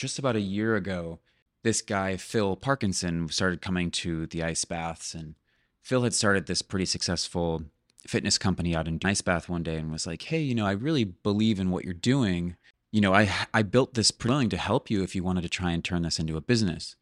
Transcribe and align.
just 0.00 0.18
about 0.18 0.34
a 0.34 0.40
year 0.40 0.76
ago, 0.76 1.18
this 1.62 1.82
guy, 1.82 2.16
Phil 2.16 2.56
Parkinson, 2.56 3.28
started 3.28 3.60
coming 3.60 3.90
to 3.90 4.24
the 4.26 4.42
ice 4.42 4.64
baths. 4.64 5.14
And 5.14 5.34
Phil 5.82 6.02
had 6.02 6.14
started 6.14 6.46
this 6.46 6.62
pretty 6.62 6.86
successful 6.86 7.64
fitness 8.06 8.38
company 8.38 8.74
out 8.74 8.88
in 8.88 8.98
ice 9.04 9.20
bath 9.20 9.50
one 9.50 9.62
day 9.62 9.76
and 9.76 9.92
was 9.92 10.06
like, 10.06 10.22
Hey, 10.22 10.40
you 10.40 10.54
know, 10.54 10.66
I 10.66 10.72
really 10.72 11.04
believe 11.04 11.60
in 11.60 11.70
what 11.70 11.84
you're 11.84 11.92
doing. 11.92 12.56
You 12.90 13.02
know, 13.02 13.14
I, 13.14 13.30
I 13.52 13.62
built 13.62 13.92
this 13.92 14.10
willing 14.24 14.48
to 14.48 14.56
help 14.56 14.90
you 14.90 15.02
if 15.02 15.14
you 15.14 15.22
wanted 15.22 15.42
to 15.42 15.50
try 15.50 15.70
and 15.70 15.84
turn 15.84 16.00
this 16.00 16.18
into 16.18 16.38
a 16.38 16.40
business. 16.40 16.96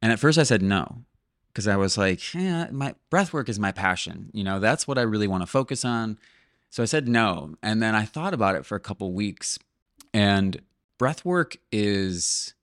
And 0.00 0.12
at 0.12 0.20
first 0.20 0.38
I 0.38 0.44
said 0.44 0.62
no, 0.62 1.02
because 1.48 1.66
I 1.66 1.76
was 1.76 1.98
like, 1.98 2.20
my 2.34 2.94
breath 3.10 3.32
work 3.32 3.48
is 3.48 3.58
my 3.58 3.72
passion. 3.72 4.30
You 4.32 4.44
know, 4.44 4.60
that's 4.60 4.86
what 4.86 4.96
I 4.96 5.02
really 5.02 5.26
want 5.26 5.42
to 5.42 5.48
focus 5.48 5.84
on. 5.84 6.18
So 6.70 6.84
I 6.84 6.86
said 6.86 7.08
no. 7.08 7.56
And 7.64 7.82
then 7.82 7.96
I 7.96 8.04
thought 8.04 8.32
about 8.32 8.54
it 8.54 8.64
for 8.64 8.76
a 8.76 8.80
couple 8.80 9.12
weeks. 9.12 9.58
And 10.12 10.62
breath 11.04 11.22
work 11.22 11.58
is 11.70 12.54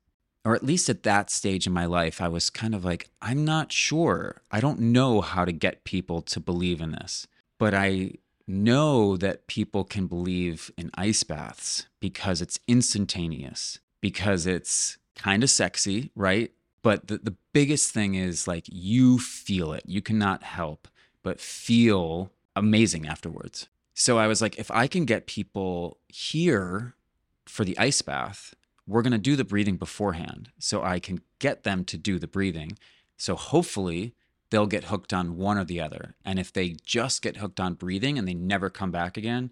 or 0.44 0.56
at 0.56 0.64
least 0.64 0.90
at 0.90 1.04
that 1.04 1.30
stage 1.30 1.68
in 1.68 1.74
my 1.74 1.86
life, 1.86 2.20
I 2.20 2.28
was 2.28 2.50
kind 2.50 2.74
of 2.74 2.84
like, 2.84 3.12
I'm 3.22 3.46
not 3.46 3.72
sure. 3.72 4.42
I 4.50 4.60
don't 4.60 4.80
know 4.80 5.22
how 5.22 5.46
to 5.46 5.52
get 5.52 5.84
people 5.84 6.24
to 6.24 6.40
believe 6.40 6.82
in 6.82 6.90
this. 6.90 7.28
But 7.60 7.76
I 7.76 8.14
know 8.48 9.16
that 9.18 9.46
people 9.46 9.84
can 9.84 10.08
believe 10.08 10.72
in 10.76 10.90
ice 10.96 11.22
baths 11.22 11.86
because 12.00 12.42
it's 12.42 12.60
instantaneous, 12.68 13.78
because 14.00 14.48
it's 14.48 14.98
kind 15.14 15.44
of 15.44 15.52
sexy, 15.52 16.10
right? 16.16 16.52
But 16.82 17.10
the, 17.10 17.20
the 17.20 17.36
biggest 17.54 17.92
thing 17.94 18.16
is 18.16 18.48
like 18.48 18.66
you 18.68 19.20
feel 19.20 19.72
it. 19.72 19.84
You 19.86 20.02
cannot 20.02 20.42
help 20.42 20.88
but 21.22 21.40
feel 21.40 22.32
amazing 22.56 23.08
afterwards. 23.08 23.68
So 23.94 24.18
I 24.18 24.26
was 24.26 24.42
like, 24.42 24.58
if 24.58 24.72
I 24.72 24.88
can 24.88 25.06
get 25.06 25.28
people 25.28 26.00
here 26.08 26.96
for 27.52 27.66
the 27.66 27.78
ice 27.78 28.02
bath, 28.02 28.54
we're 28.88 29.02
going 29.02 29.12
to 29.12 29.18
do 29.18 29.36
the 29.36 29.44
breathing 29.44 29.76
beforehand 29.76 30.50
so 30.58 30.82
I 30.82 31.00
can 31.00 31.20
get 31.40 31.64
them 31.64 31.84
to 31.86 31.98
do 31.98 32.18
the 32.18 32.28
breathing. 32.28 32.78
So 33.18 33.36
hopefully 33.36 34.16
they'll 34.50 34.68
get 34.68 34.86
hooked 34.86 35.12
on 35.12 35.36
one 35.36 35.58
or 35.58 35.66
the 35.66 35.82
other. 35.82 36.16
And 36.24 36.40
if 36.40 36.54
they 36.54 36.78
just 36.86 37.22
get 37.22 37.38
hooked 37.38 37.60
on 37.60 37.74
breathing 37.74 38.18
and 38.18 38.26
they 38.26 38.34
never 38.34 38.70
come 38.70 38.90
back 38.90 39.18
again, 39.18 39.52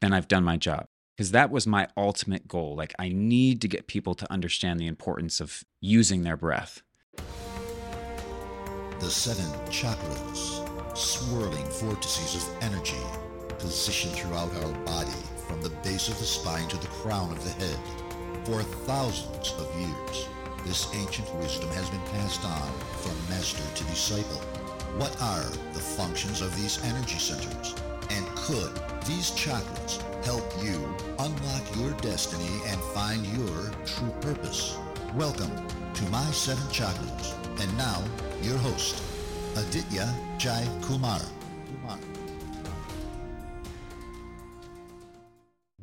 then 0.00 0.12
I've 0.12 0.28
done 0.28 0.44
my 0.44 0.58
job. 0.58 0.88
Because 1.16 1.30
that 1.30 1.50
was 1.50 1.66
my 1.66 1.88
ultimate 1.96 2.46
goal. 2.46 2.76
Like, 2.76 2.94
I 2.98 3.08
need 3.08 3.62
to 3.62 3.68
get 3.68 3.86
people 3.86 4.14
to 4.14 4.30
understand 4.30 4.78
the 4.78 4.86
importance 4.86 5.40
of 5.40 5.64
using 5.80 6.24
their 6.24 6.36
breath. 6.36 6.82
The 9.00 9.10
seven 9.10 9.46
chakras, 9.70 10.96
swirling 10.96 11.66
vortices 11.80 12.46
of 12.46 12.62
energy, 12.62 13.02
positioned 13.58 14.14
throughout 14.14 14.54
our 14.56 14.72
body 14.84 15.37
from 15.48 15.62
the 15.62 15.70
base 15.82 16.08
of 16.08 16.18
the 16.18 16.24
spine 16.26 16.68
to 16.68 16.76
the 16.76 16.86
crown 16.88 17.32
of 17.32 17.42
the 17.42 17.50
head. 17.50 17.78
For 18.44 18.62
thousands 18.62 19.54
of 19.58 19.74
years, 19.80 20.28
this 20.64 20.94
ancient 20.94 21.34
wisdom 21.36 21.70
has 21.70 21.88
been 21.88 22.02
passed 22.12 22.44
on 22.44 22.70
from 23.00 23.16
master 23.30 23.64
to 23.74 23.84
disciple. 23.84 24.40
What 24.98 25.16
are 25.22 25.48
the 25.72 25.80
functions 25.80 26.42
of 26.42 26.54
these 26.54 26.84
energy 26.84 27.18
centers? 27.18 27.74
And 28.10 28.26
could 28.36 28.72
these 29.06 29.30
chakras 29.30 30.02
help 30.24 30.44
you 30.62 30.94
unlock 31.18 31.76
your 31.76 31.92
destiny 32.02 32.60
and 32.66 32.80
find 32.92 33.24
your 33.26 33.70
true 33.86 34.12
purpose? 34.20 34.76
Welcome 35.14 35.52
to 35.94 36.04
My 36.10 36.24
Seven 36.30 36.64
Chakras. 36.64 37.34
And 37.60 37.76
now, 37.78 38.02
your 38.42 38.58
host, 38.58 39.02
Aditya 39.56 40.14
Jai 40.38 40.68
Kumar. 40.82 41.20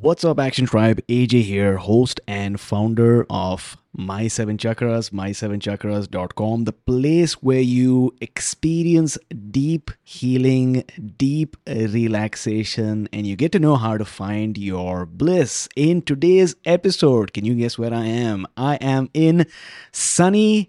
What's 0.02 0.26
up, 0.26 0.40
Action 0.40 0.66
Tribe? 0.66 1.00
AJ 1.08 1.44
here, 1.44 1.78
host 1.78 2.20
and 2.28 2.60
founder 2.60 3.26
of 3.30 3.78
My 3.94 4.28
Seven 4.28 4.58
Chakras, 4.58 5.12
my7chakras.com, 5.12 6.66
the 6.66 6.74
place 6.74 7.36
where 7.36 7.62
you 7.62 8.14
experience 8.20 9.18
deep 9.52 9.92
healing, 10.04 10.84
deep 11.16 11.56
relaxation, 11.66 13.08
and 13.14 13.26
you 13.26 13.38
get 13.38 13.54
to 13.54 13.60
know 13.60 13.78
how 13.78 13.98
to 13.98 14.04
find 14.04 14.58
your 14.58 15.06
bliss. 15.06 15.70
In 15.78 16.02
today's 16.02 16.58
episode, 16.66 17.32
can 17.32 17.46
you 17.46 17.56
guess 17.56 17.78
where 17.78 17.94
I 17.94 18.06
am? 18.06 18.46
I 18.58 18.76
am 18.76 19.10
in 19.14 19.48
sunny 19.94 20.68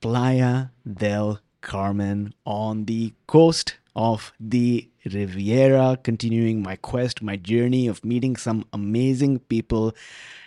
Playa 0.00 0.68
del 0.90 1.40
Carmen 1.60 2.32
on 2.46 2.86
the 2.86 3.12
coast 3.26 3.76
of 3.94 4.32
the 4.40 4.88
Riviera, 5.04 5.98
continuing 6.02 6.62
my 6.62 6.76
quest, 6.76 7.22
my 7.22 7.36
journey 7.36 7.86
of 7.86 8.04
meeting 8.04 8.36
some 8.36 8.64
amazing 8.72 9.40
people 9.40 9.94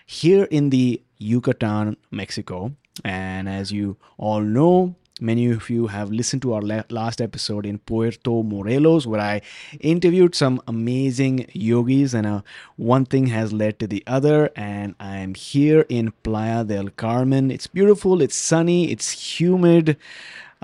here 0.05 0.45
in 0.45 0.69
the 0.69 1.01
Yucatan, 1.17 1.97
Mexico. 2.11 2.73
And 3.03 3.49
as 3.49 3.71
you 3.71 3.97
all 4.17 4.41
know, 4.41 4.95
many 5.19 5.49
of 5.49 5.69
you 5.69 5.87
have 5.87 6.11
listened 6.11 6.41
to 6.41 6.53
our 6.53 6.61
last 6.61 7.21
episode 7.21 7.65
in 7.65 7.79
Puerto 7.79 8.43
Morelos, 8.43 9.07
where 9.07 9.21
I 9.21 9.41
interviewed 9.79 10.35
some 10.35 10.61
amazing 10.67 11.47
yogis, 11.53 12.13
and 12.13 12.27
uh, 12.27 12.41
one 12.75 13.05
thing 13.05 13.27
has 13.27 13.53
led 13.53 13.79
to 13.79 13.87
the 13.87 14.03
other. 14.07 14.49
And 14.55 14.95
I'm 14.99 15.33
here 15.35 15.85
in 15.89 16.11
Playa 16.23 16.63
del 16.63 16.89
Carmen. 16.89 17.51
It's 17.51 17.67
beautiful, 17.67 18.21
it's 18.21 18.35
sunny, 18.35 18.91
it's 18.91 19.39
humid. 19.39 19.97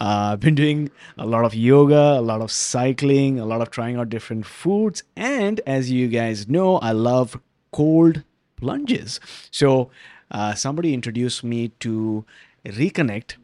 Uh, 0.02 0.32
I've 0.34 0.40
been 0.40 0.56
doing 0.56 0.90
a 1.16 1.28
lot 1.28 1.46
of 1.46 1.54
yoga, 1.54 2.18
a 2.18 2.22
lot 2.22 2.42
of 2.42 2.52
cycling, 2.52 3.40
a 3.40 3.46
lot 3.46 3.62
of 3.62 3.70
trying 3.70 3.98
out 3.98 4.10
different 4.10 4.48
foods. 4.48 5.04
And 5.16 5.62
as 5.68 5.92
you 5.92 6.08
guys 6.08 6.48
know, 6.48 6.78
I 6.78 6.92
love 6.92 7.40
cold 7.72 8.24
plunges. 8.56 9.20
So 9.52 9.92
uh, 10.32 10.56
somebody 10.56 10.96
introduced 10.96 11.44
me 11.44 11.68
to 11.82 12.26
Reconnect 12.66 13.36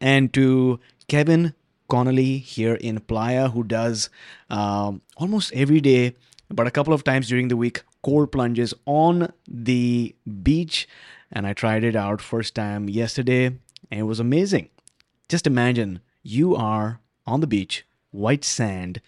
and 0.00 0.32
to 0.32 0.78
Kevin 1.08 1.54
Connelly 1.88 2.38
here 2.38 2.74
in 2.74 3.00
Playa, 3.00 3.48
who 3.48 3.64
does 3.64 4.10
um, 4.48 5.02
almost 5.16 5.52
every 5.54 5.80
day, 5.80 6.14
but 6.50 6.68
a 6.68 6.70
couple 6.70 6.94
of 6.94 7.02
times 7.02 7.26
during 7.26 7.48
the 7.48 7.56
week, 7.56 7.82
cold 8.04 8.30
plunges 8.30 8.74
on 8.86 9.32
the 9.48 10.14
beach. 10.44 10.88
And 11.32 11.48
I 11.48 11.52
tried 11.52 11.82
it 11.82 11.96
out 11.96 12.22
first 12.22 12.54
time 12.54 12.88
yesterday, 12.88 13.46
and 13.46 14.00
it 14.00 14.04
was 14.04 14.20
amazing. 14.20 14.68
Just 15.32 15.46
imagine 15.46 16.02
you 16.22 16.54
are 16.54 17.00
on 17.26 17.40
the 17.40 17.46
beach, 17.46 17.86
white 18.10 18.44
sand, 18.44 19.00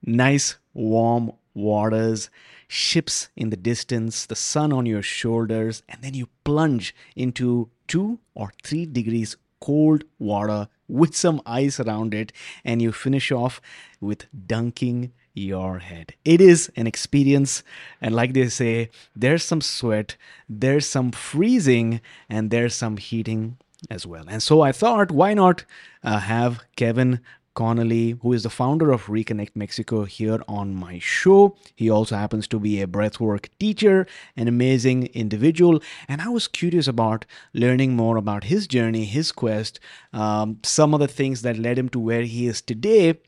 nice 0.00 0.58
warm 0.72 1.32
waters, 1.54 2.30
ships 2.68 3.30
in 3.34 3.50
the 3.50 3.56
distance, 3.56 4.26
the 4.26 4.36
sun 4.36 4.72
on 4.72 4.86
your 4.86 5.02
shoulders, 5.02 5.82
and 5.88 6.00
then 6.02 6.14
you 6.14 6.28
plunge 6.44 6.94
into 7.16 7.68
two 7.88 8.20
or 8.32 8.52
three 8.62 8.86
degrees 8.86 9.36
cold 9.60 10.04
water 10.20 10.68
with 10.86 11.16
some 11.16 11.42
ice 11.44 11.80
around 11.80 12.14
it, 12.14 12.32
and 12.64 12.80
you 12.80 12.92
finish 12.92 13.32
off 13.32 13.60
with 14.00 14.26
dunking 14.46 15.10
your 15.34 15.80
head. 15.80 16.14
It 16.24 16.40
is 16.40 16.70
an 16.76 16.86
experience, 16.86 17.64
and 18.00 18.14
like 18.14 18.34
they 18.34 18.48
say, 18.50 18.90
there's 19.16 19.42
some 19.42 19.60
sweat, 19.60 20.16
there's 20.48 20.86
some 20.86 21.10
freezing, 21.10 22.00
and 22.30 22.52
there's 22.52 22.76
some 22.76 22.98
heating 22.98 23.56
as 23.90 24.06
well. 24.06 24.24
And 24.28 24.42
so 24.42 24.60
I 24.62 24.72
thought, 24.72 25.10
why 25.10 25.34
not 25.34 25.64
uh, 26.02 26.18
have 26.18 26.64
Kevin 26.76 27.20
Connelly, 27.56 28.18
who 28.20 28.32
is 28.34 28.44
the 28.44 28.50
founder 28.50 28.92
of 28.92 29.06
Reconnect 29.06 29.56
Mexico, 29.56 30.04
here 30.04 30.40
on 30.46 30.74
my 30.74 30.98
show. 31.00 31.56
He 31.74 31.90
also 31.90 32.14
happens 32.14 32.46
to 32.48 32.60
be 32.60 32.80
a 32.80 32.86
breathwork 32.86 33.48
teacher, 33.58 34.06
an 34.36 34.46
amazing 34.46 35.06
individual. 35.06 35.82
And 36.06 36.20
I 36.20 36.28
was 36.28 36.46
curious 36.46 36.86
about 36.86 37.24
learning 37.54 37.96
more 37.96 38.18
about 38.18 38.44
his 38.44 38.66
journey, 38.68 39.06
his 39.06 39.32
quest, 39.32 39.80
um, 40.12 40.58
some 40.62 40.94
of 40.94 41.00
the 41.00 41.08
things 41.08 41.42
that 41.42 41.58
led 41.58 41.78
him 41.78 41.88
to 41.88 41.98
where 41.98 42.22
he 42.22 42.46
is 42.46 42.60
today. 42.60 43.18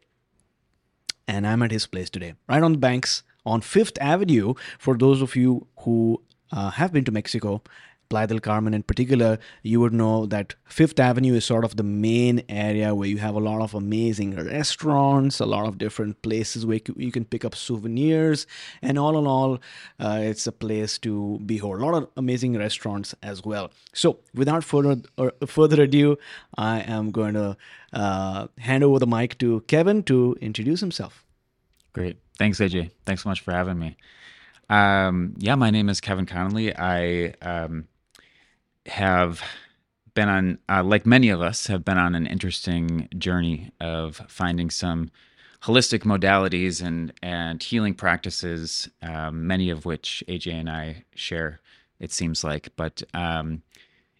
And 1.26 1.46
I'm 1.46 1.62
at 1.62 1.72
his 1.72 1.86
place 1.86 2.10
today, 2.10 2.34
right 2.48 2.62
on 2.62 2.72
the 2.72 2.78
banks 2.78 3.22
on 3.46 3.62
Fifth 3.62 3.98
Avenue. 4.00 4.54
For 4.78 4.96
those 4.96 5.22
of 5.22 5.36
you 5.36 5.66
who 5.80 6.22
uh, 6.52 6.70
have 6.70 6.92
been 6.92 7.04
to 7.04 7.12
Mexico, 7.12 7.62
Playa 8.08 8.26
del 8.26 8.40
Carmen 8.40 8.74
in 8.74 8.82
particular, 8.82 9.38
you 9.62 9.80
would 9.80 9.92
know 9.92 10.26
that 10.26 10.54
Fifth 10.64 10.98
Avenue 10.98 11.34
is 11.34 11.44
sort 11.44 11.64
of 11.64 11.76
the 11.76 11.82
main 11.82 12.42
area 12.48 12.94
where 12.94 13.08
you 13.08 13.18
have 13.18 13.34
a 13.34 13.40
lot 13.40 13.60
of 13.60 13.74
amazing 13.74 14.34
restaurants, 14.34 15.40
a 15.40 15.46
lot 15.46 15.66
of 15.66 15.78
different 15.78 16.22
places 16.22 16.64
where 16.64 16.80
you 16.96 17.12
can 17.12 17.24
pick 17.24 17.44
up 17.44 17.54
souvenirs, 17.54 18.46
and 18.80 18.98
all 18.98 19.18
in 19.18 19.26
all, 19.26 19.60
uh, 20.00 20.20
it's 20.22 20.46
a 20.46 20.52
place 20.52 20.98
to 20.98 21.40
behold. 21.44 21.80
A 21.80 21.84
lot 21.84 21.94
of 21.94 22.08
amazing 22.16 22.56
restaurants 22.56 23.14
as 23.22 23.44
well. 23.44 23.70
So, 23.92 24.20
without 24.34 24.64
further 24.64 25.02
or 25.16 25.32
further 25.46 25.82
ado, 25.82 26.18
I 26.56 26.80
am 26.80 27.10
going 27.10 27.34
to 27.34 27.56
uh, 27.92 28.48
hand 28.58 28.84
over 28.84 28.98
the 28.98 29.06
mic 29.06 29.38
to 29.38 29.60
Kevin 29.66 30.02
to 30.04 30.36
introduce 30.40 30.80
himself. 30.80 31.24
Great. 31.92 32.18
Thanks, 32.38 32.58
AJ. 32.58 32.90
Thanks 33.04 33.22
so 33.24 33.28
much 33.28 33.40
for 33.40 33.52
having 33.52 33.78
me. 33.78 33.96
Um, 34.70 35.34
yeah, 35.38 35.54
my 35.54 35.70
name 35.70 35.88
is 35.88 36.00
Kevin 36.00 36.26
Connelly. 36.26 36.76
I 36.76 37.34
um, 37.42 37.88
have 38.88 39.42
been 40.14 40.28
on, 40.28 40.58
uh, 40.68 40.82
like 40.82 41.06
many 41.06 41.28
of 41.28 41.40
us, 41.40 41.66
have 41.68 41.84
been 41.84 41.98
on 41.98 42.14
an 42.14 42.26
interesting 42.26 43.08
journey 43.18 43.70
of 43.80 44.20
finding 44.28 44.70
some 44.70 45.10
holistic 45.62 46.00
modalities 46.00 46.82
and 46.82 47.12
and 47.22 47.62
healing 47.62 47.94
practices, 47.94 48.88
um, 49.02 49.46
many 49.46 49.70
of 49.70 49.84
which 49.84 50.22
AJ 50.28 50.52
and 50.54 50.70
I 50.70 51.04
share. 51.14 51.60
It 52.00 52.12
seems 52.12 52.44
like, 52.44 52.70
but 52.76 53.02
um, 53.14 53.62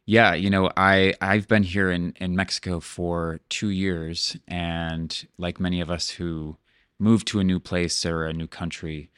yeah, 0.04 0.34
you 0.34 0.50
know, 0.50 0.70
I 0.76 1.14
I've 1.20 1.48
been 1.48 1.62
here 1.62 1.90
in 1.90 2.14
in 2.20 2.36
Mexico 2.36 2.80
for 2.80 3.40
two 3.48 3.70
years, 3.70 4.36
and 4.48 5.26
like 5.38 5.60
many 5.60 5.80
of 5.80 5.90
us 5.90 6.10
who 6.10 6.56
move 6.98 7.24
to 7.26 7.40
a 7.40 7.44
new 7.44 7.60
place 7.60 8.04
or 8.06 8.24
a 8.26 8.32
new 8.32 8.46
country, 8.48 9.10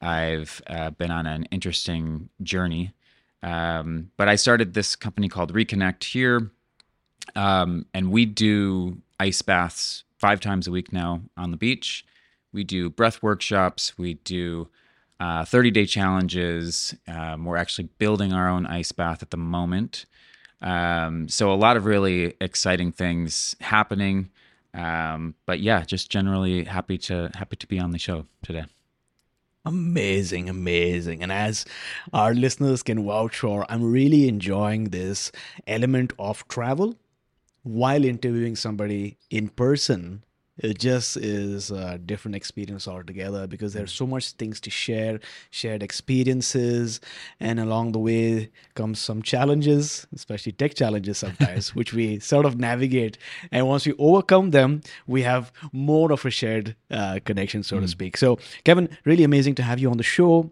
I've 0.00 0.62
uh, 0.66 0.90
been 0.90 1.10
on 1.10 1.26
an 1.26 1.44
interesting 1.50 2.30
journey 2.42 2.92
um, 3.42 4.10
but 4.16 4.28
I 4.28 4.36
started 4.36 4.74
this 4.74 4.96
company 4.96 5.28
called 5.28 5.52
Reconnect 5.52 6.04
here, 6.04 6.50
um, 7.34 7.86
and 7.94 8.10
we 8.10 8.26
do 8.26 8.98
ice 9.18 9.42
baths 9.42 10.04
five 10.18 10.40
times 10.40 10.66
a 10.66 10.70
week 10.70 10.92
now 10.92 11.22
on 11.36 11.50
the 11.50 11.56
beach. 11.56 12.04
We 12.52 12.64
do 12.64 12.88
breath 12.88 13.22
workshops. 13.22 13.98
We 13.98 14.14
do 14.14 14.68
uh, 15.20 15.44
30 15.44 15.70
day 15.70 15.86
challenges. 15.86 16.94
Um, 17.06 17.44
we're 17.44 17.56
actually 17.56 17.88
building 17.98 18.32
our 18.32 18.48
own 18.48 18.66
ice 18.66 18.92
bath 18.92 19.22
at 19.22 19.30
the 19.30 19.36
moment. 19.36 20.06
Um, 20.62 21.28
so 21.28 21.52
a 21.52 21.54
lot 21.54 21.76
of 21.76 21.84
really 21.84 22.34
exciting 22.40 22.92
things 22.92 23.56
happening. 23.60 24.30
Um, 24.74 25.34
but 25.46 25.60
yeah, 25.60 25.84
just 25.84 26.10
generally 26.10 26.64
happy 26.64 26.98
to 26.98 27.30
happy 27.34 27.56
to 27.56 27.66
be 27.66 27.78
on 27.78 27.90
the 27.90 27.98
show 27.98 28.26
today. 28.42 28.64
Amazing, 29.66 30.48
amazing. 30.48 31.22
And 31.22 31.30
as 31.32 31.64
our 32.12 32.34
listeners 32.34 32.82
can 32.82 33.04
vouch 33.04 33.38
for, 33.40 33.66
I'm 33.70 33.82
really 33.90 34.28
enjoying 34.28 34.84
this 34.84 35.30
element 35.66 36.12
of 36.18 36.46
travel 36.48 36.96
while 37.62 38.04
interviewing 38.04 38.56
somebody 38.56 39.18
in 39.30 39.48
person 39.48 40.24
it 40.58 40.78
just 40.78 41.16
is 41.16 41.70
a 41.70 41.98
different 41.98 42.34
experience 42.34 42.88
altogether 42.88 43.46
because 43.46 43.72
there's 43.72 43.92
so 43.92 44.06
much 44.06 44.32
things 44.32 44.60
to 44.60 44.70
share 44.70 45.20
shared 45.50 45.82
experiences 45.82 47.00
and 47.40 47.60
along 47.60 47.92
the 47.92 47.98
way 47.98 48.50
comes 48.74 48.98
some 48.98 49.22
challenges 49.22 50.06
especially 50.14 50.52
tech 50.52 50.74
challenges 50.74 51.18
sometimes 51.18 51.74
which 51.74 51.92
we 51.92 52.18
sort 52.18 52.46
of 52.46 52.58
navigate 52.58 53.18
and 53.52 53.66
once 53.66 53.86
we 53.86 53.92
overcome 53.98 54.50
them 54.50 54.80
we 55.06 55.22
have 55.22 55.52
more 55.72 56.12
of 56.12 56.24
a 56.24 56.30
shared 56.30 56.74
uh, 56.90 57.18
connection 57.24 57.62
so 57.62 57.76
mm. 57.76 57.82
to 57.82 57.88
speak 57.88 58.16
so 58.16 58.38
kevin 58.64 58.88
really 59.04 59.24
amazing 59.24 59.54
to 59.54 59.62
have 59.62 59.78
you 59.78 59.90
on 59.90 59.96
the 59.96 60.02
show 60.02 60.50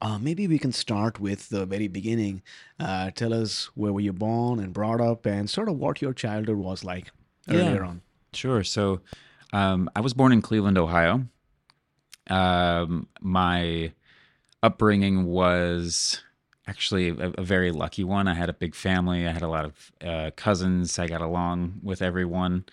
uh, 0.00 0.16
maybe 0.16 0.46
we 0.46 0.60
can 0.60 0.70
start 0.70 1.18
with 1.18 1.48
the 1.48 1.66
very 1.66 1.88
beginning. 1.88 2.40
Uh, 2.78 3.10
tell 3.10 3.34
us 3.34 3.68
where 3.74 3.92
were 3.92 4.00
you 4.00 4.12
born 4.12 4.60
and 4.60 4.72
brought 4.72 5.00
up, 5.00 5.26
and 5.26 5.50
sort 5.50 5.68
of 5.68 5.76
what 5.76 6.00
your 6.00 6.12
childhood 6.12 6.56
was 6.56 6.84
like 6.84 7.10
earlier 7.48 7.82
yeah. 7.82 7.88
on. 7.88 8.02
Sure. 8.32 8.62
So 8.64 9.00
um, 9.52 9.90
I 9.96 10.00
was 10.00 10.14
born 10.14 10.32
in 10.32 10.42
Cleveland, 10.42 10.78
Ohio. 10.78 11.26
Um, 12.28 13.08
my 13.20 13.92
upbringing 14.62 15.24
was 15.24 16.20
actually 16.66 17.08
a, 17.08 17.32
a, 17.38 17.42
very 17.42 17.70
lucky 17.70 18.04
one. 18.04 18.28
I 18.28 18.34
had 18.34 18.50
a 18.50 18.52
big 18.54 18.74
family. 18.74 19.26
I 19.26 19.32
had 19.32 19.42
a 19.42 19.48
lot 19.48 19.64
of 19.64 19.92
uh, 20.04 20.30
cousins. 20.36 20.98
I 20.98 21.06
got 21.06 21.22
along 21.22 21.80
with 21.82 22.02
everyone. 22.02 22.66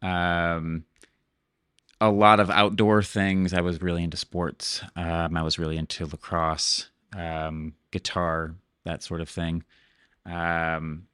Um, 0.00 0.84
a 2.00 2.10
lot 2.10 2.40
of 2.40 2.48
outdoor 2.50 3.02
things. 3.02 3.52
I 3.52 3.60
was 3.60 3.82
really 3.82 4.04
into 4.04 4.16
sports. 4.16 4.82
Um, 4.96 5.36
I 5.36 5.42
was 5.42 5.58
really 5.58 5.76
into 5.76 6.06
lacrosse, 6.06 6.88
um, 7.16 7.74
guitar, 7.90 8.54
that 8.84 9.02
sort 9.02 9.20
of 9.20 9.28
thing. 9.28 9.64
Um, 10.24 11.08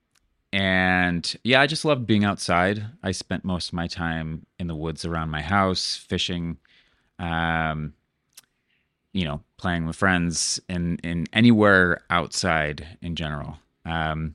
and 0.56 1.36
yeah, 1.44 1.60
I 1.60 1.66
just 1.66 1.84
loved 1.84 2.06
being 2.06 2.24
outside. 2.24 2.82
I 3.02 3.12
spent 3.12 3.44
most 3.44 3.68
of 3.68 3.74
my 3.74 3.86
time 3.86 4.46
in 4.58 4.68
the 4.68 4.74
woods 4.74 5.04
around 5.04 5.28
my 5.28 5.42
house, 5.42 5.98
fishing, 5.98 6.56
um, 7.18 7.92
you 9.12 9.26
know, 9.26 9.42
playing 9.58 9.84
with 9.84 9.96
friends, 9.96 10.58
and 10.66 10.98
in 11.04 11.26
anywhere 11.34 12.00
outside 12.08 12.86
in 13.02 13.16
general. 13.16 13.58
Um, 13.84 14.34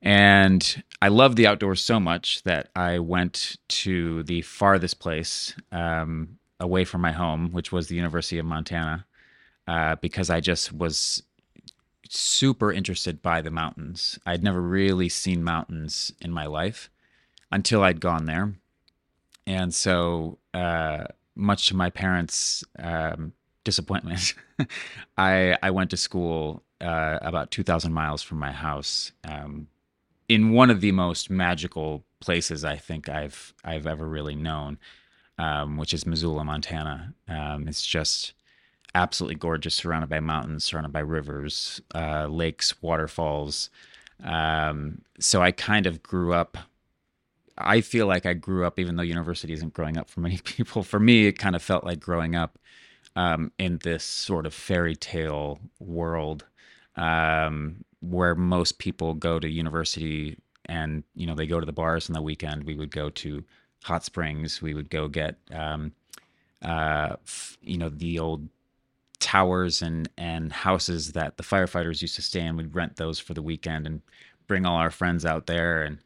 and 0.00 0.84
I 1.02 1.08
loved 1.08 1.36
the 1.36 1.48
outdoors 1.48 1.82
so 1.82 1.98
much 1.98 2.44
that 2.44 2.68
I 2.76 3.00
went 3.00 3.56
to 3.82 4.22
the 4.22 4.42
farthest 4.42 5.00
place 5.00 5.56
um, 5.72 6.38
away 6.60 6.84
from 6.84 7.00
my 7.00 7.10
home, 7.10 7.50
which 7.50 7.72
was 7.72 7.88
the 7.88 7.96
University 7.96 8.38
of 8.38 8.46
Montana, 8.46 9.04
uh, 9.66 9.96
because 9.96 10.30
I 10.30 10.38
just 10.38 10.72
was 10.72 11.24
super 12.10 12.72
interested 12.72 13.22
by 13.22 13.40
the 13.40 13.50
mountains. 13.50 14.18
I'd 14.26 14.42
never 14.42 14.60
really 14.60 15.08
seen 15.08 15.42
mountains 15.42 16.12
in 16.20 16.30
my 16.30 16.46
life 16.46 16.90
until 17.50 17.82
I'd 17.82 18.00
gone 18.00 18.26
there. 18.26 18.54
And 19.46 19.74
so, 19.74 20.38
uh, 20.52 21.04
much 21.34 21.68
to 21.68 21.76
my 21.76 21.90
parents' 21.90 22.64
um, 22.78 23.32
disappointment, 23.64 24.34
I, 25.18 25.56
I 25.62 25.70
went 25.70 25.90
to 25.90 25.96
school 25.96 26.62
uh, 26.80 27.18
about 27.22 27.50
2,000 27.50 27.92
miles 27.92 28.22
from 28.22 28.38
my 28.38 28.52
house 28.52 29.12
um, 29.24 29.68
in 30.28 30.50
one 30.50 30.70
of 30.70 30.80
the 30.80 30.92
most 30.92 31.30
magical 31.30 32.04
places 32.20 32.64
I 32.64 32.76
think 32.76 33.08
I've, 33.08 33.54
I've 33.64 33.86
ever 33.86 34.06
really 34.06 34.34
known, 34.34 34.78
um, 35.38 35.76
which 35.76 35.94
is 35.94 36.06
Missoula, 36.06 36.44
Montana. 36.44 37.14
Um, 37.28 37.68
it's 37.68 37.86
just 37.86 38.32
absolutely 38.96 39.34
gorgeous, 39.34 39.74
surrounded 39.74 40.08
by 40.08 40.20
mountains, 40.20 40.64
surrounded 40.64 40.92
by 40.92 41.00
rivers, 41.00 41.82
uh, 41.94 42.26
lakes, 42.26 42.80
waterfalls. 42.82 43.68
Um, 44.24 45.02
so 45.20 45.42
I 45.42 45.52
kind 45.52 45.86
of 45.86 46.02
grew 46.02 46.32
up. 46.32 46.56
I 47.58 47.82
feel 47.82 48.06
like 48.06 48.24
I 48.24 48.32
grew 48.32 48.64
up, 48.64 48.78
even 48.78 48.96
though 48.96 49.02
university 49.02 49.52
isn't 49.52 49.74
growing 49.74 49.98
up 49.98 50.08
for 50.08 50.20
many 50.20 50.38
people. 50.44 50.82
For 50.82 50.98
me, 50.98 51.26
it 51.26 51.38
kind 51.38 51.54
of 51.54 51.62
felt 51.62 51.84
like 51.84 52.00
growing 52.00 52.34
up 52.34 52.58
um, 53.14 53.52
in 53.58 53.78
this 53.82 54.02
sort 54.02 54.46
of 54.46 54.54
fairy 54.54 54.96
tale 54.96 55.60
world 55.78 56.46
um, 56.96 57.84
where 58.00 58.34
most 58.34 58.78
people 58.78 59.12
go 59.12 59.38
to 59.38 59.48
university 59.48 60.38
and 60.64 61.04
you 61.14 61.26
know 61.26 61.34
they 61.34 61.46
go 61.46 61.60
to 61.60 61.66
the 61.66 61.72
bars 61.72 62.08
on 62.08 62.14
the 62.14 62.22
weekend. 62.22 62.64
We 62.64 62.74
would 62.74 62.90
go 62.90 63.10
to 63.10 63.44
hot 63.84 64.04
springs. 64.04 64.62
We 64.62 64.72
would 64.74 64.88
go 64.88 65.06
get 65.06 65.36
um, 65.52 65.92
uh, 66.62 67.16
f- 67.24 67.58
you 67.60 67.76
know 67.76 67.90
the 67.90 68.18
old 68.18 68.48
towers 69.20 69.82
and 69.82 70.08
and 70.16 70.52
houses 70.52 71.12
that 71.12 71.36
the 71.36 71.42
firefighters 71.42 72.02
used 72.02 72.16
to 72.16 72.22
stay 72.22 72.40
in. 72.40 72.56
We'd 72.56 72.74
rent 72.74 72.96
those 72.96 73.18
for 73.18 73.34
the 73.34 73.42
weekend 73.42 73.86
and 73.86 74.02
bring 74.46 74.66
all 74.66 74.76
our 74.76 74.90
friends 74.90 75.24
out 75.24 75.46
there, 75.46 75.82
and 75.82 75.98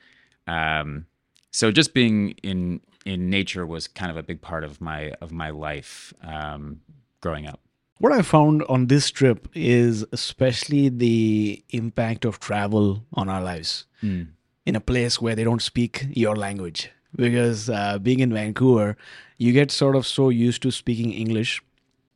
um, 0.46 1.06
so 1.50 1.70
just 1.70 1.94
being 1.94 2.30
in 2.42 2.80
in 3.04 3.30
nature 3.30 3.66
was 3.66 3.88
kind 3.88 4.10
of 4.10 4.16
a 4.16 4.22
big 4.22 4.40
part 4.40 4.64
of 4.64 4.80
my 4.80 5.12
of 5.20 5.32
my 5.32 5.50
life 5.50 6.12
um, 6.22 6.80
growing 7.20 7.46
up. 7.46 7.60
What 7.98 8.12
I 8.12 8.22
found 8.22 8.62
on 8.62 8.86
this 8.86 9.10
trip 9.10 9.46
is 9.54 10.06
especially 10.12 10.88
the 10.88 11.62
impact 11.68 12.24
of 12.24 12.40
travel 12.40 13.04
on 13.12 13.28
our 13.28 13.42
lives 13.42 13.84
mm. 14.02 14.26
in 14.64 14.74
a 14.74 14.80
place 14.80 15.20
where 15.20 15.36
they 15.36 15.44
don't 15.44 15.60
speak 15.60 16.06
your 16.10 16.34
language. 16.34 16.90
Because 17.14 17.68
uh, 17.68 17.98
being 17.98 18.20
in 18.20 18.32
Vancouver, 18.32 18.96
you 19.36 19.52
get 19.52 19.70
sort 19.70 19.96
of 19.96 20.06
so 20.06 20.30
used 20.30 20.62
to 20.62 20.70
speaking 20.70 21.12
English 21.12 21.60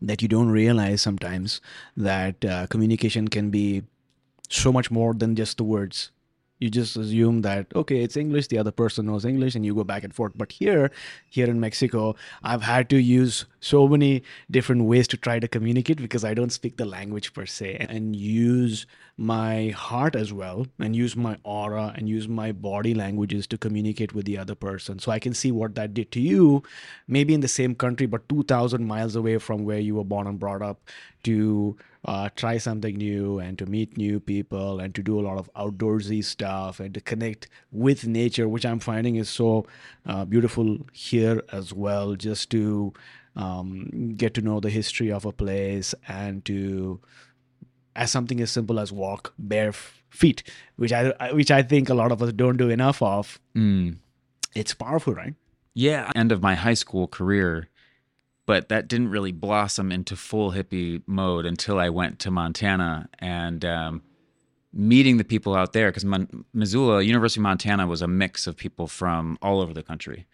that 0.06 0.22
you 0.22 0.28
don't 0.28 0.50
realize 0.50 1.02
sometimes 1.02 1.60
that 1.96 2.44
uh, 2.44 2.66
communication 2.68 3.28
can 3.28 3.50
be 3.50 3.82
so 4.48 4.72
much 4.72 4.90
more 4.90 5.14
than 5.14 5.34
just 5.34 5.56
the 5.56 5.64
words 5.64 6.10
you 6.60 6.70
just 6.70 6.96
assume 6.96 7.42
that 7.42 7.66
okay 7.74 8.00
it's 8.02 8.16
english 8.16 8.46
the 8.48 8.58
other 8.58 8.70
person 8.70 9.06
knows 9.06 9.24
english 9.24 9.54
and 9.54 9.66
you 9.66 9.74
go 9.74 9.84
back 9.84 10.04
and 10.04 10.14
forth. 10.14 10.32
But 10.36 10.52
here 10.52 10.90
here 11.28 11.46
in 11.46 11.60
mexico 11.60 12.14
i've 12.42 12.62
had 12.62 12.88
to 12.90 12.96
use 12.96 13.44
so 13.60 13.86
many 13.88 14.22
different 14.50 14.84
ways 14.84 15.08
to 15.08 15.16
try 15.16 15.38
to 15.38 15.48
communicate 15.48 15.98
because 15.98 16.24
i 16.24 16.34
don't 16.34 16.50
speak 16.50 16.76
the 16.76 16.84
language 16.84 17.32
per 17.34 17.46
se 17.46 17.86
and 17.88 18.16
use 18.16 18.86
my 19.16 19.68
heart 19.68 20.16
as 20.16 20.32
well 20.32 20.66
and 20.78 20.96
use 20.96 21.16
my 21.16 21.36
aura 21.44 21.92
and 21.96 22.08
use 22.08 22.26
my 22.26 22.50
body 22.50 22.94
languages 22.94 23.46
to 23.46 23.56
communicate 23.56 24.12
with 24.12 24.24
the 24.24 24.36
other 24.36 24.54
person. 24.54 24.98
So 24.98 25.12
i 25.12 25.18
can 25.18 25.34
see 25.34 25.52
what 25.52 25.74
that 25.76 25.94
did 25.94 26.10
to 26.12 26.20
you 26.20 26.62
maybe 27.06 27.34
in 27.34 27.40
the 27.40 27.48
same 27.48 27.74
country 27.74 28.06
but 28.06 28.28
2000 28.28 28.84
miles 28.84 29.16
away 29.16 29.38
from 29.38 29.64
where 29.64 29.78
you 29.78 29.94
were 29.94 30.04
born 30.04 30.26
and 30.26 30.38
brought 30.38 30.62
up 30.62 30.80
to 31.24 31.76
uh, 32.04 32.28
try 32.36 32.58
something 32.58 32.96
new 32.96 33.38
and 33.38 33.58
to 33.58 33.66
meet 33.66 33.96
new 33.96 34.20
people 34.20 34.80
and 34.80 34.94
to 34.94 35.02
do 35.02 35.18
a 35.18 35.22
lot 35.22 35.38
of 35.38 35.50
outdoorsy 35.54 36.22
stuff 36.22 36.80
and 36.80 36.92
to 36.94 37.00
connect 37.00 37.48
with 37.72 38.06
nature, 38.06 38.48
which 38.48 38.66
I'm 38.66 38.78
finding 38.78 39.16
is 39.16 39.28
so 39.28 39.66
uh, 40.06 40.24
beautiful 40.24 40.78
here 40.92 41.42
as 41.52 41.72
well. 41.72 42.14
Just 42.14 42.50
to 42.50 42.92
um, 43.36 44.14
get 44.16 44.34
to 44.34 44.42
know 44.42 44.60
the 44.60 44.70
history 44.70 45.10
of 45.10 45.24
a 45.24 45.32
place 45.32 45.94
and 46.06 46.44
to 46.44 47.00
as 47.96 48.10
something 48.10 48.40
as 48.40 48.50
simple 48.50 48.78
as 48.78 48.92
walk 48.92 49.32
bare 49.38 49.72
feet, 49.72 50.42
which 50.76 50.92
I 50.92 51.32
which 51.32 51.50
I 51.50 51.62
think 51.62 51.88
a 51.88 51.94
lot 51.94 52.12
of 52.12 52.22
us 52.22 52.32
don't 52.32 52.56
do 52.56 52.70
enough 52.70 53.00
of. 53.02 53.40
Mm. 53.56 53.96
It's 54.54 54.74
powerful, 54.74 55.14
right? 55.14 55.34
Yeah, 55.74 56.10
end 56.14 56.30
of 56.30 56.40
my 56.40 56.54
high 56.54 56.74
school 56.74 57.08
career, 57.08 57.68
but 58.46 58.68
that 58.68 58.88
didn't 58.88 59.08
really 59.08 59.32
blossom 59.32 59.90
into 59.90 60.16
full 60.16 60.52
hippie 60.52 61.02
mode 61.06 61.46
until 61.46 61.78
I 61.78 61.88
went 61.88 62.18
to 62.20 62.30
Montana 62.30 63.08
and 63.18 63.64
um, 63.64 64.02
meeting 64.72 65.16
the 65.16 65.24
people 65.24 65.54
out 65.54 65.72
there. 65.72 65.88
Because 65.88 66.04
Mon- 66.04 66.44
Missoula, 66.52 67.02
University 67.02 67.40
of 67.40 67.44
Montana, 67.44 67.86
was 67.86 68.02
a 68.02 68.08
mix 68.08 68.46
of 68.46 68.56
people 68.56 68.86
from 68.86 69.38
all 69.40 69.60
over 69.60 69.72
the 69.72 69.82
country. 69.82 70.26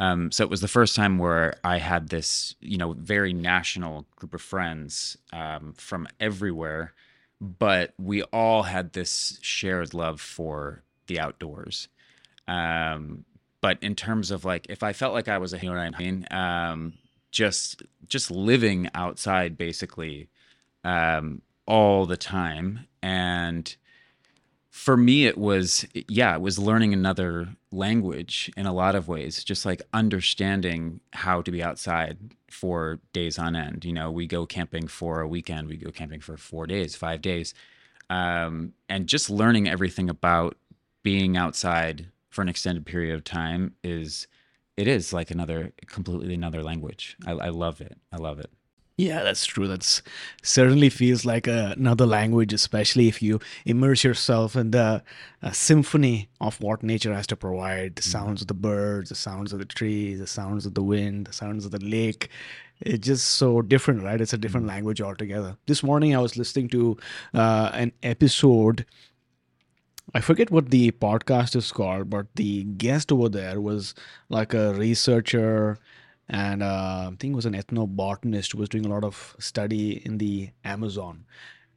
Um, 0.00 0.30
so 0.30 0.44
it 0.44 0.50
was 0.50 0.60
the 0.60 0.68
first 0.68 0.94
time 0.94 1.18
where 1.18 1.54
I 1.64 1.78
had 1.78 2.08
this, 2.08 2.54
you 2.60 2.78
know, 2.78 2.92
very 2.92 3.32
national 3.32 4.06
group 4.14 4.34
of 4.34 4.42
friends 4.42 5.16
um, 5.32 5.74
from 5.76 6.06
everywhere, 6.20 6.92
but 7.40 7.94
we 7.98 8.22
all 8.24 8.62
had 8.62 8.92
this 8.92 9.38
shared 9.42 9.94
love 9.94 10.20
for 10.20 10.82
the 11.08 11.18
outdoors. 11.18 11.88
Um, 12.46 13.24
but 13.60 13.82
in 13.82 13.94
terms 13.96 14.30
of 14.30 14.44
like, 14.44 14.66
if 14.68 14.82
I 14.82 14.92
felt 14.92 15.14
like 15.14 15.26
I 15.28 15.38
was 15.38 15.52
a, 15.52 15.58
you 15.58 15.72
know 15.72 15.78
I 15.78 15.90
mean, 15.90 16.26
um, 16.30 16.92
just 17.30 17.82
just 18.06 18.30
living 18.30 18.88
outside 18.94 19.56
basically 19.56 20.28
um, 20.84 21.42
all 21.66 22.06
the 22.06 22.16
time, 22.16 22.86
and 23.02 23.76
for 24.70 24.96
me 24.96 25.26
it 25.26 25.36
was 25.36 25.86
yeah 26.06 26.34
it 26.34 26.40
was 26.40 26.58
learning 26.58 26.92
another 26.92 27.48
language 27.72 28.50
in 28.56 28.64
a 28.64 28.72
lot 28.72 28.94
of 28.94 29.08
ways 29.08 29.42
just 29.42 29.66
like 29.66 29.82
understanding 29.92 31.00
how 31.14 31.42
to 31.42 31.50
be 31.50 31.62
outside 31.62 32.16
for 32.50 32.98
days 33.12 33.38
on 33.38 33.56
end. 33.56 33.84
You 33.84 33.92
know 33.92 34.10
we 34.10 34.26
go 34.26 34.46
camping 34.46 34.86
for 34.86 35.20
a 35.20 35.28
weekend 35.28 35.68
we 35.68 35.76
go 35.76 35.90
camping 35.90 36.20
for 36.20 36.36
four 36.36 36.66
days 36.66 36.96
five 36.96 37.22
days. 37.22 37.54
Um, 38.10 38.72
and 38.88 39.06
just 39.06 39.28
learning 39.28 39.68
everything 39.68 40.08
about 40.08 40.56
being 41.02 41.36
outside 41.36 42.06
for 42.30 42.42
an 42.42 42.48
extended 42.48 42.86
period 42.86 43.14
of 43.14 43.24
time 43.24 43.74
is 43.82 44.26
it 44.78 44.86
is 44.86 45.12
like 45.12 45.30
another 45.30 45.72
completely 45.86 46.34
another 46.34 46.62
language 46.62 47.16
i, 47.26 47.32
I 47.32 47.48
love 47.48 47.80
it 47.80 47.98
i 48.12 48.16
love 48.16 48.38
it 48.38 48.50
yeah, 48.98 49.22
that's 49.22 49.46
true. 49.46 49.68
That's 49.68 50.02
certainly 50.42 50.90
feels 50.90 51.24
like 51.24 51.46
a, 51.46 51.72
another 51.78 52.04
language, 52.04 52.52
especially 52.52 53.06
if 53.06 53.22
you 53.22 53.38
immerse 53.64 54.02
yourself 54.02 54.56
in 54.56 54.72
the 54.72 55.04
uh, 55.40 55.52
symphony 55.52 56.28
of 56.40 56.60
what 56.60 56.82
nature 56.82 57.14
has 57.14 57.28
to 57.28 57.36
provide 57.36 57.94
the 57.94 58.02
sounds 58.02 58.40
of 58.40 58.48
the 58.48 58.54
birds, 58.54 59.10
the 59.10 59.14
sounds 59.14 59.52
of 59.52 59.60
the 59.60 59.64
trees, 59.64 60.18
the 60.18 60.26
sounds 60.26 60.66
of 60.66 60.74
the 60.74 60.82
wind, 60.82 61.28
the 61.28 61.32
sounds 61.32 61.64
of 61.64 61.70
the 61.70 61.78
lake. 61.78 62.28
It's 62.80 63.06
just 63.06 63.26
so 63.26 63.62
different, 63.62 64.02
right? 64.02 64.20
It's 64.20 64.32
a 64.32 64.38
different 64.38 64.66
language 64.66 65.00
altogether. 65.00 65.56
This 65.66 65.84
morning, 65.84 66.16
I 66.16 66.18
was 66.18 66.36
listening 66.36 66.68
to 66.70 66.96
uh, 67.34 67.70
an 67.74 67.92
episode. 68.02 68.84
I 70.14 70.20
forget 70.20 70.50
what 70.50 70.70
the 70.70 70.90
podcast 70.92 71.54
is 71.54 71.70
called, 71.70 72.08
but 72.08 72.26
the 72.34 72.64
guest 72.64 73.12
over 73.12 73.28
there 73.28 73.60
was 73.60 73.94
like 74.28 74.54
a 74.54 74.72
researcher 74.74 75.78
and 76.28 76.62
uh, 76.62 77.10
I 77.12 77.16
think 77.18 77.34
was 77.34 77.46
an 77.46 77.54
ethnobotanist 77.54 78.52
who 78.52 78.58
was 78.58 78.68
doing 78.68 78.86
a 78.86 78.88
lot 78.88 79.04
of 79.04 79.36
study 79.38 80.02
in 80.04 80.18
the 80.18 80.50
Amazon. 80.64 81.24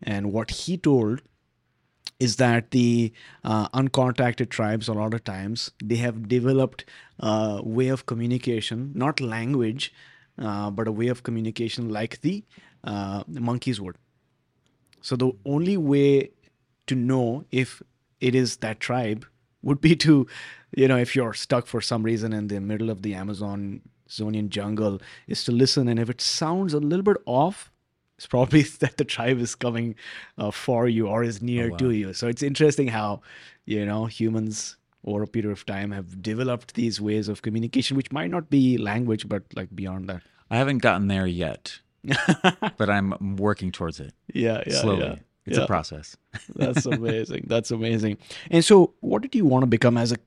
And 0.02 0.32
what 0.34 0.52
he 0.52 0.78
told 0.78 1.22
is 2.20 2.36
that 2.38 2.72
the 2.72 3.12
uh, 3.44 3.68
uncontacted 3.70 4.50
tribes, 4.50 4.88
a 4.88 4.94
lot 4.94 5.14
of 5.14 5.24
times, 5.24 5.72
they 5.84 5.96
have 5.98 6.28
developed 6.28 6.86
a 7.20 7.62
way 7.64 7.88
of 7.88 8.06
communication, 8.06 8.92
not 8.96 9.20
language, 9.20 9.94
uh, 10.38 10.70
but 10.70 10.88
a 10.88 10.92
way 10.92 11.08
of 11.08 11.24
communication 11.24 11.90
like 11.90 12.22
the 12.22 12.44
uh, 12.84 13.24
monkeys 13.28 13.82
would. 13.82 13.96
So 15.02 15.16
the 15.16 15.32
only 15.46 15.78
way 15.78 16.32
to 16.88 16.96
know 16.96 17.46
if 17.52 17.82
it 18.22 18.34
is 18.36 18.58
that 18.58 18.80
tribe 18.80 19.25
would 19.63 19.82
be 19.82 19.96
to, 19.98 20.28
you 20.75 20.88
know, 20.88 20.98
if 20.98 21.16
you're 21.16 21.34
stuck 21.34 21.66
for 21.68 21.82
some 21.82 22.04
reason 22.04 22.34
in 22.34 22.48
the 22.48 22.60
middle 22.62 22.90
of 22.90 23.01
the 23.01 23.13
Amazon 23.13 23.82
Zonian 24.10 24.50
jungle 24.50 25.01
is 25.28 25.44
to 25.46 25.51
listen. 25.51 25.88
And 25.88 26.00
if 26.00 26.10
it 26.10 26.22
sounds 26.22 26.74
a 26.74 26.80
little 26.80 27.04
bit 27.04 27.18
off, 27.25 27.72
it's 28.18 28.28
probably 28.28 28.62
that 28.80 28.98
the 28.98 29.06
tribe 29.06 29.40
is 29.40 29.56
coming 29.56 29.96
uh, 30.38 30.51
for 30.51 30.88
you 30.88 31.08
or 31.08 31.24
is 31.24 31.42
near 31.42 31.68
Oh, 31.68 31.72
wow. 31.72 31.78
to 31.78 31.92
you. 31.92 32.13
So 32.13 32.28
it's 32.28 32.44
interesting 32.44 32.88
how, 32.90 33.22
you 33.66 33.86
know, 33.86 34.06
humans 34.06 34.78
over 35.04 35.24
a 35.24 35.28
period 35.28 35.51
of 35.51 35.66
time 35.66 35.92
have 35.92 36.22
developed 36.22 36.75
these 36.75 37.01
ways 37.01 37.28
of 37.28 37.42
communication, 37.42 37.98
which 37.98 38.12
might 38.12 38.30
not 38.30 38.50
be 38.50 38.78
language, 38.78 39.28
but 39.28 39.44
like 39.56 39.75
beyond 39.75 40.08
that. 40.10 40.22
i 40.51 40.58
haven't 40.58 40.80
gotten 40.80 41.08
there 41.08 41.25
yet 41.28 41.80
but 42.78 42.90
i'm 42.90 43.38
working 43.38 43.72
towards 43.72 44.00
it 44.00 44.13
Yeah, 44.34 44.62
yeah, 44.68 44.82
slowly 44.82 45.00
yeah. 45.06 45.16
It's 45.45 45.57
Yeah. 45.57 45.63
a 45.63 45.67
process 45.67 46.15
That's 46.55 46.86
amazing. 46.86 47.45
That's 47.48 47.71
amazing. 47.71 48.17
And 48.50 48.63
so, 48.63 48.93
what 49.01 49.21
did 49.21 49.36
you 49.36 49.45
want 49.45 49.63
to 49.63 49.67
become 49.67 49.98
as 49.98 50.12
a, 50.12 50.17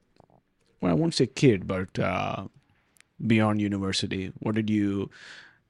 well, 0.81 0.91
I 0.93 0.95
won't 0.95 1.15
say 1.15 1.27
kid, 1.27 1.67
but 1.67 1.99
uh, 1.99 2.47
beyond 3.27 3.61
university? 3.61 4.33
What 4.41 4.55
did 4.55 4.69
you 4.71 5.11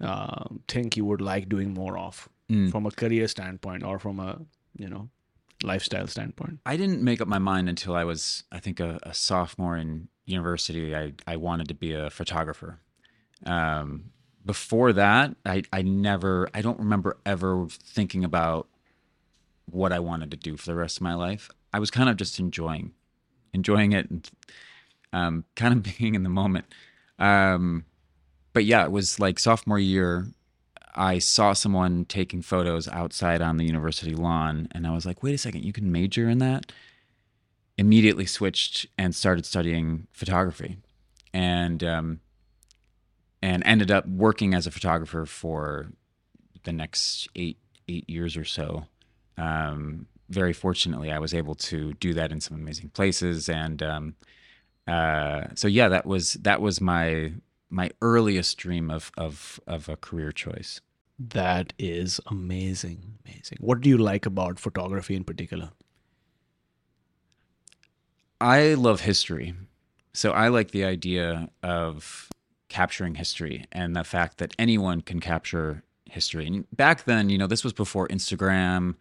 uh, 0.00 0.44
think 0.68 0.96
you 0.96 1.04
would 1.04 1.20
like 1.20 1.48
doing 1.48 1.72
more 1.74 1.98
of 1.98 2.28
Mm. 2.50 2.70
from 2.70 2.84
a 2.84 2.90
career 2.90 3.26
standpoint 3.26 3.82
or 3.82 3.98
from 3.98 4.20
a, 4.20 4.38
you 4.76 4.86
know, 4.88 5.08
lifestyle 5.62 6.06
standpoint? 6.06 6.58
I 6.66 6.76
didn't 6.76 7.02
make 7.02 7.22
up 7.22 7.28
my 7.28 7.38
mind 7.38 7.70
until 7.70 7.94
I 7.96 8.04
was, 8.04 8.44
I 8.52 8.60
think, 8.60 8.80
a, 8.80 8.98
a 9.02 9.14
sophomore 9.14 9.78
in 9.78 10.08
university. 10.26 10.94
I, 10.94 11.14
I 11.26 11.36
wanted 11.36 11.68
to 11.68 11.74
be 11.74 11.92
a 11.94 12.10
photographer. 12.10 12.80
Um, 13.46 14.10
before 14.44 14.92
that, 14.92 15.34
I, 15.46 15.62
I 15.72 15.80
never, 15.82 16.50
I 16.52 16.60
don't 16.60 16.78
remember 16.78 17.16
ever 17.24 17.66
thinking 17.70 18.24
about 18.24 18.68
what 19.66 19.92
I 19.92 19.98
wanted 19.98 20.30
to 20.30 20.36
do 20.36 20.56
for 20.56 20.66
the 20.66 20.74
rest 20.74 20.98
of 20.98 21.02
my 21.02 21.14
life. 21.14 21.50
I 21.72 21.78
was 21.78 21.90
kind 21.90 22.08
of 22.08 22.16
just 22.16 22.38
enjoying, 22.38 22.92
enjoying 23.52 23.92
it 23.92 24.10
and 24.10 24.30
um, 25.12 25.44
kind 25.56 25.74
of 25.74 25.82
being 25.98 26.14
in 26.14 26.22
the 26.22 26.28
moment. 26.28 26.66
Um, 27.18 27.84
but 28.52 28.64
yeah, 28.64 28.84
it 28.84 28.92
was 28.92 29.18
like 29.18 29.38
sophomore 29.38 29.78
year. 29.78 30.28
I 30.94 31.18
saw 31.18 31.54
someone 31.54 32.04
taking 32.04 32.40
photos 32.40 32.86
outside 32.86 33.42
on 33.42 33.56
the 33.56 33.64
university 33.64 34.14
lawn, 34.14 34.68
and 34.70 34.86
I 34.86 34.92
was 34.92 35.04
like, 35.04 35.24
wait 35.24 35.34
a 35.34 35.38
second, 35.38 35.64
you 35.64 35.72
can 35.72 35.90
major 35.90 36.28
in 36.28 36.38
that? 36.38 36.70
Immediately 37.76 38.26
switched 38.26 38.86
and 38.96 39.12
started 39.12 39.44
studying 39.44 40.06
photography. 40.12 40.76
And, 41.32 41.82
um, 41.82 42.20
and 43.42 43.64
ended 43.66 43.90
up 43.90 44.06
working 44.06 44.54
as 44.54 44.68
a 44.68 44.70
photographer 44.70 45.26
for 45.26 45.90
the 46.62 46.72
next 46.72 47.28
eight 47.34 47.58
eight 47.88 48.08
years 48.08 48.36
or 48.36 48.44
so. 48.44 48.86
Um, 49.36 50.06
very 50.28 50.52
fortunately, 50.52 51.10
I 51.10 51.18
was 51.18 51.34
able 51.34 51.54
to 51.56 51.92
do 51.94 52.14
that 52.14 52.32
in 52.32 52.40
some 52.40 52.56
amazing 52.56 52.90
places, 52.90 53.48
and 53.48 53.82
um, 53.82 54.14
uh, 54.86 55.44
so 55.54 55.68
yeah, 55.68 55.88
that 55.88 56.06
was 56.06 56.34
that 56.34 56.60
was 56.60 56.80
my 56.80 57.32
my 57.70 57.90
earliest 58.00 58.56
dream 58.56 58.90
of 58.90 59.10
of 59.16 59.60
of 59.66 59.88
a 59.88 59.96
career 59.96 60.32
choice. 60.32 60.80
That 61.18 61.72
is 61.78 62.20
amazing. 62.26 63.18
Amazing. 63.24 63.58
What 63.60 63.80
do 63.80 63.88
you 63.88 63.98
like 63.98 64.26
about 64.26 64.58
photography 64.58 65.14
in 65.14 65.24
particular? 65.24 65.70
I 68.40 68.74
love 68.74 69.00
history. 69.00 69.54
So 70.12 70.32
I 70.32 70.48
like 70.48 70.70
the 70.72 70.84
idea 70.84 71.48
of 71.62 72.28
capturing 72.68 73.14
history 73.14 73.64
and 73.72 73.94
the 73.94 74.04
fact 74.04 74.38
that 74.38 74.54
anyone 74.58 75.00
can 75.00 75.20
capture 75.20 75.82
history. 76.04 76.46
And 76.46 76.66
back 76.72 77.04
then, 77.04 77.28
you 77.30 77.38
know, 77.38 77.46
this 77.46 77.64
was 77.64 77.72
before 77.72 78.08
Instagram. 78.08 78.96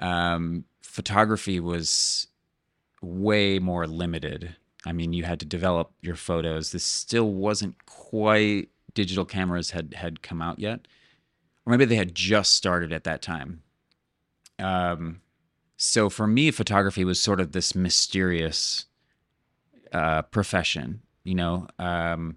Um, 0.00 0.64
photography 0.82 1.60
was 1.60 2.26
way 3.02 3.58
more 3.58 3.86
limited. 3.86 4.56
I 4.84 4.92
mean, 4.92 5.12
you 5.12 5.24
had 5.24 5.40
to 5.40 5.46
develop 5.46 5.92
your 6.00 6.16
photos. 6.16 6.72
This 6.72 6.84
still 6.84 7.30
wasn't 7.32 7.86
quite 7.86 8.70
digital 8.94 9.24
cameras 9.24 9.70
had 9.70 9.94
had 9.94 10.22
come 10.22 10.42
out 10.42 10.58
yet, 10.58 10.88
or 11.64 11.70
maybe 11.70 11.84
they 11.84 11.96
had 11.96 12.14
just 12.14 12.54
started 12.54 12.92
at 12.92 13.04
that 13.04 13.22
time. 13.22 13.62
Um, 14.58 15.20
so 15.76 16.10
for 16.10 16.26
me, 16.26 16.50
photography 16.50 17.04
was 17.04 17.20
sort 17.20 17.40
of 17.40 17.52
this 17.52 17.74
mysterious 17.74 18.86
uh, 19.92 20.22
profession, 20.22 21.02
you 21.24 21.34
know, 21.34 21.66
um, 21.78 22.36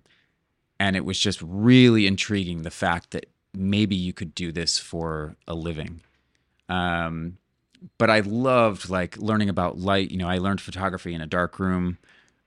and 0.79 0.95
it 0.95 1.05
was 1.05 1.19
just 1.19 1.41
really 1.41 2.07
intriguing 2.07 2.61
the 2.61 2.71
fact 2.71 3.11
that 3.11 3.25
maybe 3.53 3.95
you 3.95 4.13
could 4.13 4.33
do 4.33 4.51
this 4.51 4.77
for 4.77 5.35
a 5.47 5.53
living. 5.53 6.01
Um, 6.69 7.37
but 7.97 8.09
I 8.09 8.21
loved 8.21 8.89
like 8.89 9.17
learning 9.17 9.49
about 9.49 9.77
light. 9.77 10.11
You 10.11 10.17
know, 10.17 10.29
I 10.29 10.37
learned 10.37 10.61
photography 10.61 11.13
in 11.13 11.21
a 11.21 11.27
dark 11.27 11.59
room. 11.59 11.97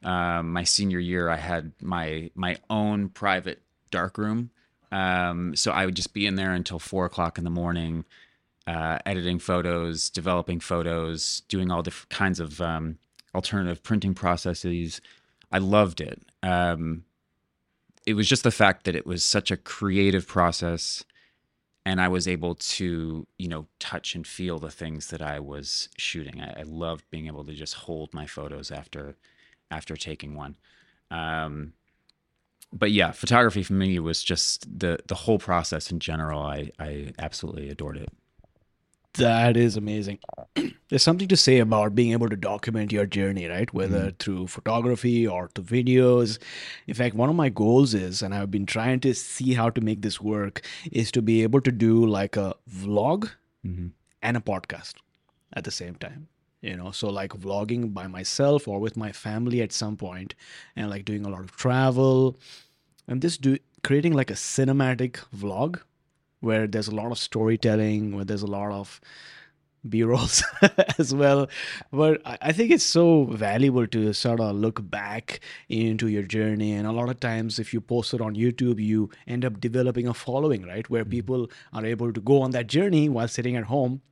Um, 0.02 0.52
my 0.52 0.64
senior 0.64 0.98
year, 0.98 1.28
I 1.28 1.36
had 1.36 1.72
my 1.80 2.30
my 2.34 2.56
own 2.70 3.08
private 3.08 3.62
dark 3.90 4.18
room. 4.18 4.50
Um, 4.92 5.56
so 5.56 5.72
I 5.72 5.84
would 5.84 5.96
just 5.96 6.14
be 6.14 6.26
in 6.26 6.36
there 6.36 6.52
until 6.52 6.78
four 6.78 7.06
o'clock 7.06 7.38
in 7.38 7.44
the 7.44 7.50
morning, 7.50 8.04
uh, 8.66 8.98
editing 9.04 9.38
photos, 9.38 10.10
developing 10.10 10.60
photos, 10.60 11.42
doing 11.48 11.70
all 11.70 11.82
different 11.82 12.10
kinds 12.10 12.40
of 12.40 12.60
um, 12.60 12.98
alternative 13.34 13.82
printing 13.82 14.14
processes. 14.14 15.00
I 15.50 15.58
loved 15.58 16.00
it. 16.00 16.22
Um, 16.42 17.04
it 18.06 18.14
was 18.14 18.28
just 18.28 18.44
the 18.44 18.50
fact 18.52 18.84
that 18.84 18.94
it 18.94 19.06
was 19.06 19.24
such 19.24 19.50
a 19.50 19.56
creative 19.56 20.28
process 20.28 21.04
and 21.86 22.00
I 22.00 22.08
was 22.08 22.26
able 22.26 22.56
to, 22.56 23.28
you 23.38 23.48
know, 23.48 23.68
touch 23.78 24.16
and 24.16 24.26
feel 24.26 24.58
the 24.58 24.72
things 24.72 25.06
that 25.10 25.22
I 25.22 25.38
was 25.38 25.88
shooting. 25.96 26.42
I, 26.42 26.60
I 26.60 26.62
loved 26.64 27.08
being 27.10 27.28
able 27.28 27.44
to 27.44 27.54
just 27.54 27.74
hold 27.74 28.12
my 28.12 28.26
photos 28.26 28.72
after 28.72 29.16
after 29.70 29.96
taking 29.96 30.34
one. 30.34 30.56
Um, 31.12 31.74
but 32.72 32.90
yeah, 32.90 33.12
photography 33.12 33.62
for 33.62 33.74
me 33.74 34.00
was 34.00 34.24
just 34.24 34.66
the 34.80 34.98
the 35.06 35.14
whole 35.14 35.38
process 35.38 35.92
in 35.92 36.00
general. 36.00 36.42
I 36.42 36.72
I 36.80 37.12
absolutely 37.20 37.70
adored 37.70 37.98
it. 37.98 38.08
That 39.18 39.56
is 39.56 39.76
amazing. 39.76 40.18
There's 40.88 41.02
something 41.02 41.28
to 41.28 41.36
say 41.36 41.58
about 41.58 41.94
being 41.94 42.12
able 42.12 42.28
to 42.28 42.36
document 42.36 42.92
your 42.92 43.06
journey, 43.06 43.46
right? 43.46 43.72
Whether 43.72 44.10
Mm. 44.10 44.18
through 44.18 44.46
photography 44.48 45.26
or 45.26 45.48
to 45.54 45.62
videos. 45.62 46.38
In 46.86 46.94
fact, 46.94 47.14
one 47.14 47.28
of 47.30 47.36
my 47.36 47.48
goals 47.48 47.94
is, 47.94 48.22
and 48.22 48.34
I've 48.34 48.50
been 48.50 48.66
trying 48.66 49.00
to 49.00 49.14
see 49.14 49.54
how 49.54 49.70
to 49.70 49.80
make 49.80 50.02
this 50.02 50.20
work, 50.20 50.62
is 50.92 51.10
to 51.12 51.22
be 51.22 51.42
able 51.42 51.60
to 51.62 51.72
do 51.72 52.04
like 52.06 52.36
a 52.36 52.54
vlog 52.70 53.30
Mhm. 53.66 53.90
and 54.22 54.36
a 54.36 54.40
podcast 54.40 54.94
at 55.52 55.64
the 55.64 55.70
same 55.70 55.94
time. 55.96 56.28
You 56.62 56.76
know, 56.76 56.90
so 56.90 57.08
like 57.08 57.32
vlogging 57.32 57.92
by 57.94 58.06
myself 58.08 58.66
or 58.66 58.80
with 58.80 58.96
my 58.96 59.12
family 59.12 59.60
at 59.62 59.72
some 59.72 59.96
point, 59.96 60.34
and 60.74 60.90
like 60.90 61.04
doing 61.04 61.24
a 61.24 61.28
lot 61.28 61.40
of 61.42 61.52
travel, 61.56 62.38
and 63.08 63.22
just 63.22 63.40
do 63.40 63.58
creating 63.84 64.12
like 64.14 64.30
a 64.30 64.34
cinematic 64.34 65.20
vlog 65.34 65.80
where 66.40 66.66
there's 66.66 66.88
a 66.88 66.94
lot 66.94 67.12
of 67.12 67.18
storytelling, 67.18 68.14
where 68.14 68.24
there's 68.24 68.42
a 68.42 68.46
lot 68.46 68.72
of 68.72 69.00
B 69.88 70.02
rolls 70.02 70.42
as 70.98 71.14
well. 71.14 71.48
But 71.92 72.20
I 72.24 72.38
I 72.40 72.52
think 72.52 72.72
it's 72.72 72.84
so 72.84 73.24
valuable 73.24 73.86
to 73.86 74.12
sort 74.12 74.40
of 74.40 74.56
look 74.56 74.80
back 74.90 75.40
into 75.68 76.08
your 76.08 76.24
journey. 76.24 76.72
And 76.72 76.86
a 76.86 76.92
lot 76.92 77.08
of 77.08 77.20
times, 77.20 77.58
if 77.58 77.72
you 77.72 77.80
post 77.80 78.14
it 78.14 78.20
on 78.20 78.34
YouTube, 78.34 78.80
you 78.80 79.10
end 79.26 79.44
up 79.44 79.60
developing 79.60 80.08
a 80.08 80.14
following, 80.14 80.66
right? 80.66 80.88
Where 80.90 81.04
mm-hmm. 81.04 81.10
people 81.10 81.50
are 81.72 81.86
able 81.86 82.12
to 82.12 82.20
go 82.20 82.42
on 82.42 82.50
that 82.52 82.66
journey 82.66 83.08
while 83.08 83.28
sitting 83.28 83.56
at 83.56 83.64
home 83.64 84.02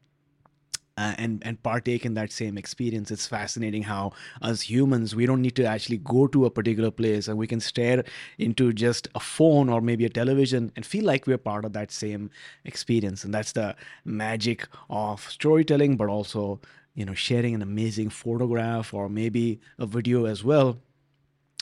uh, 0.97 1.15
and 1.19 1.43
and 1.45 1.63
partake 1.63 2.05
in 2.05 2.15
that 2.15 2.33
same 2.33 2.57
experience. 2.57 3.11
It's 3.11 3.27
fascinating 3.27 3.83
how 3.83 4.13
as 4.43 4.63
humans 4.63 5.15
we 5.15 5.27
don't 5.27 5.43
need 5.43 5.57
to 5.57 5.65
actually 5.65 5.99
go 5.99 6.27
to 6.29 6.45
a 6.45 6.51
particular 6.51 6.91
place 6.91 7.29
and 7.29 7.37
we 7.37 7.47
can 7.47 7.61
stare 7.61 8.05
into 8.39 8.73
just 8.73 9.09
a 9.15 9.21
phone 9.21 9.69
or 9.69 9.81
maybe 9.81 10.05
a 10.05 10.09
television 10.09 10.73
and 10.77 10.87
feel 10.87 11.05
like 11.05 11.27
we're 11.27 11.39
part 11.39 11.65
of 11.65 11.73
that 11.73 11.91
same 11.91 12.31
experience. 12.65 13.25
And 13.25 13.35
that's 13.35 13.53
the 13.53 13.75
magic 14.05 14.69
of 14.89 15.29
storytelling, 15.29 15.97
but 15.97 16.09
also 16.09 16.61
you 16.95 17.05
know 17.05 17.15
sharing 17.15 17.55
an 17.55 17.63
amazing 17.63 18.11
photograph 18.11 18.95
or 18.95 19.09
maybe 19.09 19.61
a 19.79 19.87
video 19.87 20.27
as 20.27 20.45
well. 20.45 20.79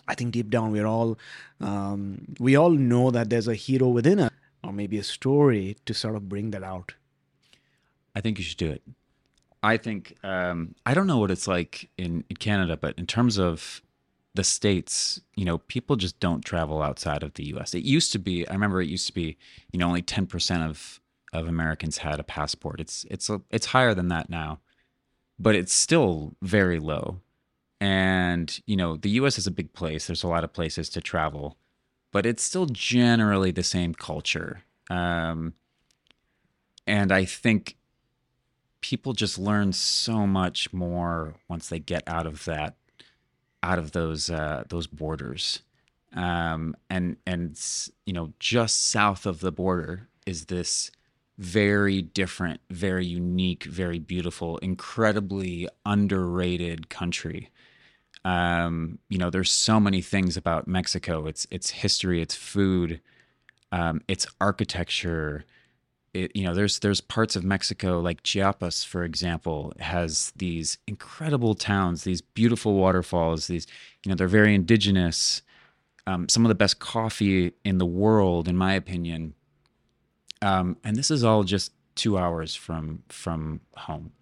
I 0.06 0.14
think 0.14 0.32
deep 0.32 0.50
down 0.50 0.72
we're 0.72 0.86
all 0.86 1.18
um, 1.60 2.34
we 2.38 2.56
all 2.56 2.70
know 2.70 3.10
that 3.10 3.30
there's 3.30 3.48
a 3.48 3.54
hero 3.54 3.88
within 3.88 4.18
us 4.18 4.30
or 4.62 4.72
maybe 4.72 4.98
a 4.98 5.02
story 5.02 5.76
to 5.86 5.94
sort 5.94 6.16
of 6.16 6.28
bring 6.28 6.50
that 6.50 6.62
out. 6.62 6.94
I 8.14 8.20
think 8.20 8.38
you 8.38 8.44
should 8.44 8.58
do 8.58 8.70
it. 8.70 8.82
I 9.62 9.76
think 9.76 10.16
um, 10.24 10.74
I 10.84 10.94
don't 10.94 11.06
know 11.06 11.18
what 11.18 11.30
it's 11.30 11.46
like 11.46 11.88
in, 11.96 12.24
in 12.28 12.36
Canada, 12.36 12.76
but 12.76 12.98
in 12.98 13.06
terms 13.06 13.38
of 13.38 13.80
the 14.34 14.44
states, 14.44 15.20
you 15.36 15.44
know, 15.44 15.58
people 15.58 15.96
just 15.96 16.18
don't 16.18 16.44
travel 16.44 16.82
outside 16.82 17.22
of 17.22 17.34
the 17.34 17.44
U.S. 17.48 17.74
It 17.74 17.84
used 17.84 18.12
to 18.12 18.18
be. 18.18 18.48
I 18.48 18.52
remember 18.52 18.80
it 18.80 18.88
used 18.88 19.06
to 19.08 19.12
be, 19.12 19.36
you 19.72 19.78
know, 19.78 19.86
only 19.86 20.02
ten 20.02 20.26
percent 20.26 20.62
of 20.62 21.00
of 21.32 21.48
Americans 21.48 21.98
had 21.98 22.18
a 22.18 22.24
passport. 22.24 22.80
It's 22.80 23.04
it's 23.10 23.30
it's 23.50 23.66
higher 23.66 23.94
than 23.94 24.08
that 24.08 24.28
now, 24.28 24.60
but 25.38 25.54
it's 25.54 25.72
still 25.72 26.34
very 26.42 26.78
low. 26.78 27.20
And 27.80 28.60
you 28.66 28.76
know, 28.76 28.96
the 28.96 29.10
U.S. 29.10 29.38
is 29.38 29.46
a 29.46 29.52
big 29.52 29.72
place. 29.74 30.06
There's 30.06 30.24
a 30.24 30.28
lot 30.28 30.44
of 30.44 30.52
places 30.52 30.88
to 30.90 31.00
travel, 31.00 31.56
but 32.10 32.26
it's 32.26 32.42
still 32.42 32.66
generally 32.66 33.50
the 33.50 33.62
same 33.62 33.94
culture. 33.94 34.62
Um, 34.90 35.54
and 36.86 37.12
I 37.12 37.24
think 37.24 37.76
people 38.82 39.14
just 39.14 39.38
learn 39.38 39.72
so 39.72 40.26
much 40.26 40.72
more 40.72 41.36
once 41.48 41.68
they 41.68 41.78
get 41.78 42.02
out 42.06 42.26
of 42.26 42.44
that 42.44 42.76
out 43.62 43.78
of 43.78 43.92
those 43.92 44.28
uh, 44.28 44.64
those 44.68 44.86
borders. 44.86 45.60
Um, 46.14 46.76
and 46.90 47.16
and 47.26 47.58
you 48.04 48.12
know 48.12 48.34
just 48.38 48.90
south 48.90 49.24
of 49.24 49.40
the 49.40 49.52
border 49.52 50.08
is 50.26 50.46
this 50.46 50.90
very 51.38 52.02
different 52.02 52.60
very 52.70 53.06
unique 53.06 53.64
very 53.64 53.98
beautiful 53.98 54.58
incredibly 54.58 55.68
underrated 55.86 56.90
country. 56.90 57.50
Um, 58.24 58.98
you 59.08 59.18
know 59.18 59.30
there's 59.30 59.50
so 59.50 59.80
many 59.80 60.02
things 60.02 60.36
about 60.36 60.68
mexico. 60.68 61.26
It's 61.26 61.46
its 61.50 61.70
history 61.70 62.20
its 62.20 62.34
food 62.34 63.00
um, 63.72 64.02
its 64.06 64.26
architecture 64.40 65.46
it, 66.14 66.34
you 66.34 66.44
know 66.44 66.54
there's 66.54 66.78
there's 66.80 67.00
parts 67.00 67.36
of 67.36 67.44
Mexico 67.44 68.00
like 68.00 68.22
Chiapas 68.22 68.84
for 68.84 69.02
example 69.04 69.72
has 69.78 70.32
these 70.36 70.78
incredible 70.86 71.54
towns 71.54 72.04
these 72.04 72.20
beautiful 72.20 72.74
waterfalls 72.74 73.46
these 73.46 73.66
you 74.04 74.10
know 74.10 74.14
they're 74.14 74.28
very 74.28 74.54
indigenous. 74.54 75.42
Um, 76.06 76.28
some 76.28 76.44
of 76.44 76.48
the 76.48 76.56
best 76.56 76.80
coffee 76.80 77.52
in 77.64 77.78
the 77.78 77.86
world 77.86 78.48
in 78.48 78.56
my 78.56 78.74
opinion. 78.74 79.34
Um, 80.42 80.76
and 80.82 80.96
this 80.96 81.12
is 81.12 81.22
all 81.22 81.44
just 81.44 81.72
two 81.94 82.18
hours 82.18 82.54
from 82.54 83.04
from 83.08 83.60
home. 83.76 84.12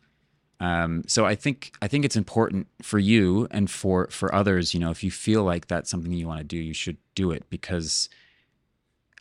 Um, 0.60 1.04
so 1.06 1.24
I 1.24 1.34
think 1.34 1.72
I 1.80 1.88
think 1.88 2.04
it's 2.04 2.16
important 2.16 2.68
for 2.82 2.98
you 2.98 3.48
and 3.50 3.70
for 3.70 4.08
for 4.10 4.32
others 4.34 4.74
you 4.74 4.80
know 4.80 4.90
if 4.90 5.02
you 5.02 5.10
feel 5.10 5.42
like 5.42 5.66
that's 5.66 5.90
something 5.90 6.12
you 6.12 6.28
want 6.28 6.40
to 6.40 6.44
do 6.44 6.58
you 6.58 6.74
should 6.74 6.98
do 7.14 7.30
it 7.30 7.48
because 7.48 8.10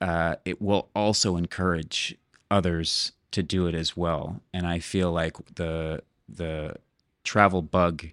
uh, 0.01 0.35
it 0.45 0.61
will 0.61 0.89
also 0.93 1.37
encourage 1.37 2.17
others 2.49 3.11
to 3.31 3.43
do 3.43 3.67
it 3.67 3.75
as 3.75 3.95
well. 3.95 4.41
And 4.53 4.65
I 4.67 4.79
feel 4.79 5.11
like 5.11 5.37
the 5.55 6.01
the 6.27 6.75
travel 7.23 7.61
bug 7.61 8.07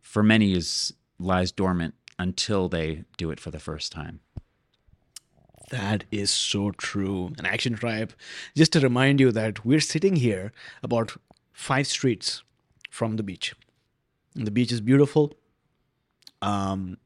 for 0.00 0.22
many 0.22 0.52
is 0.52 0.92
lies 1.18 1.52
dormant 1.52 1.94
until 2.18 2.68
they 2.68 3.04
do 3.16 3.30
it 3.30 3.40
for 3.40 3.50
the 3.50 3.58
first 3.58 3.92
time. 3.92 4.20
That 5.70 6.04
is 6.10 6.30
so 6.30 6.70
true. 6.72 7.32
And 7.38 7.46
Action 7.46 7.74
Tribe, 7.74 8.12
just 8.54 8.72
to 8.72 8.80
remind 8.80 9.18
you 9.18 9.32
that 9.32 9.64
we're 9.64 9.80
sitting 9.80 10.16
here 10.16 10.52
about 10.82 11.16
five 11.52 11.86
streets 11.86 12.42
from 12.90 13.16
the 13.16 13.22
beach. 13.22 13.54
And 14.36 14.46
the 14.46 14.50
beach 14.50 14.70
is 14.70 14.80
beautiful. 14.80 15.32
Um, 16.42 16.98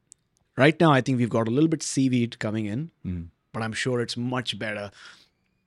right 0.57 0.79
now, 0.81 0.91
I 0.93 1.01
think 1.01 1.19
we've 1.19 1.31
got 1.31 1.47
a 1.47 1.51
little 1.51 1.69
bit 1.69 1.83
seaweed 1.83 2.39
coming 2.39 2.67
in, 2.67 2.91
but 3.53 3.63
I'm 3.63 3.73
sure 3.73 4.01
it's 4.01 4.17
much 4.17 4.59
better 4.59 4.91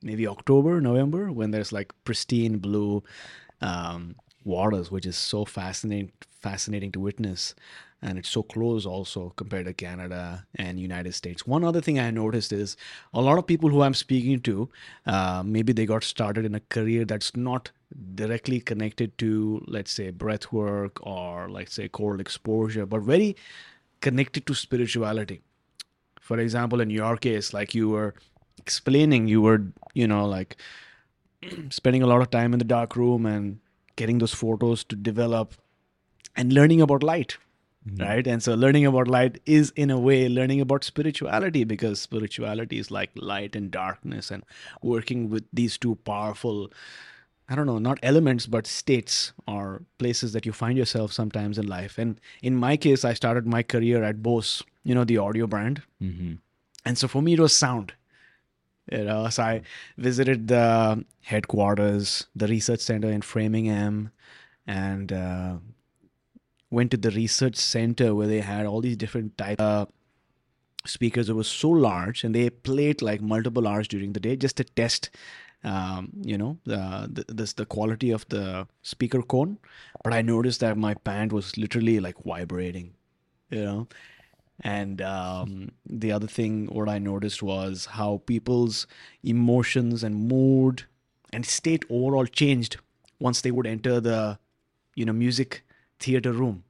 maybe 0.03 0.27
October, 0.27 0.81
November, 0.81 1.31
when 1.31 1.51
there's 1.51 1.71
like 1.71 1.93
pristine 2.03 2.57
blue 2.57 3.03
um, 3.61 4.15
waters, 4.43 4.91
which 4.91 5.05
is 5.05 5.17
so 5.17 5.45
fascinating, 5.45 6.11
fascinating 6.29 6.91
to 6.93 6.99
witness. 6.99 7.55
And 8.03 8.17
it's 8.17 8.29
so 8.29 8.41
close 8.41 8.87
also 8.87 9.31
compared 9.35 9.67
to 9.67 9.73
Canada 9.73 10.47
and 10.55 10.79
United 10.79 11.13
States. 11.13 11.45
One 11.45 11.63
other 11.63 11.81
thing 11.81 11.99
I 11.99 12.09
noticed 12.09 12.51
is 12.51 12.75
a 13.13 13.21
lot 13.21 13.37
of 13.37 13.45
people 13.45 13.69
who 13.69 13.83
I'm 13.83 13.93
speaking 13.93 14.39
to, 14.39 14.69
uh, 15.05 15.43
maybe 15.45 15.71
they 15.71 15.85
got 15.85 16.03
started 16.03 16.43
in 16.43 16.55
a 16.55 16.61
career 16.61 17.05
that's 17.05 17.35
not 17.35 17.69
directly 18.15 18.59
connected 18.59 19.15
to, 19.19 19.63
let's 19.67 19.91
say, 19.91 20.09
breath 20.09 20.51
work 20.51 21.05
or, 21.05 21.47
let's 21.51 21.75
say, 21.75 21.89
cold 21.89 22.19
exposure, 22.19 22.87
but 22.87 23.01
very 23.01 23.35
connected 23.99 24.47
to 24.47 24.55
spirituality 24.55 25.41
for 26.19 26.39
example 26.39 26.79
in 26.81 26.89
your 26.89 27.17
case 27.17 27.53
like 27.53 27.75
you 27.75 27.89
were 27.89 28.13
explaining 28.57 29.27
you 29.27 29.41
were 29.41 29.61
you 29.93 30.07
know 30.07 30.25
like 30.25 30.57
spending 31.69 32.01
a 32.01 32.07
lot 32.07 32.21
of 32.21 32.29
time 32.29 32.53
in 32.53 32.59
the 32.59 32.65
dark 32.65 32.95
room 32.95 33.25
and 33.25 33.59
getting 33.95 34.19
those 34.19 34.33
photos 34.33 34.83
to 34.83 34.95
develop 34.95 35.53
and 36.35 36.53
learning 36.53 36.81
about 36.81 37.03
light 37.03 37.37
right 37.97 38.27
and 38.27 38.43
so 38.43 38.53
learning 38.53 38.85
about 38.85 39.07
light 39.07 39.41
is 39.45 39.71
in 39.75 39.89
a 39.89 39.99
way 39.99 40.29
learning 40.29 40.61
about 40.61 40.83
spirituality 40.83 41.63
because 41.63 41.99
spirituality 41.99 42.77
is 42.77 42.91
like 42.91 43.09
light 43.15 43.55
and 43.55 43.71
darkness 43.71 44.29
and 44.29 44.43
working 44.83 45.29
with 45.29 45.43
these 45.51 45.77
two 45.79 45.95
powerful 45.95 46.71
I 47.51 47.55
don't 47.55 47.65
know, 47.65 47.79
not 47.79 47.99
elements, 48.01 48.45
but 48.47 48.65
states 48.65 49.33
or 49.45 49.81
places 49.97 50.31
that 50.31 50.45
you 50.45 50.53
find 50.53 50.77
yourself 50.77 51.11
sometimes 51.11 51.57
in 51.57 51.67
life. 51.67 51.97
And 51.97 52.17
in 52.41 52.55
my 52.55 52.77
case, 52.77 53.03
I 53.03 53.13
started 53.13 53.45
my 53.45 53.61
career 53.61 54.03
at 54.03 54.23
Bose, 54.23 54.63
you 54.85 54.95
know, 54.95 55.03
the 55.03 55.17
audio 55.17 55.47
brand. 55.47 55.81
Mm-hmm. 56.01 56.35
And 56.85 56.97
so 56.97 57.09
for 57.09 57.21
me, 57.21 57.33
it 57.33 57.41
was 57.41 57.53
sound. 57.53 57.91
You 58.89 59.05
know, 59.05 59.29
so 59.29 59.43
I 59.43 59.61
visited 59.97 60.47
the 60.47 61.05
headquarters, 61.21 62.27
the 62.35 62.47
research 62.47 62.79
center 62.81 63.09
in 63.09 63.21
Framingham, 63.21 64.11
and 64.67 65.11
uh, 65.11 65.55
went 66.69 66.91
to 66.91 66.97
the 66.97 67.11
research 67.11 67.55
center 67.57 68.15
where 68.15 68.27
they 68.27 68.41
had 68.41 68.65
all 68.65 68.81
these 68.81 68.97
different 68.97 69.37
type 69.37 69.59
of 69.61 69.89
speakers. 70.85 71.29
It 71.29 71.33
was 71.33 71.47
so 71.47 71.69
large, 71.69 72.23
and 72.23 72.33
they 72.33 72.49
played 72.49 73.01
like 73.01 73.21
multiple 73.21 73.67
hours 73.67 73.87
during 73.87 74.13
the 74.13 74.19
day 74.19 74.35
just 74.35 74.57
to 74.57 74.63
test 74.63 75.09
um, 75.63 76.11
you 76.23 76.37
know, 76.37 76.57
the, 76.65 77.09
the 77.11 77.33
this 77.33 77.53
the 77.53 77.65
quality 77.65 78.11
of 78.11 78.27
the 78.29 78.67
speaker 78.81 79.21
cone, 79.21 79.59
but 80.03 80.13
I 80.13 80.21
noticed 80.21 80.59
that 80.61 80.77
my 80.77 80.95
pant 80.95 81.31
was 81.31 81.57
literally 81.57 81.99
like 81.99 82.15
vibrating, 82.23 82.93
you 83.49 83.63
know. 83.63 83.87
And 84.63 85.01
um, 85.01 85.71
the 85.85 86.11
other 86.11 86.27
thing, 86.27 86.67
what 86.67 86.87
I 86.87 86.99
noticed 86.99 87.41
was 87.41 87.85
how 87.85 88.21
people's 88.25 88.87
emotions 89.23 90.03
and 90.03 90.27
mood 90.27 90.83
and 91.33 91.45
state 91.45 91.85
overall 91.89 92.25
changed 92.25 92.77
once 93.19 93.41
they 93.41 93.51
would 93.51 93.67
enter 93.67 93.99
the, 93.99 94.39
you 94.95 95.05
know, 95.05 95.13
music 95.13 95.63
theater 95.99 96.31
room. 96.31 96.63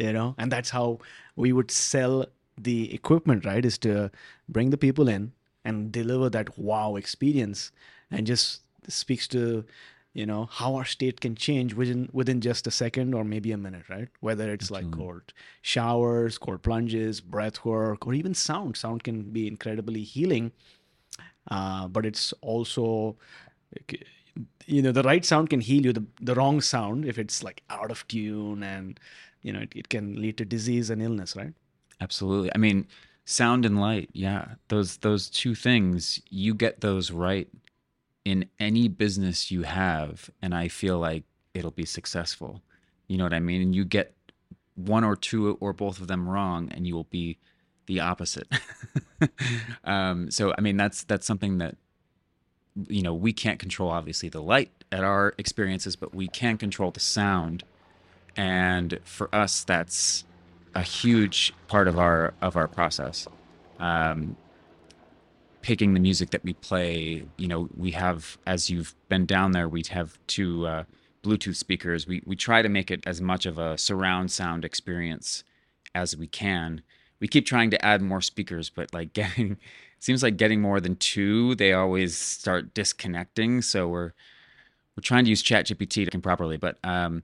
You 0.00 0.12
know, 0.12 0.34
and 0.38 0.50
that's 0.50 0.70
how 0.70 0.98
we 1.36 1.52
would 1.52 1.70
sell 1.70 2.26
the 2.60 2.92
equipment, 2.92 3.44
right? 3.44 3.64
Is 3.64 3.78
to 3.78 4.10
bring 4.48 4.70
the 4.70 4.76
people 4.76 5.08
in 5.08 5.32
and 5.64 5.92
deliver 5.92 6.28
that 6.30 6.58
wow 6.58 6.96
experience, 6.96 7.70
and 8.10 8.26
just 8.26 8.62
speaks 8.88 9.28
to 9.28 9.64
you 10.12 10.26
know 10.26 10.48
how 10.50 10.74
our 10.74 10.84
state 10.84 11.20
can 11.20 11.34
change 11.34 11.74
within 11.74 12.08
within 12.12 12.40
just 12.40 12.66
a 12.66 12.70
second 12.70 13.14
or 13.14 13.24
maybe 13.24 13.52
a 13.52 13.56
minute 13.56 13.88
right? 13.88 14.08
Whether 14.20 14.52
it's 14.52 14.70
like 14.70 14.90
cold 14.90 15.32
showers 15.62 16.38
cold 16.38 16.62
plunges 16.62 17.20
breath 17.20 17.64
work 17.64 18.06
or 18.06 18.14
even 18.14 18.34
sound. 18.34 18.76
Sound 18.76 19.04
can 19.04 19.30
be 19.30 19.46
incredibly 19.48 20.02
healing 20.02 20.52
uh, 21.50 21.88
but 21.88 22.06
it's 22.06 22.32
also 22.40 23.16
you 24.66 24.82
know 24.82 24.92
the 24.92 25.02
right 25.02 25.24
sound 25.24 25.50
can 25.50 25.60
heal 25.60 25.84
you. 25.84 25.92
The, 25.92 26.04
the 26.20 26.34
wrong 26.34 26.60
sound 26.60 27.04
if 27.04 27.18
it's 27.18 27.42
like 27.42 27.62
out 27.70 27.90
of 27.90 28.06
tune 28.08 28.62
and 28.62 28.98
you 29.42 29.52
know 29.52 29.60
it, 29.60 29.72
it 29.74 29.88
can 29.88 30.20
lead 30.20 30.36
to 30.38 30.44
disease 30.44 30.90
and 30.90 31.02
illness 31.02 31.36
right? 31.36 31.52
Absolutely. 32.00 32.50
I 32.54 32.58
mean, 32.58 32.86
sound 33.24 33.64
and 33.64 33.80
light, 33.80 34.10
yeah. 34.12 34.54
Those 34.68 34.98
those 34.98 35.28
two 35.28 35.54
things, 35.54 36.20
you 36.30 36.54
get 36.54 36.80
those 36.80 37.10
right 37.10 37.48
in 38.24 38.48
any 38.58 38.88
business 38.88 39.50
you 39.50 39.62
have 39.62 40.30
and 40.40 40.54
I 40.54 40.68
feel 40.68 40.98
like 40.98 41.24
it'll 41.54 41.70
be 41.70 41.84
successful. 41.84 42.62
You 43.08 43.18
know 43.18 43.24
what 43.24 43.34
I 43.34 43.40
mean? 43.40 43.62
And 43.62 43.74
you 43.74 43.84
get 43.84 44.14
one 44.74 45.04
or 45.04 45.16
two 45.16 45.56
or 45.60 45.72
both 45.72 46.00
of 46.00 46.06
them 46.06 46.28
wrong 46.28 46.70
and 46.72 46.86
you 46.86 46.94
will 46.94 47.04
be 47.04 47.38
the 47.86 48.00
opposite. 48.00 48.48
um, 49.84 50.30
so 50.30 50.54
I 50.56 50.60
mean 50.60 50.76
that's 50.76 51.04
that's 51.04 51.26
something 51.26 51.58
that 51.58 51.76
you 52.88 53.02
know, 53.02 53.12
we 53.12 53.34
can't 53.34 53.58
control 53.58 53.90
obviously 53.90 54.30
the 54.30 54.40
light 54.40 54.70
at 54.90 55.04
our 55.04 55.34
experiences, 55.36 55.94
but 55.94 56.14
we 56.14 56.26
can 56.26 56.56
control 56.56 56.90
the 56.90 57.00
sound. 57.00 57.64
And 58.34 58.98
for 59.04 59.34
us 59.34 59.64
that's 59.64 60.24
a 60.74 60.82
huge 60.82 61.52
part 61.68 61.88
of 61.88 61.98
our 61.98 62.34
of 62.40 62.56
our 62.56 62.68
process. 62.68 63.26
Um, 63.78 64.36
picking 65.62 65.94
the 65.94 66.00
music 66.00 66.30
that 66.30 66.44
we 66.44 66.52
play, 66.54 67.24
you 67.38 67.48
know, 67.48 67.68
we 67.76 67.92
have 67.92 68.36
as 68.46 68.68
you've 68.68 68.94
been 69.08 69.26
down 69.26 69.52
there, 69.52 69.68
we 69.68 69.82
have 69.90 70.18
two 70.26 70.66
uh, 70.66 70.84
Bluetooth 71.22 71.56
speakers. 71.56 72.06
We 72.06 72.22
we 72.26 72.36
try 72.36 72.62
to 72.62 72.68
make 72.68 72.90
it 72.90 73.02
as 73.06 73.20
much 73.20 73.46
of 73.46 73.58
a 73.58 73.78
surround 73.78 74.30
sound 74.30 74.64
experience 74.64 75.44
as 75.94 76.16
we 76.16 76.26
can. 76.26 76.82
We 77.20 77.28
keep 77.28 77.46
trying 77.46 77.70
to 77.70 77.84
add 77.84 78.02
more 78.02 78.20
speakers, 78.20 78.68
but 78.68 78.92
like 78.92 79.12
getting 79.14 79.56
seems 80.00 80.22
like 80.22 80.36
getting 80.36 80.60
more 80.60 80.80
than 80.80 80.96
two, 80.96 81.54
they 81.54 81.72
always 81.72 82.16
start 82.16 82.74
disconnecting. 82.74 83.62
So 83.62 83.88
we're 83.88 84.12
we're 84.96 85.02
trying 85.02 85.24
to 85.24 85.30
use 85.30 85.42
ChatGPT 85.42 86.10
to 86.10 86.18
properly, 86.18 86.56
but 86.56 86.78
um, 86.84 87.22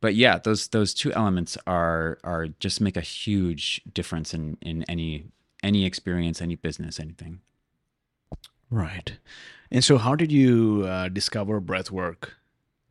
but 0.00 0.14
yeah, 0.14 0.38
those 0.38 0.68
those 0.68 0.94
two 0.94 1.12
elements 1.12 1.58
are 1.66 2.18
are 2.22 2.48
just 2.60 2.80
make 2.80 2.96
a 2.96 3.02
huge 3.02 3.80
difference 3.92 4.34
in 4.34 4.58
in 4.62 4.84
any 4.84 5.26
any 5.62 5.84
experience, 5.84 6.40
any 6.40 6.54
business, 6.54 7.00
anything. 7.00 7.40
Right 8.70 9.18
and 9.70 9.84
so 9.84 9.98
how 9.98 10.14
did 10.14 10.32
you 10.32 10.84
uh, 10.86 11.08
discover 11.08 11.60
breath 11.60 11.90
work 11.90 12.36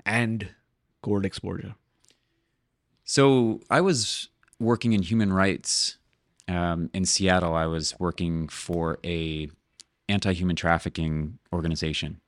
and 0.06 0.50
cold 1.02 1.26
exposure 1.26 1.76
So 3.04 3.62
I 3.70 3.82
was 3.82 4.30
working 4.60 4.94
in 4.94 5.02
human 5.02 5.32
rights 5.32 5.98
um, 6.48 6.90
in 6.94 7.06
Seattle. 7.06 7.54
I 7.56 7.66
was 7.66 7.96
working 8.00 8.50
for 8.50 9.00
a 9.06 9.50
anti-human 10.10 10.56
trafficking 10.56 11.40
organization, 11.54 12.20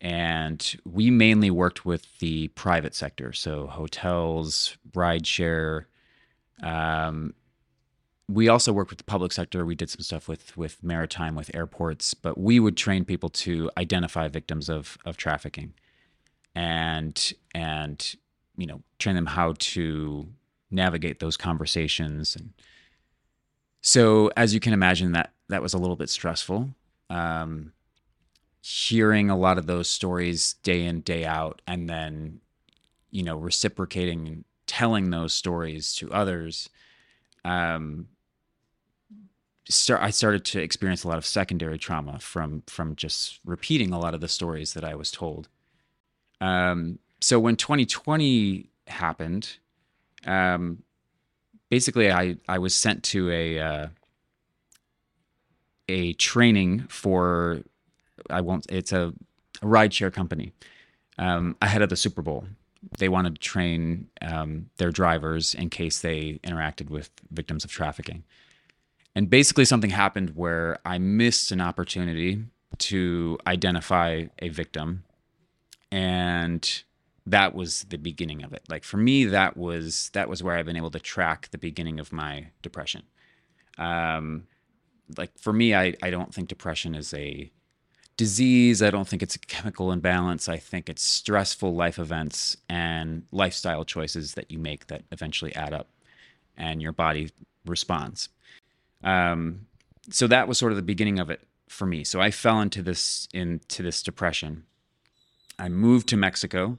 and 0.00 0.76
we 0.84 1.10
mainly 1.10 1.50
worked 1.50 1.84
with 1.84 2.18
the 2.20 2.48
private 2.48 2.94
sector, 2.94 3.32
so 3.32 3.66
hotels, 3.66 4.78
rideshare. 4.92 5.84
Um, 6.62 7.34
we 8.28 8.48
also 8.48 8.72
worked 8.72 8.90
with 8.90 8.98
the 8.98 9.04
public 9.04 9.32
sector. 9.32 9.64
We 9.64 9.74
did 9.74 9.90
some 9.90 10.02
stuff 10.02 10.28
with 10.28 10.56
with 10.56 10.82
maritime, 10.82 11.34
with 11.34 11.54
airports, 11.54 12.14
but 12.14 12.38
we 12.38 12.60
would 12.60 12.76
train 12.76 13.04
people 13.04 13.28
to 13.30 13.70
identify 13.76 14.28
victims 14.28 14.68
of 14.68 14.98
of 15.04 15.16
trafficking, 15.16 15.74
and 16.54 17.32
and 17.54 18.14
you 18.56 18.66
know 18.66 18.82
train 18.98 19.16
them 19.16 19.26
how 19.26 19.54
to 19.58 20.28
navigate 20.70 21.20
those 21.20 21.36
conversations. 21.36 22.36
And 22.36 22.52
so, 23.80 24.30
as 24.36 24.54
you 24.54 24.60
can 24.60 24.72
imagine, 24.72 25.12
that 25.12 25.32
that 25.48 25.62
was 25.62 25.74
a 25.74 25.78
little 25.78 25.96
bit 25.96 26.08
stressful. 26.08 26.70
Um, 27.10 27.72
hearing 28.62 29.28
a 29.28 29.36
lot 29.36 29.58
of 29.58 29.66
those 29.66 29.88
stories 29.88 30.54
day 30.62 30.84
in 30.84 31.00
day 31.00 31.24
out, 31.24 31.60
and 31.66 31.88
then 31.88 32.40
you 33.10 33.22
know 33.22 33.36
reciprocating 33.36 34.28
and 34.28 34.44
telling 34.66 35.10
those 35.10 35.34
stories 35.34 35.94
to 35.96 36.10
others 36.12 36.70
um, 37.44 38.08
start, 39.68 40.02
I 40.02 40.10
started 40.10 40.44
to 40.46 40.60
experience 40.60 41.04
a 41.04 41.08
lot 41.08 41.18
of 41.18 41.26
secondary 41.26 41.78
trauma 41.78 42.18
from 42.18 42.62
from 42.66 42.96
just 42.96 43.40
repeating 43.44 43.92
a 43.92 43.98
lot 43.98 44.14
of 44.14 44.20
the 44.20 44.28
stories 44.28 44.74
that 44.74 44.84
I 44.84 44.94
was 44.94 45.10
told. 45.10 45.48
Um, 46.40 46.98
so 47.20 47.38
when 47.38 47.56
2020 47.56 48.68
happened, 48.88 49.56
um, 50.26 50.82
basically 51.70 52.10
I 52.10 52.36
I 52.48 52.58
was 52.58 52.74
sent 52.74 53.02
to 53.04 53.30
a 53.30 53.58
uh, 53.58 53.86
a 55.88 56.12
training 56.14 56.86
for 56.88 57.62
I 58.30 58.40
won't 58.40 58.66
it's 58.68 58.92
a, 58.92 59.12
a 59.60 59.66
rideshare 59.66 60.12
company 60.12 60.52
um, 61.18 61.56
ahead 61.62 61.82
of 61.82 61.88
the 61.88 61.96
Super 61.96 62.22
Bowl. 62.22 62.44
They 62.98 63.08
wanted 63.08 63.36
to 63.36 63.40
train 63.40 64.08
um, 64.20 64.70
their 64.78 64.90
drivers 64.90 65.54
in 65.54 65.70
case 65.70 66.00
they 66.00 66.40
interacted 66.42 66.90
with 66.90 67.10
victims 67.30 67.64
of 67.64 67.70
trafficking. 67.70 68.24
And 69.14 69.28
basically, 69.28 69.64
something 69.64 69.90
happened 69.90 70.36
where 70.36 70.78
I 70.86 70.98
missed 70.98 71.52
an 71.52 71.60
opportunity 71.60 72.44
to 72.78 73.38
identify 73.46 74.24
a 74.38 74.48
victim. 74.48 75.04
And 75.90 76.82
that 77.26 77.54
was 77.54 77.84
the 77.84 77.98
beginning 77.98 78.42
of 78.42 78.52
it. 78.52 78.62
Like 78.68 78.84
for 78.84 78.96
me, 78.96 79.24
that 79.26 79.56
was 79.56 80.10
that 80.14 80.28
was 80.28 80.42
where 80.42 80.56
I've 80.56 80.66
been 80.66 80.76
able 80.76 80.90
to 80.90 80.98
track 80.98 81.48
the 81.50 81.58
beginning 81.58 82.00
of 82.00 82.12
my 82.12 82.48
depression. 82.62 83.02
Um, 83.78 84.44
like 85.16 85.38
for 85.38 85.52
me, 85.52 85.74
I, 85.74 85.94
I 86.02 86.10
don't 86.10 86.34
think 86.34 86.48
depression 86.48 86.94
is 86.94 87.12
a 87.14 87.50
disease. 88.16 88.82
I 88.82 88.90
don't 88.90 89.08
think 89.08 89.22
it's 89.22 89.36
a 89.36 89.40
chemical 89.40 89.92
imbalance. 89.92 90.48
I 90.48 90.56
think 90.56 90.88
it's 90.88 91.02
stressful 91.02 91.74
life 91.74 91.98
events 91.98 92.56
and 92.68 93.24
lifestyle 93.30 93.84
choices 93.84 94.34
that 94.34 94.50
you 94.50 94.58
make 94.58 94.88
that 94.88 95.02
eventually 95.10 95.54
add 95.54 95.72
up 95.72 95.88
and 96.56 96.82
your 96.82 96.92
body 96.92 97.30
responds. 97.64 98.28
Um, 99.02 99.66
so 100.10 100.26
that 100.26 100.48
was 100.48 100.58
sort 100.58 100.72
of 100.72 100.76
the 100.76 100.82
beginning 100.82 101.18
of 101.18 101.30
it 101.30 101.40
for 101.68 101.86
me. 101.86 102.04
So 102.04 102.20
I 102.20 102.30
fell 102.30 102.60
into 102.60 102.82
this 102.82 103.28
into 103.32 103.82
this 103.82 104.02
depression. 104.02 104.64
I 105.58 105.68
moved 105.68 106.08
to 106.08 106.16
Mexico 106.16 106.78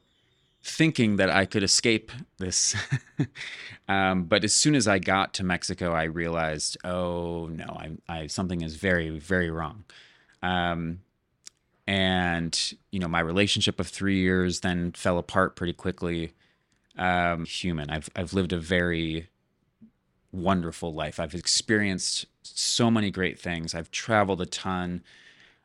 thinking 0.64 1.18
that 1.18 1.30
I 1.30 1.46
could 1.46 1.64
escape 1.64 2.12
this. 2.38 2.76
um, 3.88 4.24
but 4.24 4.44
as 4.44 4.54
soon 4.54 4.76
as 4.76 4.88
I 4.88 4.98
got 4.98 5.34
to 5.36 5.44
Mexico, 5.44 5.92
I 5.92 6.04
realized, 6.04 6.78
oh 6.86 7.48
no, 7.48 7.66
I, 7.66 7.92
I 8.08 8.28
something 8.28 8.62
is 8.62 8.76
very, 8.76 9.10
very 9.10 9.50
wrong. 9.50 9.84
Um, 10.42 11.02
and 11.86 12.74
you 12.92 13.00
know, 13.00 13.10
my 13.10 13.20
relationship 13.20 13.80
of 13.80 13.88
three 13.88 14.20
years 14.20 14.62
then 14.62 14.94
fell 14.94 15.18
apart 15.18 15.56
pretty 15.56 15.74
quickly. 15.74 16.34
Um, 16.98 17.46
human. 17.46 17.90
I've 17.90 18.10
I've 18.16 18.34
lived 18.34 18.54
a 18.54 18.60
very 18.60 19.28
wonderful 20.34 20.94
life. 20.94 21.20
I've 21.20 21.36
experienced 21.36 22.26
so 22.42 22.92
many 22.92 23.12
great 23.12 23.40
things. 23.40 23.74
I've 23.74 23.92
traveled 23.92 24.42
a 24.42 24.46
ton. 24.46 25.04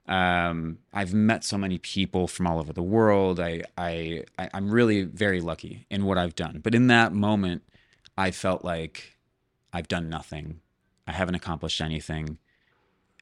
Um, 0.06 0.78
I've 0.92 1.12
met 1.12 1.44
so 1.44 1.58
many 1.58 1.78
people 1.78 2.28
from 2.28 2.46
all 2.46 2.58
over 2.58 2.72
the 2.72 2.82
world. 2.82 3.40
I, 3.40 3.62
I, 3.76 4.24
I, 4.38 4.48
I'm 4.54 4.70
really 4.70 5.02
very 5.02 5.40
lucky 5.40 5.86
in 5.90 6.04
what 6.04 6.18
I've 6.18 6.34
done. 6.34 6.60
But 6.62 6.74
in 6.74 6.86
that 6.86 7.12
moment, 7.12 7.62
I 8.16 8.30
felt 8.30 8.64
like 8.64 9.16
I've 9.72 9.88
done 9.88 10.08
nothing. 10.08 10.60
I 11.06 11.12
haven't 11.12 11.34
accomplished 11.34 11.80
anything. 11.80 12.38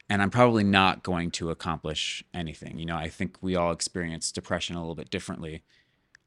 And 0.08 0.22
I'm 0.22 0.30
probably 0.30 0.62
not 0.62 1.02
going 1.02 1.32
to 1.32 1.50
accomplish 1.50 2.22
anything. 2.32 2.78
You 2.78 2.86
know, 2.86 2.96
I 2.96 3.08
think 3.08 3.36
we 3.40 3.56
all 3.56 3.72
experience 3.72 4.30
depression 4.30 4.76
a 4.76 4.80
little 4.80 4.94
bit 4.94 5.10
differently. 5.10 5.62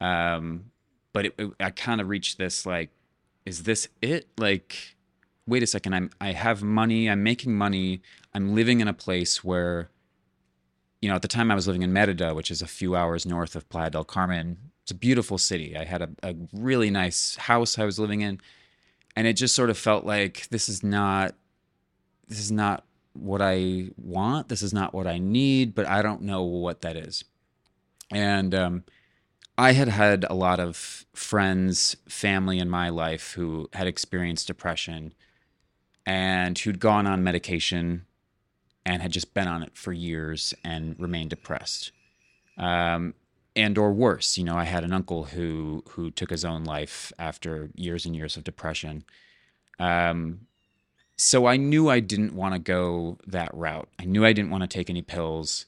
Um, 0.02 0.72
but 1.14 1.28
it, 1.28 1.36
it, 1.38 1.52
I 1.60 1.70
kind 1.70 2.02
of 2.02 2.10
reached 2.10 2.38
this 2.38 2.66
like, 2.66 2.90
is 3.46 3.64
this 3.64 3.88
it? 4.02 4.28
Like, 4.38 4.98
wait 5.50 5.64
a 5.64 5.68
second. 5.68 5.94
I'm 5.94 6.10
I 6.22 6.32
have 6.32 6.64
money. 6.64 7.10
I'm 7.10 7.24
making 7.24 7.56
money. 7.56 8.02
I'm 8.34 8.56
living 8.56 8.80
in 8.80 8.88
a 8.88 8.94
place 8.94 9.44
where 9.44 9.90
you 11.02 11.10
know, 11.10 11.16
at 11.16 11.22
the 11.22 11.28
time 11.28 11.50
I 11.50 11.56
was 11.56 11.66
living 11.66 11.82
in 11.82 11.94
Merida, 11.94 12.34
which 12.34 12.52
is 12.52 12.62
a 12.62 12.68
few 12.68 12.96
hours 12.96 13.26
north 13.26 13.56
of 13.56 13.70
Playa 13.70 13.90
del 13.90 14.04
Carmen. 14.04 14.58
It's 14.84 14.92
a 14.92 14.96
beautiful 14.96 15.38
city. 15.38 15.78
I 15.78 15.86
had 15.86 16.02
a, 16.02 16.10
a 16.24 16.36
really 16.54 16.90
nice 16.90 17.38
house 17.38 17.80
I 17.80 17.86
was 17.86 18.00
living 18.00 18.22
in, 18.22 18.42
and 19.16 19.26
it 19.26 19.34
just 19.34 19.56
sort 19.56 19.70
of 19.70 19.78
felt 19.78 20.06
like 20.06 20.48
this 20.50 20.68
is 20.68 20.84
not 20.84 21.36
this 22.28 22.40
is 22.40 22.52
not 22.52 22.86
what 23.14 23.42
I 23.42 23.90
want. 23.98 24.50
This 24.50 24.62
is 24.62 24.74
not 24.74 24.94
what 24.94 25.08
I 25.08 25.18
need, 25.18 25.74
but 25.74 25.88
I 25.88 26.02
don't 26.02 26.22
know 26.22 26.44
what 26.44 26.82
that 26.82 26.96
is. 26.96 27.24
And 28.12 28.54
um, 28.54 28.84
I 29.58 29.72
had 29.74 29.88
had 29.88 30.26
a 30.30 30.36
lot 30.36 30.60
of 30.60 31.06
friends, 31.14 31.96
family 32.08 32.60
in 32.60 32.70
my 32.70 32.90
life 32.90 33.34
who 33.34 33.70
had 33.74 33.88
experienced 33.88 34.48
depression 34.48 35.14
and 36.06 36.58
who'd 36.58 36.80
gone 36.80 37.08
on 37.08 37.24
medication 37.24 38.06
and 38.86 39.02
had 39.02 39.12
just 39.12 39.34
been 39.34 39.48
on 39.48 39.64
it 39.64 39.78
for 39.78 39.94
years 39.94 40.54
and 40.64 40.96
remained 41.00 41.30
depressed. 41.30 41.92
Um, 42.58 43.14
and 43.56 43.78
or 43.78 43.92
worse, 43.92 44.38
you 44.38 44.44
know, 44.44 44.56
I 44.56 44.64
had 44.64 44.84
an 44.84 44.94
uncle 44.94 45.26
who 45.26 45.84
who 45.90 46.12
took 46.12 46.30
his 46.30 46.46
own 46.46 46.64
life 46.64 47.12
after 47.20 47.70
years 47.76 48.06
and 48.06 48.16
years 48.16 48.38
of 48.38 48.44
depression. 48.44 49.04
Um, 49.80 50.48
so 51.18 51.48
I 51.48 51.58
knew 51.58 51.90
I 51.90 52.00
didn't 52.00 52.34
want 52.34 52.54
to 52.54 52.60
go 52.60 53.18
that 53.28 53.54
route. 53.54 53.90
I 54.00 54.06
knew 54.06 54.26
I 54.26 54.34
didn't 54.34 54.52
want 54.52 54.64
to 54.64 54.68
take 54.68 54.90
any 54.90 55.02
pills. 55.02 55.66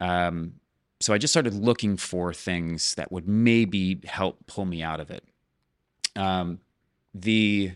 Um, 0.00 0.60
so 1.00 1.14
I 1.14 1.18
just 1.18 1.32
started 1.32 1.54
looking 1.54 1.96
for 1.96 2.34
things 2.34 2.94
that 2.96 3.10
would 3.10 3.26
maybe 3.26 4.00
help 4.04 4.46
pull 4.46 4.66
me 4.66 4.82
out 4.82 5.00
of 5.00 5.10
it. 5.10 5.24
Um, 6.14 6.60
the 7.14 7.72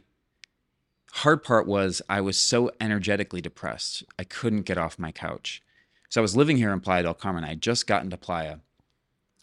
hard 1.13 1.43
part 1.43 1.67
was 1.67 2.03
I 2.09 2.21
was 2.21 2.39
so 2.39 2.71
energetically 2.81 3.41
depressed. 3.41 4.05
I 4.19 4.25
couldn't 4.25 4.63
get 4.63 4.79
off 4.79 4.99
my 4.99 5.13
couch. 5.13 5.63
So 6.09 6.21
I 6.21 6.23
was 6.23 6.37
living 6.37 6.57
here 6.57 6.73
in 6.73 6.81
Playa 6.81 7.05
del 7.05 7.15
Carmen. 7.15 7.45
I 7.45 7.49
had 7.49 7.63
just 7.63 7.87
gotten 7.87 8.11
to 8.11 8.17
Playa 8.17 8.57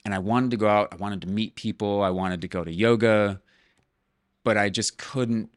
and 0.03 0.13
I 0.13 0.19
wanted 0.19 0.51
to 0.51 0.57
go 0.57 0.67
out. 0.67 0.89
I 0.91 0.95
wanted 0.95 1.21
to 1.21 1.27
meet 1.27 1.55
people. 1.55 2.01
I 2.01 2.09
wanted 2.09 2.41
to 2.41 2.47
go 2.47 2.63
to 2.63 2.71
yoga, 2.71 3.41
but 4.43 4.57
I 4.57 4.69
just 4.69 4.97
couldn't 4.97 5.49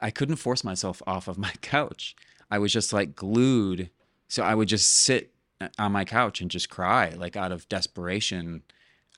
I 0.00 0.10
couldn't 0.10 0.36
force 0.36 0.64
myself 0.64 1.02
off 1.06 1.28
of 1.28 1.38
my 1.38 1.52
couch. 1.60 2.16
I 2.50 2.58
was 2.58 2.72
just 2.72 2.92
like 2.92 3.14
glued. 3.14 3.90
So 4.28 4.42
I 4.44 4.54
would 4.54 4.68
just 4.68 4.88
sit 4.90 5.32
on 5.78 5.92
my 5.92 6.04
couch 6.04 6.40
and 6.40 6.50
just 6.50 6.70
cry, 6.70 7.10
like 7.10 7.36
out 7.36 7.52
of 7.52 7.68
desperation, 7.68 8.62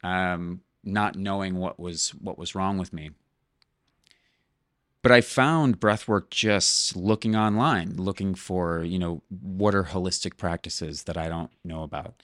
um, 0.03 0.63
not 0.83 1.15
knowing 1.15 1.57
what 1.57 1.79
was 1.79 2.11
what 2.11 2.39
was 2.39 2.55
wrong 2.55 2.79
with 2.79 2.93
me. 2.93 3.11
But 5.03 5.11
I 5.13 5.21
found 5.21 5.81
breathwork 5.81 6.31
just 6.31 6.95
looking 6.95 7.35
online, 7.35 7.97
looking 7.97 8.35
for 8.35 8.85
you 8.85 8.99
know 8.99 9.23
what 9.29 9.75
are 9.75 9.85
holistic 9.85 10.37
practices 10.37 11.05
that 11.05 11.17
I 11.17 11.29
don't 11.29 11.51
know 11.65 11.83
about. 11.83 12.23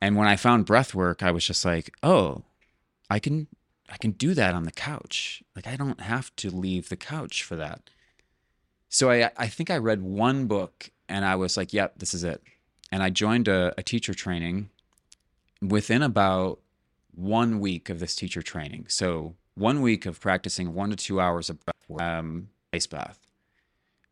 And 0.00 0.16
when 0.16 0.28
I 0.28 0.36
found 0.36 0.66
breathwork, 0.66 1.22
I 1.22 1.30
was 1.30 1.46
just 1.46 1.64
like, 1.64 1.94
oh, 2.02 2.42
I 3.08 3.18
can 3.18 3.46
I 3.88 3.96
can 3.96 4.12
do 4.12 4.34
that 4.34 4.54
on 4.54 4.64
the 4.64 4.72
couch. 4.72 5.42
Like 5.54 5.66
I 5.66 5.76
don't 5.76 6.00
have 6.00 6.34
to 6.36 6.50
leave 6.50 6.88
the 6.88 6.96
couch 6.96 7.42
for 7.42 7.56
that. 7.56 7.88
So 8.88 9.10
I 9.10 9.30
I 9.36 9.46
think 9.46 9.70
I 9.70 9.76
read 9.78 10.02
one 10.02 10.46
book 10.46 10.90
and 11.08 11.24
I 11.24 11.36
was 11.36 11.56
like, 11.56 11.72
yep, 11.72 11.98
this 11.98 12.14
is 12.14 12.24
it. 12.24 12.42
And 12.90 13.02
I 13.02 13.10
joined 13.10 13.48
a, 13.48 13.72
a 13.78 13.82
teacher 13.82 14.12
training 14.12 14.70
within 15.62 16.02
about 16.02 16.58
one 17.14 17.60
week 17.60 17.88
of 17.88 18.00
this 18.00 18.16
teacher 18.16 18.42
training. 18.42 18.86
So 18.88 19.34
one 19.54 19.80
week 19.82 20.06
of 20.06 20.20
practicing 20.20 20.74
one 20.74 20.90
to 20.90 20.96
two 20.96 21.20
hours 21.20 21.50
of 21.50 21.58
um, 22.00 22.48
ice 22.72 22.86
bath. 22.86 23.18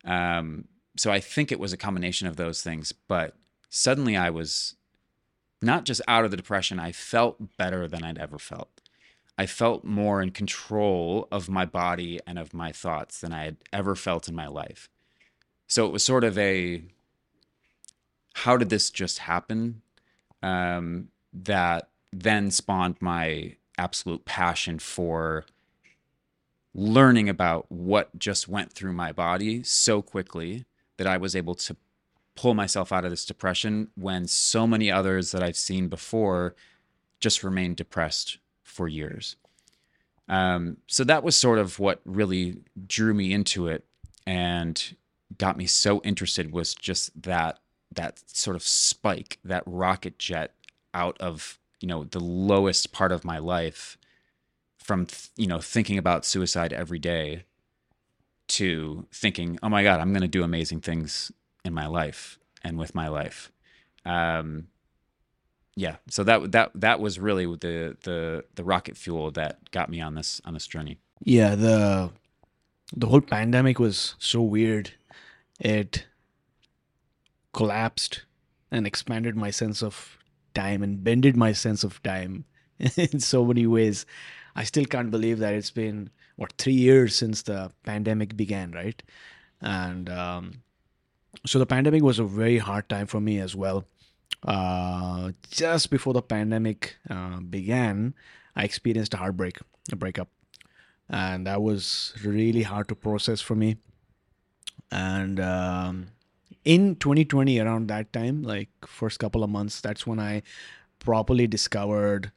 Um, 0.03 0.65
so 0.97 1.11
I 1.11 1.19
think 1.19 1.51
it 1.51 1.59
was 1.59 1.73
a 1.73 1.77
combination 1.77 2.27
of 2.27 2.35
those 2.35 2.61
things, 2.61 2.91
but 2.91 3.35
suddenly 3.69 4.17
I 4.17 4.29
was 4.29 4.75
not 5.61 5.85
just 5.85 6.01
out 6.07 6.25
of 6.25 6.31
the 6.31 6.37
depression, 6.37 6.79
I 6.79 6.91
felt 6.91 7.57
better 7.57 7.87
than 7.87 8.03
I'd 8.03 8.17
ever 8.17 8.39
felt. 8.39 8.81
I 9.37 9.45
felt 9.45 9.83
more 9.83 10.21
in 10.21 10.31
control 10.31 11.27
of 11.31 11.49
my 11.49 11.65
body 11.65 12.19
and 12.27 12.37
of 12.37 12.53
my 12.53 12.71
thoughts 12.71 13.21
than 13.21 13.31
I 13.31 13.45
had 13.45 13.57
ever 13.71 13.95
felt 13.95 14.27
in 14.27 14.35
my 14.35 14.47
life. 14.47 14.89
So 15.67 15.85
it 15.85 15.91
was 15.91 16.03
sort 16.03 16.23
of 16.23 16.37
a 16.37 16.83
how 18.33 18.57
did 18.57 18.69
this 18.69 18.89
just 18.89 19.19
happen? 19.19 19.81
Um, 20.43 21.09
that 21.33 21.89
then 22.11 22.51
spawned 22.51 22.97
my 22.99 23.55
absolute 23.81 24.23
passion 24.25 24.77
for 24.77 25.43
learning 26.73 27.27
about 27.27 27.65
what 27.71 28.17
just 28.17 28.47
went 28.47 28.71
through 28.71 28.93
my 28.93 29.11
body 29.11 29.63
so 29.63 30.01
quickly 30.01 30.65
that 30.97 31.07
I 31.07 31.17
was 31.17 31.35
able 31.35 31.55
to 31.55 31.75
pull 32.35 32.53
myself 32.53 32.91
out 32.91 33.03
of 33.03 33.11
this 33.11 33.25
depression 33.25 33.89
when 33.95 34.27
so 34.27 34.67
many 34.67 34.91
others 34.91 35.31
that 35.31 35.41
I've 35.41 35.57
seen 35.57 35.87
before 35.87 36.55
just 37.19 37.43
remained 37.43 37.75
depressed 37.75 38.37
for 38.63 38.87
years. 38.87 39.35
Um, 40.29 40.77
so 40.87 41.03
that 41.03 41.23
was 41.23 41.35
sort 41.35 41.57
of 41.57 41.79
what 41.79 42.01
really 42.05 42.59
drew 42.87 43.13
me 43.15 43.33
into 43.33 43.67
it 43.67 43.83
and 44.27 44.95
got 45.37 45.57
me 45.57 45.65
so 45.65 46.01
interested 46.03 46.51
was 46.51 46.75
just 46.75 47.19
that 47.23 47.59
that 47.93 48.21
sort 48.27 48.55
of 48.55 48.63
spike, 48.63 49.39
that 49.43 49.63
rocket 49.65 50.17
jet 50.17 50.53
out 50.93 51.19
of 51.19 51.57
you 51.81 51.87
know 51.87 52.05
the 52.05 52.19
lowest 52.19 52.91
part 52.91 53.11
of 53.11 53.25
my 53.25 53.37
life 53.37 53.97
from 54.77 55.07
you 55.35 55.47
know 55.47 55.59
thinking 55.59 55.97
about 55.97 56.25
suicide 56.25 56.71
every 56.71 56.99
day 56.99 57.43
to 58.47 59.05
thinking 59.13 59.59
oh 59.61 59.69
my 59.69 59.83
god 59.83 59.99
i'm 59.99 60.11
going 60.11 60.21
to 60.21 60.27
do 60.27 60.43
amazing 60.43 60.79
things 60.79 61.31
in 61.63 61.73
my 61.73 61.87
life 61.87 62.39
and 62.63 62.77
with 62.77 62.95
my 62.95 63.07
life. 63.07 63.51
Um, 64.05 64.67
yeah 65.73 65.95
so 66.09 66.21
that 66.25 66.51
that 66.51 66.69
that 66.75 66.99
was 66.99 67.17
really 67.17 67.45
the 67.45 67.95
the 68.03 68.43
the 68.55 68.63
rocket 68.63 68.97
fuel 68.97 69.31
that 69.31 69.71
got 69.71 69.89
me 69.89 70.01
on 70.01 70.15
this 70.15 70.41
on 70.43 70.53
this 70.53 70.67
journey. 70.67 70.97
Yeah 71.23 71.55
the 71.55 72.11
the 72.93 73.07
whole 73.07 73.21
pandemic 73.21 73.79
was 73.79 74.15
so 74.19 74.41
weird. 74.41 74.91
It 75.59 76.07
collapsed 77.53 78.23
and 78.69 78.85
expanded 78.85 79.35
my 79.37 79.49
sense 79.49 79.81
of 79.81 80.17
time 80.53 80.83
and 80.83 81.03
bended 81.03 81.35
my 81.35 81.51
sense 81.51 81.83
of 81.83 82.01
time 82.03 82.45
in 82.97 83.19
so 83.19 83.45
many 83.45 83.65
ways. 83.67 84.05
I 84.55 84.63
still 84.63 84.85
can't 84.85 85.11
believe 85.11 85.39
that 85.39 85.53
it's 85.53 85.71
been 85.71 86.09
what 86.35 86.53
three 86.57 86.73
years 86.73 87.15
since 87.15 87.43
the 87.43 87.71
pandemic 87.83 88.35
began 88.35 88.71
right? 88.71 89.01
And 89.61 90.09
um, 90.09 90.63
so 91.45 91.59
the 91.59 91.65
pandemic 91.65 92.03
was 92.03 92.19
a 92.19 92.23
very 92.23 92.57
hard 92.57 92.89
time 92.89 93.07
for 93.07 93.21
me 93.21 93.39
as 93.39 93.55
well. 93.55 93.85
Uh, 94.43 95.31
just 95.51 95.89
before 95.91 96.13
the 96.13 96.21
pandemic 96.21 96.95
uh, 97.09 97.39
began, 97.39 98.13
I 98.55 98.63
experienced 98.63 99.13
a 99.13 99.17
heartbreak, 99.17 99.59
a 99.91 99.95
breakup, 99.95 100.29
and 101.09 101.45
that 101.45 101.61
was 101.61 102.13
really 102.23 102.63
hard 102.63 102.87
to 102.89 102.95
process 102.95 103.39
for 103.39 103.55
me. 103.55 103.77
And 104.91 105.39
um, 105.39 106.07
in 106.65 106.95
2020, 106.95 107.59
around 107.59 107.87
that 107.87 108.11
time, 108.13 108.43
like 108.43 108.69
first 108.85 109.19
couple 109.19 109.43
of 109.43 109.49
months, 109.49 109.81
that's 109.81 110.05
when 110.05 110.19
I 110.19 110.43
properly 110.99 111.47
discovered, 111.47 112.31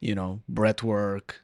you 0.00 0.14
know, 0.14 0.40
breath 0.48 0.82
work, 0.82 1.42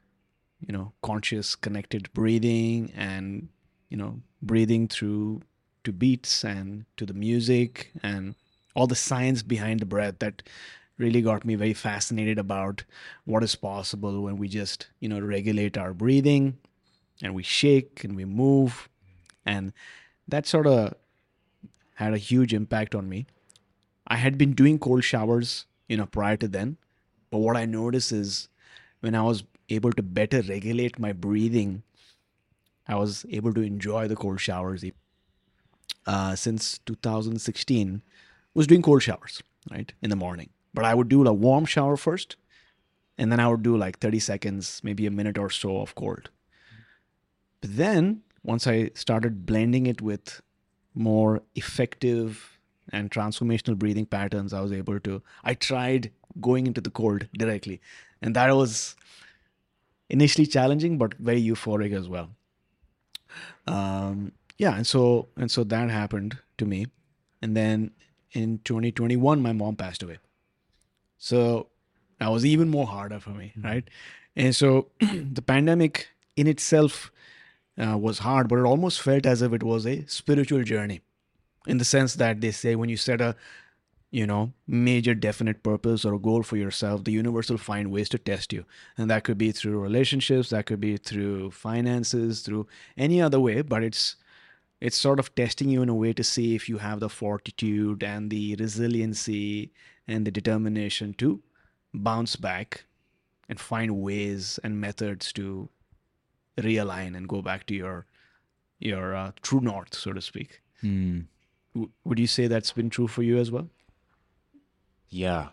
you 0.65 0.73
know, 0.73 0.93
conscious 1.01 1.55
connected 1.55 2.11
breathing, 2.13 2.91
and 2.95 3.49
you 3.89 3.97
know, 3.97 4.21
breathing 4.41 4.87
through 4.87 5.41
to 5.83 5.91
beats 5.91 6.43
and 6.43 6.85
to 6.97 7.05
the 7.05 7.13
music 7.13 7.91
and 8.03 8.35
all 8.75 8.87
the 8.87 8.95
science 8.95 9.41
behind 9.41 9.79
the 9.79 9.85
breath 9.85 10.19
that 10.19 10.43
really 10.97 11.21
got 11.21 11.45
me 11.45 11.55
very 11.55 11.73
fascinated 11.73 12.37
about 12.37 12.83
what 13.25 13.43
is 13.43 13.55
possible 13.55 14.23
when 14.23 14.37
we 14.37 14.47
just 14.47 14.87
you 14.99 15.07
know 15.07 15.19
regulate 15.19 15.77
our 15.77 15.93
breathing 15.93 16.57
and 17.21 17.33
we 17.33 17.43
shake 17.43 18.03
and 18.03 18.15
we 18.15 18.25
move. 18.25 18.89
And 19.45 19.73
that 20.27 20.45
sort 20.45 20.67
of 20.67 20.93
had 22.03 22.13
a 22.13 22.23
huge 22.29 22.53
impact 22.53 22.95
on 22.95 23.09
me 23.09 23.25
i 24.07 24.15
had 24.15 24.37
been 24.37 24.53
doing 24.61 24.79
cold 24.87 25.03
showers 25.03 25.65
you 25.87 25.97
know 25.97 26.05
prior 26.05 26.37
to 26.37 26.47
then 26.47 26.77
but 27.31 27.39
what 27.39 27.57
i 27.57 27.65
noticed 27.65 28.11
is 28.11 28.49
when 28.99 29.15
i 29.15 29.21
was 29.21 29.43
able 29.69 29.91
to 29.91 30.03
better 30.19 30.41
regulate 30.49 30.99
my 31.07 31.11
breathing 31.27 31.73
i 32.87 32.95
was 32.95 33.25
able 33.29 33.53
to 33.53 33.61
enjoy 33.61 34.07
the 34.07 34.15
cold 34.15 34.41
showers 34.49 34.83
uh, 36.07 36.35
since 36.35 36.79
2016 36.85 38.01
was 38.53 38.65
doing 38.65 38.81
cold 38.81 39.03
showers, 39.03 39.43
right, 39.69 39.93
in 40.01 40.09
the 40.09 40.15
morning. 40.15 40.49
But 40.73 40.85
I 40.85 40.95
would 40.95 41.09
do 41.09 41.25
a 41.27 41.33
warm 41.33 41.65
shower 41.65 41.97
first, 41.97 42.37
and 43.17 43.31
then 43.31 43.39
I 43.39 43.47
would 43.47 43.61
do 43.61 43.77
like 43.77 43.99
30 43.99 44.19
seconds, 44.19 44.81
maybe 44.83 45.05
a 45.05 45.11
minute 45.11 45.37
or 45.37 45.49
so 45.49 45.81
of 45.81 45.95
cold. 45.95 46.29
But 47.61 47.75
then 47.75 48.21
once 48.43 48.65
I 48.65 48.91
started 48.95 49.45
blending 49.45 49.85
it 49.85 50.01
with 50.01 50.41
more 50.97 51.41
effective 51.55 52.59
and 52.91 53.11
transformational 53.11 53.77
breathing 53.77 54.05
patterns, 54.05 54.53
I 54.53 54.61
was 54.61 54.71
able 54.71 54.99
to. 55.01 55.21
I 55.43 55.53
tried 55.53 56.11
going 56.41 56.67
into 56.67 56.81
the 56.81 56.89
cold 56.89 57.27
directly, 57.37 57.81
and 58.21 58.35
that 58.35 58.55
was 58.55 58.95
initially 60.09 60.47
challenging, 60.47 60.97
but 60.97 61.13
very 61.15 61.41
euphoric 61.41 61.93
as 61.93 62.09
well. 62.09 62.29
Um, 63.67 64.31
yeah, 64.57 64.75
and 64.75 64.87
so 64.87 65.27
and 65.37 65.51
so 65.51 65.63
that 65.65 65.89
happened 65.89 66.37
to 66.57 66.65
me, 66.65 66.87
and 67.41 67.55
then 67.55 67.91
in 68.33 68.59
2021 68.65 69.41
my 69.41 69.53
mom 69.53 69.75
passed 69.75 70.03
away 70.03 70.17
So 71.17 71.67
that 72.19 72.29
was 72.29 72.45
even 72.45 72.69
more 72.69 72.87
harder 72.87 73.19
for 73.19 73.31
me, 73.31 73.53
right? 73.63 73.87
And 74.35 74.55
so 74.55 74.87
the 74.99 75.41
pandemic 75.41 76.09
in 76.35 76.47
itself 76.47 77.11
uh, 77.77 77.97
was 77.97 78.19
hard, 78.19 78.47
but 78.47 78.59
it 78.59 78.65
almost 78.65 79.01
felt 79.01 79.25
as 79.25 79.41
if 79.41 79.53
it 79.53 79.63
was 79.63 79.85
a 79.85 80.05
spiritual 80.07 80.63
journey 80.63 81.01
in 81.67 81.77
the 81.77 81.85
sense 81.85 82.15
that 82.15 82.41
they 82.41 82.51
say 82.51 82.75
when 82.75 82.89
you 82.89 82.97
set 82.97 83.21
a 83.21 83.35
you 84.09 84.25
know 84.25 84.53
major 84.65 85.13
definite 85.13 85.63
purpose 85.63 86.05
or 86.05 86.13
a 86.13 86.19
goal 86.19 86.41
for 86.41 86.55
yourself 86.55 87.03
the 87.03 87.11
universe 87.11 87.49
will 87.49 87.57
find 87.57 87.91
ways 87.91 88.07
to 88.09 88.17
test 88.17 88.53
you. 88.53 88.65
And 88.97 89.09
that 89.09 89.23
could 89.23 89.37
be 89.37 89.51
through 89.51 89.79
relationships 89.79 90.49
that 90.49 90.65
could 90.65 90.79
be 90.79 90.97
through 90.97 91.51
finances 91.51 92.41
through 92.41 92.67
any 92.97 93.21
other 93.21 93.39
way 93.39 93.61
but 93.61 93.83
it's 93.83 94.15
it's 94.79 94.97
sort 94.97 95.19
of 95.19 95.33
testing 95.35 95.69
you 95.69 95.81
in 95.81 95.89
a 95.89 95.95
way 95.95 96.13
to 96.13 96.23
see 96.23 96.55
if 96.55 96.69
you 96.69 96.77
have 96.77 96.99
the 96.99 97.09
fortitude 97.09 98.03
and 98.03 98.29
the 98.29 98.55
resiliency 98.55 99.71
and 100.07 100.25
the 100.25 100.31
determination 100.31 101.13
to 101.15 101.41
bounce 101.93 102.35
back 102.35 102.85
and 103.49 103.59
find 103.59 103.99
ways 103.99 104.59
and 104.63 104.79
methods 104.79 105.33
to 105.33 105.69
realign 106.57 107.15
and 107.15 107.27
go 107.29 107.41
back 107.41 107.65
to 107.67 107.73
your 107.75 108.05
your 108.79 109.15
uh, 109.15 109.31
true 109.41 109.59
north 109.61 109.93
so 109.93 110.13
to 110.13 110.21
speak 110.21 110.61
Hmm. 110.81 111.21
W- 111.73 111.91
would 112.03 112.19
you 112.19 112.27
say 112.27 112.47
that's 112.47 112.71
been 112.71 112.89
true 112.89 113.07
for 113.07 113.23
you 113.23 113.37
as 113.37 113.49
well 113.51 113.69
Yeah. 115.09 115.49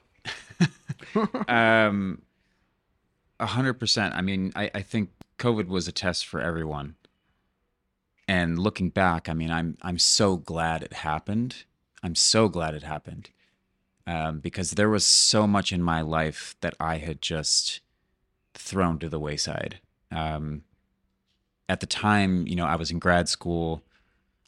um, 1.48 2.22
a 3.40 3.46
hundred 3.46 3.74
percent. 3.74 4.14
I 4.14 4.20
mean, 4.20 4.52
I, 4.56 4.70
I 4.74 4.82
think 4.82 5.10
COVID 5.38 5.68
was 5.68 5.86
a 5.88 5.92
test 5.92 6.26
for 6.26 6.40
everyone. 6.40 6.96
And 8.26 8.58
looking 8.58 8.88
back, 8.90 9.28
I 9.28 9.34
mean, 9.34 9.50
I'm 9.50 9.76
I'm 9.82 9.98
so 9.98 10.36
glad 10.36 10.82
it 10.82 10.92
happened. 10.94 11.64
I'm 12.02 12.14
so 12.14 12.48
glad 12.48 12.74
it 12.74 12.82
happened. 12.82 13.30
Um, 14.06 14.40
because 14.40 14.72
there 14.72 14.90
was 14.90 15.06
so 15.06 15.46
much 15.46 15.72
in 15.72 15.82
my 15.82 16.00
life 16.02 16.56
that 16.60 16.74
I 16.78 16.98
had 16.98 17.22
just 17.22 17.80
thrown 18.54 18.98
to 18.98 19.08
the 19.08 19.18
wayside. 19.20 19.80
Um, 20.10 20.62
at 21.68 21.80
the 21.80 21.86
time, 21.86 22.46
you 22.46 22.56
know, 22.56 22.66
I 22.66 22.76
was 22.76 22.90
in 22.90 22.98
grad 22.98 23.28
school. 23.28 23.82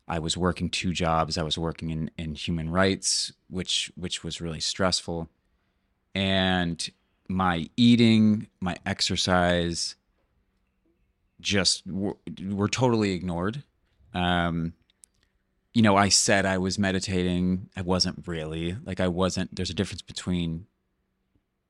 I 0.08 0.18
was 0.18 0.36
working 0.36 0.70
two 0.70 0.92
jobs. 0.92 1.36
I 1.36 1.42
was 1.42 1.58
working 1.58 1.90
in, 1.90 2.10
in 2.16 2.34
human 2.34 2.70
rights, 2.70 3.32
which 3.48 3.90
which 3.96 4.22
was 4.22 4.40
really 4.40 4.60
stressful. 4.60 5.28
And 6.14 6.88
my 7.28 7.68
eating, 7.76 8.46
my 8.60 8.76
exercise 8.86 9.96
just 11.40 11.86
were, 11.86 12.16
were 12.44 12.68
totally 12.68 13.12
ignored. 13.12 13.62
Um, 14.14 14.74
you 15.74 15.82
know, 15.82 15.96
I 15.96 16.08
said 16.08 16.46
I 16.46 16.58
was 16.58 16.78
meditating. 16.78 17.68
I 17.76 17.82
wasn't 17.82 18.26
really. 18.26 18.76
Like 18.84 19.00
I 19.00 19.08
wasn't 19.08 19.54
there's 19.54 19.70
a 19.70 19.74
difference 19.74 20.02
between 20.02 20.66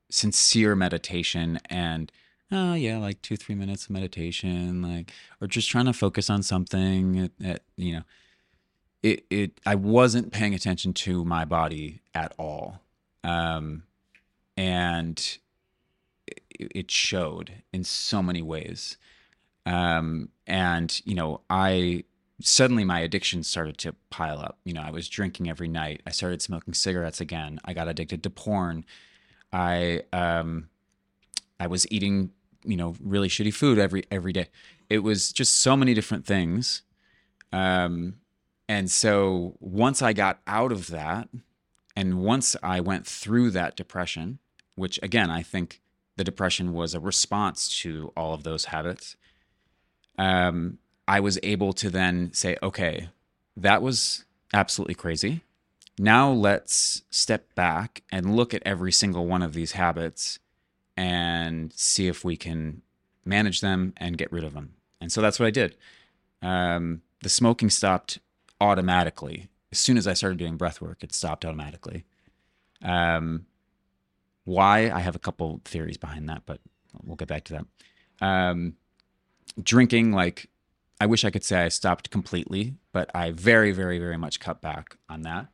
sincere 0.09 0.75
meditation 0.75 1.59
and 1.69 2.11
oh 2.51 2.73
yeah 2.73 2.97
like 2.97 3.21
two 3.21 3.35
three 3.35 3.55
minutes 3.55 3.85
of 3.85 3.91
meditation 3.91 4.81
like 4.81 5.11
or 5.41 5.47
just 5.47 5.69
trying 5.69 5.85
to 5.85 5.93
focus 5.93 6.29
on 6.29 6.41
something 6.41 7.19
at, 7.19 7.31
at, 7.43 7.61
you 7.75 7.93
know 7.93 8.03
it 9.03 9.25
it 9.29 9.59
I 9.65 9.75
wasn't 9.75 10.31
paying 10.31 10.53
attention 10.53 10.93
to 10.93 11.23
my 11.23 11.45
body 11.45 12.01
at 12.13 12.33
all, 12.37 12.81
um, 13.23 13.83
and 14.55 15.37
it, 16.27 16.41
it 16.75 16.91
showed 16.91 17.63
in 17.71 17.83
so 17.83 18.21
many 18.23 18.41
ways. 18.41 18.97
Um, 19.65 20.29
and 20.45 20.99
you 21.05 21.15
know, 21.15 21.41
I 21.49 22.05
suddenly 22.41 22.83
my 22.83 22.99
addiction 22.99 23.43
started 23.43 23.77
to 23.79 23.95
pile 24.09 24.39
up. 24.39 24.57
You 24.63 24.73
know, 24.73 24.81
I 24.81 24.91
was 24.91 25.07
drinking 25.07 25.49
every 25.49 25.67
night. 25.67 26.01
I 26.05 26.11
started 26.11 26.41
smoking 26.41 26.73
cigarettes 26.73 27.21
again. 27.21 27.59
I 27.65 27.73
got 27.73 27.87
addicted 27.87 28.23
to 28.23 28.29
porn. 28.29 28.85
I 29.53 30.03
um, 30.11 30.69
I 31.59 31.67
was 31.67 31.89
eating 31.91 32.31
you 32.67 32.77
know 32.77 32.95
really 33.01 33.29
shitty 33.29 33.53
food 33.53 33.79
every 33.79 34.03
every 34.11 34.33
day. 34.33 34.47
It 34.89 34.99
was 34.99 35.31
just 35.31 35.59
so 35.61 35.75
many 35.75 35.93
different 35.93 36.25
things. 36.25 36.83
Um, 37.51 38.15
and 38.69 38.91
so 38.91 39.55
once 39.59 40.01
I 40.01 40.13
got 40.13 40.39
out 40.45 40.71
of 40.71 40.87
that, 40.87 41.29
and 41.95 42.19
once 42.19 42.55
I 42.61 42.81
went 42.81 43.07
through 43.07 43.51
that 43.51 43.75
depression, 43.75 44.39
which 44.75 44.99
again, 45.01 45.31
I 45.31 45.41
think 45.41 45.81
the 46.17 46.23
depression 46.23 46.73
was 46.73 46.93
a 46.93 46.99
response 46.99 47.79
to 47.81 48.11
all 48.17 48.33
of 48.33 48.43
those 48.43 48.65
habits, 48.65 49.15
um, 50.17 50.79
I 51.07 51.19
was 51.21 51.39
able 51.43 51.73
to 51.73 51.89
then 51.89 52.33
say, 52.33 52.57
okay, 52.61 53.09
that 53.55 53.81
was 53.81 54.25
absolutely 54.53 54.95
crazy. 54.95 55.41
Now 55.97 56.29
let's 56.31 57.03
step 57.09 57.55
back 57.55 58.03
and 58.11 58.35
look 58.35 58.53
at 58.53 58.61
every 58.65 58.91
single 58.91 59.25
one 59.25 59.41
of 59.41 59.53
these 59.53 59.71
habits 59.71 60.39
and 60.97 61.71
see 61.73 62.07
if 62.07 62.25
we 62.25 62.35
can 62.35 62.81
manage 63.23 63.61
them 63.61 63.93
and 63.97 64.17
get 64.17 64.31
rid 64.31 64.43
of 64.43 64.53
them. 64.53 64.73
And 64.99 65.11
so 65.11 65.21
that's 65.21 65.39
what 65.39 65.45
I 65.45 65.51
did. 65.51 65.77
Um, 66.41 67.01
the 67.21 67.29
smoking 67.29 67.69
stopped 67.69 68.19
automatically. 68.59 69.47
As 69.71 69.79
soon 69.79 69.97
as 69.97 70.07
I 70.07 70.13
started 70.13 70.39
doing 70.39 70.57
breath 70.57 70.81
work, 70.81 71.03
it 71.03 71.13
stopped 71.13 71.45
automatically. 71.45 72.03
Um, 72.81 73.45
why? 74.43 74.89
I 74.89 74.99
have 74.99 75.15
a 75.15 75.19
couple 75.19 75.61
theories 75.65 75.97
behind 75.97 76.27
that, 76.29 76.43
but 76.45 76.61
we'll 77.03 77.15
get 77.15 77.27
back 77.27 77.43
to 77.45 77.53
that. 77.53 78.25
Um, 78.25 78.75
drinking, 79.61 80.13
like, 80.13 80.49
I 80.99 81.05
wish 81.05 81.23
I 81.25 81.29
could 81.29 81.43
say 81.43 81.63
I 81.63 81.69
stopped 81.69 82.09
completely, 82.09 82.75
but 82.91 83.11
I 83.13 83.31
very, 83.31 83.71
very, 83.71 83.99
very 83.99 84.17
much 84.17 84.39
cut 84.39 84.61
back 84.61 84.97
on 85.09 85.21
that. 85.23 85.47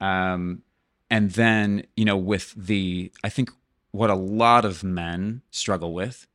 Um, 0.00 0.62
and 1.08 1.30
then, 1.30 1.86
you 1.96 2.04
know, 2.04 2.16
with 2.16 2.52
the, 2.56 3.12
I 3.22 3.28
think 3.28 3.50
what 3.92 4.10
a 4.10 4.14
lot 4.14 4.64
of 4.64 4.82
men 4.82 5.42
struggle 5.50 5.94
with, 5.94 6.26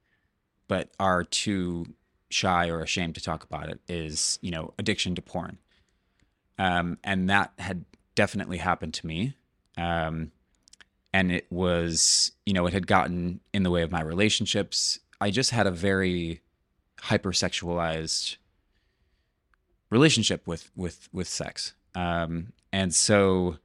but 0.67 0.89
are 0.99 1.23
too 1.23 1.85
shy 2.29 2.69
or 2.69 2.81
ashamed 2.81 3.15
to 3.15 3.21
talk 3.21 3.43
about 3.43 3.69
it, 3.69 3.79
is, 3.87 4.39
you 4.41 4.51
know, 4.51 4.73
addiction 4.77 5.15
to 5.15 5.21
porn 5.21 5.57
um, 6.57 6.97
and 7.03 7.29
that 7.29 7.51
had 7.59 7.85
definitely 8.15 8.57
happened 8.57 8.93
to 8.95 9.07
me. 9.07 9.35
Um, 9.77 10.31
and 11.13 11.31
it 11.31 11.47
was, 11.49 12.31
you 12.45 12.53
know, 12.53 12.65
it 12.67 12.73
had 12.73 12.87
gotten 12.87 13.39
in 13.53 13.63
the 13.63 13.71
way 13.71 13.81
of 13.81 13.91
my 13.91 14.01
relationships. 14.01 14.99
I 15.21 15.31
just 15.31 15.51
had 15.51 15.67
a 15.67 15.71
very 15.71 16.41
hypersexualized 17.03 18.37
relationship 19.89 20.45
with 20.45 20.69
with 20.75 21.07
with 21.13 21.27
sex, 21.27 21.73
um, 21.95 22.53
and 22.73 22.93
so 22.93 23.57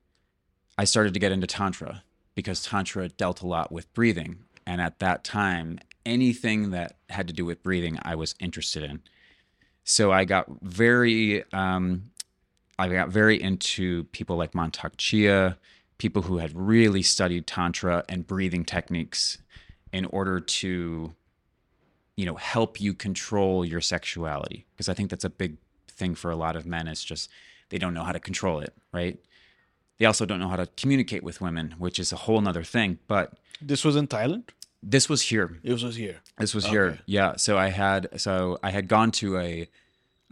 I 0.79 0.85
started 0.85 1.15
to 1.15 1.21
get 1.21 1.33
into 1.33 1.47
tantra 1.47 2.03
because 2.35 2.63
tantra 2.63 3.09
dealt 3.09 3.43
a 3.43 3.47
lot 3.47 3.73
with 3.73 3.93
breathing, 3.95 4.39
and 4.67 4.81
at 4.81 4.99
that 5.01 5.25
time, 5.25 5.79
anything 6.07 6.71
that 6.71 6.97
had 7.11 7.27
to 7.29 7.33
do 7.33 7.45
with 7.45 7.63
breathing, 7.63 7.99
I 8.03 8.15
was 8.15 8.35
interested 8.41 8.83
in. 8.83 9.03
So 9.85 10.13
I 10.13 10.25
got 10.25 10.47
very 10.63 11.45
um, 11.53 12.11
I 12.79 12.89
got 12.89 13.11
very 13.11 13.41
into 13.41 14.05
people 14.05 14.37
like 14.37 14.53
Mantak 14.53 14.93
Chia, 14.97 15.59
people 15.99 16.23
who 16.23 16.39
had 16.39 16.53
really 16.55 17.03
studied 17.03 17.47
tantra 17.47 18.05
and 18.09 18.27
breathing 18.27 18.65
techniques 18.65 19.39
in 19.93 20.05
order 20.07 20.41
to 20.41 21.15
you 22.17 22.27
know 22.27 22.35
help 22.37 22.81
you 22.81 22.95
control 22.95 23.65
your 23.65 23.81
sexuality 23.81 24.67
because 24.73 24.89
I 24.89 24.95
think 24.95 25.11
that's 25.11 25.25
a 25.25 25.31
big 25.31 25.57
thing 25.89 26.15
for 26.15 26.31
a 26.31 26.37
lot 26.37 26.57
of 26.57 26.67
men 26.67 26.89
is 26.89 27.03
just 27.05 27.31
they 27.69 27.79
don't 27.79 27.95
know 27.95 28.05
how 28.05 28.13
to 28.13 28.21
control 28.21 28.61
it, 28.61 28.75
right? 28.93 29.19
They 30.03 30.07
also 30.07 30.27
don't 30.27 30.41
know 30.41 30.49
how 30.49 30.57
to 30.57 30.67
communicate 30.77 31.23
with 31.23 31.41
women, 31.41 31.77
which 31.79 32.01
is 32.01 32.13
a 32.13 32.17
whole 32.17 32.41
nother 32.41 32.65
thing. 32.65 32.99
But 33.07 33.35
this 33.61 33.85
was 33.85 33.95
in 33.95 34.09
thailand 34.09 34.49
this 34.83 35.09
was 35.09 35.23
here. 35.23 35.61
it 35.63 35.71
was 35.85 35.95
here 35.95 36.21
This 36.39 36.55
was 36.57 36.67
here. 36.67 36.99
Yeah. 37.07 37.37
So 37.37 37.57
I 37.57 37.69
had 37.69 38.09
so 38.21 38.59
I 38.65 38.73
had 38.73 38.89
gone 38.89 39.13
to 39.13 39.39
a 39.39 39.69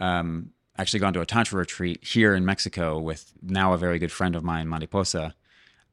um 0.01 0.51
actually 0.77 0.99
gone 0.99 1.13
to 1.13 1.21
a 1.21 1.27
tantra 1.27 1.57
retreat 1.57 2.03
here 2.03 2.35
in 2.35 2.45
Mexico 2.45 2.99
with 2.99 3.33
now 3.43 3.73
a 3.73 3.79
very 3.79 4.01
good 4.01 4.11
friend 4.11 4.35
of 4.35 4.43
mine, 4.43 4.69
Mariposa. 4.69 5.37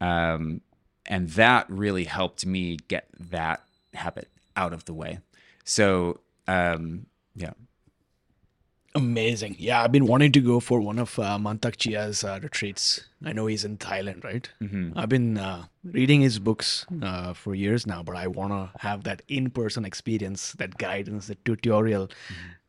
Um, 0.01 0.61
and 1.05 1.29
that 1.41 1.69
really 1.69 2.05
helped 2.05 2.47
me 2.47 2.77
get 2.87 3.09
that 3.19 3.61
habit 3.93 4.29
out 4.55 4.73
of 4.73 4.85
the 4.85 4.93
way. 4.95 5.19
So 5.65 6.21
um, 6.47 7.05
yeah. 7.35 7.53
Amazing. 8.97 9.55
Yeah 9.67 9.81
i've 9.83 9.91
been 9.91 10.07
wanting 10.11 10.31
to 10.37 10.41
go 10.51 10.59
for 10.59 10.77
one 10.81 10.99
of 11.05 11.11
uh, 11.19 11.37
mantak 11.45 11.75
chia's 11.83 12.23
uh, 12.23 12.39
retreats. 12.41 12.83
I 13.29 13.33
know 13.33 13.45
he's 13.51 13.65
in 13.69 13.77
thailand 13.77 14.23
right? 14.23 14.49
I've 14.95 15.09
been 15.09 15.37
uh, 15.37 15.65
reading 15.97 16.21
his 16.27 16.37
books 16.47 16.85
uh, 17.09 17.33
for 17.41 17.55
years 17.63 17.85
now 17.93 18.01
but 18.09 18.15
i 18.23 18.25
want 18.39 18.51
to 18.57 18.63
have 18.87 19.03
that 19.09 19.21
in-person 19.39 19.85
experience 19.91 20.51
that 20.63 20.77
guidance 20.77 21.27
the 21.27 21.35
tutorial. 21.49 22.09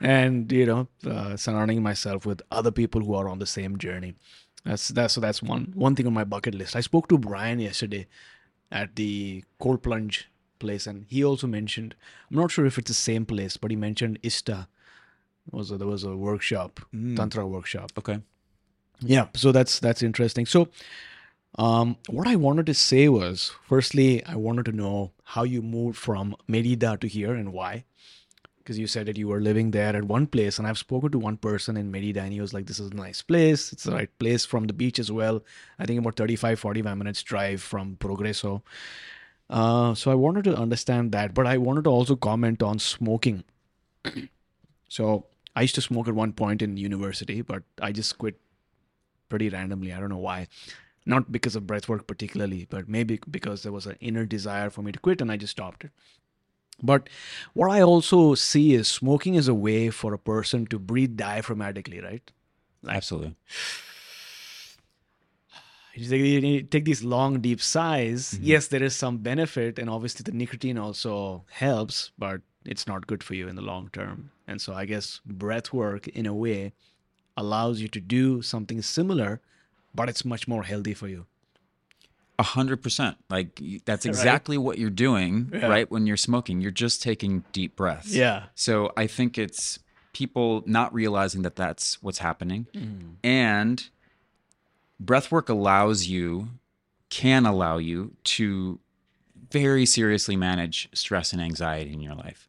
And 0.00 0.52
you 0.60 0.66
know 0.70 0.82
uh, 1.14 1.36
surrounding 1.36 1.82
myself 1.90 2.26
with 2.30 2.42
other 2.60 2.70
people 2.80 3.00
who 3.02 3.14
are 3.20 3.28
on 3.28 3.38
the 3.44 3.50
same 3.58 3.78
journey. 3.86 4.14
That's 4.64 4.88
that's 4.88 5.14
so 5.14 5.20
that's 5.20 5.42
one 5.42 5.72
one 5.74 5.94
thing 5.96 6.06
on 6.06 6.14
my 6.22 6.24
bucket 6.24 6.54
list. 6.54 6.76
I 6.76 6.80
spoke 6.90 7.08
to 7.08 7.18
brian 7.18 7.58
yesterday 7.68 8.06
at 8.70 8.96
the 8.96 9.44
cold 9.58 9.82
plunge 9.82 10.28
place 10.58 10.86
and 10.90 11.04
he 11.08 11.24
also 11.24 11.46
mentioned 11.46 11.94
i'm 12.28 12.36
not 12.36 12.50
sure 12.54 12.66
if 12.70 12.78
it's 12.80 12.90
the 12.90 12.94
same 12.94 13.24
place 13.32 13.56
but 13.56 13.70
he 13.70 13.76
mentioned 13.76 14.18
ista 14.30 14.56
was 15.52 15.70
a, 15.70 15.78
there 15.78 15.86
was 15.88 16.04
a 16.04 16.14
workshop 16.16 16.80
tantra 17.16 17.46
workshop 17.46 17.90
Okay. 17.98 18.18
yeah 19.00 19.26
so 19.34 19.52
that's 19.52 19.78
that's 19.80 20.02
interesting 20.02 20.46
so 20.46 20.68
Um, 21.66 21.96
what 22.16 22.28
I 22.28 22.36
wanted 22.36 22.66
to 22.66 22.74
say 22.74 23.08
was, 23.08 23.52
firstly, 23.68 24.22
I 24.32 24.36
wanted 24.36 24.66
to 24.66 24.72
know 24.80 25.10
how 25.34 25.44
you 25.52 25.60
moved 25.62 25.96
from 25.98 26.36
Merida 26.46 26.90
to 27.00 27.08
here 27.08 27.34
and 27.34 27.52
why. 27.52 27.84
Because 28.58 28.78
you 28.78 28.86
said 28.86 29.06
that 29.06 29.16
you 29.16 29.26
were 29.32 29.40
living 29.46 29.70
there 29.76 29.96
at 29.96 30.04
one 30.04 30.26
place, 30.34 30.58
and 30.58 30.68
I've 30.68 30.78
spoken 30.82 31.10
to 31.14 31.18
one 31.18 31.38
person 31.46 31.76
in 31.80 31.90
Merida, 31.90 32.20
and 32.22 32.32
he 32.36 32.40
was 32.44 32.52
like, 32.56 32.66
"This 32.66 32.78
is 32.84 32.90
a 32.92 33.00
nice 33.00 33.22
place. 33.32 33.72
It's 33.72 33.84
the 33.88 33.94
right 33.96 34.12
place 34.24 34.44
from 34.52 34.66
the 34.68 34.76
beach 34.82 35.00
as 35.04 35.10
well. 35.20 35.40
I 35.80 35.86
think 35.86 35.98
about 36.04 36.16
35, 36.22 36.60
45 36.60 36.98
minutes 37.02 37.24
drive 37.32 37.62
from 37.72 37.96
Progreso." 37.96 38.52
Uh, 39.48 39.94
so 39.94 40.12
I 40.12 40.20
wanted 40.26 40.44
to 40.50 40.56
understand 40.66 41.12
that, 41.18 41.34
but 41.40 41.46
I 41.54 41.56
wanted 41.56 41.84
to 41.90 41.90
also 41.98 42.14
comment 42.30 42.62
on 42.62 42.78
smoking. 42.78 43.42
so 44.88 45.26
I 45.58 45.62
used 45.62 45.74
to 45.74 45.80
smoke 45.80 46.06
at 46.06 46.14
one 46.14 46.32
point 46.32 46.62
in 46.62 46.76
university, 46.76 47.42
but 47.42 47.64
I 47.82 47.90
just 47.90 48.16
quit 48.16 48.36
pretty 49.28 49.48
randomly. 49.48 49.92
I 49.92 49.98
don't 49.98 50.08
know 50.08 50.16
why. 50.16 50.46
Not 51.04 51.32
because 51.32 51.56
of 51.56 51.64
breathwork 51.64 52.06
particularly, 52.06 52.68
but 52.70 52.88
maybe 52.88 53.18
because 53.28 53.64
there 53.64 53.72
was 53.72 53.84
an 53.84 53.96
inner 54.00 54.24
desire 54.24 54.70
for 54.70 54.82
me 54.82 54.92
to 54.92 55.00
quit 55.00 55.20
and 55.20 55.32
I 55.32 55.36
just 55.36 55.50
stopped 55.50 55.82
it. 55.82 55.90
But 56.80 57.08
what 57.54 57.72
I 57.72 57.82
also 57.82 58.36
see 58.36 58.74
is 58.74 58.86
smoking 58.86 59.34
is 59.34 59.48
a 59.48 59.54
way 59.54 59.90
for 59.90 60.14
a 60.14 60.18
person 60.18 60.64
to 60.66 60.78
breathe 60.78 61.16
diaphragmatically, 61.16 62.04
right? 62.04 62.30
Absolutely. 62.88 63.34
You 65.96 66.08
take, 66.08 66.22
you 66.22 66.62
take 66.62 66.84
these 66.84 67.02
long, 67.02 67.40
deep 67.40 67.60
sighs. 67.60 68.34
Mm-hmm. 68.34 68.44
Yes, 68.44 68.68
there 68.68 68.84
is 68.84 68.94
some 68.94 69.18
benefit, 69.18 69.80
and 69.80 69.90
obviously 69.90 70.22
the 70.22 70.30
nicotine 70.30 70.78
also 70.78 71.44
helps, 71.50 72.12
but 72.16 72.42
it's 72.68 72.86
not 72.86 73.06
good 73.06 73.22
for 73.24 73.34
you 73.34 73.48
in 73.48 73.56
the 73.56 73.62
long 73.72 73.88
term. 73.92 74.30
And 74.46 74.60
so 74.60 74.72
I 74.74 74.84
guess 74.84 75.20
breath 75.26 75.72
work, 75.72 76.06
in 76.08 76.26
a 76.26 76.34
way, 76.34 76.72
allows 77.36 77.80
you 77.80 77.88
to 77.88 78.00
do 78.00 78.42
something 78.42 78.82
similar, 78.82 79.40
but 79.94 80.08
it's 80.08 80.24
much 80.24 80.46
more 80.46 80.62
healthy 80.64 80.94
for 80.94 81.08
you. 81.08 81.26
A 82.38 82.42
hundred 82.44 82.82
percent. 82.82 83.16
Like 83.30 83.60
that's 83.84 84.06
exactly 84.06 84.56
what 84.58 84.78
you're 84.78 84.90
doing, 85.08 85.50
Yeah. 85.52 85.66
right? 85.66 85.90
When 85.90 86.06
you're 86.06 86.16
smoking, 86.30 86.60
you're 86.60 86.70
just 86.86 87.02
taking 87.02 87.44
deep 87.52 87.74
breaths. 87.74 88.14
Yeah. 88.14 88.44
So 88.54 88.92
I 88.96 89.06
think 89.08 89.38
it's 89.38 89.80
people 90.12 90.62
not 90.66 90.92
realizing 90.94 91.42
that 91.42 91.56
that's 91.56 92.00
what's 92.02 92.18
happening, 92.18 92.66
Mm. 92.74 93.14
and 93.24 93.88
breath 95.00 95.30
work 95.32 95.48
allows 95.48 96.06
you, 96.06 96.48
can 97.10 97.46
allow 97.46 97.78
you 97.78 98.14
to 98.36 98.78
very 99.50 99.86
seriously 99.86 100.36
manage 100.36 100.88
stress 100.92 101.32
and 101.32 101.40
anxiety 101.42 101.92
in 101.92 102.00
your 102.00 102.14
life. 102.14 102.46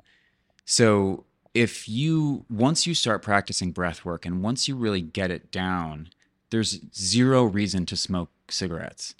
So 0.69 1.23
if 1.55 1.89
you 1.89 2.45
once 2.47 2.85
you 2.85 2.93
start 2.93 3.23
practicing 3.23 3.71
breath 3.71 4.05
work 4.05 4.23
and 4.23 4.43
once 4.43 4.67
you 4.67 4.75
really 4.75 5.01
get 5.01 5.31
it 5.31 5.51
down, 5.51 6.09
there's 6.51 6.79
zero 6.95 7.43
reason 7.43 7.87
to 7.87 7.97
smoke 7.97 8.29
cigarettes. 8.51 9.15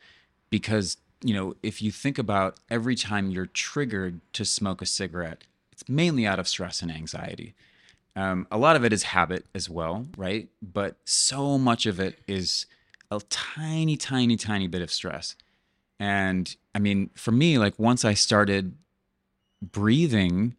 Because 0.52 0.97
you 1.24 1.34
know 1.34 1.56
if 1.64 1.82
you 1.82 1.91
think 1.91 2.20
about 2.20 2.60
every 2.70 2.93
time 2.93 3.32
you're 3.32 3.47
triggered 3.47 4.22
to 4.34 4.45
smoke 4.45 4.80
a 4.84 4.86
cigarette 4.86 5.43
it's 5.72 5.89
mainly 5.89 6.28
out 6.28 6.38
of 6.38 6.47
stress 6.47 6.84
and 6.84 6.91
anxiety. 6.91 7.56
Um, 8.16 8.45
a 8.52 8.58
lot 8.60 8.76
of 8.76 8.86
it 8.86 8.93
is 8.93 9.02
habit 9.02 9.47
as 9.56 9.72
well 9.72 10.06
right? 10.18 10.50
But 10.62 10.97
so 11.04 11.58
much 11.58 11.88
of 11.88 12.00
it 12.00 12.20
is 12.28 12.68
a 13.10 13.20
tiny 13.28 13.97
tiny 13.97 14.38
tiny 14.38 14.68
bit 14.68 14.84
of 14.84 14.93
stress. 14.93 15.36
And 16.00 16.56
i 16.76 16.78
mean 16.78 17.10
for 17.16 17.32
me 17.32 17.58
like 17.58 17.80
once 17.80 18.06
i 18.06 18.14
started 18.14 18.76
breathing 19.64 20.56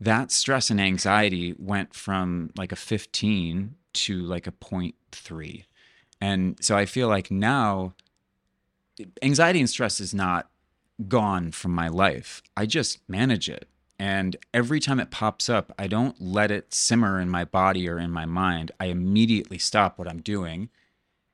that 0.00 0.30
stress 0.30 0.70
and 0.70 0.80
anxiety 0.80 1.54
went 1.58 1.94
from 1.94 2.50
like 2.56 2.72
a 2.72 2.76
15 2.76 3.74
to 3.92 4.22
like 4.22 4.46
a 4.46 4.52
0.3 4.52 5.64
and 6.20 6.56
so 6.60 6.76
i 6.76 6.84
feel 6.84 7.08
like 7.08 7.30
now 7.30 7.94
anxiety 9.22 9.60
and 9.60 9.70
stress 9.70 10.00
is 10.00 10.14
not 10.14 10.48
gone 11.08 11.52
from 11.52 11.72
my 11.72 11.88
life. 11.88 12.42
I 12.56 12.66
just 12.66 12.98
manage 13.08 13.48
it. 13.48 13.68
And 13.98 14.36
every 14.52 14.80
time 14.80 14.98
it 15.00 15.10
pops 15.10 15.48
up, 15.48 15.72
I 15.78 15.86
don't 15.86 16.20
let 16.20 16.50
it 16.50 16.74
simmer 16.74 17.20
in 17.20 17.28
my 17.28 17.44
body 17.44 17.88
or 17.88 17.98
in 17.98 18.10
my 18.10 18.26
mind. 18.26 18.72
I 18.80 18.86
immediately 18.86 19.58
stop 19.58 19.98
what 19.98 20.08
I'm 20.08 20.20
doing. 20.20 20.68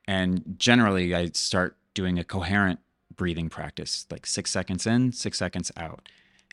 And 0.07 0.55
generally, 0.57 1.15
I 1.15 1.29
start 1.33 1.75
doing 1.93 2.19
a 2.19 2.23
coherent 2.23 2.79
breathing 3.15 3.49
practice, 3.49 4.05
like 4.11 4.25
six 4.25 4.51
seconds 4.51 4.85
in, 4.85 5.11
six 5.11 5.37
seconds 5.37 5.71
out. 5.75 6.07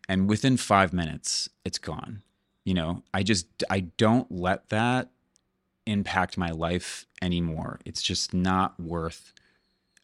And 0.09 0.28
within 0.28 0.56
five 0.56 0.92
minutes, 0.92 1.48
it's 1.64 1.78
gone. 1.78 2.22
You 2.64 2.74
know, 2.74 3.02
I 3.12 3.22
just, 3.22 3.46
I 3.70 3.80
don't 3.80 4.30
let 4.30 4.68
that 4.70 5.11
impact 5.86 6.36
my 6.36 6.50
life 6.50 7.06
anymore. 7.22 7.80
It's 7.84 8.02
just 8.02 8.34
not 8.34 8.78
worth 8.78 9.32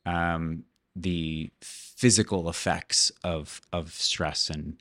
um, 0.07 0.64
the 0.96 1.50
physical 1.61 2.48
effects 2.48 3.11
of 3.22 3.61
of 3.72 3.92
stress 3.92 4.48
and 4.48 4.76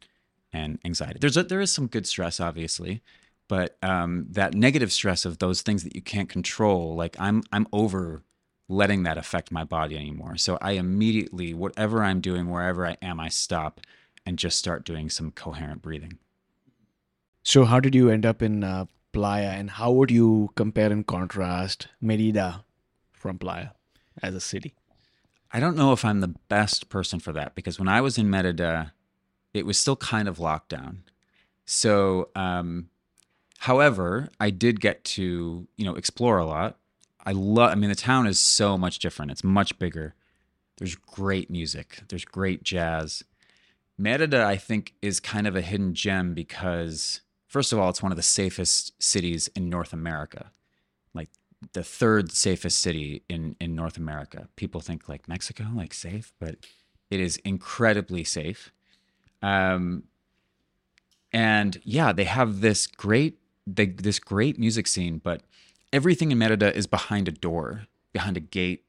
and 0.51 0.80
anxiety. 0.86 1.19
There's 1.19 1.38
a, 1.38 1.43
there 1.43 1.61
is 1.61 1.71
some 1.71 1.88
good 1.88 2.05
stress, 2.05 2.39
obviously, 2.39 3.01
but 3.47 3.78
um, 3.82 4.28
that 4.30 4.53
negative 4.53 4.91
stress 4.91 5.26
of 5.26 5.39
those 5.39 5.61
things 5.61 5.84
that 5.84 5.95
you 5.95 6.01
can't 6.01 6.30
control, 6.30 6.95
like 6.95 7.15
I'm 7.19 7.43
I'm 7.51 7.67
over 7.74 8.24
letting 8.69 9.03
that 9.03 9.17
affect 9.17 9.51
my 9.51 9.63
body 9.63 9.97
anymore. 9.97 10.38
So 10.38 10.57
I 10.61 10.71
immediately, 10.71 11.53
whatever 11.53 12.03
I'm 12.03 12.21
doing, 12.21 12.49
wherever 12.49 12.88
I 12.88 12.97
am, 13.01 13.19
I 13.19 13.30
stop 13.30 13.82
and 14.26 14.39
just 14.39 14.57
start 14.57 14.86
doing 14.86 15.09
some 15.09 15.32
coherent 15.32 15.82
breathing. 15.82 16.17
So, 17.43 17.65
how 17.65 17.80
did 17.80 17.93
you 17.93 18.09
end 18.09 18.26
up 18.26 18.41
in 18.41 18.63
uh, 18.63 18.86
Playa, 19.11 19.49
and 19.49 19.69
how 19.69 19.91
would 19.91 20.09
you 20.09 20.49
compare 20.55 20.91
and 20.91 21.05
contrast 21.05 21.88
Merida 22.01 22.63
from 23.11 23.38
Playa 23.38 23.69
as 24.21 24.34
a 24.34 24.39
city? 24.39 24.76
I 25.51 25.59
don't 25.59 25.78
know 25.78 25.93
if 25.93 26.03
I'm 26.03 26.19
the 26.21 26.36
best 26.49 26.89
person 26.89 27.19
for 27.19 27.32
that 27.34 27.53
because 27.53 27.78
when 27.78 27.88
I 27.88 28.01
was 28.01 28.17
in 28.17 28.30
Merida, 28.30 28.93
it 29.53 29.65
was 29.65 29.78
still 29.78 29.95
kind 29.95 30.28
of 30.28 30.39
locked 30.39 30.69
down. 30.69 31.03
So, 31.65 32.30
um, 32.36 32.89
however, 33.59 34.30
I 34.39 34.49
did 34.49 34.82
get 34.82 35.03
to 35.03 35.67
you 35.78 35.86
know 35.86 35.95
explore 35.95 36.39
a 36.39 36.45
lot. 36.45 36.78
I 37.26 37.34
love. 37.34 37.71
I 37.71 37.76
mean, 37.76 37.89
the 37.89 37.95
town 37.95 38.26
is 38.26 38.39
so 38.39 38.78
much 38.78 38.99
different. 38.99 39.32
It's 39.32 39.43
much 39.43 39.78
bigger. 39.78 40.15
There's 40.78 40.95
great 40.95 41.49
music. 41.49 42.01
There's 42.09 42.26
great 42.26 42.63
jazz. 42.63 43.24
Merida, 43.98 44.44
I 44.44 44.58
think, 44.58 44.94
is 45.02 45.20
kind 45.20 45.48
of 45.48 45.56
a 45.56 45.62
hidden 45.62 45.94
gem 45.94 46.34
because, 46.34 47.22
first 47.48 47.72
of 47.72 47.80
all, 47.80 47.89
it's 47.89 48.02
one 48.02 48.12
of 48.12 48.16
the 48.16 48.24
safest 48.24 48.94
cities 49.02 49.50
in 49.56 49.70
North 49.70 49.94
America. 49.94 50.52
Like 51.14 51.30
the 51.74 51.84
third 51.84 52.32
safest 52.32 52.80
city 52.80 53.24
in 53.30 53.56
in 53.60 53.76
North 53.76 53.98
America. 53.98 54.48
People 54.56 54.82
think 54.82 55.08
like 55.08 55.28
Mexico, 55.28 55.68
like 55.76 55.94
safe, 55.94 56.34
but 56.39 56.58
it 57.10 57.20
is 57.20 57.38
incredibly 57.38 58.24
safe. 58.24 58.72
Um, 59.41 60.04
and 61.32 61.80
yeah, 61.84 62.12
they 62.14 62.24
have 62.24 62.62
this 62.62 62.88
great 62.88 63.39
they, 63.66 63.88
this 63.88 64.20
great 64.20 64.60
music 64.60 64.88
scene, 64.88 65.20
but 65.20 65.41
everything 65.91 66.32
in 66.32 66.38
Merida 66.38 66.76
is 66.76 66.88
behind 66.88 67.28
a 67.28 67.32
door, 67.32 67.88
behind 68.12 68.38
a 68.38 68.41
gate. 68.41 68.84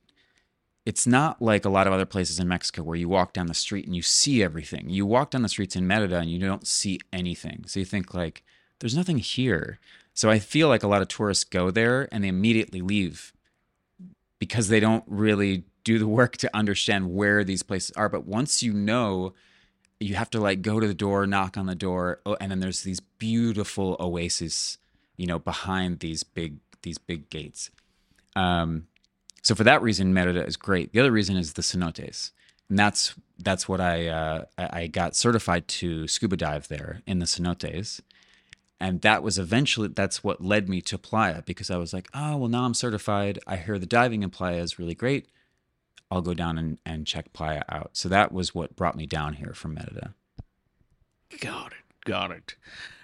It's 0.84 1.06
not 1.06 1.40
like 1.40 1.64
a 1.64 1.70
lot 1.70 1.86
of 1.86 1.92
other 1.92 2.04
places 2.04 2.38
in 2.38 2.46
Mexico 2.46 2.82
where 2.82 2.96
you 2.96 3.08
walk 3.08 3.32
down 3.32 3.46
the 3.46 3.54
street 3.54 3.86
and 3.86 3.96
you 3.96 4.02
see 4.02 4.42
everything. 4.42 4.90
You 4.90 5.06
walk 5.06 5.30
down 5.30 5.42
the 5.42 5.48
streets 5.48 5.76
in 5.76 5.86
Merida 5.86 6.18
and 6.18 6.30
you 6.30 6.38
don't 6.38 6.66
see 6.66 7.00
anything. 7.12 7.64
So 7.66 7.80
you 7.80 7.86
think 7.86 8.12
like 8.12 8.42
there's 8.80 8.96
nothing 8.96 9.18
here. 9.18 9.78
So 10.12 10.30
I 10.30 10.38
feel 10.38 10.68
like 10.68 10.82
a 10.82 10.88
lot 10.88 11.02
of 11.02 11.08
tourists 11.08 11.44
go 11.44 11.70
there 11.70 12.08
and 12.12 12.22
they 12.22 12.28
immediately 12.28 12.82
leave 12.82 13.32
because 14.38 14.68
they 14.68 14.80
don't 14.80 15.04
really 15.06 15.64
do 15.84 15.98
the 15.98 16.08
work 16.08 16.36
to 16.38 16.50
understand 16.54 17.14
where 17.14 17.44
these 17.44 17.62
places 17.62 17.92
are. 17.96 18.08
But 18.08 18.26
once 18.26 18.62
you 18.62 18.72
know, 18.72 19.32
you 20.00 20.16
have 20.16 20.30
to 20.30 20.40
like 20.40 20.62
go 20.62 20.80
to 20.80 20.86
the 20.86 20.94
door, 20.94 21.26
knock 21.26 21.56
on 21.56 21.66
the 21.66 21.74
door, 21.74 22.20
oh, 22.26 22.36
and 22.40 22.50
then 22.50 22.60
there's 22.60 22.82
these 22.82 23.00
beautiful 23.00 23.96
oases, 23.98 24.78
you 25.16 25.26
know, 25.26 25.38
behind 25.38 26.00
these 26.00 26.22
big 26.22 26.58
these 26.82 26.98
big 26.98 27.30
gates. 27.30 27.70
Um, 28.36 28.88
so 29.44 29.54
for 29.54 29.62
that 29.62 29.80
reason, 29.80 30.12
Merida 30.12 30.44
is 30.44 30.56
great. 30.56 30.92
The 30.92 30.98
other 30.98 31.12
reason 31.12 31.36
is 31.36 31.52
the 31.52 31.62
cenotes, 31.62 32.32
and 32.68 32.78
that's 32.78 33.14
that's 33.38 33.68
what 33.68 33.80
I 33.80 34.08
uh, 34.08 34.44
I 34.58 34.88
got 34.88 35.14
certified 35.14 35.68
to 35.68 36.08
scuba 36.08 36.36
dive 36.36 36.66
there 36.66 37.02
in 37.06 37.20
the 37.20 37.26
cenotes 37.26 38.00
and 38.80 39.02
that 39.02 39.22
was 39.22 39.38
eventually 39.38 39.86
that's 39.86 40.24
what 40.24 40.42
led 40.42 40.68
me 40.68 40.80
to 40.80 40.98
playa 40.98 41.42
because 41.46 41.70
i 41.70 41.76
was 41.76 41.92
like 41.92 42.08
oh 42.12 42.36
well 42.36 42.48
now 42.48 42.64
i'm 42.64 42.74
certified 42.74 43.38
i 43.46 43.54
hear 43.54 43.78
the 43.78 43.86
diving 43.86 44.24
in 44.24 44.30
playa 44.30 44.60
is 44.60 44.80
really 44.80 44.96
great 44.96 45.28
i'll 46.10 46.20
go 46.20 46.34
down 46.34 46.58
and, 46.58 46.78
and 46.84 47.06
check 47.06 47.32
playa 47.32 47.62
out 47.68 47.90
so 47.92 48.08
that 48.08 48.32
was 48.32 48.52
what 48.52 48.74
brought 48.74 48.96
me 48.96 49.06
down 49.06 49.34
here 49.34 49.54
from 49.54 49.74
merida 49.74 50.12
Got 51.40 51.72
it. 51.72 52.04
Got 52.04 52.30
it. 52.30 52.54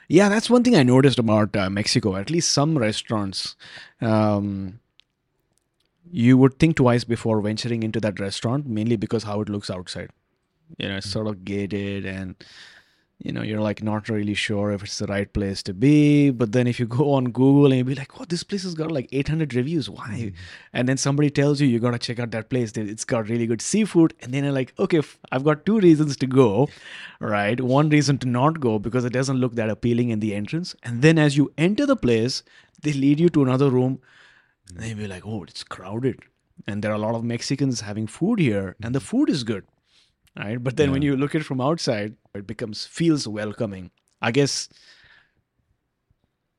Yeah, 0.09 0.28
that's 0.28 0.51
one 0.51 0.64
thing 0.64 0.76
I 0.76 0.82
noticed 0.82 1.18
about 1.18 1.55
uh, 1.55 1.70
Mexico. 1.70 2.16
At 2.16 2.30
least 2.30 2.51
some 2.51 2.76
restaurants, 2.76 3.55
um, 4.01 4.79
you 6.11 6.36
would 6.36 6.58
think 6.58 6.76
twice 6.76 7.04
before 7.04 7.40
venturing 7.40 7.82
into 7.82 8.00
that 8.00 8.18
restaurant, 8.18 8.66
mainly 8.66 8.96
because 8.96 9.24
how 9.24 9.40
it 9.40 9.48
looks 9.48 9.70
outside. 9.70 10.11
You 10.78 10.88
know, 10.88 10.96
it's 10.96 11.11
sort 11.11 11.26
of 11.26 11.44
gated 11.44 12.04
and 12.06 12.36
you 13.18 13.32
know 13.32 13.42
you're 13.42 13.61
like 13.61 13.82
not 13.82 14.08
really 14.08 14.32
sure 14.32 14.72
if 14.72 14.82
it's 14.82 14.98
the 14.98 15.06
right 15.06 15.30
place 15.32 15.62
to 15.64 15.74
be. 15.74 16.30
But 16.30 16.52
then 16.52 16.66
if 16.66 16.80
you 16.80 16.86
go 16.86 17.12
on 17.12 17.26
google 17.26 17.66
and 17.66 17.76
you 17.76 17.84
be 17.84 17.94
like 17.94 18.18
oh 18.20 18.24
this 18.24 18.42
place 18.42 18.62
has 18.62 18.74
got 18.74 18.90
like 18.90 19.08
800 19.12 19.54
reviews. 19.54 19.90
Why? 19.90 20.08
Mm-hmm. 20.08 20.36
and 20.72 20.88
then 20.88 20.96
somebody 20.96 21.30
tells 21.30 21.61
you 21.61 21.68
you 21.68 21.78
got 21.78 21.90
to 21.90 21.98
check 21.98 22.18
out 22.18 22.30
that 22.30 22.48
place. 22.48 22.72
It's 22.72 23.04
got 23.04 23.28
really 23.28 23.46
good 23.46 23.62
seafood. 23.62 24.14
And 24.20 24.32
then 24.32 24.44
you're 24.44 24.52
like 24.52 24.72
okay 24.78 25.02
I've 25.30 25.44
got 25.44 25.66
two 25.66 25.80
reasons 25.80 26.16
to 26.18 26.26
go 26.26 26.68
right? 27.20 27.61
One 27.61 27.90
reason 27.90 28.18
to 28.18 28.28
not 28.28 28.61
go 28.61 28.78
because 28.78 29.04
it 29.04 29.12
doesn't 29.12 29.36
look 29.36 29.54
that 29.56 29.70
appealing 29.70 30.11
in 30.11 30.20
the 30.20 30.34
entrance. 30.34 30.74
And 30.82 31.02
then 31.02 31.18
as 31.18 31.36
you 31.36 31.52
enter 31.58 31.86
the 31.86 31.96
place 31.96 32.42
they 32.82 32.92
lead 32.92 33.20
you 33.20 33.28
to 33.30 33.42
another 33.42 33.70
room 33.70 34.00
and 34.76 34.86
you'll 34.86 34.98
be 34.98 35.06
like 35.06 35.26
oh 35.26 35.42
it's 35.44 35.64
crowded. 35.64 36.20
And 36.66 36.84
there 36.84 36.92
are 36.92 36.94
a 36.94 36.98
lot 36.98 37.14
of 37.14 37.24
mexicans 37.24 37.80
having 37.80 38.06
food 38.06 38.38
here 38.38 38.76
and 38.82 38.94
the 38.94 39.00
food 39.00 39.30
is 39.30 39.44
good 39.44 39.64
right? 40.38 40.62
But 40.62 40.76
then 40.76 40.92
when 40.92 41.02
you 41.02 41.16
look 41.16 41.34
at 41.34 41.40
it 41.40 41.44
from 41.44 41.60
outside 41.60 42.16
it 42.34 42.46
becomes 42.46 42.84
feels 42.86 43.26
welcoming. 43.26 43.90
I 44.22 44.30
guess 44.30 44.68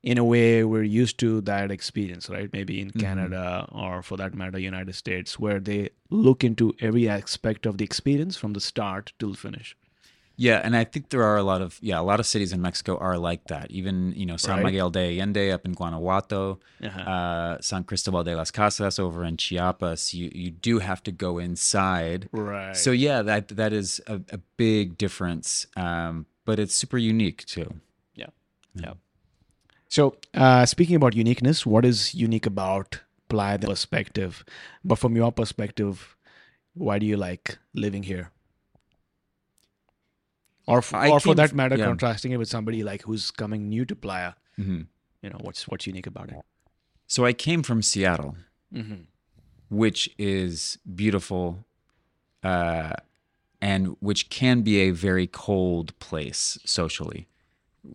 in 0.04 0.18
a 0.18 0.24
way 0.24 0.64
we're 0.64 0.84
used 0.84 1.20
to 1.20 1.42
that 1.42 1.72
experience 1.72 2.30
right? 2.30 2.52
Maybe 2.52 2.82
in 2.82 2.90
mm-hmm. 2.90 3.00
canada 3.00 3.68
or 3.72 4.02
for 4.02 4.18
that 4.18 4.34
matter 4.34 4.60
united 4.60 4.96
states 4.96 5.40
where 5.40 5.60
they 5.60 5.90
look 6.10 6.44
into 6.44 6.74
every 6.80 7.08
aspect 7.08 7.66
of 7.66 7.78
the 7.78 7.86
experience 7.86 8.36
from 8.36 8.54
the 8.54 8.62
start 8.62 9.14
till 9.20 9.34
finish 9.34 9.76
Yeah, 10.38 10.60
and 10.64 10.76
I 10.76 10.86
think 10.86 11.10
there 11.10 11.24
are 11.24 11.38
a 11.38 11.44
lot 11.44 11.62
of 11.62 11.78
yeah, 11.82 12.00
a 12.00 12.04
lot 12.12 12.20
of 12.20 12.26
cities 12.26 12.52
in 12.52 12.62
Mexico 12.62 12.98
are 12.98 13.18
like 13.18 13.46
that. 13.48 13.70
Even 13.70 14.14
you 14.16 14.26
know 14.26 14.38
San 14.38 14.56
Right. 14.58 14.66
Miguel 14.66 14.90
de 14.90 15.20
Allende 15.20 15.52
up 15.52 15.66
in 15.66 15.74
Guanajuato, 15.74 16.60
Uh-huh. 16.84 17.00
uh, 17.00 17.58
San 17.62 17.84
Cristobal 17.84 18.24
de 18.24 18.36
las 18.36 18.50
Casas 18.52 18.98
over 18.98 19.24
in 19.24 19.38
Chiapas. 19.38 20.14
You 20.14 20.32
you 20.34 20.50
do 20.52 20.80
have 20.80 21.02
to 21.04 21.12
go 21.12 21.38
inside. 21.38 22.28
right 22.32 22.76
So 22.76 22.92
yeah, 22.92 23.22
that 23.22 23.50
that 23.50 23.72
is 23.74 24.02
a, 24.08 24.16
a 24.32 24.40
big 24.58 24.98
difference, 24.98 25.68
um, 25.76 26.26
but 26.46 26.58
it's 26.60 26.74
super 26.74 26.98
unique 26.98 27.46
too. 27.46 27.70
Yeah. 28.16 28.32
Yeah. 28.74 28.94
So, 29.90 30.16
uh, 30.34 30.66
speaking 30.66 30.96
about 30.96 31.14
uniqueness, 31.16 31.66
what 31.66 31.84
is 31.86 32.16
unique 32.16 32.46
about 32.48 33.02
Playa 33.28 33.58
del 33.58 33.70
perspective? 33.72 34.44
But 34.84 34.98
from 35.00 35.16
your 35.18 35.32
perspective, 35.34 36.16
why 36.74 36.98
do 36.98 37.06
you 37.06 37.18
like 37.18 37.58
living 37.74 38.04
here? 38.04 38.32
Or, 40.68 40.78
f- 40.80 40.94
or 40.94 41.20
for 41.20 41.36
that 41.36 41.54
matter, 41.54 41.76
yeah. 41.78 41.86
contrasting 41.86 42.32
it 42.32 42.38
with 42.38 42.48
somebody 42.48 42.84
like 42.84 43.02
who's 43.04 43.32
coming 43.32 43.68
new 43.70 43.84
to 43.86 43.96
Playa. 43.96 44.34
Mhm. 44.60 44.88
You 45.22 45.30
know, 45.30 45.38
what's 45.42 45.68
what's 45.68 45.86
unique 45.88 46.08
about 46.08 46.30
it? 46.30 46.38
So 47.08 47.26
I 47.26 47.34
came 47.34 47.64
from 47.64 47.82
Seattle, 47.82 48.36
Mm-hmm. 48.74 49.04
which 49.70 50.10
is 50.18 50.78
beautiful, 50.96 51.66
uh, 52.44 52.94
and 53.62 53.96
which 54.00 54.30
can 54.30 54.62
be 54.62 54.80
a 54.82 54.92
very 54.92 55.28
cold 55.28 55.98
place 56.00 56.58
socially. 56.66 57.28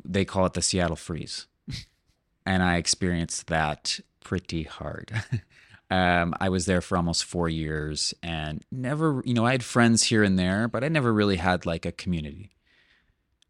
They 0.04 0.24
call 0.24 0.46
it 0.46 0.52
the 0.54 0.62
Seattle 0.62 0.96
freeze, 0.96 1.46
and 2.46 2.62
I 2.62 2.76
experienced 2.76 3.46
that 3.46 4.00
pretty 4.20 4.64
hard. 4.64 5.12
um, 5.90 6.34
I 6.40 6.48
was 6.48 6.66
there 6.66 6.80
for 6.80 6.96
almost 6.96 7.24
four 7.24 7.48
years, 7.48 8.12
and 8.22 8.64
never, 8.70 9.22
you 9.24 9.34
know, 9.34 9.46
I 9.46 9.52
had 9.52 9.64
friends 9.64 10.02
here 10.04 10.22
and 10.22 10.38
there, 10.38 10.68
but 10.68 10.82
I 10.84 10.88
never 10.88 11.12
really 11.12 11.36
had 11.36 11.64
like 11.64 11.86
a 11.86 11.92
community. 11.92 12.50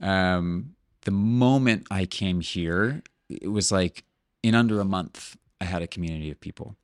Um, 0.01 0.75
the 1.03 1.11
moment 1.11 1.87
I 1.91 2.07
came 2.07 2.41
here, 2.41 3.03
it 3.29 3.49
was 3.49 3.73
like 3.73 4.05
in 4.43 4.55
under 4.55 4.81
a 4.81 4.85
month, 4.85 5.37
I 5.61 5.65
had 5.65 5.83
a 5.83 5.87
community 5.87 6.31
of 6.31 6.41
people. 6.41 6.77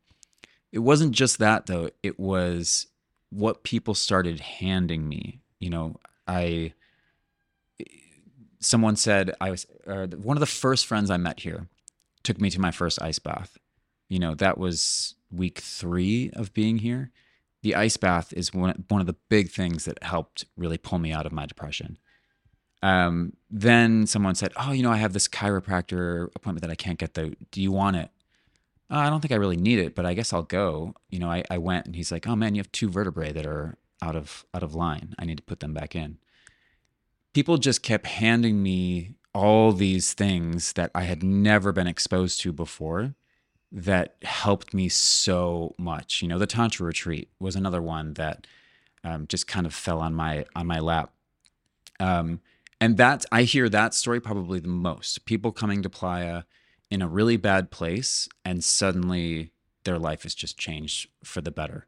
It 0.73 0.79
wasn't 0.81 1.13
just 1.13 1.39
that 1.39 1.67
though, 1.67 1.91
it 2.03 2.19
was 2.19 2.87
what 3.31 3.63
people 3.63 3.95
started 3.95 4.41
handing 4.41 5.09
me. 5.09 5.41
You 5.61 5.71
know, 5.71 5.97
I, 6.27 6.73
someone 8.61 8.97
said, 8.97 9.33
I 9.41 9.51
was, 9.51 9.67
uh, 9.87 10.07
one 10.07 10.37
of 10.37 10.41
the 10.41 10.47
first 10.47 10.87
friends 10.87 11.11
I 11.11 11.17
met 11.17 11.41
here 11.41 11.69
took 12.23 12.41
me 12.41 12.51
to 12.51 12.61
my 12.61 12.71
first 12.71 13.03
ice 13.03 13.19
bath. 13.19 13.59
You 14.09 14.19
know, 14.19 14.35
that 14.35 14.59
was 14.59 15.15
week 15.31 15.59
three 15.59 16.31
of 16.35 16.53
being 16.53 16.79
here. 16.79 17.11
The 17.63 17.75
ice 17.75 17.97
bath 17.97 18.33
is 18.33 18.53
one, 18.53 18.85
one 18.89 19.01
of 19.01 19.07
the 19.07 19.17
big 19.29 19.51
things 19.51 19.85
that 19.85 20.03
helped 20.03 20.45
really 20.57 20.79
pull 20.79 20.99
me 20.99 21.13
out 21.13 21.27
of 21.27 21.33
my 21.33 21.47
depression. 21.47 21.99
Um, 22.83 23.35
then 23.51 24.07
someone 24.07 24.35
said, 24.35 24.53
"Oh, 24.57 24.73
you 24.73 24.83
know, 24.83 24.91
I 24.91 24.97
have 24.97 25.13
this 25.13 25.29
chiropractor 25.29 26.29
appointment 26.35 26.63
that 26.63 26.71
I 26.71 26.75
can't 26.75 26.99
get. 26.99 27.15
Though, 27.15 27.33
do 27.51 27.63
you 27.63 27.73
want 27.73 27.97
it?" 27.97 28.11
"Uh, 28.91 28.97
I 28.99 29.11
don't 29.11 29.21
think 29.21 29.33
I 29.33 29.37
really 29.37 29.57
need 29.57 29.79
it, 29.79 29.95
but 29.95 30.05
I 30.07 30.15
guess 30.15 30.33
I'll 30.33 30.43
go. 30.43 30.95
You 31.11 31.19
know, 31.19 31.31
I, 31.31 31.45
I 31.51 31.59
went, 31.59 31.87
and 31.87 31.95
he's 31.97 32.11
like, 32.13 32.27
"Oh 32.27 32.37
man, 32.37 32.55
you 32.55 32.61
have 32.61 32.73
two 32.73 32.89
vertebrae 32.89 33.33
that 33.33 33.47
are 33.47 33.77
out 34.01 34.17
of 34.17 34.45
out 34.53 34.63
of 34.63 34.75
line. 34.75 35.15
I 35.19 35.25
need 35.25 35.37
to 35.39 35.45
put 35.45 35.61
them 35.61 35.75
back 35.75 35.95
in." 35.95 36.19
People 37.33 37.57
just 37.57 37.83
kept 37.83 38.07
handing 38.07 38.63
me 38.63 39.15
all 39.35 39.73
these 39.73 40.13
things 40.13 40.75
that 40.75 40.91
I 40.95 41.05
had 41.05 41.23
never 41.23 41.73
been 41.73 41.87
exposed 41.87 42.41
to 42.43 42.53
before 42.53 43.15
that 43.71 44.17
helped 44.23 44.75
me 44.75 44.89
so 44.89 45.75
much. 45.79 46.21
You 46.21 46.29
know, 46.29 46.39
the 46.39 46.47
tantra 46.47 46.85
retreat 46.85 47.31
was 47.41 47.57
another 47.57 47.81
one 47.81 48.15
that 48.15 48.47
um, 49.03 49.27
just 49.27 49.47
kind 49.47 49.67
of 49.67 49.75
fell 49.75 50.01
on 50.01 50.15
my 50.15 50.45
on 50.55 50.67
my 50.67 50.79
lap. 50.79 51.13
Um, 51.99 52.41
and 52.83 52.97
that 52.97 53.25
I 53.31 53.45
hear 53.45 53.69
that 53.69 53.95
story 53.95 54.21
probably 54.21 54.59
the 54.59 54.67
most. 54.67 55.25
People 55.25 55.53
coming 55.53 55.83
to 55.83 55.89
Playa 55.89 56.43
in 56.91 57.01
a 57.01 57.07
really 57.07 57.37
bad 57.37 57.71
place, 57.71 58.29
and 58.45 58.65
suddenly 58.65 59.53
their 59.85 60.01
life 60.01 60.25
has 60.25 60.35
just 60.35 60.59
changed 60.59 61.09
for 61.23 61.41
the 61.41 61.53
better. 61.53 61.87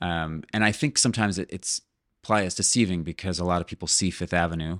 Um, 0.00 0.44
and 0.54 0.64
I 0.64 0.72
think 0.72 0.96
sometimes 0.96 1.38
it, 1.38 1.50
it's 1.52 1.82
Playa 2.22 2.46
is 2.46 2.54
deceiving 2.54 3.02
because 3.02 3.38
a 3.38 3.44
lot 3.44 3.60
of 3.60 3.66
people 3.66 3.86
see 3.86 4.10
Fifth 4.10 4.32
Avenue 4.32 4.78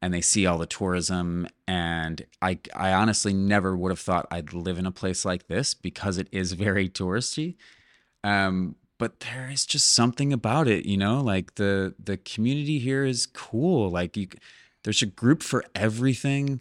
and 0.00 0.14
they 0.14 0.22
see 0.22 0.46
all 0.46 0.56
the 0.56 0.66
tourism 0.66 1.46
and 1.68 2.24
I 2.40 2.58
I 2.74 2.94
honestly 2.94 3.34
never 3.34 3.76
would 3.76 3.90
have 3.90 3.98
thought 3.98 4.26
I'd 4.30 4.54
live 4.54 4.78
in 4.78 4.86
a 4.86 4.92
place 4.92 5.26
like 5.26 5.46
this 5.46 5.74
because 5.74 6.16
it 6.16 6.28
is 6.32 6.52
very 6.66 6.88
touristy. 6.88 7.56
Um, 8.24 8.76
but 8.96 9.20
there 9.20 9.50
is 9.50 9.66
just 9.66 9.92
something 9.92 10.32
about 10.32 10.68
it, 10.68 10.86
you 10.86 10.96
know, 10.96 11.20
like 11.20 11.56
the 11.56 11.94
the 12.02 12.16
community 12.16 12.78
here 12.78 13.04
is 13.04 13.26
cool. 13.26 13.90
Like 13.90 14.16
you 14.16 14.28
there's 14.86 15.02
a 15.02 15.06
group 15.06 15.42
for 15.42 15.64
everything. 15.74 16.60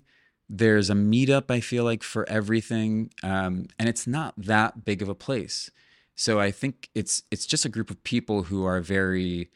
There's 0.49 0.89
a 0.89 0.95
meetup 0.95 1.51
I 1.51 1.59
feel 1.59 1.83
like 1.83 2.01
for 2.01 2.27
everything. 2.27 3.11
Um, 3.21 3.67
and 3.77 3.87
it's 3.87 4.07
not 4.07 4.33
that 4.35 4.83
big 4.83 5.03
of 5.03 5.09
a 5.09 5.13
place. 5.13 5.69
So 6.15 6.39
I 6.39 6.49
think 6.49 6.89
it's 6.95 7.21
it's 7.29 7.45
just 7.45 7.65
a 7.65 7.69
group 7.69 7.91
of 7.91 8.03
people 8.03 8.43
who 8.43 8.65
are 8.65 8.81
very 8.81 9.51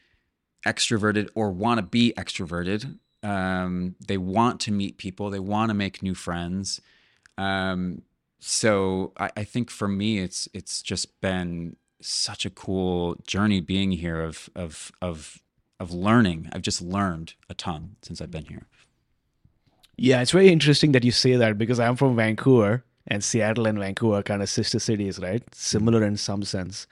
extroverted 0.64 1.28
or 1.34 1.50
want 1.50 1.78
to 1.78 1.82
be 1.82 2.14
extroverted. 2.16 2.96
Um, 3.24 3.96
they 4.06 4.18
want 4.18 4.60
to 4.60 4.70
meet 4.70 4.98
people. 4.98 5.30
They 5.30 5.40
want 5.40 5.70
to 5.70 5.74
make 5.74 6.00
new 6.00 6.14
friends. 6.14 6.80
Um, 7.36 8.02
so 8.38 9.12
I, 9.18 9.30
I 9.38 9.42
think 9.42 9.68
for 9.68 9.88
me, 9.88 10.18
it's 10.20 10.48
it's 10.54 10.80
just 10.80 11.20
been 11.20 11.74
such 12.00 12.46
a 12.46 12.50
cool 12.50 13.16
journey 13.26 13.60
being 13.60 13.90
here 13.90 14.22
of 14.22 14.48
of 14.54 14.92
of 15.02 15.42
of 15.80 15.92
learning. 15.92 16.48
I've 16.52 16.62
just 16.62 16.80
learned 16.80 17.34
a 17.48 17.54
ton 17.54 17.96
since 18.02 18.20
I've 18.20 18.30
been 18.30 18.44
here. 18.44 18.66
Yeah, 19.96 20.22
it's 20.22 20.30
very 20.30 20.48
interesting 20.48 20.92
that 20.92 21.04
you 21.04 21.10
say 21.10 21.36
that 21.36 21.58
because 21.58 21.80
I'm 21.80 21.96
from 21.96 22.16
Vancouver 22.16 22.84
and 23.06 23.24
Seattle 23.24 23.66
and 23.66 23.78
Vancouver 23.78 24.18
are 24.18 24.22
kind 24.22 24.42
of 24.42 24.48
sister 24.48 24.78
cities, 24.78 25.18
right? 25.18 25.42
Similar 25.54 26.04
in 26.04 26.16
some 26.16 26.42
sense. 26.42 26.86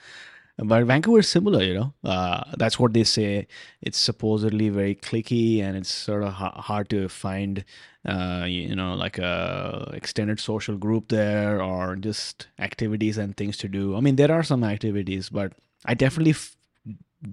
But 0.58 0.84
Vancouver 0.84 1.20
is 1.20 1.28
similar, 1.28 1.62
you 1.62 1.74
know. 1.74 1.94
Uh, 2.02 2.42
that's 2.58 2.80
what 2.80 2.92
they 2.92 3.04
say. 3.04 3.46
It's 3.80 3.96
supposedly 3.96 4.70
very 4.70 4.96
cliquey 4.96 5.62
and 5.62 5.76
it's 5.76 5.90
sort 5.90 6.24
of 6.24 6.32
ha- 6.32 6.60
hard 6.60 6.88
to 6.90 7.08
find, 7.08 7.64
uh, 8.04 8.44
you 8.48 8.74
know, 8.74 8.94
like 8.94 9.18
a 9.18 9.90
extended 9.94 10.40
social 10.40 10.76
group 10.76 11.08
there 11.08 11.62
or 11.62 11.94
just 11.94 12.48
activities 12.58 13.18
and 13.18 13.36
things 13.36 13.56
to 13.58 13.68
do. 13.68 13.96
I 13.96 14.00
mean, 14.00 14.16
there 14.16 14.32
are 14.32 14.42
some 14.42 14.64
activities, 14.64 15.28
but 15.28 15.52
I 15.84 15.94
definitely 15.94 16.32
f- 16.32 16.56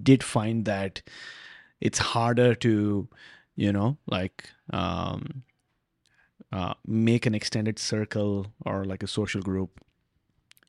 did 0.02 0.22
find 0.22 0.64
that 0.66 1.02
it's 1.80 1.98
harder 1.98 2.54
to, 2.54 3.08
you 3.54 3.72
know, 3.72 3.98
like 4.06 4.50
um, 4.72 5.42
uh, 6.52 6.74
make 6.86 7.26
an 7.26 7.34
extended 7.34 7.78
circle 7.78 8.46
or 8.64 8.84
like 8.84 9.02
a 9.02 9.06
social 9.06 9.42
group. 9.42 9.80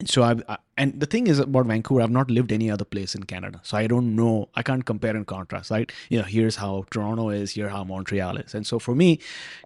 So 0.05 0.22
I've, 0.22 0.43
I, 0.47 0.58
and 0.78 0.99
the 0.99 1.08
thing 1.08 1.26
is 1.26 1.39
about 1.39 1.66
Vancouver, 1.66 2.01
I've 2.01 2.12
not 2.12 2.30
lived 2.30 2.51
any 2.51 2.70
other 2.70 2.86
place 2.86 3.16
in 3.16 3.24
Canada, 3.24 3.60
so 3.64 3.78
I 3.78 3.88
don't 3.88 4.16
know. 4.16 4.47
I 4.53 4.62
can't 4.62 4.86
compare 4.86 5.16
and 5.16 5.26
contrast, 5.26 5.72
right? 5.72 5.91
You 6.10 6.20
know, 6.20 6.24
here's 6.24 6.55
how 6.58 6.86
Toronto 6.91 7.30
is, 7.30 7.51
here 7.51 7.70
how 7.70 7.84
Montreal 7.84 8.38
is, 8.38 8.53
and 8.53 8.66
so 8.66 8.78
for 8.78 8.93
me, 8.93 9.20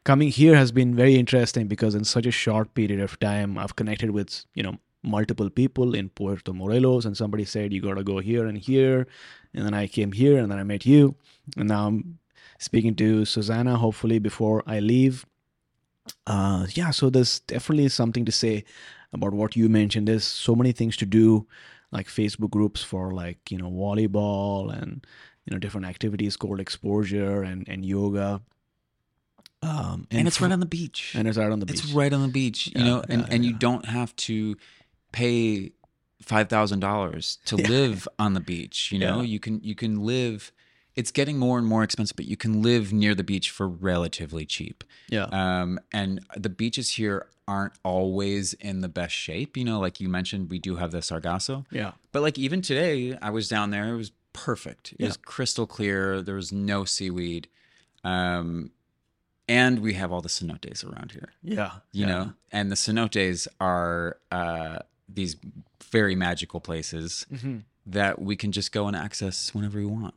coming 0.05 0.29
here 0.29 0.55
has 0.55 0.71
been 0.71 0.95
very 0.95 1.15
interesting 1.17 1.67
because 1.67 1.95
in 1.95 2.05
such 2.05 2.25
a 2.25 2.31
short 2.31 2.73
period 2.75 3.01
of 3.01 3.19
time, 3.19 3.57
I've 3.57 3.75
connected 3.75 4.11
with 4.11 4.45
you 4.53 4.63
know 4.63 4.77
multiple 5.03 5.49
people 5.49 5.95
in 5.95 6.09
Puerto 6.09 6.53
Morelos, 6.53 7.05
and 7.05 7.15
somebody 7.17 7.45
said 7.45 7.73
you 7.73 7.81
got 7.81 7.95
to 7.95 8.03
go 8.03 8.19
here 8.19 8.45
and 8.45 8.57
here, 8.57 9.07
and 9.53 9.65
then 9.65 9.73
I 9.73 9.87
came 9.87 10.11
here, 10.11 10.37
and 10.37 10.51
then 10.51 10.59
I 10.59 10.63
met 10.63 10.85
you, 10.85 11.15
and 11.57 11.67
now 11.69 11.87
I'm 11.87 12.19
speaking 12.59 12.95
to 12.95 13.25
Susanna. 13.25 13.77
Hopefully 13.77 14.19
before 14.19 14.63
I 14.67 14.79
leave, 14.79 15.25
uh 16.25 16.65
yeah 16.73 16.89
so 16.89 17.09
there's 17.11 17.39
definitely 17.41 17.87
something 17.87 18.25
to 18.25 18.31
say 18.31 18.63
about 19.13 19.33
what 19.33 19.55
you 19.55 19.69
mentioned 19.69 20.07
there's 20.07 20.23
so 20.23 20.55
many 20.55 20.71
things 20.71 20.97
to 20.97 21.05
do 21.05 21.47
like 21.91 22.07
facebook 22.07 22.49
groups 22.49 22.81
for 22.83 23.11
like 23.11 23.51
you 23.51 23.57
know 23.57 23.69
volleyball 23.69 24.73
and 24.73 25.05
you 25.45 25.51
know 25.53 25.59
different 25.59 25.85
activities 25.85 26.35
called 26.35 26.59
exposure 26.59 27.43
and 27.43 27.69
and 27.69 27.85
yoga 27.85 28.41
Um, 29.61 30.07
and, 30.09 30.27
it's 30.27 30.37
for- 30.37 30.45
right 30.45 30.51
on 30.53 30.59
the 30.59 30.65
beach. 30.65 31.13
and 31.15 31.27
it's 31.27 31.37
right 31.37 31.51
on 31.51 31.59
the 31.59 31.67
beach. 31.67 31.83
It's 31.83 31.93
right 31.93 32.11
on 32.11 32.21
the 32.23 32.33
beach, 32.33 32.67
you 32.67 32.73
Yeah, 32.81 32.83
know, 32.83 33.03
and, 33.07 33.21
yeah, 33.21 33.27
and 33.33 33.45
you 33.45 33.53
don't 33.53 33.85
have 33.85 34.15
to 34.27 34.57
pay 35.11 35.71
five 36.21 36.49
thousand 36.49 36.79
dollars 36.79 37.39
to 37.45 37.55
Yeah. 37.57 37.67
live 37.67 38.07
on 38.19 38.33
the 38.33 38.39
beach. 38.39 38.91
You 38.91 38.99
know, 38.99 39.17
Yeah. 39.21 39.23
you 39.27 39.39
can 39.39 39.61
you 39.63 39.75
can 39.75 40.03
live. 40.05 40.51
It's 40.95 41.11
getting 41.11 41.37
more 41.39 41.57
and 41.57 41.65
more 41.65 41.83
expensive, 41.83 42.17
but 42.17 42.25
you 42.25 42.35
can 42.35 42.61
live 42.61 42.91
near 42.91 43.15
the 43.15 43.23
beach 43.23 43.49
for 43.49 43.67
relatively 43.67 44.45
cheap. 44.45 44.83
Yeah. 45.09 45.23
Um, 45.31 45.79
and 45.93 46.19
the 46.35 46.49
beaches 46.49 46.89
here 46.91 47.27
aren't 47.47 47.73
always 47.83 48.53
in 48.55 48.81
the 48.81 48.89
best 48.89 49.13
shape. 49.15 49.55
You 49.55 49.63
know, 49.63 49.79
like 49.79 50.01
you 50.01 50.09
mentioned, 50.09 50.49
we 50.51 50.59
do 50.59 50.75
have 50.75 50.91
the 50.91 51.01
Sargasso, 51.01 51.65
yeah. 51.71 51.93
but 52.11 52.21
like 52.21 52.37
even 52.37 52.61
today, 52.61 53.17
I 53.21 53.29
was 53.29 53.47
down 53.47 53.71
there. 53.71 53.93
It 53.93 53.97
was 53.97 54.11
perfect. 54.33 54.91
It 54.93 54.97
Yeah. 54.99 55.07
was 55.07 55.17
crystal 55.17 55.65
clear. 55.65 56.21
There 56.21 56.35
was 56.35 56.51
no 56.51 56.83
seaweed. 56.85 57.47
Um, 58.03 58.71
and 59.47 59.79
we 59.79 59.93
have 59.95 60.11
all 60.11 60.21
the 60.21 60.29
cenotes 60.29 60.83
around 60.85 61.11
here 61.11 61.29
Yeah. 61.43 61.71
you 61.91 62.05
know 62.05 62.33
and 62.51 62.71
the 62.71 62.75
cenotes 62.75 63.47
are 63.59 64.17
uh, 64.31 64.79
these 65.13 65.35
very 65.91 66.15
magical 66.15 66.59
places 66.59 67.25
Mm-hmm. 67.33 67.57
that 67.85 68.21
we 68.21 68.35
can 68.35 68.51
just 68.51 68.71
go 68.71 68.87
and 68.87 68.95
access 68.95 69.53
whenever 69.55 69.77
we 69.79 69.85
want 69.85 70.13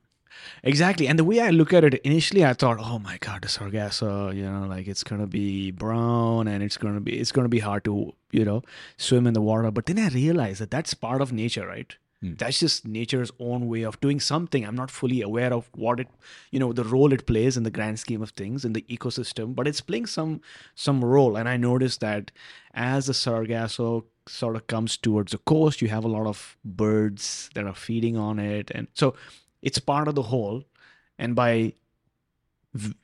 Exactly. 0.65 1.07
And 1.07 1.17
the 1.17 1.23
way 1.25 1.39
I 1.41 1.51
look 1.51 1.73
at 1.73 1.85
it, 1.85 1.95
initially 2.03 2.45
I 2.45 2.55
thought, 2.55 2.79
oh 2.81 2.99
my 2.99 3.19
God, 3.19 3.43
the 3.43 3.49
Sargasso, 3.49 4.31
you 4.31 4.43
know, 4.51 4.67
like 4.67 4.89
it's 4.89 5.05
gonna 5.05 5.29
be 5.29 5.71
brown 5.71 6.49
and 6.49 6.61
it's 6.61 6.77
gonna 6.77 7.01
be 7.01 7.19
it's 7.21 7.31
gonna 7.31 7.49
be 7.49 7.61
hard 7.61 7.85
to, 7.85 8.13
you 8.33 8.45
know, 8.45 8.63
swim 8.97 9.29
in 9.29 9.35
the 9.35 9.41
water. 9.41 9.71
But 9.71 9.87
then 9.87 9.99
I 9.99 10.09
realized 10.09 10.61
that 10.61 10.73
that's 10.73 10.93
part 10.93 11.21
of 11.23 11.33
nature, 11.33 11.67
right? 11.69 11.97
That's 12.27 12.59
just 12.59 12.87
nature's 12.87 13.31
own 13.39 13.69
way 13.69 13.83
of 13.83 14.01
doing 14.01 14.19
something. 14.19 14.65
I'm 14.65 14.75
not 14.75 14.91
fully 14.91 15.21
aware 15.21 15.53
of 15.53 15.69
what 15.75 16.01
it, 16.01 16.09
you 16.51 16.59
know, 16.59 16.73
the 16.73 16.83
role 16.83 17.13
it 17.13 17.27
plays 17.27 17.59
in 17.59 17.65
the 17.65 17.71
grand 17.71 18.01
scheme 18.01 18.23
of 18.23 18.31
things 18.31 18.65
in 18.65 18.73
the 18.73 18.81
ecosystem, 18.89 19.55
but 19.55 19.69
it's 19.69 19.83
playing 19.83 20.07
some 20.07 20.41
some 20.75 21.05
role. 21.05 21.37
And 21.37 21.49
I 21.51 21.59
noticed 21.59 22.01
that 22.01 22.33
as 22.73 23.07
the 23.07 23.13
Sargasso 23.15 24.07
sort 24.27 24.57
of 24.57 24.67
comes 24.67 24.97
towards 24.97 25.33
the 25.33 25.39
coast, 25.39 25.83
you 25.83 25.89
have 25.89 26.05
a 26.05 26.09
lot 26.09 26.27
of 26.27 26.57
birds 26.65 27.51
that 27.55 27.67
are 27.67 27.75
feeding 27.75 28.17
on 28.17 28.39
it, 28.39 28.71
and 28.75 28.89
so 28.95 29.15
it's 29.63 29.79
part 29.79 30.09
of 30.09 30.15
the 30.15 30.23
whole. 30.23 30.65
And 31.19 31.37
by 31.37 31.75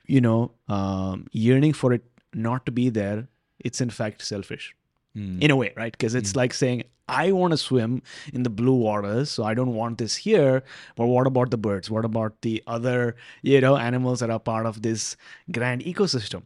you 0.05 0.21
know 0.21 0.51
um, 0.67 1.27
yearning 1.31 1.73
for 1.73 1.93
it 1.93 2.03
not 2.33 2.65
to 2.65 2.71
be 2.71 2.89
there 2.89 3.27
it's 3.59 3.81
in 3.81 3.89
fact 3.89 4.21
selfish. 4.21 4.75
Mm. 5.15 5.41
in 5.43 5.51
a 5.51 5.55
way 5.57 5.73
right? 5.75 5.91
Because 5.91 6.15
it's 6.15 6.35
like 6.37 6.53
saying 6.53 6.83
i 7.09 7.33
want 7.33 7.51
to 7.51 7.57
swim 7.57 8.01
in 8.31 8.43
the 8.43 8.49
blue 8.49 8.75
waters 8.75 9.29
so 9.29 9.43
i 9.43 9.53
don't 9.53 9.73
want 9.73 9.97
this 9.97 10.15
here. 10.15 10.63
But 10.95 11.07
what 11.07 11.27
about 11.27 11.51
the 11.51 11.57
birds? 11.57 11.89
What 11.89 12.05
about 12.05 12.41
the 12.41 12.63
other 12.65 13.15
you 13.41 13.59
know 13.59 13.75
animals 13.75 14.21
that 14.21 14.29
are 14.29 14.39
part 14.39 14.65
of 14.65 14.81
this 14.81 15.17
grand 15.51 15.83
ecosystem? 15.83 16.43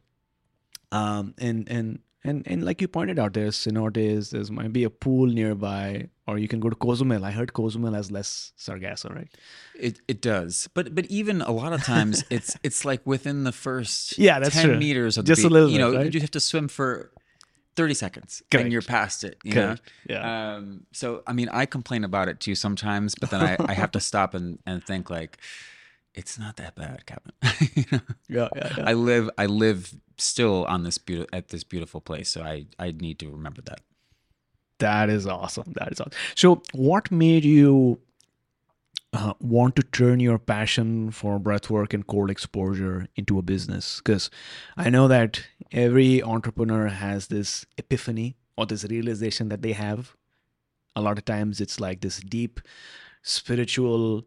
Um 0.92 1.36
and 1.38 1.70
and 1.70 2.00
and 2.28 2.38
and 2.52 2.64
like 2.68 2.82
you 2.82 2.88
pointed 2.88 3.18
out 3.20 3.34
there's 3.34 3.58
cenotes 3.58 4.32
there's 4.32 4.50
might 4.52 4.74
be 4.74 4.84
a 4.84 4.90
pool 4.90 5.28
nearby 5.28 6.08
or 6.28 6.38
you 6.44 6.48
can 6.54 6.60
go 6.60 6.70
to 6.70 6.76
cozumel 6.86 7.24
i 7.30 7.32
heard 7.32 7.52
cozumel 7.60 7.94
has 8.00 8.10
less 8.18 8.52
sargasso 8.58 9.10
right 9.10 9.30
it, 9.88 10.00
it 10.08 10.22
does 10.22 10.68
but 10.74 10.94
but 10.98 11.06
even 11.20 11.42
a 11.42 11.52
lot 11.52 11.72
of 11.78 11.84
times 11.84 12.24
it's 12.38 12.58
it's 12.64 12.84
like 12.86 13.02
within 13.06 13.44
the 13.44 13.52
first 13.52 14.18
Yeah, 14.18 14.40
that's 14.40 14.56
10 14.56 14.66
true. 14.66 14.78
meters 14.78 15.18
of 15.18 15.26
Just 15.26 15.40
a 15.40 15.44
the 15.44 15.50
beach, 15.50 15.54
little 15.54 15.70
you 15.72 15.80
know 15.80 15.92
right? 15.96 16.14
you 16.14 16.20
have 16.22 16.32
to 16.32 16.40
swim 16.40 16.68
for 16.68 17.12
30 17.76 17.94
seconds 17.94 18.42
Correct. 18.50 18.64
and 18.64 18.72
you're 18.74 18.82
past 18.82 19.24
it 19.24 19.38
you 19.44 19.54
Correct. 19.54 19.82
know 20.08 20.16
Yeah. 20.16 20.56
um 20.58 20.86
so 20.94 21.22
i 21.28 21.34
mean 21.34 21.50
i 21.62 21.66
complain 21.66 22.04
about 22.04 22.28
it 22.30 22.40
too 22.40 22.56
sometimes 22.56 23.16
but 23.20 23.30
then 23.32 23.42
i, 23.42 23.58
I 23.60 23.74
have 23.74 23.92
to 23.92 24.00
stop 24.12 24.34
and 24.34 24.60
and 24.66 24.84
think 24.86 25.10
like 25.10 25.38
it's 26.14 26.40
not 26.40 26.56
that 26.56 26.76
bad 26.76 27.06
captain 27.06 27.34
You 27.76 27.84
know? 27.92 28.00
yeah 28.30 28.50
yeah, 28.56 28.70
yeah. 28.78 28.84
I 28.88 28.94
live 28.94 29.30
I 29.38 29.46
live 29.48 29.94
still 30.18 30.66
on 30.66 30.84
this 30.84 30.98
beautiful 30.98 31.30
at 31.38 31.50
this 31.50 31.64
beautiful 31.64 32.02
place, 32.02 32.30
so 32.30 32.42
I 32.42 32.66
I 32.80 32.92
need 32.92 33.20
to 33.20 33.30
remember 33.30 33.62
that. 33.64 33.82
That 34.80 35.10
is 35.10 35.26
awesome. 35.26 35.74
That 35.76 35.92
is 35.92 36.02
awesome. 36.02 36.14
So, 36.36 36.62
what 36.74 37.12
made 37.12 37.46
you 37.46 38.00
uh, 39.14 39.34
want 39.40 39.76
to 39.78 39.84
turn 39.84 40.20
your 40.20 40.38
passion 40.38 41.12
for 41.12 41.40
breathwork 41.40 41.94
and 41.94 42.06
cold 42.06 42.30
exposure 42.30 43.08
into 43.16 43.40
a 43.40 43.42
business? 43.42 44.02
Because 44.04 44.30
I 44.76 44.90
know 44.90 45.08
that 45.08 45.46
every 45.72 46.22
entrepreneur 46.22 46.88
has 46.88 47.28
this 47.28 47.66
epiphany 47.78 48.36
or 48.58 48.66
this 48.66 48.84
realization 48.84 49.50
that 49.50 49.62
they 49.62 49.74
have. 49.74 50.16
A 50.98 51.02
lot 51.02 51.18
of 51.18 51.26
times, 51.26 51.62
it's 51.62 51.80
like 51.80 52.02
this 52.02 52.20
deep 52.20 52.60
spiritual 53.22 54.26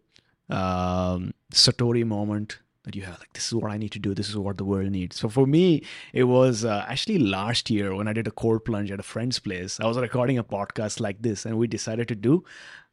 um, 0.51 1.33
satori 1.53 2.05
moment 2.05 2.59
you 2.95 3.03
have 3.03 3.19
like 3.19 3.33
this 3.33 3.47
is 3.47 3.55
what 3.55 3.71
i 3.71 3.77
need 3.77 3.93
to 3.93 3.99
do 3.99 4.15
this 4.15 4.29
is 4.29 4.37
what 4.37 4.57
the 4.57 4.65
world 4.65 4.91
needs 4.91 5.17
so 5.17 5.29
for 5.29 5.47
me 5.47 5.83
it 6.13 6.25
was 6.25 6.65
uh, 6.65 6.85
actually 6.89 7.19
last 7.19 7.71
year 7.71 7.95
when 7.95 8.09
i 8.09 8.13
did 8.13 8.27
a 8.27 8.31
cold 8.31 8.65
plunge 8.65 8.91
at 8.91 9.01
a 9.01 9.03
friend's 9.03 9.39
place 9.39 9.79
i 9.81 9.87
was 9.87 9.99
recording 9.99 10.39
a 10.39 10.45
podcast 10.45 11.01
like 11.01 11.21
this 11.23 11.45
and 11.45 11.59
we 11.59 11.67
decided 11.67 12.09
to 12.09 12.15
do 12.15 12.45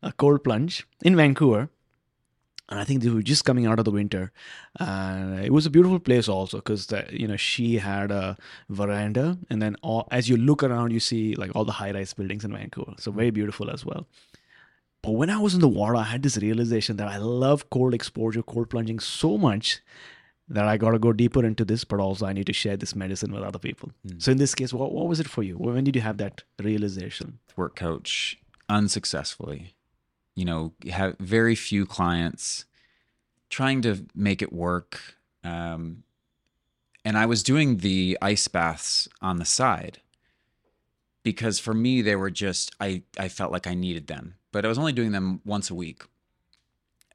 a 0.01 0.11
cold 0.11 0.43
plunge 0.43 0.87
in 1.03 1.15
vancouver 1.15 1.69
and 2.69 2.79
I 2.79 2.83
think 2.83 3.03
they 3.03 3.09
were 3.09 3.21
just 3.21 3.45
coming 3.45 3.65
out 3.65 3.77
of 3.77 3.85
the 3.85 3.91
winter. 3.91 4.31
And 4.79 5.39
it 5.39 5.53
was 5.53 5.65
a 5.65 5.69
beautiful 5.69 5.99
place 5.99 6.27
also 6.27 6.57
because 6.57 6.91
you 7.11 7.27
know 7.27 7.35
she 7.35 7.77
had 7.77 8.11
a 8.11 8.37
veranda, 8.69 9.37
and 9.49 9.61
then 9.61 9.75
all, 9.81 10.07
as 10.11 10.29
you 10.29 10.37
look 10.37 10.63
around, 10.63 10.91
you 10.91 10.99
see 10.99 11.35
like 11.35 11.55
all 11.55 11.65
the 11.65 11.73
high-rise 11.73 12.13
buildings 12.13 12.43
in 12.43 12.51
Vancouver. 12.51 12.93
So 12.97 13.11
very 13.11 13.29
beautiful 13.29 13.69
as 13.69 13.85
well. 13.85 14.07
But 15.06 15.12
when 15.12 15.30
I 15.30 15.38
was 15.38 15.53
in 15.53 15.62
the 15.62 15.68
water, 15.68 15.95
I 15.95 16.03
had 16.03 16.24
this 16.24 16.38
realization 16.38 16.97
that 16.97 17.08
I 17.08 17.18
love 17.18 17.70
cold 17.70 17.93
exposure, 17.93 18.41
cold 18.41 18.72
plunging 18.72 18.99
so 18.99 19.38
much 19.38 19.82
that 20.49 20.68
I 20.68 20.78
got 20.78 20.91
to 20.91 20.99
go 20.99 21.14
deeper 21.14 21.45
into 21.45 21.64
this, 21.64 21.84
but 21.84 21.99
also 21.99 22.26
I 22.26 22.34
need 22.34 22.47
to 22.47 22.53
share 22.53 22.76
this 22.76 22.95
medicine 22.95 23.32
with 23.32 23.43
other 23.43 23.60
people. 23.60 23.91
So 24.18 24.32
in 24.32 24.39
this 24.39 24.56
case, 24.56 24.74
what, 24.74 24.91
what 24.91 25.08
was 25.08 25.20
it 25.20 25.28
for 25.28 25.43
you? 25.43 25.58
When 25.58 25.84
did 25.84 25.95
you 25.95 26.01
have 26.01 26.18
that 26.18 26.41
realization? 26.60 27.38
Work 27.56 27.76
coach 27.76 28.39
unsuccessfully. 28.68 29.76
You 30.36 30.45
know, 30.45 30.74
have 30.89 31.18
very 31.20 31.53
few 31.53 31.86
clients 31.86 32.66
trying 33.49 33.82
to 33.84 34.08
make 34.16 34.41
it 34.41 34.51
work. 34.51 34.99
Um, 35.43 36.03
and 37.03 37.16
I 37.16 37.28
was 37.28 37.43
doing 37.43 37.78
the 37.78 38.18
ice 38.24 38.47
baths 38.47 39.08
on 39.22 39.38
the 39.38 39.45
side 39.45 39.99
because 41.26 41.60
for 41.60 41.74
me 41.74 42.01
they 42.01 42.16
were 42.16 42.32
just 42.32 42.74
I 42.80 43.03
I 43.18 43.28
felt 43.28 43.51
like 43.51 43.68
I 43.68 43.74
needed 43.74 44.08
them, 44.08 44.36
but 44.56 44.64
I 44.64 44.70
was 44.70 44.78
only 44.78 44.93
doing 44.93 45.12
them 45.12 45.41
once 45.43 45.70
a 45.70 45.76
week. 45.76 46.03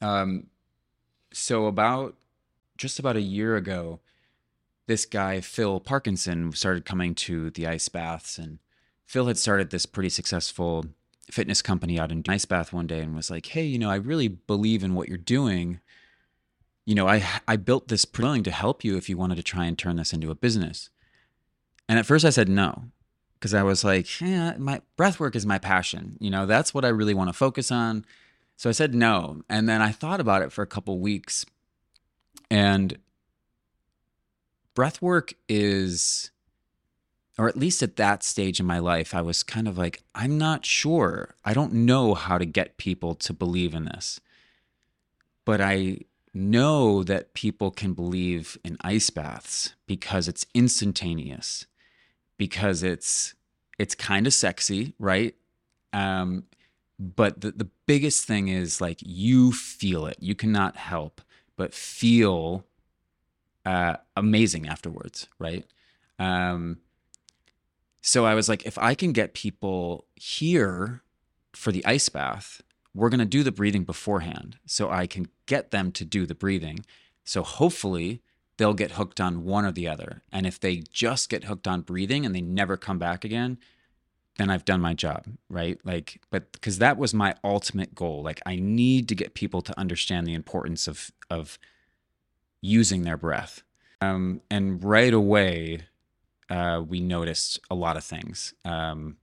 Um, 0.03 0.49
so 1.33 1.65
about 1.65 2.15
just 2.77 2.99
about 2.99 3.17
a 3.17 3.23
year 3.23 3.57
ago, 3.57 4.01
this 4.87 5.07
guy 5.07 5.41
Phil 5.41 5.81
Parkinson 5.81 6.53
started 6.53 6.85
coming 6.85 7.15
to 7.15 7.49
the 7.49 7.67
ice 7.67 7.89
baths, 7.89 8.37
and 8.37 8.59
Phil 9.07 9.27
had 9.27 9.39
started 9.39 9.71
this 9.71 9.87
pretty 9.87 10.11
successful 10.11 10.85
fitness 11.31 11.63
company 11.63 11.99
out 11.99 12.13
in 12.13 12.23
ice 12.29 12.45
bath 12.45 12.75
one 12.75 12.87
day 12.87 13.01
and 13.01 13.17
was 13.17 13.31
like, 13.31 13.47
"Hey, 13.47 13.65
you 13.65 13.79
know, 13.79 13.89
I 13.89 13.95
really 13.95 14.29
believe 14.29 14.85
in 14.85 14.93
what 14.93 15.09
you're 15.09 15.17
doing. 15.17 15.81
You 16.85 16.95
know, 16.95 17.09
I 17.09 17.25
I 17.49 17.57
built 17.57 17.89
this 17.89 18.05
willing 18.19 18.43
to 18.43 18.51
help 18.51 18.85
you 18.85 18.99
if 18.99 19.09
you 19.09 19.17
wanted 19.17 19.37
to 19.37 19.43
try 19.43 19.65
and 19.65 19.79
turn 19.79 19.97
this 19.97 20.13
into 20.13 20.31
a 20.31 20.35
business." 20.35 20.91
And 21.89 21.99
at 21.99 22.05
first 22.05 22.27
I 22.27 22.31
said 22.31 22.51
no 22.51 22.91
because 23.41 23.55
I 23.55 23.63
was 23.63 23.83
like, 23.85 24.21
yeah, 24.21 24.55
my 24.59 24.83
breath 24.99 25.19
work 25.19 25.35
is 25.35 25.47
my 25.47 25.57
passion. 25.57 26.19
You 26.21 26.31
know, 26.31 26.45
that's 26.45 26.75
what 26.75 26.85
I 26.85 26.89
really 26.89 27.15
want 27.15 27.31
to 27.31 27.33
focus 27.33 27.73
on. 27.73 28.05
So 28.59 28.69
I 28.69 28.73
said 28.73 28.95
no. 28.95 29.41
And 29.49 29.67
then 29.67 29.81
I 29.81 29.93
thought 29.93 30.21
about 30.21 30.43
it 30.43 30.53
for 30.53 30.61
a 30.61 30.67
couple 30.67 30.99
weeks. 30.99 31.47
And 32.51 32.99
breath 34.75 35.01
work 35.01 35.33
is, 35.49 36.31
or 37.39 37.49
at 37.49 37.57
least 37.57 37.83
at 37.83 37.97
that 37.97 38.23
stage 38.23 38.61
in 38.61 38.67
my 38.67 38.79
life, 38.79 39.15
I 39.15 39.23
was 39.23 39.43
kind 39.43 39.67
of 39.67 39.79
like, 39.79 40.03
I'm 40.15 40.37
not 40.37 40.67
sure. 40.67 41.35
I 41.43 41.55
don't 41.55 41.73
know 41.73 42.13
how 42.13 42.37
to 42.37 42.45
get 42.45 42.77
people 42.77 43.15
to 43.15 43.33
believe 43.33 43.73
in 43.73 43.87
this. 43.87 44.21
But 45.47 45.63
I 45.63 46.01
know 46.35 47.03
that 47.05 47.33
people 47.33 47.71
can 47.71 47.95
believe 47.95 48.59
in 48.63 48.77
ice 48.83 49.09
baths 49.09 49.75
because 49.87 50.29
it's 50.29 50.45
instantaneous 50.55 51.65
because 52.41 52.83
it's 52.83 53.35
it's 53.79 53.95
kind 53.95 54.27
of 54.27 54.33
sexy, 54.33 54.95
right? 54.99 55.35
Um, 55.93 56.45
but 56.99 57.43
the, 57.43 57.51
the 57.51 57.69
biggest 57.85 58.27
thing 58.27 58.49
is 58.49 58.81
like 58.81 58.99
you 59.03 59.53
feel 59.53 60.07
it. 60.07 60.17
You 60.21 60.35
cannot 60.35 60.77
help 60.77 61.21
but 61.59 61.75
feel 61.75 62.65
uh, 63.67 63.97
amazing 64.17 64.67
afterwards, 64.67 65.29
right? 65.39 65.67
Um, 66.19 66.79
so 68.01 68.25
I 68.25 68.35
was 68.35 68.49
like, 68.49 68.65
if 68.65 68.79
I 68.79 68.95
can 68.95 69.13
get 69.13 69.35
people 69.35 70.07
here 70.15 71.03
for 71.53 71.73
the 71.73 71.85
ice 71.85 72.09
bath, 72.09 72.63
we're 72.95 73.11
going 73.11 73.21
to 73.21 73.27
do 73.27 73.43
the 73.43 73.53
breathing 73.53 73.85
beforehand. 73.85 74.57
So 74.65 74.91
I 74.91 75.07
can 75.07 75.29
get 75.45 75.73
them 75.73 75.93
to 75.93 76.07
do 76.07 76.25
the 76.25 76.35
breathing. 76.35 76.87
So 77.23 77.43
hopefully 77.43 78.23
they'll 78.61 78.75
get 78.75 78.93
hooked 78.93 79.21
on 79.23 79.45
one 79.45 79.65
or 79.65 79.73
the 79.73 79.89
other. 79.89 80.23
And 80.31 80.47
if 80.47 80.61
they 80.61 80.83
just 80.93 81.31
get 81.31 81.45
hooked 81.45 81.67
on 81.67 81.81
breathing 81.81 82.27
and 82.27 82.35
they 82.35 82.43
never 82.43 82.77
come 82.77 82.99
back 82.99 83.25
again, 83.25 83.57
then 84.37 84.51
I've 84.51 84.67
done 84.67 84.83
my 84.83 84.93
job, 84.93 85.25
right? 85.49 85.79
Like, 85.83 86.21
but 86.31 86.53
because 86.53 86.77
that 86.77 86.99
was 86.99 87.15
my 87.15 87.35
ultimate 87.43 87.95
goal. 87.95 88.23
Like, 88.23 88.43
I 88.45 88.57
need 88.57 89.09
to 89.09 89.15
get 89.15 89.33
people 89.33 89.63
to 89.63 89.79
understand 89.81 90.27
the 90.27 90.35
importance 90.35 90.87
of 90.87 91.11
of 91.31 91.59
using 92.61 93.03
their 93.03 93.17
breath. 93.17 93.63
Um, 94.03 94.43
and 94.51 94.85
right 94.85 95.15
away, 95.15 95.81
uh, 96.51 96.83
we 96.87 97.01
noticed 97.01 97.61
a 97.71 97.75
lot 97.75 97.97
of 97.97 98.05
things. 98.05 98.53
Um, 98.67 99.17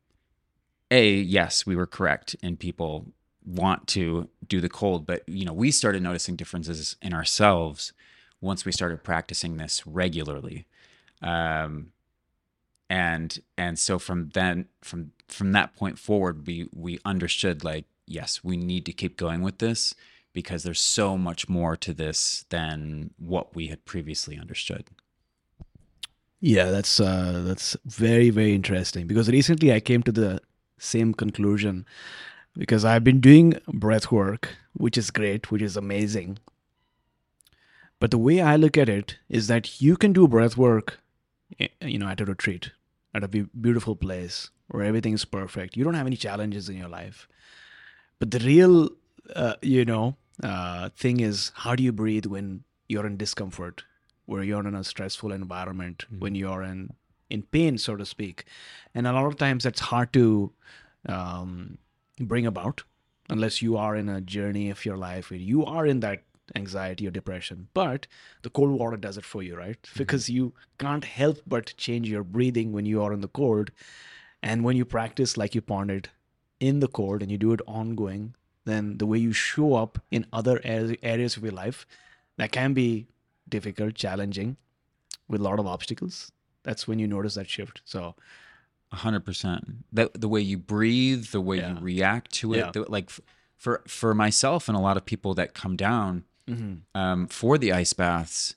a, 0.90 1.14
yes, 1.14 1.64
we 1.64 1.76
were 1.76 1.86
correct, 1.86 2.36
and 2.42 2.60
people 2.60 3.06
want 3.46 3.86
to 3.90 4.30
do 4.48 4.62
the 4.62 4.70
cold, 4.70 5.06
but 5.06 5.22
you 5.30 5.46
know, 5.46 5.54
we 5.54 5.70
started 5.70 6.02
noticing 6.02 6.36
differences 6.36 6.96
in 7.04 7.14
ourselves 7.14 7.94
once 8.42 8.66
we 8.66 8.72
started 8.72 9.04
practicing 9.04 9.58
this 9.58 9.86
regularly. 9.86 10.66
Um, 11.22 11.92
and 12.90 13.40
and 13.58 13.78
so 13.78 14.00
from 14.00 14.30
then 14.30 14.68
from 14.82 15.12
from 15.28 15.52
that 15.52 15.76
point 15.76 16.00
forward 16.00 16.48
we 16.48 16.70
we 16.74 17.00
understood 17.04 17.64
like 17.64 17.86
yes 18.06 18.44
we 18.44 18.56
need 18.56 18.86
to 18.86 18.94
keep 18.94 19.18
going 19.18 19.42
with 19.42 19.58
this 19.60 19.94
because 20.34 20.64
there's 20.64 20.80
so 20.80 21.18
much 21.18 21.50
more 21.50 21.76
to 21.76 21.94
this 21.94 22.46
than 22.50 23.12
what 23.18 23.56
we 23.56 23.68
had 23.68 23.84
previously 23.86 24.38
understood 24.38 24.86
Yeah, 26.40 26.66
that's 26.70 27.00
uh, 27.00 27.44
that's 27.46 27.76
very 27.86 28.30
very 28.30 28.54
interesting 28.54 29.08
because 29.08 29.30
recently 29.30 29.74
I 29.74 29.80
came 29.80 30.04
to 30.04 30.12
the 30.12 30.40
same 30.78 31.14
conclusion 31.14 31.86
because 32.56 32.86
I've 32.86 33.04
been 33.04 33.20
doing 33.20 33.60
breath 33.68 34.12
work, 34.12 34.56
which 34.74 34.98
is 34.98 35.10
great, 35.12 35.50
which 35.52 35.62
is 35.64 35.76
amazing. 35.78 36.38
But 38.00 38.12
the 38.12 38.18
way 38.18 38.42
I 38.42 38.56
look 38.56 38.78
at 38.78 38.90
it 38.90 39.18
is 39.28 39.48
that 39.48 39.82
you 39.82 39.98
can 39.98 40.14
do 40.14 40.28
breath 40.28 40.58
work, 40.58 41.00
eh, 41.60 41.68
you 41.82 41.98
know, 41.98 42.08
at 42.08 42.22
a 42.22 42.26
retreat, 42.26 42.72
at 43.14 43.24
a 43.24 43.28
beautiful 43.28 43.96
place 43.96 44.50
where 44.68 44.84
everything 44.84 45.14
is 45.14 45.26
perfect. 45.26 45.76
You 45.76 45.84
don't 45.84 45.96
have 45.96 46.08
any 46.08 46.18
challenges 46.18 46.70
in 46.70 46.78
your 46.78 46.90
life. 46.90 47.28
But 48.20 48.32
the 48.32 48.40
real, 48.40 48.90
uh, 49.36 49.56
you 49.62 49.86
know, 49.86 50.16
uh, 50.44 50.90
thing 50.90 51.20
is 51.20 51.52
how 51.56 51.76
do 51.76 51.84
you 51.84 51.92
breathe 51.92 52.26
when 52.26 52.64
you're 52.88 53.08
in 53.08 53.18
discomfort, 53.18 53.84
where 54.26 54.44
you're 54.44 54.68
in 54.68 54.76
a 54.76 54.84
stressful 54.84 55.32
environment, 55.32 56.06
when 56.18 56.36
you're 56.36 56.64
in 56.64 56.94
in 57.30 57.42
pain, 57.44 57.78
so 57.78 57.98
to 57.98 58.06
speak, 58.06 58.46
and 58.96 59.06
a 59.06 59.12
lot 59.12 59.26
of 59.26 59.36
times 59.36 59.66
that's 59.66 59.82
hard 59.82 60.14
to 60.14 60.54
um, 61.10 61.78
bring 62.20 62.46
about 62.46 62.84
unless 63.30 63.62
you 63.62 63.76
are 63.76 63.98
in 63.98 64.08
a 64.08 64.22
journey 64.22 64.70
of 64.70 64.86
your 64.86 64.96
life 64.96 65.30
where 65.30 65.40
you 65.40 65.66
are 65.66 65.86
in 65.86 66.00
that 66.00 66.24
anxiety 66.56 67.08
or 67.08 67.12
depression. 67.12 67.68
But 67.74 68.08
the 68.42 68.50
cold 68.50 68.72
water 68.72 68.98
does 68.98 69.18
it 69.18 69.26
for 69.26 69.44
you, 69.44 69.56
right? 69.56 69.82
Mm-hmm. 69.82 69.98
Because 69.98 70.30
you 70.30 70.54
can't 70.78 71.06
help 71.06 71.38
but 71.48 71.74
change 71.78 72.10
your 72.10 72.24
breathing 72.24 72.72
when 72.72 72.86
you 72.86 73.02
are 73.02 73.14
in 73.14 73.22
the 73.22 73.28
cold. 73.28 73.72
And 74.42 74.64
when 74.64 74.78
you 74.78 74.86
practice 74.86 75.36
like 75.38 75.56
you 75.56 75.62
pondered 75.62 76.10
in 76.60 76.80
the 76.80 76.88
cold 76.88 77.22
and 77.22 77.32
you 77.32 77.38
do 77.38 77.54
it 77.54 77.62
ongoing, 77.68 78.36
then 78.66 78.98
the 78.98 79.06
way 79.06 79.18
you 79.18 79.34
show 79.34 79.76
up 79.76 80.00
in 80.12 80.26
other 80.34 80.60
areas 80.64 81.38
of 81.38 81.44
your 81.44 81.52
life 81.54 81.86
that 82.38 82.52
can 82.52 82.74
be 82.74 83.08
difficult, 83.50 83.96
challenging, 83.96 84.58
with 85.28 85.42
a 85.42 85.44
lot 85.44 85.60
of 85.60 85.68
obstacles. 85.68 86.32
That's 86.64 86.88
when 86.88 87.00
you 87.00 87.08
notice 87.08 87.36
that 87.36 87.50
shift. 87.50 87.82
So, 87.86 88.16
A 88.92 88.98
hundred 88.98 89.26
percent. 89.26 89.84
That 89.92 90.20
the 90.22 90.30
way 90.30 90.40
you 90.42 90.58
breathe, 90.58 91.26
the 91.28 91.42
way 91.42 91.58
Yeah. 91.58 91.74
you 91.74 91.80
react 91.80 92.32
to 92.36 92.54
it, 92.54 92.58
Yeah. 92.58 92.72
the, 92.72 92.82
like 92.92 93.10
for 93.58 93.82
for 93.88 94.14
myself 94.14 94.68
and 94.70 94.78
a 94.78 94.82
lot 94.82 94.98
of 94.98 95.06
people 95.06 95.34
that 95.36 95.54
come 95.54 95.76
down 95.76 96.24
um, 96.96 97.28
for 97.28 97.58
the 97.58 97.74
ice 97.74 97.94
baths, 97.94 98.56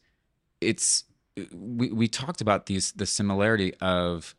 it's 0.61 1.05
we 1.53 1.91
we 1.91 2.09
talked 2.09 2.41
about 2.41 2.67
these 2.67 2.93
the 2.93 3.07
similarity 3.07 3.75
of 3.81 4.35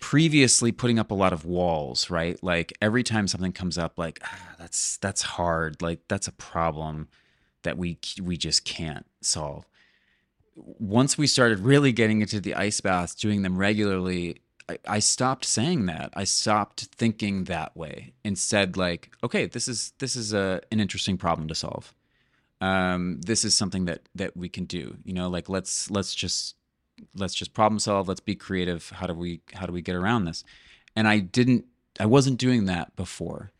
previously 0.00 0.72
putting 0.72 0.98
up 0.98 1.10
a 1.10 1.14
lot 1.14 1.32
of 1.32 1.44
walls, 1.44 2.10
right? 2.10 2.42
Like 2.42 2.72
every 2.80 3.02
time 3.02 3.28
something 3.28 3.52
comes 3.52 3.78
up, 3.78 3.98
like 3.98 4.20
ah, 4.24 4.54
that's 4.58 4.96
that's 4.98 5.22
hard, 5.22 5.82
like 5.82 6.00
that's 6.08 6.28
a 6.28 6.32
problem 6.32 7.08
that 7.62 7.76
we 7.76 7.98
we 8.22 8.36
just 8.36 8.64
can't 8.64 9.06
solve 9.20 9.66
once 10.78 11.16
we 11.16 11.26
started 11.26 11.60
really 11.60 11.92
getting 11.92 12.20
into 12.20 12.40
the 12.40 12.54
ice 12.54 12.80
baths, 12.80 13.14
doing 13.14 13.42
them 13.42 13.56
regularly, 13.56 14.40
I, 14.86 15.00
stopped 15.00 15.44
saying 15.44 15.86
that. 15.86 16.10
I 16.14 16.24
stopped 16.24 16.82
thinking 16.94 17.44
that 17.44 17.76
way. 17.76 18.12
Instead, 18.24 18.76
like, 18.76 19.10
okay, 19.24 19.46
this 19.46 19.66
is 19.66 19.92
this 19.98 20.14
is 20.14 20.32
a 20.32 20.60
an 20.70 20.78
interesting 20.78 21.16
problem 21.16 21.48
to 21.48 21.54
solve. 21.54 21.92
Um, 22.60 23.20
this 23.22 23.44
is 23.44 23.56
something 23.56 23.86
that 23.86 24.02
that 24.14 24.36
we 24.36 24.48
can 24.48 24.64
do. 24.64 24.96
You 25.04 25.14
know, 25.14 25.28
like 25.28 25.48
let's 25.48 25.90
let's 25.90 26.14
just 26.14 26.56
let's 27.14 27.34
just 27.34 27.54
problem 27.54 27.78
solve. 27.78 28.08
Let's 28.08 28.20
be 28.20 28.34
creative. 28.34 28.90
How 28.90 29.06
do 29.06 29.14
we 29.14 29.40
how 29.54 29.66
do 29.66 29.72
we 29.72 29.82
get 29.82 29.94
around 29.94 30.24
this? 30.24 30.44
And 30.94 31.08
I 31.08 31.18
didn't. 31.18 31.64
I 31.98 32.06
wasn't 32.06 32.38
doing 32.38 32.66
that 32.66 32.94
before. 32.96 33.52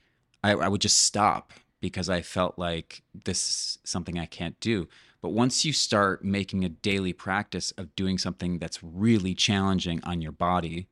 I, 0.43 0.53
I 0.53 0.69
would 0.69 0.81
just 0.81 0.99
stop 1.03 1.53
because 1.81 2.09
I 2.09 2.23
felt 2.23 2.59
like 2.59 3.03
this 3.25 3.39
is 3.39 3.79
something 3.85 4.19
I 4.19 4.27
can't 4.27 4.59
do. 4.61 4.89
But 5.23 5.31
once 5.31 5.65
you 5.65 5.73
start 5.73 6.25
making 6.25 6.65
a 6.65 6.71
daily 6.71 7.13
practice 7.13 7.73
of 7.73 7.95
doing 7.95 8.17
something 8.17 8.59
that's 8.59 8.83
really 8.83 9.35
challenging 9.35 10.01
on 10.05 10.23
your 10.23 10.33
body 10.33 10.89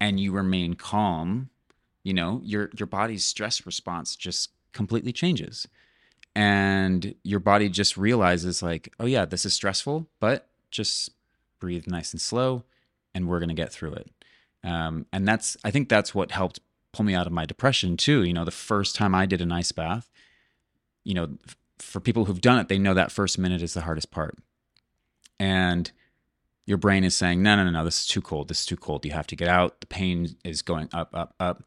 and 0.00 0.20
you 0.20 0.32
remain 0.32 0.74
calm, 0.74 1.48
you 2.02 2.12
know, 2.12 2.40
your 2.44 2.70
your 2.76 2.86
body's 2.86 3.24
stress 3.24 3.64
response 3.64 4.16
just 4.16 4.50
completely 4.72 5.12
changes. 5.12 5.66
And 6.36 7.14
your 7.22 7.40
body 7.40 7.68
just 7.68 7.96
realizes 7.96 8.62
like, 8.62 8.92
oh 8.98 9.06
yeah, 9.06 9.24
this 9.24 9.46
is 9.46 9.54
stressful, 9.54 10.08
but 10.18 10.48
just 10.70 11.10
breathe 11.60 11.86
nice 11.86 12.12
and 12.12 12.20
slow 12.20 12.64
and 13.14 13.28
we're 13.28 13.38
going 13.38 13.48
to 13.48 13.54
get 13.54 13.72
through 13.72 13.94
it. 13.94 14.10
Um, 14.64 15.06
and 15.12 15.28
that's 15.28 15.56
I 15.64 15.70
think 15.70 15.88
that's 15.88 16.14
what 16.14 16.32
helped 16.32 16.60
pull 16.92 17.04
me 17.04 17.14
out 17.14 17.26
of 17.26 17.32
my 17.32 17.44
depression 17.44 17.96
too. 17.96 18.24
You 18.24 18.32
know, 18.32 18.44
the 18.44 18.50
first 18.50 18.96
time 18.96 19.14
I 19.14 19.26
did 19.26 19.40
an 19.40 19.52
ice 19.52 19.72
bath, 19.72 20.10
you 21.04 21.14
know, 21.14 21.36
for 21.78 22.00
people 22.00 22.24
who've 22.24 22.40
done 22.40 22.58
it, 22.58 22.68
they 22.68 22.78
know 22.78 22.94
that 22.94 23.12
first 23.12 23.38
minute 23.38 23.62
is 23.62 23.74
the 23.74 23.82
hardest 23.82 24.10
part. 24.10 24.36
And 25.38 25.90
your 26.66 26.78
brain 26.78 27.04
is 27.04 27.14
saying, 27.14 27.42
no, 27.42 27.56
no, 27.56 27.64
no, 27.64 27.70
no, 27.70 27.84
this 27.84 28.00
is 28.00 28.06
too 28.06 28.22
cold. 28.22 28.48
This 28.48 28.60
is 28.60 28.66
too 28.66 28.76
cold. 28.76 29.04
You 29.04 29.12
have 29.12 29.26
to 29.28 29.36
get 29.36 29.48
out. 29.48 29.80
The 29.80 29.86
pain 29.86 30.36
is 30.44 30.62
going 30.62 30.88
up, 30.92 31.10
up, 31.12 31.34
up. 31.38 31.64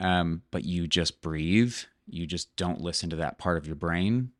Um, 0.00 0.42
but 0.50 0.64
you 0.64 0.86
just 0.86 1.22
breathe. 1.22 1.76
You 2.06 2.26
just 2.26 2.54
don't 2.56 2.80
listen 2.80 3.10
to 3.10 3.16
that 3.16 3.38
part 3.38 3.58
of 3.58 3.66
your 3.66 3.76
brain. 3.76 4.30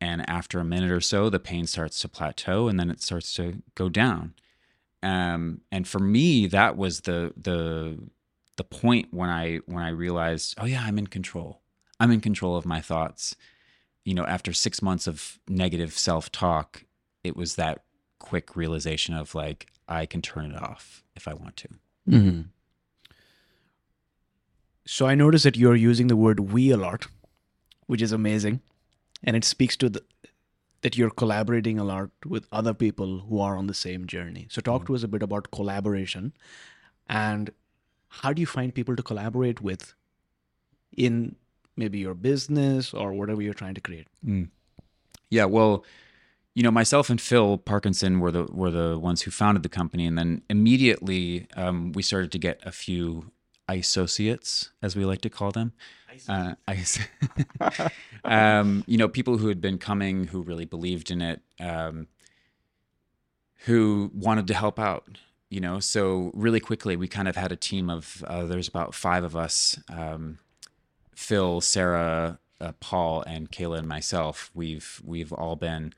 And 0.00 0.28
after 0.28 0.60
a 0.60 0.64
minute 0.64 0.92
or 0.92 1.00
so, 1.00 1.28
the 1.28 1.40
pain 1.40 1.66
starts 1.66 2.00
to 2.00 2.08
plateau 2.08 2.68
and 2.68 2.78
then 2.78 2.90
it 2.90 3.02
starts 3.02 3.34
to 3.34 3.62
go 3.74 3.88
down. 3.88 4.34
Um, 5.02 5.62
and 5.72 5.86
for 5.86 5.98
me, 5.98 6.46
that 6.48 6.76
was 6.76 7.02
the 7.02 7.32
the 7.36 7.98
the 8.56 8.64
point 8.64 9.08
when 9.12 9.30
I 9.30 9.58
when 9.66 9.82
I 9.82 9.90
realized, 9.90 10.54
oh 10.58 10.66
yeah, 10.66 10.82
I'm 10.84 10.98
in 10.98 11.06
control. 11.06 11.60
I'm 12.00 12.10
in 12.10 12.20
control 12.20 12.56
of 12.56 12.66
my 12.66 12.80
thoughts. 12.80 13.36
You 14.04 14.14
know, 14.14 14.24
after 14.24 14.52
six 14.52 14.82
months 14.82 15.06
of 15.06 15.38
negative 15.48 15.96
self 15.96 16.30
talk, 16.32 16.84
it 17.24 17.36
was 17.36 17.56
that 17.56 17.84
quick 18.18 18.56
realization 18.56 19.14
of 19.14 19.34
like 19.34 19.68
I 19.88 20.06
can 20.06 20.22
turn 20.22 20.50
it 20.50 20.60
off 20.60 21.04
if 21.14 21.28
I 21.28 21.34
want 21.34 21.56
to. 21.58 21.68
Mm-hmm. 22.08 22.40
So 24.90 25.06
I 25.06 25.14
noticed 25.14 25.44
that 25.44 25.58
you're 25.58 25.76
using 25.76 26.06
the 26.06 26.16
word 26.16 26.40
"we" 26.40 26.70
a 26.70 26.78
lot, 26.78 27.08
which 27.88 28.00
is 28.00 28.10
amazing, 28.10 28.60
and 29.22 29.36
it 29.36 29.44
speaks 29.44 29.76
to 29.76 29.90
the 29.90 30.02
that 30.80 30.96
you're 30.96 31.10
collaborating 31.10 31.78
a 31.78 31.84
lot 31.84 32.10
with 32.24 32.46
other 32.50 32.72
people 32.72 33.18
who 33.28 33.38
are 33.38 33.58
on 33.58 33.66
the 33.66 33.74
same 33.74 34.06
journey. 34.06 34.46
So 34.50 34.62
talk 34.62 34.86
to 34.86 34.94
us 34.94 35.02
a 35.02 35.08
bit 35.08 35.22
about 35.22 35.50
collaboration, 35.50 36.32
and 37.06 37.50
how 38.22 38.32
do 38.32 38.40
you 38.40 38.46
find 38.46 38.74
people 38.74 38.96
to 38.96 39.02
collaborate 39.02 39.60
with 39.60 39.92
in 40.96 41.36
maybe 41.76 41.98
your 41.98 42.14
business 42.14 42.94
or 42.94 43.12
whatever 43.12 43.42
you're 43.42 43.60
trying 43.62 43.74
to 43.74 43.82
create. 43.82 44.08
Yeah, 45.28 45.44
well, 45.44 45.84
you 46.54 46.62
know, 46.62 46.70
myself 46.70 47.10
and 47.10 47.20
Phil 47.20 47.58
Parkinson 47.58 48.20
were 48.20 48.30
the 48.30 48.44
were 48.44 48.70
the 48.70 48.98
ones 48.98 49.20
who 49.22 49.30
founded 49.30 49.62
the 49.62 49.68
company, 49.68 50.06
and 50.06 50.16
then 50.16 50.40
immediately 50.48 51.46
um, 51.56 51.92
we 51.92 52.02
started 52.02 52.32
to 52.32 52.38
get 52.38 52.58
a 52.64 52.72
few 52.72 53.32
associates, 53.74 54.70
as 54.82 54.96
we 54.96 55.04
like 55.04 55.20
to 55.22 55.30
call 55.30 55.50
them. 55.50 55.72
Uh, 56.28 56.54
um, 58.24 58.84
you 58.86 58.96
know, 58.96 59.08
people 59.08 59.38
who 59.38 59.48
had 59.48 59.60
been 59.60 59.78
coming, 59.78 60.28
who 60.28 60.42
really 60.42 60.64
believed 60.64 61.10
in 61.10 61.22
it, 61.22 61.42
um, 61.60 62.08
who 63.66 64.10
wanted 64.14 64.46
to 64.48 64.54
help 64.54 64.78
out. 64.78 65.18
You 65.50 65.60
know, 65.60 65.80
so 65.80 66.30
really 66.34 66.60
quickly 66.60 66.94
we 66.96 67.08
kind 67.08 67.26
of 67.26 67.36
had 67.36 67.52
a 67.52 67.56
team 67.56 67.88
of 67.88 68.22
uh, 68.26 68.44
there's 68.44 68.68
about 68.68 68.94
five 68.94 69.24
of 69.24 69.34
us. 69.34 69.80
Um, 69.88 70.38
Phil, 71.14 71.60
Sarah, 71.62 72.38
uh, 72.60 72.72
Paul, 72.80 73.22
and 73.22 73.50
Kayla, 73.50 73.78
and 73.78 73.88
myself, 73.88 74.50
we've 74.54 75.00
we've 75.04 75.32
all 75.32 75.56
been 75.56 75.94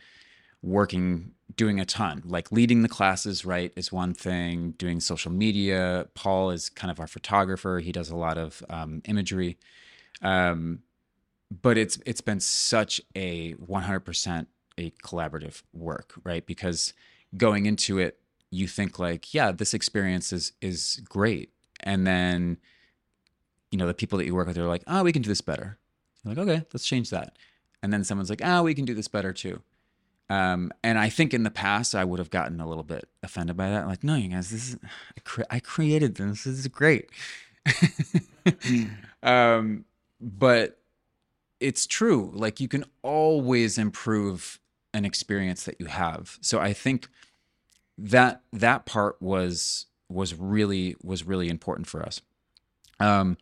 working, 0.62 1.32
doing 1.56 1.80
a 1.80 1.84
ton. 1.84 2.22
Like 2.24 2.52
leading 2.52 2.82
the 2.82 2.88
classes, 2.88 3.44
right, 3.44 3.72
is 3.76 3.92
one 3.92 4.14
thing. 4.14 4.72
Doing 4.72 5.00
social 5.00 5.32
media. 5.32 6.08
Paul 6.14 6.50
is 6.50 6.68
kind 6.68 6.90
of 6.90 7.00
our 7.00 7.06
photographer. 7.06 7.80
He 7.80 7.92
does 7.92 8.10
a 8.10 8.16
lot 8.16 8.38
of 8.38 8.62
um, 8.68 9.02
imagery. 9.06 9.58
Um, 10.22 10.80
but 11.62 11.76
it's 11.76 11.98
it's 12.06 12.20
been 12.20 12.40
such 12.40 13.00
a 13.16 13.54
100% 13.54 14.46
a 14.78 14.90
collaborative 15.02 15.62
work, 15.72 16.14
right? 16.24 16.46
Because 16.46 16.94
going 17.36 17.66
into 17.66 17.98
it, 17.98 18.18
you 18.50 18.66
think 18.66 18.98
like, 18.98 19.34
yeah, 19.34 19.52
this 19.52 19.74
experience 19.74 20.32
is 20.32 20.52
is 20.60 21.00
great, 21.08 21.50
and 21.80 22.06
then 22.06 22.58
you 23.70 23.78
know 23.78 23.86
the 23.86 23.94
people 23.94 24.18
that 24.18 24.26
you 24.26 24.34
work 24.34 24.46
with 24.46 24.58
are 24.58 24.66
like, 24.66 24.84
oh, 24.86 25.02
we 25.02 25.12
can 25.12 25.22
do 25.22 25.28
this 25.28 25.40
better. 25.40 25.78
You're 26.24 26.34
like, 26.34 26.48
okay, 26.48 26.66
let's 26.72 26.86
change 26.86 27.10
that. 27.10 27.36
And 27.82 27.92
then 27.92 28.04
someone's 28.04 28.30
like, 28.30 28.42
oh, 28.44 28.62
we 28.62 28.74
can 28.74 28.84
do 28.84 28.94
this 28.94 29.08
better 29.08 29.32
too. 29.32 29.62
Um, 30.30 30.70
and 30.84 30.96
I 30.96 31.08
think 31.08 31.34
in 31.34 31.42
the 31.42 31.50
past 31.50 31.94
I 31.94 32.04
would 32.04 32.20
have 32.20 32.30
gotten 32.30 32.60
a 32.60 32.68
little 32.68 32.84
bit 32.84 33.08
offended 33.22 33.56
by 33.56 33.68
that. 33.68 33.88
Like, 33.88 34.04
no, 34.04 34.14
you 34.14 34.28
guys, 34.28 34.50
this 34.50 34.70
is 34.70 34.76
I, 34.84 35.20
cre- 35.24 35.42
I 35.50 35.58
created 35.58 36.14
this. 36.14 36.44
This 36.44 36.58
is 36.60 36.68
great. 36.68 37.10
um, 39.24 39.84
but 40.20 40.78
it's 41.58 41.84
true. 41.84 42.30
Like 42.32 42.60
you 42.60 42.68
can 42.68 42.84
always 43.02 43.76
improve 43.76 44.60
an 44.94 45.04
experience 45.04 45.64
that 45.64 45.80
you 45.80 45.86
have. 45.86 46.38
So 46.40 46.60
I 46.60 46.72
think 46.74 47.08
that 47.98 48.42
that 48.52 48.86
part 48.86 49.20
was 49.20 49.86
was 50.08 50.34
really 50.34 50.94
was 51.02 51.24
really 51.24 51.48
important 51.48 51.88
for 51.88 52.04
us. 52.04 52.20
Um, 53.00 53.36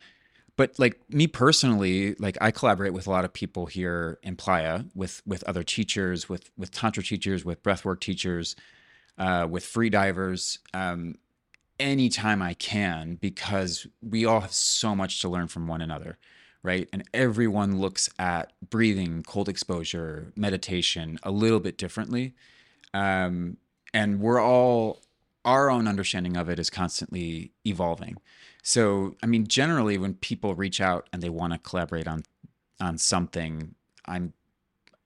but 0.59 0.77
like 0.77 0.99
me 1.09 1.25
personally, 1.25 2.15
like 2.19 2.37
I 2.41 2.51
collaborate 2.51 2.91
with 2.91 3.07
a 3.07 3.09
lot 3.09 3.23
of 3.23 3.31
people 3.31 3.65
here 3.65 4.19
in 4.23 4.35
Playa, 4.35 4.83
with 4.93 5.21
with 5.25 5.41
other 5.45 5.63
teachers, 5.63 6.27
with 6.27 6.51
with 6.57 6.69
tantra 6.71 7.01
teachers, 7.01 7.45
with 7.45 7.63
breathwork 7.63 8.01
teachers, 8.01 8.57
uh, 9.17 9.47
with 9.49 9.65
free 9.65 9.89
divers, 9.89 10.59
um, 10.73 11.15
anytime 11.79 12.41
I 12.41 12.55
can, 12.55 13.15
because 13.15 13.87
we 14.01 14.25
all 14.25 14.41
have 14.41 14.51
so 14.51 14.93
much 14.93 15.21
to 15.21 15.29
learn 15.29 15.47
from 15.47 15.65
one 15.65 15.79
another, 15.79 16.17
right? 16.61 16.89
And 16.91 17.05
everyone 17.13 17.79
looks 17.79 18.09
at 18.19 18.51
breathing, 18.69 19.23
cold 19.23 19.47
exposure, 19.47 20.33
meditation 20.35 21.19
a 21.23 21.31
little 21.31 21.61
bit 21.61 21.77
differently, 21.77 22.33
um, 22.93 23.55
and 23.93 24.19
we're 24.19 24.41
all 24.41 24.99
our 25.45 25.69
own 25.69 25.87
understanding 25.87 26.37
of 26.37 26.49
it 26.49 26.59
is 26.59 26.69
constantly 26.69 27.51
evolving. 27.65 28.17
So, 28.61 29.15
I 29.23 29.25
mean, 29.25 29.47
generally, 29.47 29.97
when 29.97 30.15
people 30.15 30.55
reach 30.55 30.81
out 30.81 31.07
and 31.13 31.21
they 31.21 31.29
want 31.29 31.53
to 31.53 31.59
collaborate 31.59 32.07
on 32.07 32.23
on 32.81 32.97
something, 32.97 33.75
I'm 34.05 34.33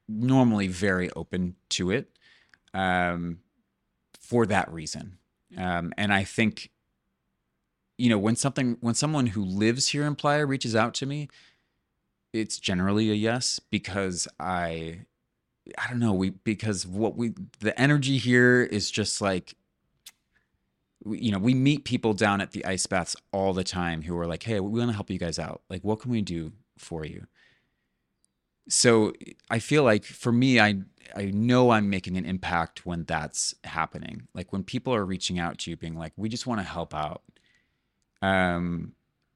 normally 0.07 0.67
very 0.67 1.09
open 1.11 1.55
to 1.69 1.91
it 1.91 2.09
um, 2.73 3.39
for 4.19 4.45
that 4.45 4.71
reason. 4.71 5.17
Um, 5.57 5.93
and 5.97 6.13
I 6.13 6.23
think, 6.23 6.71
you 7.97 8.09
know, 8.09 8.17
when 8.17 8.35
something 8.35 8.77
when 8.81 8.95
someone 8.95 9.27
who 9.27 9.43
lives 9.43 9.89
here 9.89 10.05
in 10.05 10.15
Playa 10.15 10.45
reaches 10.45 10.75
out 10.75 10.93
to 10.95 11.05
me, 11.05 11.29
it's 12.33 12.57
generally 12.57 13.11
a 13.11 13.15
yes 13.15 13.59
because 13.69 14.27
I 14.39 15.01
I 15.77 15.89
don't 15.89 15.99
know 15.99 16.13
we 16.13 16.31
because 16.31 16.85
what 16.87 17.15
we 17.15 17.33
the 17.59 17.79
energy 17.79 18.17
here 18.17 18.63
is 18.63 18.89
just 18.89 19.21
like 19.21 19.55
you 21.05 21.31
know, 21.31 21.39
we 21.39 21.53
meet 21.53 21.85
people 21.85 22.13
down 22.13 22.41
at 22.41 22.51
the 22.51 22.65
ice 22.65 22.85
baths 22.87 23.15
all 23.31 23.53
the 23.53 23.63
time 23.63 24.03
who 24.03 24.17
are 24.17 24.27
like, 24.27 24.43
"Hey, 24.43 24.59
we 24.59 24.79
want 24.79 24.89
to 24.91 24.95
help 24.95 25.09
you 25.09 25.19
guys 25.19 25.39
out. 25.39 25.61
Like, 25.69 25.83
what 25.83 25.99
can 25.99 26.11
we 26.11 26.21
do 26.21 26.53
for 26.77 27.05
you?" 27.05 27.27
So 28.69 29.13
I 29.49 29.59
feel 29.59 29.83
like 29.83 30.05
for 30.05 30.31
me, 30.31 30.59
I 30.59 30.81
I 31.15 31.25
know 31.25 31.71
I'm 31.71 31.89
making 31.89 32.17
an 32.17 32.25
impact 32.25 32.85
when 32.85 33.03
that's 33.05 33.53
happening. 33.65 34.27
Like 34.33 34.53
when 34.53 34.63
people 34.63 34.95
are 34.95 35.05
reaching 35.05 35.37
out 35.39 35.57
to 35.59 35.71
you, 35.71 35.77
being 35.77 35.97
like, 35.97 36.13
"We 36.15 36.29
just 36.29 36.47
want 36.47 36.61
to 36.61 36.67
help 36.67 36.93
out." 36.93 37.23
Um, 38.21 38.93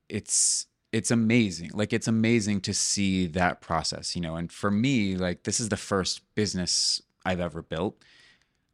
it's 0.10 0.68
it's 0.94 1.12
amazing. 1.12 1.72
Like 1.74 1.94
it's 1.94 2.08
amazing 2.08 2.62
to 2.62 2.74
see 2.74 3.28
that 3.28 3.62
process, 3.62 4.16
you 4.16 4.22
know. 4.22 4.36
And 4.36 4.52
for 4.52 4.72
me, 4.72 5.16
like 5.18 5.44
this 5.44 5.60
is 5.60 5.70
the 5.70 5.78
first 5.78 6.22
business 6.36 7.02
I've 7.26 7.42
ever 7.42 7.62
built. 7.62 8.02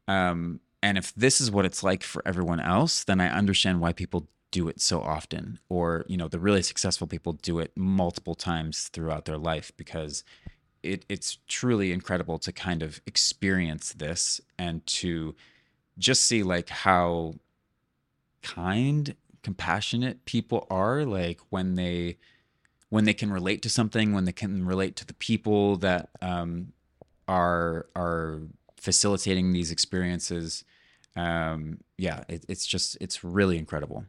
Um, 0.08 0.60
and 0.84 0.98
if 0.98 1.16
this 1.16 1.40
is 1.40 1.50
what 1.50 1.64
it's 1.64 1.82
like 1.82 2.04
for 2.04 2.22
everyone 2.26 2.60
else, 2.60 3.06
then 3.06 3.22
I 3.22 3.30
understand 3.30 3.80
why 3.80 3.94
people 3.94 4.28
do 4.52 4.68
it 4.68 4.82
so 4.82 5.02
often 5.02 5.58
or, 5.70 6.04
you 6.10 6.18
know, 6.18 6.28
the 6.28 6.40
really 6.40 6.62
successful 6.62 7.08
people 7.08 7.32
do 7.32 7.58
it 7.60 7.72
multiple 7.78 8.36
times 8.36 8.90
throughout 8.90 9.24
their 9.24 9.38
life 9.38 9.72
because 9.78 10.26
it 10.84 11.06
it's 11.08 11.38
truly 11.48 11.94
incredible 11.94 12.38
to 12.40 12.52
kind 12.52 12.84
of 12.84 13.00
experience 13.08 13.94
this 13.94 14.42
and 14.60 14.86
to 14.86 15.34
just 15.98 16.24
see 16.24 16.44
like 16.44 16.68
how 16.68 17.36
kind, 18.42 19.16
compassionate 19.42 20.26
people 20.26 20.68
are 20.70 21.06
like 21.06 21.40
when 21.50 21.76
they 21.76 22.18
when 22.90 23.06
they 23.06 23.14
can 23.14 23.32
relate 23.32 23.62
to 23.62 23.70
something, 23.70 24.12
when 24.12 24.26
they 24.26 24.34
can 24.34 24.66
relate 24.66 24.98
to 24.98 25.06
the 25.06 25.14
people 25.14 25.78
that 25.78 26.10
um, 26.22 26.74
are 27.30 27.88
are 27.96 28.42
facilitating 28.76 29.54
these 29.54 29.72
experiences 29.72 30.66
um, 31.16 31.80
yeah, 31.98 32.24
it, 32.28 32.46
it's 32.48 32.66
just 32.66 32.98
it's 33.00 33.24
really 33.24 33.58
incredible. 33.58 34.06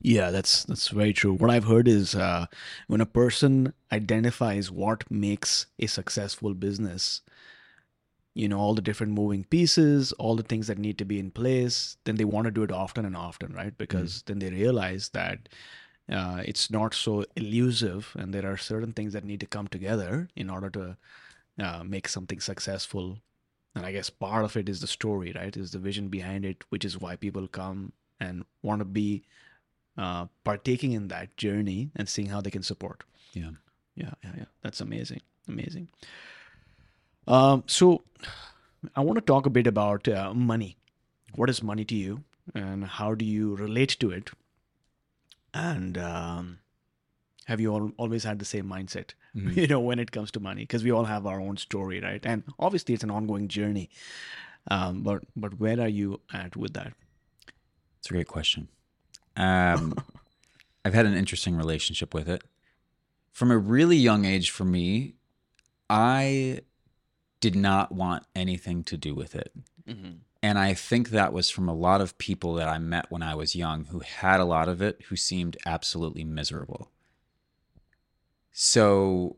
Yeah, 0.00 0.30
that's 0.30 0.64
that's 0.64 0.88
very 0.88 1.12
true. 1.12 1.34
What 1.34 1.50
I've 1.50 1.64
heard 1.64 1.86
is 1.86 2.14
uh, 2.14 2.46
when 2.86 3.00
a 3.00 3.06
person 3.06 3.74
identifies 3.92 4.70
what 4.70 5.10
makes 5.10 5.66
a 5.78 5.86
successful 5.86 6.54
business, 6.54 7.20
you 8.34 8.48
know, 8.48 8.58
all 8.58 8.74
the 8.74 8.82
different 8.82 9.12
moving 9.12 9.44
pieces, 9.44 10.12
all 10.12 10.36
the 10.36 10.42
things 10.42 10.68
that 10.68 10.78
need 10.78 10.96
to 10.98 11.04
be 11.04 11.18
in 11.18 11.30
place, 11.30 11.96
then 12.04 12.16
they 12.16 12.24
want 12.24 12.46
to 12.46 12.50
do 12.50 12.62
it 12.62 12.72
often 12.72 13.04
and 13.04 13.16
often, 13.16 13.52
right? 13.52 13.76
Because 13.76 14.22
mm. 14.22 14.26
then 14.26 14.38
they 14.38 14.50
realize 14.50 15.10
that 15.10 15.48
uh, 16.10 16.42
it's 16.46 16.70
not 16.70 16.94
so 16.94 17.24
elusive, 17.36 18.16
and 18.18 18.32
there 18.32 18.50
are 18.50 18.56
certain 18.56 18.92
things 18.92 19.12
that 19.12 19.24
need 19.24 19.40
to 19.40 19.46
come 19.46 19.68
together 19.68 20.28
in 20.34 20.48
order 20.48 20.70
to 20.70 20.96
uh, 21.58 21.84
make 21.84 22.08
something 22.08 22.40
successful 22.40 23.18
and 23.74 23.86
i 23.86 23.92
guess 23.92 24.10
part 24.10 24.44
of 24.44 24.56
it 24.56 24.68
is 24.68 24.80
the 24.80 24.86
story 24.86 25.32
right? 25.34 25.56
Is 25.56 25.70
the 25.70 25.78
vision 25.78 26.08
behind 26.08 26.44
it 26.44 26.64
which 26.70 26.84
is 26.84 27.00
why 27.00 27.16
people 27.16 27.46
come 27.48 27.92
and 28.18 28.44
want 28.62 28.80
to 28.80 28.84
be 28.84 29.22
uh, 29.96 30.26
partaking 30.44 30.92
in 30.92 31.08
that 31.08 31.36
journey 31.36 31.90
and 31.96 32.08
seeing 32.08 32.28
how 32.28 32.40
they 32.40 32.50
can 32.50 32.62
support. 32.62 33.04
Yeah. 33.32 33.50
Yeah 33.94 34.12
yeah 34.24 34.32
yeah. 34.38 34.44
That's 34.62 34.80
amazing 34.80 35.20
amazing. 35.48 35.88
Um, 37.26 37.64
so 37.66 38.02
i 38.96 39.00
want 39.00 39.16
to 39.16 39.20
talk 39.32 39.46
a 39.46 39.50
bit 39.50 39.66
about 39.66 40.08
uh, 40.08 40.32
money. 40.34 40.76
What 41.34 41.50
is 41.50 41.62
money 41.62 41.84
to 41.84 41.94
you? 41.94 42.24
And 42.54 42.84
how 42.84 43.14
do 43.14 43.24
you 43.24 43.54
relate 43.54 43.96
to 44.00 44.10
it? 44.10 44.30
And 45.52 45.98
um, 45.98 46.58
have 47.50 47.60
you 47.60 47.72
all, 47.72 47.90
always 47.96 48.22
had 48.22 48.38
the 48.38 48.44
same 48.44 48.66
mindset 48.66 49.14
mm-hmm. 49.36 49.50
you 49.60 49.66
know 49.66 49.80
when 49.80 49.98
it 49.98 50.12
comes 50.12 50.30
to 50.30 50.40
money? 50.40 50.62
Because 50.62 50.84
we 50.84 50.92
all 50.92 51.04
have 51.04 51.26
our 51.26 51.40
own 51.40 51.56
story 51.56 52.00
right? 52.00 52.24
And 52.24 52.44
obviously 52.58 52.94
it's 52.94 53.02
an 53.04 53.10
ongoing 53.10 53.48
journey. 53.48 53.90
Um, 54.70 55.02
but 55.02 55.24
but 55.36 55.58
where 55.58 55.80
are 55.80 55.88
you 55.88 56.20
at 56.32 56.56
with 56.56 56.74
that? 56.74 56.92
It's 57.98 58.10
a 58.10 58.12
great 58.12 58.28
question. 58.28 58.68
Um, 59.36 59.94
i've 60.84 60.94
had 60.94 61.06
an 61.06 61.14
interesting 61.14 61.56
relationship 61.56 62.14
with 62.14 62.28
it. 62.28 62.42
From 63.32 63.50
a 63.50 63.58
really 63.58 63.96
young 63.96 64.24
age 64.24 64.50
for 64.50 64.64
me 64.64 65.14
i 65.88 66.60
did 67.40 67.56
not 67.56 67.90
want 67.90 68.24
anything 68.36 68.84
to 68.84 68.96
do 68.96 69.14
with 69.14 69.34
it. 69.34 69.52
Mm-hmm. 69.88 70.12
and 70.42 70.58
i 70.58 70.72
think 70.74 71.10
that 71.10 71.32
was 71.32 71.50
from 71.50 71.68
a 71.68 71.74
lot 71.74 72.00
of 72.00 72.16
people 72.18 72.54
that 72.54 72.68
i 72.68 72.78
met 72.78 73.06
when 73.10 73.22
i 73.22 73.34
was 73.34 73.56
young 73.56 73.86
who 73.86 74.00
had 74.00 74.38
a 74.38 74.44
lot 74.44 74.68
of 74.68 74.80
it 74.82 75.02
who 75.08 75.16
seemed 75.16 75.56
absolutely 75.66 76.22
miserable 76.22 76.90
so 78.52 79.36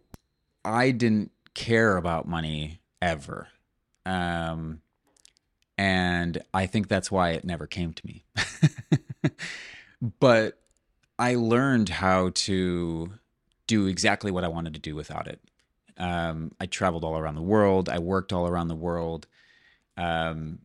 I 0.65 0.91
didn't 0.91 1.33
care 1.55 1.97
about 1.97 2.27
money 2.29 2.81
ever. 3.01 3.49
Um, 4.07 4.81
and 5.79 6.39
I 6.53 6.67
think 6.67 6.89
that's 6.89 7.11
why 7.11 7.31
it 7.31 7.45
never 7.45 7.67
came 7.67 7.93
to 7.93 8.07
me. 8.07 8.25
but 10.21 10.61
I 11.19 11.35
learned 11.35 11.89
how 11.89 12.31
to 12.35 13.13
do 13.67 13.87
exactly 13.87 14.31
what 14.31 14.45
I 14.45 14.49
wanted 14.49 14.75
to 14.75 14.81
do 14.81 14.95
without 14.95 15.27
it. 15.27 15.41
Um, 15.99 16.53
I 16.61 16.67
traveled 16.67 17.05
all 17.05 17.17
around 17.17 17.35
the 17.35 17.43
world. 17.43 17.89
I 17.89 17.99
worked 17.99 18.33
all 18.33 18.47
around 18.47 18.69
the 18.69 18.75
world. 18.75 19.27
Um, 19.97 20.61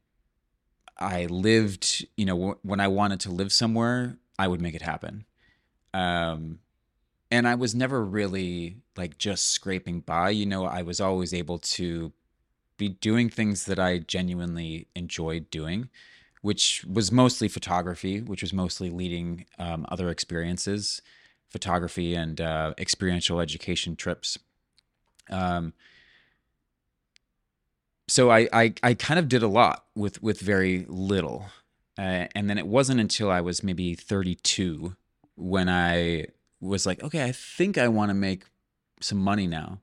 I 0.97 1.25
lived, 1.25 2.05
you 2.15 2.25
know, 2.25 2.35
w- 2.35 2.57
when 2.63 2.79
I 2.79 2.87
wanted 2.87 3.19
to 3.21 3.31
live 3.31 3.51
somewhere, 3.51 4.17
I 4.39 4.47
would 4.47 4.61
make 4.61 4.73
it 4.73 4.81
happen. 4.81 5.25
Um, 5.93 6.59
and 7.29 7.47
I 7.47 7.55
was 7.55 7.75
never 7.75 8.03
really 8.03 8.77
like 8.95 9.17
just 9.17 9.49
scraping 9.49 10.01
by. 10.01 10.29
You 10.29 10.45
know, 10.45 10.65
I 10.65 10.81
was 10.81 10.99
always 11.01 11.33
able 11.33 11.59
to 11.59 12.11
be 12.77 12.89
doing 12.89 13.29
things 13.29 13.65
that 13.65 13.79
I 13.79 13.99
genuinely 13.99 14.87
enjoyed 14.95 15.49
doing, 15.49 15.89
which 16.41 16.85
was 16.85 17.11
mostly 17.11 17.47
photography, 17.47 18.21
which 18.21 18.41
was 18.41 18.53
mostly 18.53 18.89
leading 18.89 19.45
um, 19.59 19.85
other 19.89 20.09
experiences, 20.09 21.01
photography 21.49 22.15
and 22.15 22.39
uh, 22.39 22.73
experiential 22.77 23.39
education 23.39 23.95
trips. 23.95 24.37
Um, 25.29 25.73
so 28.07 28.31
I, 28.31 28.47
I, 28.53 28.73
I 28.83 28.93
kind 28.93 29.19
of 29.19 29.27
did 29.27 29.43
a 29.43 29.47
lot 29.47 29.85
with 29.93 30.23
with 30.23 30.39
very 30.39 30.85
little, 30.87 31.47
uh, 31.97 32.27
and 32.33 32.49
then 32.49 32.57
it 32.57 32.67
wasn't 32.67 33.01
until 33.01 33.29
I 33.29 33.41
was 33.41 33.63
maybe 33.63 33.95
32 33.95 34.95
when 35.35 35.67
I 35.67 36.27
was 36.59 36.85
like, 36.85 37.03
okay, 37.03 37.23
I 37.23 37.31
think 37.31 37.77
I 37.77 37.87
want 37.87 38.09
to 38.09 38.13
make 38.13 38.45
some 39.01 39.17
money 39.19 39.47
now. 39.47 39.79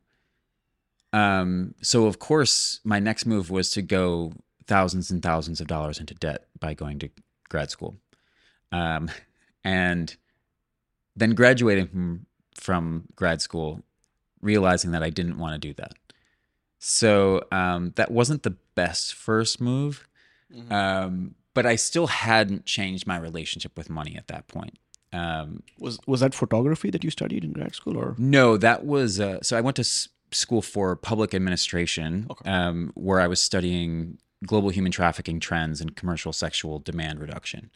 Um, 1.12 1.74
so 1.80 2.06
of 2.06 2.18
course, 2.18 2.80
my 2.84 2.98
next 2.98 3.26
move 3.26 3.50
was 3.50 3.70
to 3.70 3.82
go 3.82 4.32
thousands 4.66 5.10
and 5.10 5.22
thousands 5.22 5.60
of 5.60 5.66
dollars 5.68 6.00
into 6.00 6.14
debt 6.14 6.46
by 6.58 6.74
going 6.74 6.98
to 7.00 7.10
grad 7.48 7.70
school, 7.70 7.96
um, 8.72 9.10
and 9.62 10.16
then 11.14 11.34
graduating 11.34 11.86
from 11.86 12.26
from 12.54 13.04
grad 13.14 13.40
school, 13.42 13.82
realizing 14.40 14.90
that 14.92 15.02
I 15.02 15.10
didn't 15.10 15.38
want 15.38 15.54
to 15.60 15.68
do 15.68 15.74
that. 15.74 15.92
So 16.78 17.42
um, 17.52 17.92
that 17.96 18.10
wasn't 18.10 18.42
the 18.42 18.56
best 18.74 19.14
first 19.14 19.60
move, 19.60 20.08
Mm-hmm. 20.54 20.72
um, 20.72 21.34
but 21.54 21.66
I 21.66 21.74
still 21.76 22.06
hadn't 22.06 22.64
changed 22.64 23.06
my 23.06 23.16
relationship 23.16 23.76
with 23.76 23.88
money 23.90 24.14
at 24.16 24.28
that 24.28 24.46
point. 24.46 24.78
Um, 25.14 25.62
Was 25.78 25.98
was 26.06 26.20
that 26.20 26.34
photography 26.34 26.90
that 26.90 27.04
you 27.04 27.10
studied 27.10 27.44
in 27.44 27.52
grad 27.52 27.74
school, 27.74 27.96
or 27.96 28.14
no, 28.18 28.56
that 28.66 28.84
was 28.84 29.20
uh, 29.20 29.38
so 29.42 29.56
I 29.56 29.60
went 29.60 29.76
to 29.76 29.82
s- 29.82 30.08
school 30.32 30.62
for 30.62 30.96
public 30.96 31.34
administration, 31.34 32.26
Okay. 32.30 32.50
um, 32.50 32.90
where 32.94 33.20
I 33.20 33.28
was 33.28 33.40
studying 33.40 34.18
global 34.46 34.70
human 34.70 34.92
trafficking 34.92 35.38
trends 35.40 35.80
and 35.80 35.94
commercial 36.00 36.32
sexual 36.32 36.78
demand 36.80 37.20
reduction. 37.20 37.70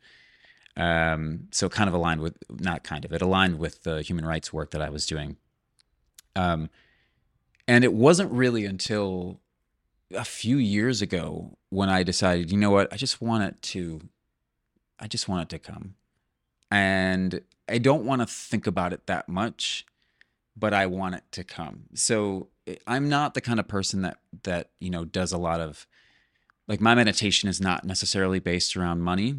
Um, 0.76 1.48
so 1.50 1.68
kind 1.68 1.88
of 1.88 1.94
aligned 1.94 2.20
with, 2.20 2.36
not 2.48 2.84
kind 2.84 3.04
of, 3.04 3.12
it 3.12 3.22
aligned 3.22 3.58
with 3.58 3.82
the 3.82 4.02
human 4.02 4.24
rights 4.24 4.52
work 4.52 4.70
that 4.72 4.82
I 4.82 4.90
was 4.90 5.06
doing. 5.06 5.36
Um, 6.36 6.68
and 7.66 7.84
it 7.84 7.92
wasn't 7.92 8.30
really 8.32 8.64
until 8.64 9.40
a 10.14 10.24
few 10.24 10.56
years 10.56 11.02
ago 11.02 11.56
when 11.70 11.88
I 11.88 12.02
decided, 12.04 12.50
you 12.52 12.58
know 12.58 12.70
what, 12.70 12.92
I 12.92 12.96
just 12.96 13.20
want 13.20 13.42
it 13.44 13.60
to, 13.72 14.00
I 15.00 15.06
just 15.08 15.28
want 15.28 15.42
it 15.42 15.48
to 15.56 15.58
come. 15.72 15.94
And 16.70 17.40
I 17.68 17.78
don't 17.78 18.04
want 18.04 18.22
to 18.22 18.26
think 18.26 18.66
about 18.66 18.92
it 18.92 19.06
that 19.06 19.28
much, 19.28 19.86
but 20.56 20.74
I 20.74 20.86
want 20.86 21.14
it 21.14 21.24
to 21.32 21.44
come. 21.44 21.84
So 21.94 22.48
I- 22.68 22.78
I'm 22.86 23.08
not 23.08 23.34
the 23.34 23.40
kind 23.40 23.60
of 23.60 23.68
person 23.68 24.02
that, 24.02 24.18
that, 24.42 24.70
you 24.80 24.90
know, 24.90 25.04
does 25.04 25.32
a 25.32 25.38
lot 25.38 25.60
of, 25.60 25.86
like 26.66 26.80
my 26.80 26.94
meditation 26.94 27.48
is 27.48 27.60
not 27.60 27.84
necessarily 27.84 28.38
based 28.38 28.76
around 28.76 29.00
money. 29.00 29.36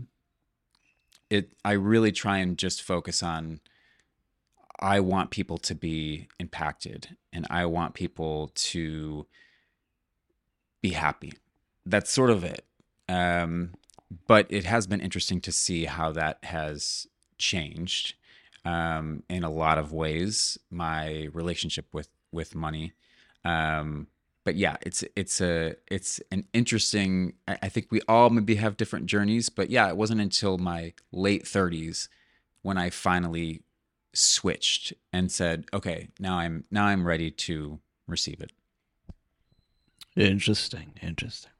It, 1.29 1.53
I 1.63 1.73
really 1.73 2.11
try 2.11 2.39
and 2.39 2.57
just 2.57 2.81
focus 2.81 3.21
on, 3.21 3.59
I 4.79 4.99
want 5.01 5.29
people 5.29 5.57
to 5.59 5.75
be 5.75 6.29
impacted 6.39 7.17
and 7.33 7.45
I 7.49 7.65
want 7.65 7.93
people 7.93 8.51
to 8.55 9.27
be 10.81 10.91
happy. 10.91 11.33
That's 11.85 12.11
sort 12.11 12.29
of 12.29 12.43
it. 12.43 12.65
Um, 13.07 13.73
but 14.25 14.47
it 14.49 14.63
has 14.63 14.87
been 14.87 15.01
interesting 15.01 15.41
to 15.41 15.51
see 15.51 15.85
how 15.85 16.11
that 16.13 16.43
has 16.45 17.07
changed 17.39 18.13
um, 18.65 19.23
in 19.29 19.43
a 19.43 19.49
lot 19.49 19.77
of 19.77 19.91
ways. 19.91 20.57
My 20.69 21.29
relationship 21.33 21.85
with 21.93 22.09
with 22.31 22.53
money, 22.53 22.93
um, 23.43 24.07
but 24.43 24.55
yeah, 24.55 24.77
it's 24.81 25.03
it's 25.15 25.41
a 25.41 25.75
it's 25.89 26.19
an 26.31 26.45
interesting. 26.53 27.33
I, 27.47 27.69
think 27.69 27.87
we 27.89 28.01
all 28.07 28.29
maybe 28.29 28.55
have 28.55 28.77
different 28.77 29.07
journeys, 29.07 29.49
but 29.49 29.69
yeah, 29.69 29.89
it 29.89 29.97
wasn't 29.97 30.21
until 30.21 30.57
my 30.57 30.93
late 31.11 31.47
thirties 31.47 32.09
when 32.61 32.77
I 32.77 32.89
finally 32.89 33.61
switched 34.13 34.93
and 35.13 35.31
said, 35.31 35.65
okay, 35.73 36.09
now 36.19 36.37
I'm 36.37 36.65
now 36.71 36.85
I'm 36.85 37.05
ready 37.05 37.31
to 37.31 37.79
receive 38.07 38.41
it. 38.41 38.51
Interesting, 40.15 40.93
interesting. 41.01 41.51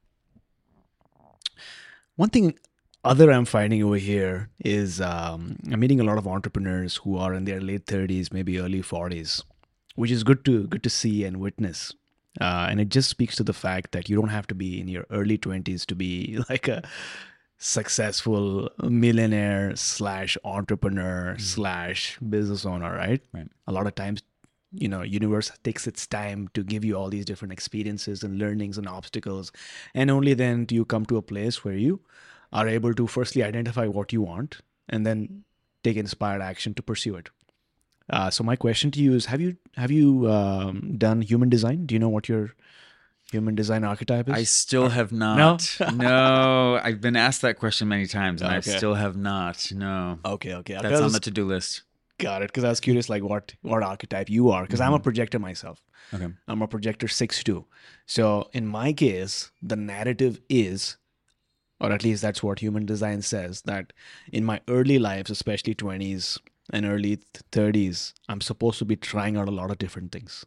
One 2.16 2.28
thing 2.28 2.58
other 3.04 3.30
I'm 3.32 3.44
finding 3.44 3.82
over 3.82 3.96
here 3.96 4.50
is 4.58 5.00
um, 5.00 5.56
I'm 5.70 5.80
meeting 5.80 6.00
a 6.00 6.04
lot 6.04 6.18
of 6.18 6.26
entrepreneurs 6.26 6.96
who 6.96 7.16
are 7.16 7.34
in 7.34 7.44
their 7.44 7.60
late 7.60 7.86
30s, 7.86 8.32
maybe 8.32 8.58
early 8.58 8.82
40s, 8.82 9.42
which 9.94 10.10
is 10.10 10.22
good 10.22 10.44
to 10.44 10.66
good 10.66 10.82
to 10.82 10.90
see 10.90 11.24
and 11.24 11.38
witness. 11.38 11.94
Uh, 12.40 12.68
and 12.70 12.80
it 12.80 12.90
just 12.90 13.10
speaks 13.10 13.36
to 13.36 13.42
the 13.42 13.52
fact 13.52 13.92
that 13.92 14.08
you 14.08 14.16
don't 14.16 14.28
have 14.28 14.46
to 14.46 14.54
be 14.54 14.80
in 14.80 14.86
your 14.86 15.04
early 15.10 15.36
20s 15.36 15.84
to 15.86 15.94
be 15.94 16.38
like 16.48 16.68
a 16.68 16.82
successful 17.58 18.70
millionaire 18.82 19.74
slash 19.76 20.36
entrepreneur 20.44 21.36
slash 21.38 22.18
business 22.18 22.64
owner, 22.64 22.94
right? 22.94 23.20
Right. 23.34 23.48
A 23.66 23.72
lot 23.72 23.86
of 23.86 23.94
times 23.94 24.22
you 24.72 24.88
know 24.88 25.02
universe 25.02 25.50
takes 25.64 25.86
its 25.86 26.06
time 26.06 26.48
to 26.54 26.62
give 26.62 26.84
you 26.84 26.94
all 26.94 27.08
these 27.08 27.24
different 27.24 27.52
experiences 27.52 28.22
and 28.22 28.38
learnings 28.38 28.78
and 28.78 28.88
obstacles 28.88 29.50
and 29.96 30.12
only 30.12 30.32
then 30.32 30.64
do 30.64 30.76
you 30.76 30.84
come 30.84 31.04
to 31.04 31.16
a 31.16 31.22
place 31.22 31.64
where 31.64 31.74
you 31.74 32.00
are 32.52 32.68
able 32.68 32.94
to 32.94 33.06
firstly 33.06 33.42
identify 33.42 33.86
what 33.86 34.12
you 34.12 34.22
want 34.22 34.58
and 34.88 35.06
then 35.06 35.44
take 35.84 35.96
inspired 35.96 36.42
action 36.42 36.74
to 36.74 36.82
pursue 36.82 37.14
it 37.16 37.30
uh, 38.10 38.28
so 38.30 38.42
my 38.44 38.56
question 38.56 38.90
to 38.90 39.00
you 39.00 39.14
is 39.14 39.26
have 39.26 39.40
you 39.40 39.56
have 39.76 39.90
you 39.90 40.30
um, 40.30 40.96
done 40.98 41.22
human 41.22 41.48
design 41.48 41.86
do 41.86 41.94
you 41.94 41.98
know 41.98 42.08
what 42.08 42.28
your 42.28 42.54
human 43.30 43.54
design 43.54 43.84
archetype 43.84 44.28
is 44.28 44.34
I 44.34 44.42
still 44.42 44.88
have 44.88 45.12
not. 45.12 45.78
No, 45.94 46.80
I've 46.82 47.00
been 47.00 47.14
asked 47.14 47.42
that 47.42 47.60
question 47.60 47.86
many 47.86 48.06
times, 48.06 48.42
and 48.42 48.50
I 48.50 48.58
still 48.58 48.94
have 48.94 49.16
not. 49.16 49.70
No, 49.72 50.18
okay 50.24 50.54
okay 50.54 50.76
that's 50.82 51.00
on 51.00 51.12
the 51.12 51.20
to-do 51.20 51.44
list. 51.44 51.82
got 52.18 52.42
it 52.42 52.48
because 52.48 52.64
i 52.64 52.68
was 52.68 52.80
curious 52.80 53.08
like 53.08 53.22
what 53.22 53.54
what 53.62 53.82
archetype 53.82 54.28
you 54.28 54.50
are 54.50 54.62
because 54.62 54.80
i'm 54.80 54.92
a 54.92 54.98
projector 54.98 55.38
myself 55.38 55.80
Okay. 56.12 56.28
I'm 56.48 56.62
a 56.62 56.68
projector 56.68 57.06
6-2. 57.06 57.64
So 58.06 58.48
in 58.52 58.66
my 58.66 58.92
case, 58.92 59.52
the 59.62 59.76
narrative 59.76 60.40
is, 60.48 60.96
or 61.80 61.92
at 61.92 62.04
least 62.04 62.22
that's 62.22 62.42
what 62.42 62.58
human 62.58 62.86
design 62.86 63.22
says, 63.22 63.62
that 63.62 63.92
in 64.32 64.44
my 64.44 64.60
early 64.68 64.98
lives, 64.98 65.30
especially 65.30 65.74
20s 65.74 66.38
and 66.72 66.86
early 66.86 67.18
30s, 67.52 68.12
I'm 68.28 68.40
supposed 68.40 68.78
to 68.78 68.84
be 68.84 68.96
trying 68.96 69.36
out 69.36 69.48
a 69.48 69.52
lot 69.52 69.70
of 69.70 69.78
different 69.78 70.12
things. 70.12 70.44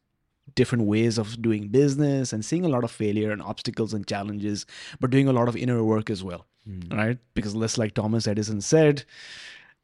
Different 0.55 0.86
ways 0.86 1.17
of 1.17 1.41
doing 1.41 1.69
business 1.69 2.34
and 2.34 2.45
seeing 2.45 2.65
a 2.65 2.69
lot 2.69 2.84
of 2.84 2.91
failure 2.91 3.31
and 3.31 3.41
obstacles 3.41 3.93
and 3.93 4.05
challenges, 4.05 4.65
but 4.99 5.09
doing 5.09 5.27
a 5.27 5.34
lot 5.34 5.47
of 5.47 5.55
inner 5.55 5.84
work 5.84 6.09
as 6.09 6.23
well, 6.23 6.45
right? 6.91 7.17
Because 7.34 7.55
less 7.55 7.77
like 7.77 7.93
Thomas 7.93 8.27
Edison 8.27 8.61
said, 8.61 9.03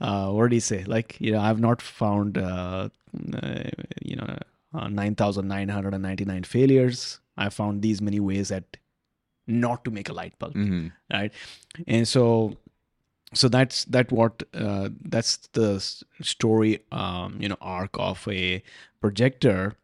uh, 0.02 0.30
what 0.32 0.44
did 0.44 0.54
he 0.54 0.60
say? 0.60 0.84
Like, 0.86 1.20
you 1.20 1.32
know, 1.32 1.40
I've 1.40 1.60
not 1.60 1.82
found, 1.82 2.38
uh, 2.38 2.90
uh, 3.34 3.64
you 4.02 4.16
know, 4.16 4.38
uh, 4.74 4.88
9,999 4.88 6.44
failures. 6.44 7.20
I 7.38 7.50
found 7.50 7.82
these 7.82 8.02
many 8.02 8.20
ways 8.20 8.50
that 8.50 8.78
not 9.50 9.84
to 9.86 9.92
make 9.92 10.10
a 10.10 10.14
light 10.14 10.38
bulb, 10.40 10.54
hmm 10.54 10.88
right? 11.12 11.34
And 11.88 12.08
so, 12.08 12.58
so 13.34 13.50
that's 13.50 13.86
that 13.86 14.12
what 14.12 14.44
uh, 14.54 14.90
that's 15.04 15.38
the 15.54 15.80
story, 16.22 16.80
um, 16.92 17.38
you 17.40 17.50
know, 17.50 17.58
arc 17.62 17.92
of 18.00 18.28
a 18.28 18.64
projector. 19.02 19.76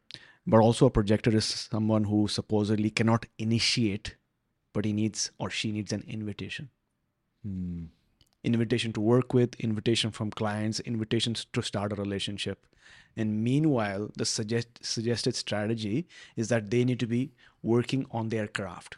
But 0.47 0.59
also, 0.59 0.85
a 0.85 0.91
projector 0.91 1.35
is 1.35 1.45
someone 1.45 2.05
who 2.05 2.27
supposedly 2.27 2.91
cannot 2.91 3.25
initiate, 3.39 4.15
but 4.73 4.85
he 4.85 4.93
needs 4.93 5.31
or 5.39 5.49
she 5.49 5.71
needs 5.71 5.91
an 5.91 6.03
invitation 6.07 6.69
Hmm. 7.43 7.85
invitation 8.43 8.93
to 8.93 9.01
work 9.01 9.33
with, 9.33 9.55
invitation 9.59 10.11
from 10.11 10.31
clients, 10.31 10.79
invitations 10.81 11.45
to 11.53 11.61
start 11.61 11.91
a 11.91 11.95
relationship. 11.95 12.65
And 13.17 13.43
meanwhile, 13.43 14.11
the 14.17 14.25
suggest, 14.25 14.83
suggested 14.83 15.35
strategy 15.35 16.07
is 16.35 16.49
that 16.49 16.69
they 16.69 16.83
need 16.85 16.99
to 16.99 17.07
be 17.07 17.31
working 17.63 18.05
on 18.11 18.29
their 18.29 18.47
craft, 18.47 18.97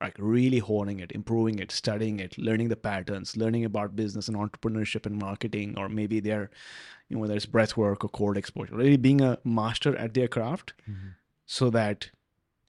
like 0.00 0.14
really 0.18 0.58
honing 0.58 1.00
it, 1.00 1.12
improving 1.12 1.58
it, 1.58 1.70
studying 1.70 2.20
it, 2.20 2.36
learning 2.36 2.68
the 2.68 2.76
patterns, 2.76 3.36
learning 3.36 3.64
about 3.64 3.96
business 3.96 4.28
and 4.28 4.36
entrepreneurship 4.36 5.06
and 5.06 5.16
marketing, 5.18 5.74
or 5.78 5.88
maybe 5.88 6.20
they're, 6.20 6.50
you 7.08 7.16
know, 7.16 7.20
whether 7.22 7.34
it's 7.34 7.46
breath 7.46 7.76
work 7.76 8.04
or 8.04 8.08
cold 8.08 8.36
exposure, 8.36 8.76
really 8.76 8.96
being 8.98 9.20
a 9.22 9.38
master 9.44 9.96
at 9.96 10.12
their 10.14 10.28
craft 10.28 10.74
so 11.46 11.70
that 11.70 12.10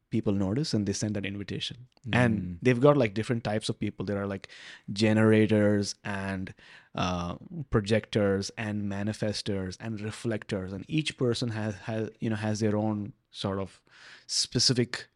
people 0.09 0.31
notice 0.31 0.73
and 0.73 0.85
they 0.85 0.93
send 0.93 1.15
that 1.15 1.25
invitation. 1.25 1.87
And 2.13 2.59
they've 2.61 2.79
got 2.79 2.95
like 2.95 3.13
different 3.13 3.43
types 3.43 3.67
of 3.67 3.77
people. 3.77 4.05
There 4.05 4.21
are 4.21 4.27
like 4.27 4.47
generators 4.93 5.95
and 6.05 6.53
uh, 6.95 7.35
projectors 7.69 8.51
and 8.57 8.89
manifestors 8.89 9.75
and 9.81 9.99
reflectors 9.99 10.71
and 10.71 10.85
each 10.87 11.17
person 11.17 11.49
has 11.49 11.75
has 11.75 12.09
you 12.19 12.29
know 12.29 12.37
has 12.37 12.59
their 12.61 12.75
own 12.75 13.13
sort 13.31 13.59
of 13.59 13.81
specific 14.25 15.07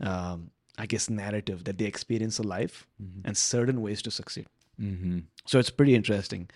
um, 0.00 0.50
i 0.78 0.86
guess 0.86 1.08
narrative 1.10 1.64
that 1.64 1.78
they 1.78 1.84
experience 1.84 2.38
in 2.38 2.46
life 2.48 2.86
and 3.24 3.36
certain 3.36 3.80
ways 3.80 4.02
to 4.02 4.10
succeed 4.10 4.46
hmm 4.78 5.18
so 5.46 5.58
it's 5.58 5.70
pretty 5.70 5.94
interesting 5.94 6.48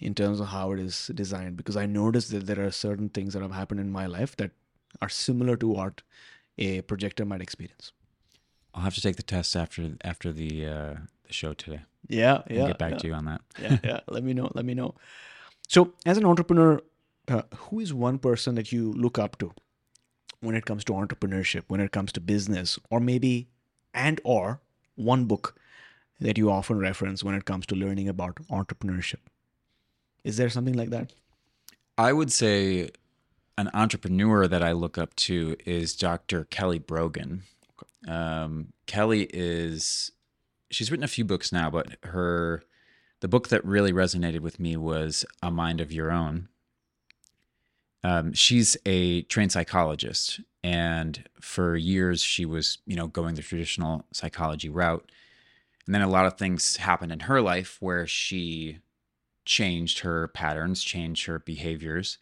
in 0.00 0.14
terms 0.14 0.40
of 0.40 0.48
how 0.48 0.72
it 0.72 0.78
is 0.78 1.10
designed 1.14 1.56
because 1.56 1.76
I 1.76 1.86
noticed 1.86 2.30
that 2.30 2.46
there 2.46 2.64
are 2.64 2.70
certain 2.70 3.08
things 3.08 3.34
that 3.34 3.42
have 3.42 3.52
happened 3.52 3.80
in 3.80 3.90
my 3.90 4.06
life 4.06 4.36
that 4.36 4.52
are 5.00 5.08
similar 5.08 5.56
to 5.56 5.68
what 5.68 6.02
a 6.58 6.82
projector 6.82 7.24
might 7.24 7.40
experience. 7.40 7.92
I'll 8.74 8.82
have 8.82 8.94
to 8.94 9.00
take 9.00 9.16
the 9.16 9.22
test 9.22 9.56
after 9.56 9.96
after 10.04 10.32
the 10.32 10.66
uh, 10.66 10.94
the 11.26 11.32
show 11.32 11.52
today. 11.52 11.80
Yeah, 12.08 12.42
and 12.46 12.66
get 12.66 12.78
back 12.78 12.98
to 12.98 13.06
you 13.06 13.14
on 13.14 13.26
that. 13.26 13.40
yeah, 13.60 13.78
yeah. 13.84 14.00
Let 14.08 14.24
me 14.24 14.32
know. 14.34 14.50
Let 14.54 14.64
me 14.64 14.74
know. 14.74 14.94
So, 15.68 15.92
as 16.06 16.16
an 16.16 16.24
entrepreneur, 16.24 16.80
uh, 17.28 17.42
who 17.56 17.80
is 17.80 17.92
one 17.94 18.18
person 18.18 18.54
that 18.54 18.72
you 18.72 18.92
look 18.92 19.18
up 19.18 19.38
to 19.38 19.52
when 20.42 20.54
it 20.54 20.66
comes 20.66 20.84
to 20.84 20.92
entrepreneurship, 20.92 21.62
when 21.68 21.80
it 21.80 21.92
comes 21.92 22.12
to 22.12 22.20
business, 22.20 22.78
or 22.90 23.00
maybe 23.00 23.48
and 23.94 24.20
or 24.24 24.60
one 24.96 25.24
book 25.24 25.54
that 26.20 26.38
you 26.38 26.50
often 26.50 26.78
reference 26.78 27.24
when 27.24 27.34
it 27.34 27.44
comes 27.44 27.66
to 27.66 27.74
learning 27.74 28.08
about 28.08 28.36
entrepreneurship? 28.50 29.20
Is 30.24 30.36
there 30.36 30.50
something 30.50 30.74
like 30.74 30.90
that? 30.90 31.12
I 31.98 32.12
would 32.12 32.32
say 32.32 32.90
an 33.58 33.70
entrepreneur 33.74 34.46
that 34.48 34.62
I 34.62 34.72
look 34.72 34.98
up 34.98 35.14
to 35.16 35.56
is 35.66 35.94
Dr. 35.94 36.44
Kelly 36.44 36.78
Brogan. 36.78 37.42
Um, 38.08 38.72
Kelly 38.86 39.28
is 39.32 40.12
she's 40.70 40.90
written 40.90 41.04
a 41.04 41.08
few 41.08 41.24
books 41.24 41.52
now, 41.52 41.70
but 41.70 41.96
her 42.04 42.62
the 43.20 43.28
book 43.28 43.48
that 43.48 43.64
really 43.64 43.92
resonated 43.92 44.40
with 44.40 44.58
me 44.58 44.76
was 44.76 45.24
A 45.42 45.50
Mind 45.50 45.80
of 45.80 45.92
Your 45.92 46.10
Own. 46.10 46.48
Um, 48.04 48.32
she's 48.32 48.76
a 48.84 49.22
trained 49.22 49.52
psychologist, 49.52 50.40
and 50.64 51.24
for 51.40 51.76
years 51.76 52.22
she 52.22 52.44
was 52.44 52.78
you 52.86 52.96
know 52.96 53.06
going 53.06 53.34
the 53.34 53.42
traditional 53.42 54.04
psychology 54.12 54.68
route. 54.68 55.10
And 55.86 55.94
then 55.94 56.02
a 56.02 56.08
lot 56.08 56.26
of 56.26 56.38
things 56.38 56.76
happened 56.76 57.12
in 57.12 57.20
her 57.20 57.40
life 57.40 57.76
where 57.80 58.06
she 58.06 58.78
changed 59.44 60.00
her 60.00 60.28
patterns 60.28 60.82
changed 60.82 61.26
her 61.26 61.40
behaviors 61.40 62.18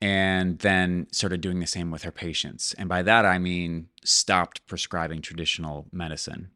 and 0.00 0.60
then 0.60 1.08
started 1.10 1.40
doing 1.40 1.58
the 1.58 1.66
same 1.66 1.90
with 1.90 2.04
her 2.04 2.12
patients. 2.12 2.72
And 2.78 2.88
by 2.88 3.02
that 3.02 3.24
i 3.26 3.38
mean 3.38 3.88
stopped 4.04 4.66
prescribing 4.66 5.22
traditional 5.22 5.86
medicine 5.92 6.50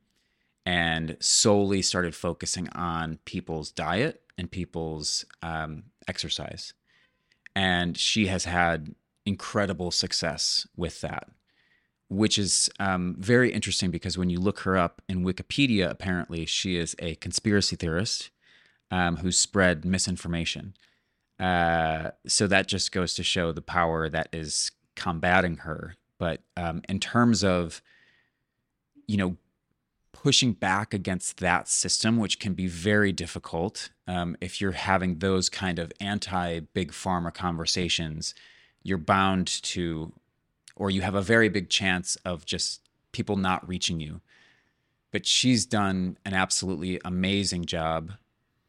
and 0.65 1.17
solely 1.21 1.83
started 1.83 2.15
focusing 2.15 2.69
on 2.71 3.19
people's 3.25 3.71
diet 3.71 4.23
and 4.39 4.51
people's 4.51 5.25
um, 5.43 5.85
exercise 6.09 6.73
and 7.55 7.97
she 7.97 8.27
has 8.27 8.45
had 8.45 8.95
incredible 9.27 9.91
success 9.91 10.67
with 10.77 11.01
that, 11.01 11.29
which 12.09 12.39
is 12.39 12.71
um, 12.79 13.17
very 13.19 13.53
interesting 13.53 13.91
because 13.91 14.19
when 14.19 14.31
you 14.31 14.39
look 14.39 14.61
her 14.61 14.77
up 14.77 15.03
in 15.09 15.25
Wikipedia, 15.25 15.89
apparently 15.89 16.47
she 16.47 16.77
is 16.77 16.95
a 16.99 17.15
conspiracy 17.17 17.77
theorist 17.77 18.31
um, 18.91 19.17
who 19.17 19.33
spread 19.33 19.85
misinformation. 19.85 20.75
Uh, 21.39 22.11
so 22.27 22.47
that 22.47 22.69
just 22.69 22.93
goes 22.93 23.15
to 23.15 23.23
show 23.23 23.53
the 23.53 23.63
power 23.63 24.09
that 24.09 24.29
is 24.33 24.71
combating 24.95 25.59
her. 25.59 25.95
But 26.19 26.43
um, 26.57 26.83
in 26.89 27.01
terms 27.01 27.43
of, 27.43 27.83
you 29.07 29.17
know, 29.17 29.37
pushing 30.25 30.55
back 30.55 30.95
against 30.95 31.37
that 31.37 31.69
system, 31.69 32.17
which 32.17 32.41
can 32.41 32.55
be 32.55 32.67
very 32.67 33.13
difficult 33.13 33.91
um, 34.09 34.35
if 34.41 34.59
you're 34.59 34.73
having 34.73 35.19
those 35.19 35.51
kind 35.51 35.79
of 35.79 35.93
anti 36.01 36.61
big 36.61 36.93
pharma 36.93 37.33
conversations 37.33 38.35
you're 38.83 38.97
bound 38.97 39.47
to, 39.47 40.13
or 40.77 40.91
you 40.91 41.03
have 41.03 41.15
a 41.15 41.21
very 41.21 41.51
big 41.51 41.69
chance 41.69 42.17
of 42.25 42.47
just 42.47 42.81
people 43.13 43.37
not 43.37 43.69
reaching 43.69 44.01
you. 44.01 44.23
But 45.13 45.27
she's 45.27 45.67
done 45.67 46.17
an 46.25 46.33
absolutely 46.33 46.99
amazing 47.05 47.67
job 47.67 48.13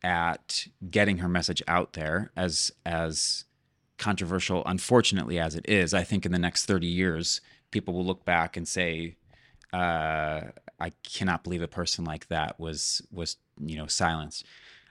at 0.03 0.67
getting 0.89 1.19
her 1.19 1.29
message 1.29 1.63
out 1.69 1.93
there 1.93 2.31
as 2.35 2.71
as 2.85 3.45
controversial 3.97 4.61
unfortunately 4.65 5.39
as 5.39 5.55
it 5.55 5.67
is 5.69 5.93
i 5.93 6.03
think 6.03 6.25
in 6.25 6.33
the 6.33 6.37
next 6.37 6.65
30 6.65 6.85
years 6.85 7.39
people 7.71 7.93
will 7.93 8.05
look 8.05 8.25
back 8.25 8.57
and 8.57 8.67
say 8.67 9.15
uh, 9.73 10.41
i 10.80 10.91
cannot 11.03 11.43
believe 11.43 11.61
a 11.61 11.67
person 11.67 12.05
like 12.05 12.28
that 12.28 12.59
was 12.59 13.01
was 13.11 13.38
you 13.59 13.78
know 13.78 13.88
silenced 13.88 14.45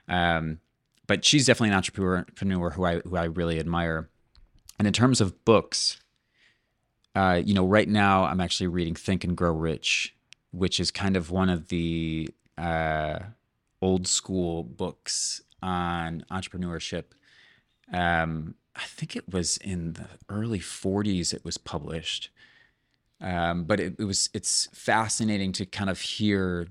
um, 0.07 0.59
but 1.07 1.25
she's 1.25 1.45
definitely 1.45 1.69
an 1.69 1.75
entrepreneur 1.75 2.69
who 2.71 2.85
i 2.85 2.99
who 2.99 3.15
i 3.15 3.23
really 3.25 3.59
admire 3.59 4.09
and 4.77 4.87
in 4.87 4.93
terms 4.93 5.21
of 5.21 5.45
books, 5.45 5.99
uh, 7.15 7.41
you 7.43 7.53
know, 7.53 7.65
right 7.65 7.87
now 7.87 8.25
I'm 8.25 8.41
actually 8.41 8.67
reading 8.67 8.95
Think 8.95 9.23
and 9.23 9.37
Grow 9.37 9.51
Rich, 9.51 10.15
which 10.51 10.79
is 10.79 10.91
kind 10.91 11.15
of 11.15 11.31
one 11.31 11.49
of 11.49 11.69
the 11.69 12.29
uh, 12.57 13.19
old 13.81 14.07
school 14.07 14.63
books 14.63 15.41
on 15.61 16.25
entrepreneurship. 16.29 17.05
Um, 17.91 18.55
I 18.75 18.83
think 18.83 19.15
it 19.15 19.31
was 19.31 19.57
in 19.57 19.93
the 19.93 20.07
early 20.27 20.59
40s 20.59 21.33
it 21.33 21.45
was 21.45 21.57
published. 21.57 22.29
Um, 23.21 23.63
but 23.63 23.79
it, 23.79 23.95
it, 23.97 24.03
was 24.03 24.29
it's 24.33 24.67
fascinating 24.73 25.51
to 25.53 25.65
kind 25.65 25.89
of 25.89 26.01
hear 26.01 26.67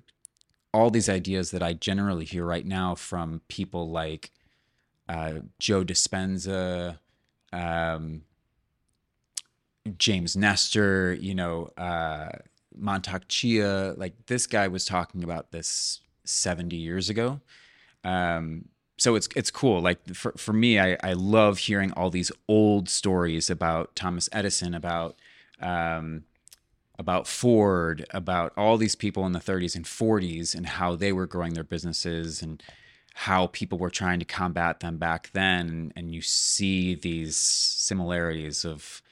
all 0.72 0.90
these 0.90 1.08
ideas 1.08 1.50
that 1.52 1.62
I 1.62 1.72
generally 1.72 2.24
hear 2.24 2.44
right 2.44 2.66
now 2.66 2.94
from 2.94 3.40
people 3.48 3.90
like 3.90 4.30
uh, 5.08 5.34
Joe 5.58 5.84
Dispenza, 5.84 6.98
um, 7.52 8.22
James 9.98 10.36
Nestor, 10.36 11.14
you 11.14 11.34
know, 11.34 11.70
uh, 11.76 12.28
Mantak 12.78 13.22
Chia. 13.28 13.94
Like 13.96 14.14
this 14.26 14.46
guy 14.46 14.68
was 14.68 14.84
talking 14.84 15.24
about 15.24 15.50
this 15.50 16.00
70 16.24 16.76
years 16.76 17.08
ago. 17.08 17.40
Um, 18.02 18.66
so 18.96 19.16
it's 19.16 19.28
it's 19.34 19.50
cool. 19.50 19.80
Like 19.80 20.14
for, 20.14 20.32
for 20.36 20.52
me, 20.52 20.78
I, 20.78 20.96
I 21.02 21.14
love 21.14 21.58
hearing 21.58 21.92
all 21.92 22.10
these 22.10 22.30
old 22.48 22.88
stories 22.88 23.50
about 23.50 23.96
Thomas 23.96 24.28
Edison, 24.32 24.74
about 24.74 25.16
um, 25.60 26.24
about 26.98 27.26
Ford, 27.26 28.06
about 28.10 28.52
all 28.56 28.76
these 28.76 28.94
people 28.94 29.26
in 29.26 29.32
the 29.32 29.40
30s 29.40 29.74
and 29.74 29.84
40s 29.84 30.54
and 30.54 30.66
how 30.66 30.94
they 30.94 31.12
were 31.12 31.26
growing 31.26 31.54
their 31.54 31.64
businesses 31.64 32.42
and 32.42 32.62
how 33.14 33.48
people 33.48 33.78
were 33.78 33.90
trying 33.90 34.18
to 34.18 34.24
combat 34.24 34.80
them 34.80 34.98
back 34.98 35.30
then 35.32 35.92
and 35.94 36.12
you 36.12 36.20
see 36.20 36.94
these 36.94 37.36
similarities 37.36 38.64
of 38.64 39.02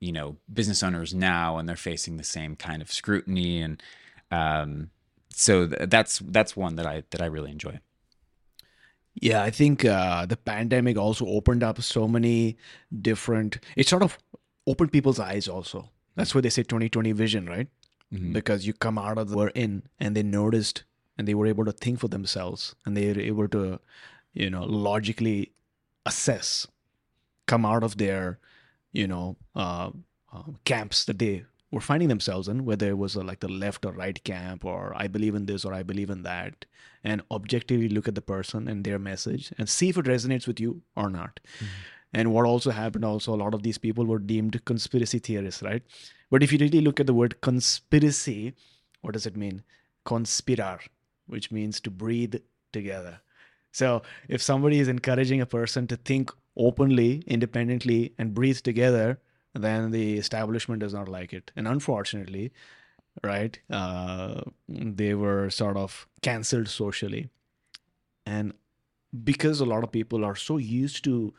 you 0.00 0.10
know 0.10 0.36
business 0.52 0.82
owners 0.82 1.14
now 1.14 1.56
and 1.56 1.68
they're 1.68 1.76
facing 1.76 2.16
the 2.16 2.24
same 2.24 2.56
kind 2.56 2.82
of 2.82 2.90
scrutiny 2.90 3.62
and 3.62 3.80
um, 4.30 4.90
so 5.30 5.66
th- 5.66 5.88
that's 5.88 6.18
that's 6.18 6.56
one 6.56 6.76
that 6.76 6.86
I 6.86 7.04
that 7.10 7.20
I 7.20 7.26
really 7.26 7.50
enjoy. 7.50 7.80
Yeah, 9.14 9.42
I 9.42 9.50
think 9.50 9.84
uh, 9.84 10.26
the 10.26 10.36
pandemic 10.36 10.96
also 10.96 11.26
opened 11.26 11.62
up 11.62 11.80
so 11.82 12.08
many 12.08 12.56
different. 13.00 13.58
It 13.76 13.88
sort 13.88 14.02
of 14.02 14.18
opened 14.66 14.92
people's 14.92 15.20
eyes. 15.20 15.46
Also, 15.46 15.90
that's 16.16 16.34
why 16.34 16.40
they 16.40 16.50
say 16.50 16.62
2020 16.62 17.12
vision, 17.12 17.46
right? 17.46 17.68
Mm-hmm. 18.12 18.32
Because 18.32 18.66
you 18.66 18.72
come 18.72 18.98
out 18.98 19.18
of 19.18 19.30
the 19.30 19.36
we're 19.36 19.48
in, 19.48 19.82
and 19.98 20.16
they 20.16 20.22
noticed 20.22 20.84
and 21.16 21.28
they 21.28 21.34
were 21.34 21.46
able 21.46 21.64
to 21.64 21.72
think 21.72 22.00
for 22.00 22.08
themselves 22.08 22.74
and 22.84 22.96
they 22.96 23.12
were 23.12 23.20
able 23.20 23.48
to 23.48 23.78
you 24.32 24.50
know 24.50 24.64
logically 24.64 25.52
assess 26.06 26.66
come 27.46 27.64
out 27.64 27.82
of 27.82 27.98
their 27.98 28.38
you 28.92 29.06
know 29.06 29.36
uh, 29.54 29.90
uh, 30.32 30.42
camps 30.64 31.04
that 31.04 31.18
they 31.18 31.44
were 31.70 31.80
finding 31.80 32.08
themselves 32.08 32.48
in 32.48 32.64
whether 32.64 32.88
it 32.88 32.98
was 32.98 33.14
a, 33.16 33.22
like 33.22 33.40
the 33.40 33.48
left 33.48 33.84
or 33.84 33.92
right 33.92 34.22
camp 34.24 34.64
or 34.64 34.92
i 34.96 35.06
believe 35.06 35.34
in 35.34 35.46
this 35.46 35.64
or 35.64 35.72
i 35.72 35.82
believe 35.82 36.10
in 36.10 36.22
that 36.22 36.64
and 37.02 37.22
objectively 37.30 37.88
look 37.88 38.08
at 38.08 38.14
the 38.14 38.22
person 38.22 38.68
and 38.68 38.84
their 38.84 38.98
message 38.98 39.52
and 39.58 39.68
see 39.68 39.88
if 39.88 39.96
it 39.96 40.06
resonates 40.06 40.46
with 40.46 40.60
you 40.60 40.82
or 40.96 41.10
not 41.10 41.40
mm-hmm. 41.56 41.66
And 42.14 42.32
what 42.32 42.46
also 42.46 42.70
happened 42.70 43.04
also 43.04 43.34
a 43.34 43.42
lot 43.44 43.54
of 43.54 43.62
these 43.62 43.78
people 43.78 44.06
were 44.06 44.18
deemed 44.18 44.64
conspiracy 44.64 45.18
theorists 45.18 45.62
right 45.62 45.82
but 46.30 46.42
if 46.42 46.52
you 46.52 46.58
really 46.58 46.80
look 46.80 47.00
at 47.00 47.06
the 47.06 47.20
word 47.22 47.40
conspiracy 47.40 48.54
what 49.02 49.12
does 49.12 49.26
it 49.26 49.36
mean 49.36 49.62
conspirar 50.06 50.80
which 51.26 51.50
means 51.50 51.80
to 51.80 51.90
breathe 51.90 52.34
together. 52.72 53.20
So 53.72 54.02
if 54.28 54.42
somebody 54.42 54.78
is 54.78 54.88
encouraging 54.88 55.40
a 55.40 55.46
person 55.46 55.86
to 55.88 55.96
think 55.96 56.30
openly, 56.56 57.24
independently, 57.26 58.14
and 58.18 58.34
breathe 58.34 58.58
together, 58.58 59.18
then 59.54 59.90
the 59.90 60.18
establishment 60.18 60.80
does 60.80 60.94
not 60.94 61.08
like 61.08 61.32
it. 61.32 61.50
And 61.56 61.66
unfortunately, 61.66 62.52
right, 63.22 63.58
uh, 63.70 64.42
they 64.68 65.14
were 65.14 65.50
sort 65.50 65.76
of 65.76 66.06
cancelled 66.22 66.68
socially. 66.68 67.30
And 68.26 68.52
because 69.24 69.60
a 69.60 69.64
lot 69.64 69.84
of 69.84 69.92
people 69.92 70.24
are 70.24 70.36
so 70.36 70.56
used 70.56 71.02
to 71.04 71.34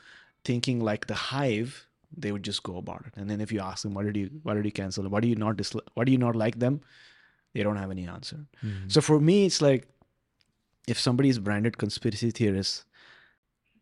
thinking 0.45 0.79
like 0.79 1.07
the 1.07 1.15
hive, 1.15 1.87
they 2.15 2.31
would 2.31 2.43
just 2.43 2.63
go 2.63 2.77
about 2.77 3.03
it. 3.07 3.13
And 3.17 3.29
then 3.29 3.41
if 3.41 3.51
you 3.51 3.59
ask 3.59 3.83
them, 3.83 3.93
why 3.93 4.03
did 4.03 4.15
you 4.15 4.29
why 4.43 4.53
did 4.53 4.65
you 4.65 4.71
cancel? 4.71 5.09
Why 5.09 5.19
do 5.19 5.27
you 5.27 5.35
not 5.35 5.57
disli- 5.57 5.87
why 5.95 6.05
do 6.05 6.11
you 6.11 6.17
not 6.17 6.35
like 6.35 6.59
them? 6.59 6.81
they 7.55 7.63
don't 7.63 7.77
have 7.77 7.89
any 7.89 8.07
answer. 8.07 8.45
Mm-hmm. 8.63 8.89
So 8.89 9.01
for 9.01 9.19
me, 9.19 9.45
it's 9.45 9.61
like 9.61 9.87
if 10.87 10.99
somebody 10.99 11.29
is 11.29 11.39
branded 11.39 11.77
conspiracy 11.77 12.29
theorist, 12.29 12.83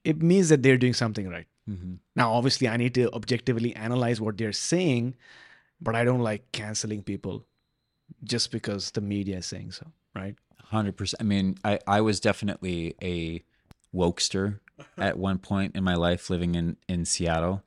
it 0.05 0.21
means 0.21 0.49
that 0.49 0.63
they're 0.63 0.77
doing 0.77 0.93
something 0.93 1.27
right. 1.27 1.47
Mm-hmm. 1.69 1.95
Now, 2.15 2.33
obviously, 2.33 2.69
I 2.69 2.77
need 2.77 2.93
to 2.95 3.11
objectively 3.13 3.75
analyze 3.75 4.21
what 4.21 4.37
they're 4.37 4.53
saying, 4.53 5.15
but 5.81 5.95
I 5.95 6.03
don't 6.03 6.21
like 6.21 6.51
canceling 6.51 7.01
people 7.01 7.45
just 8.23 8.51
because 8.51 8.91
the 8.91 9.01
media 9.01 9.37
is 9.37 9.47
saying 9.47 9.71
so, 9.71 9.87
right? 10.15 10.35
100%. 10.71 11.15
I 11.19 11.23
mean, 11.23 11.57
I, 11.65 11.79
I 11.87 12.01
was 12.01 12.19
definitely 12.19 12.95
a 13.01 13.43
wokester 13.93 14.59
at 14.97 15.17
one 15.17 15.37
point 15.37 15.75
in 15.75 15.83
my 15.83 15.95
life 15.95 16.29
living 16.29 16.55
in, 16.55 16.77
in 16.87 17.05
Seattle. 17.05 17.63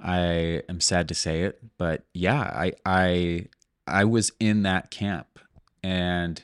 I 0.00 0.62
am 0.68 0.80
sad 0.80 1.08
to 1.08 1.14
say 1.14 1.42
it, 1.42 1.60
but 1.78 2.04
yeah, 2.12 2.40
I, 2.40 2.72
I, 2.84 3.46
I 3.86 4.04
was 4.04 4.32
in 4.40 4.62
that 4.62 4.90
camp 4.90 5.38
and 5.82 6.42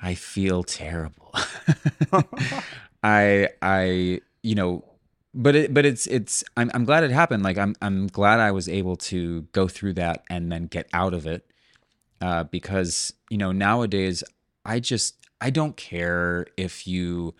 I 0.00 0.14
feel 0.14 0.62
terrible. 0.62 1.32
I 3.02 3.48
I 3.62 4.20
you 4.42 4.54
know 4.54 4.84
but 5.34 5.54
it 5.54 5.74
but 5.74 5.84
it's 5.84 6.06
it's 6.06 6.42
I'm 6.56 6.70
I'm 6.74 6.84
glad 6.84 7.04
it 7.04 7.10
happened. 7.10 7.42
Like 7.42 7.58
I'm 7.58 7.74
I'm 7.82 8.06
glad 8.06 8.40
I 8.40 8.50
was 8.50 8.68
able 8.68 8.96
to 8.96 9.42
go 9.52 9.68
through 9.68 9.94
that 9.94 10.24
and 10.30 10.50
then 10.50 10.66
get 10.66 10.88
out 10.92 11.14
of 11.14 11.26
it. 11.26 11.50
Uh, 12.20 12.44
because 12.44 13.12
you 13.30 13.38
know 13.38 13.52
nowadays 13.52 14.24
I 14.64 14.80
just 14.80 15.16
I 15.40 15.50
don't 15.50 15.76
care 15.76 16.46
if 16.56 16.86
you 16.86 17.34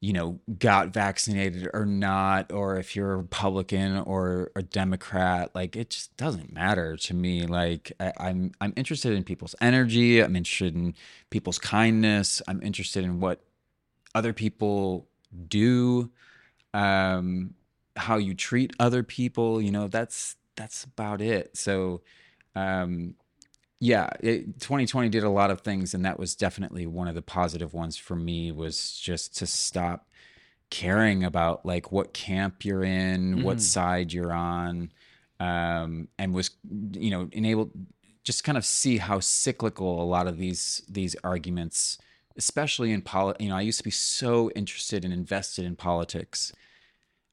you 0.00 0.14
know, 0.14 0.40
got 0.58 0.94
vaccinated 0.94 1.68
or 1.74 1.84
not, 1.84 2.52
or 2.52 2.78
if 2.78 2.96
you're 2.96 3.12
a 3.12 3.16
Republican 3.18 3.98
or 3.98 4.50
a 4.56 4.62
Democrat, 4.62 5.50
like 5.54 5.76
it 5.76 5.90
just 5.90 6.16
doesn't 6.16 6.52
matter 6.52 6.96
to 6.96 7.14
me. 7.14 7.46
Like 7.46 7.92
I, 8.00 8.12
I'm 8.18 8.52
I'm 8.60 8.72
interested 8.76 9.12
in 9.12 9.24
people's 9.24 9.54
energy. 9.60 10.20
I'm 10.20 10.36
interested 10.36 10.74
in 10.74 10.94
people's 11.30 11.58
kindness. 11.58 12.40
I'm 12.48 12.62
interested 12.62 13.04
in 13.04 13.20
what 13.20 13.44
other 14.14 14.32
people 14.32 15.08
do, 15.48 16.10
um, 16.74 17.54
how 17.96 18.16
you 18.16 18.34
treat 18.34 18.72
other 18.80 19.02
people. 19.02 19.60
You 19.60 19.70
know, 19.72 19.88
that's 19.88 20.36
that's 20.56 20.84
about 20.84 21.20
it. 21.20 21.56
So, 21.56 22.02
um, 22.54 23.14
yeah, 23.80 24.10
it, 24.20 24.60
2020 24.60 25.08
did 25.08 25.24
a 25.24 25.30
lot 25.30 25.50
of 25.50 25.62
things, 25.62 25.94
and 25.94 26.04
that 26.04 26.18
was 26.18 26.34
definitely 26.36 26.86
one 26.86 27.08
of 27.08 27.14
the 27.14 27.22
positive 27.22 27.72
ones 27.74 27.96
for 27.96 28.14
me. 28.16 28.52
Was 28.52 28.92
just 28.98 29.36
to 29.38 29.46
stop 29.46 30.06
caring 30.70 31.24
about 31.24 31.66
like 31.66 31.90
what 31.92 32.12
camp 32.12 32.64
you're 32.64 32.84
in, 32.84 33.36
Mm-hmm. 33.36 33.42
what 33.42 33.60
side 33.60 34.12
you're 34.12 34.32
on, 34.32 34.92
um, 35.40 36.08
and 36.18 36.34
was 36.34 36.50
you 36.92 37.10
know 37.10 37.28
enabled 37.32 37.70
just 38.24 38.44
kind 38.44 38.58
of 38.58 38.64
see 38.66 38.98
how 38.98 39.18
cyclical 39.20 40.02
a 40.02 40.04
lot 40.04 40.26
of 40.26 40.36
these 40.38 40.82
these 40.88 41.16
arguments, 41.24 41.98
especially 42.36 42.92
in 42.92 43.02
poli. 43.02 43.34
You 43.40 43.48
know, 43.48 43.56
I 43.56 43.62
used 43.62 43.78
to 43.78 43.84
be 43.84 43.90
so 43.90 44.50
interested 44.50 45.04
and 45.04 45.14
invested 45.14 45.64
in 45.64 45.76
politics, 45.76 46.52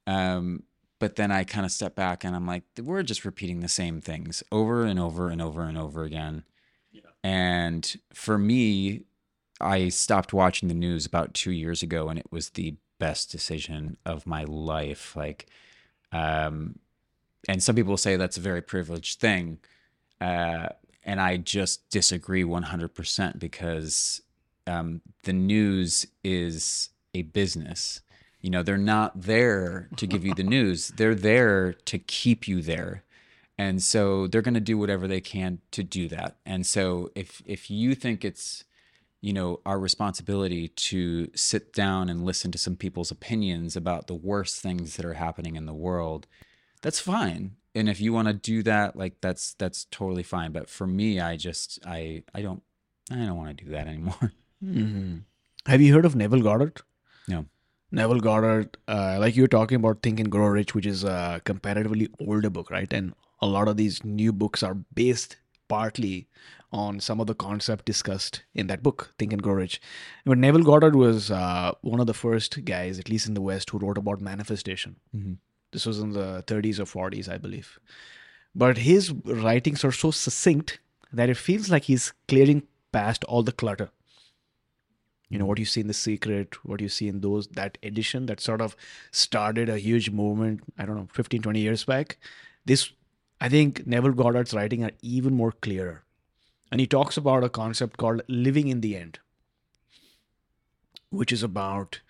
um, 0.07 0.63
but 0.99 1.15
then 1.15 1.31
I 1.31 1.43
kind 1.43 1.65
of 1.65 1.71
step 1.71 1.95
back 1.95 2.23
and 2.23 2.35
I'm 2.35 2.47
like, 2.47 2.63
we're 2.81 3.03
just 3.03 3.25
repeating 3.25 3.59
the 3.59 3.67
same 3.67 4.01
things 4.01 4.43
over 4.51 4.83
and 4.83 4.99
over 4.99 5.29
and 5.29 5.41
over 5.41 5.63
and 5.63 5.77
over 5.77 6.03
again. 6.03 6.43
Yeah. 6.91 7.01
And 7.23 7.95
for 8.13 8.37
me, 8.37 9.03
I 9.59 9.89
stopped 9.89 10.33
watching 10.33 10.67
the 10.67 10.75
news 10.75 11.05
about 11.05 11.33
two 11.33 11.51
years 11.51 11.81
ago, 11.81 12.09
and 12.09 12.19
it 12.19 12.31
was 12.31 12.49
the 12.49 12.75
best 12.99 13.31
decision 13.31 13.97
of 14.05 14.27
my 14.27 14.43
life. 14.43 15.15
Like, 15.15 15.47
um, 16.11 16.79
and 17.47 17.61
some 17.61 17.75
people 17.75 17.97
say 17.97 18.15
that's 18.15 18.37
a 18.37 18.41
very 18.41 18.61
privileged 18.61 19.19
thing, 19.19 19.59
uh, 20.21 20.69
and 21.03 21.21
I 21.21 21.37
just 21.37 21.89
disagree 21.89 22.43
100% 22.43 23.39
because 23.39 24.21
um, 24.67 25.01
the 25.23 25.33
news 25.33 26.05
is 26.23 26.89
a 27.13 27.23
business. 27.23 28.01
You 28.47 28.51
know, 28.51 28.63
they're 28.63 28.77
not 28.77 29.23
there 29.23 29.89
to 29.97 30.07
give 30.07 30.23
you 30.23 30.33
the 30.33 30.43
news; 30.55 30.87
they're 30.95 31.13
there 31.13 31.73
to 31.73 31.99
keep 31.99 32.47
you 32.47 32.61
there. 32.61 33.03
And 33.57 33.83
so 33.83 34.25
they're 34.25 34.41
going 34.41 34.53
to 34.53 34.61
do 34.61 34.77
whatever 34.77 35.05
they 35.05 35.19
can 35.19 35.59
to 35.71 35.83
do 35.83 36.07
that. 36.07 36.37
And 36.45 36.65
so 36.65 37.11
if 37.13 37.41
if 37.45 37.69
you 37.69 37.93
think 37.93 38.23
it's 38.23 38.63
you 39.19 39.33
know 39.33 39.59
our 39.65 39.77
responsibility 39.77 40.69
to 40.69 41.29
sit 41.35 41.73
down 41.73 42.07
and 42.07 42.23
listen 42.23 42.49
to 42.53 42.57
some 42.57 42.77
people's 42.77 43.11
opinions 43.11 43.75
about 43.75 44.07
the 44.07 44.15
worst 44.15 44.61
things 44.61 44.95
that 44.95 45.05
are 45.05 45.15
happening 45.15 45.57
in 45.57 45.65
the 45.65 45.73
world 45.73 46.25
that's 46.81 47.01
fine. 47.01 47.57
And 47.75 47.89
if 47.89 47.99
you 47.99 48.13
want 48.13 48.29
to 48.29 48.33
do 48.33 48.63
that 48.63 48.95
like 48.95 49.19
that's 49.19 49.55
that's 49.55 49.83
totally 49.91 50.23
fine. 50.23 50.53
But 50.53 50.69
for 50.69 50.87
me 50.87 51.19
i 51.19 51.35
just 51.35 51.79
i 51.85 52.23
i 52.33 52.41
don't 52.41 52.63
i 53.11 53.15
don't 53.15 53.35
want 53.35 53.57
to 53.57 53.65
do 53.65 53.71
that 53.71 53.87
anymore. 53.87 54.31
Mhm. 54.63 55.23
Have 55.65 55.81
you 55.81 55.93
heard 55.93 56.05
of 56.05 56.15
Neville 56.15 56.41
Goddard? 56.43 56.79
no 57.27 57.43
Neville 57.91 58.19
Goddard, 58.19 58.77
uh, 58.87 59.17
like 59.19 59.35
you 59.35 59.43
were 59.43 59.47
talking 59.47 59.77
about 59.77 60.01
Think 60.03 60.19
and 60.19 60.31
Grow 60.31 60.47
Rich, 60.47 60.75
which 60.75 60.85
is 60.85 61.03
a 61.03 61.41
comparatively 61.45 62.09
older 62.19 62.49
book, 62.49 62.69
right? 62.69 62.91
And 62.91 63.13
a 63.41 63.47
lot 63.47 63.67
of 63.67 63.77
these 63.77 64.03
new 64.03 64.33
books 64.33 64.61
are 64.63 64.75
based 64.93 65.37
partly 65.69 66.27
on 66.71 66.99
some 66.99 67.21
of 67.21 67.27
the 67.27 67.33
concept 67.35 67.85
discussed 67.85 68.43
in 68.53 68.67
that 68.67 68.83
book, 68.83 69.13
Think 69.17 69.31
and 69.31 69.41
Grow 69.41 69.53
Rich. 69.53 69.79
But 70.25 70.37
Neville 70.37 70.63
Goddard 70.63 70.95
was 70.95 71.31
uh, 71.31 71.71
one 71.81 72.01
of 72.01 72.07
the 72.07 72.13
first 72.13 72.65
guys, 72.65 72.99
at 72.99 73.09
least 73.09 73.27
in 73.27 73.33
the 73.35 73.41
West, 73.41 73.69
who 73.69 73.77
wrote 73.77 73.97
about 73.97 74.19
manifestation. 74.21 74.97
Mhm. 75.15 75.37
This 75.71 75.85
was 75.85 75.99
in 75.99 76.11
the 76.11 76.43
30s 76.47 76.79
or 76.79 76.85
40s, 76.85 77.29
I 77.29 77.37
believe. 77.37 77.79
But 78.55 78.79
his 78.79 79.11
writings 79.11 79.83
are 79.85 79.91
so 79.91 80.11
succinct 80.11 80.79
that 81.13 81.29
it 81.29 81.37
feels 81.37 81.69
like 81.69 81.83
he's 81.83 82.13
clearing 82.27 82.63
past 82.91 83.23
all 83.25 83.43
the 83.43 83.51
clutter 83.51 83.89
you 85.29 85.37
know 85.37 85.45
what 85.45 85.59
you 85.59 85.65
see 85.65 85.81
in 85.81 85.87
the 85.87 85.93
secret? 85.93 86.65
What 86.65 86.81
you 86.81 86.89
see 86.89 87.07
in 87.07 87.21
those 87.21 87.47
that 87.49 87.77
edition 87.83 88.25
that 88.27 88.39
sort 88.39 88.61
of 88.61 88.75
started 89.11 89.69
a 89.69 89.77
huge 89.77 90.09
movement 90.09 90.61
i 90.77 90.85
don't 90.85 90.95
know 90.95 91.07
15 91.13 91.41
20 91.41 91.59
years 91.59 91.85
back? 91.85 92.17
This 92.65 92.91
i 93.41 93.49
think 93.49 93.85
neville 93.85 94.13
goddard's 94.13 94.53
writing 94.53 94.83
are 94.83 94.91
even 95.01 95.33
more 95.33 95.51
clearer. 95.51 96.03
And 96.69 96.81
he 96.81 96.87
talks 96.87 97.15
about 97.15 97.45
a 97.45 97.49
concept 97.49 97.95
called 97.97 98.21
living 98.27 98.67
in 98.67 98.81
the 98.81 98.95
end 98.95 99.19
which 101.09 101.31
is 101.31 101.43
about 101.43 102.01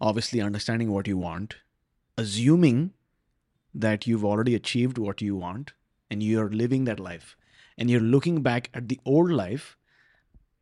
obviously 0.00 0.40
understanding 0.40 0.90
what 0.90 1.06
you 1.06 1.18
want 1.18 1.56
assuming 2.16 2.92
that 3.74 4.06
you've 4.06 4.24
already 4.24 4.54
achieved 4.54 4.98
what 4.98 5.22
you 5.22 5.36
want 5.36 5.72
and 6.10 6.22
you're 6.22 6.50
living 6.50 6.84
that 6.84 7.00
life. 7.00 7.36
And 7.76 7.88
you're 7.88 8.00
looking 8.00 8.42
back 8.42 8.70
at 8.74 8.88
the 8.88 8.98
old 9.04 9.30
life 9.30 9.76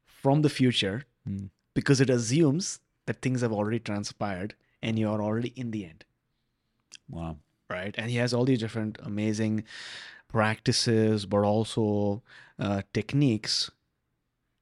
from 0.04 0.42
the 0.42 0.50
future 0.50 1.04
Mm. 1.28 1.50
Because 1.76 2.00
it 2.00 2.08
assumes 2.08 2.80
that 3.04 3.20
things 3.20 3.42
have 3.42 3.52
already 3.52 3.78
transpired 3.78 4.54
and 4.82 4.98
you're 4.98 5.22
already 5.22 5.52
in 5.56 5.72
the 5.72 5.84
end. 5.84 6.04
Wow. 7.08 7.36
Right? 7.68 7.94
And 7.98 8.10
he 8.10 8.16
has 8.16 8.32
all 8.32 8.46
these 8.46 8.60
different 8.60 8.98
amazing 9.02 9.64
practices 10.26 11.26
but 11.26 11.44
also 11.44 12.22
uh, 12.58 12.80
techniques. 12.94 13.70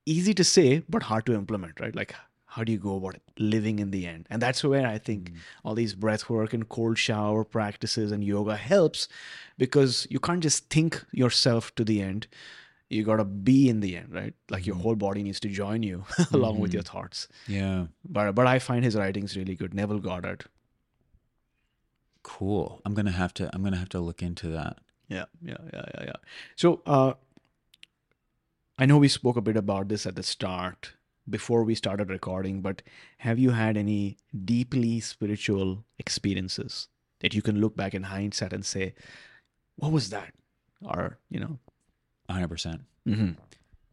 Easy 0.05 0.35
to 0.35 0.43
say 0.43 0.83
but 0.89 1.05
hard 1.05 1.25
to 1.27 1.35
implement 1.35 1.79
right? 1.81 1.95
Like 1.95 2.17
how 2.47 2.65
do 2.65 2.73
you 2.73 2.79
go 2.79 2.97
about 2.97 3.15
it 3.15 3.23
living 3.39 3.79
in 3.79 3.93
the 3.93 4.07
end? 4.07 4.27
And 4.29 4.43
that's 4.43 4.65
where 4.65 4.87
i 4.87 4.99
think 4.99 5.33
all 5.65 5.75
these 5.75 5.95
breath 5.95 6.29
work 6.29 6.53
and 6.53 6.69
cold 6.69 6.99
shower 6.99 7.45
practices 7.45 8.11
and 8.13 8.25
yoga 8.25 8.57
helps 8.57 9.09
because 9.57 10.07
you 10.11 10.19
can't 10.19 10.43
just 10.43 10.69
think 10.69 11.05
yourself 11.13 11.75
to 11.77 11.85
the 11.85 12.03
end 12.03 12.27
you 12.91 13.03
got 13.03 13.17
to 13.17 13.25
be 13.25 13.69
in 13.69 13.81
the 13.81 13.97
end 13.97 14.13
right? 14.13 14.35
Like 14.51 14.67
your 14.67 14.77
whole 14.77 14.95
body 14.95 15.23
needs 15.23 15.41
to 15.41 15.49
join 15.49 15.83
you 15.83 16.05
along 16.33 16.61
with 16.61 16.73
your 16.73 16.83
thoughts. 16.83 17.29
Yeah. 17.47 17.87
But 18.09 18.33
but 18.33 18.47
i 18.47 18.59
find 18.59 18.85
his 18.85 18.97
writings 18.97 19.37
really 19.37 19.55
good. 19.57 19.75
Neville 19.75 20.01
goddard. 20.01 20.45
Cool. 22.23 22.81
I'm 22.85 22.95
gonna 22.95 23.13
have 23.13 23.35
to 23.35 23.51
i'm 23.55 23.63
gonna 23.63 23.77
have 23.77 23.91
to 23.91 24.01
look 24.01 24.23
into 24.23 24.49
that. 24.49 24.79
Yeah, 25.09 25.25
yeah, 25.43 25.57
yeah, 25.73 25.85
yeah, 25.95 26.05
yeah. 26.07 26.17
So, 26.57 26.83
uh, 26.87 27.15
I 28.79 28.87
know 28.87 28.99
we 28.99 29.09
spoke 29.09 29.37
a 29.37 29.43
bit 29.43 29.57
about 29.57 29.89
this 29.89 30.07
at 30.07 30.17
the 30.17 30.23
start 30.23 30.95
before 31.29 31.63
we 31.63 31.75
started 31.75 32.11
recording, 32.11 32.61
but 32.61 32.83
have 33.19 33.39
you 33.39 33.51
had 33.51 33.77
any 33.77 34.17
deeply 34.45 35.01
spiritual 35.01 35.85
experiences 35.99 36.89
that 37.21 37.35
you 37.35 37.43
can 37.43 37.61
look 37.61 37.77
back 37.77 37.95
in 37.95 38.05
hindsight 38.05 38.53
and 38.53 38.65
say, 38.65 38.95
"What 39.77 39.93
was 39.93 40.11
that?" 40.11 40.33
Or 40.83 41.19
you 41.31 41.39
know, 41.39 41.59
100% 42.29 42.81
mm-hmm. 43.07 43.33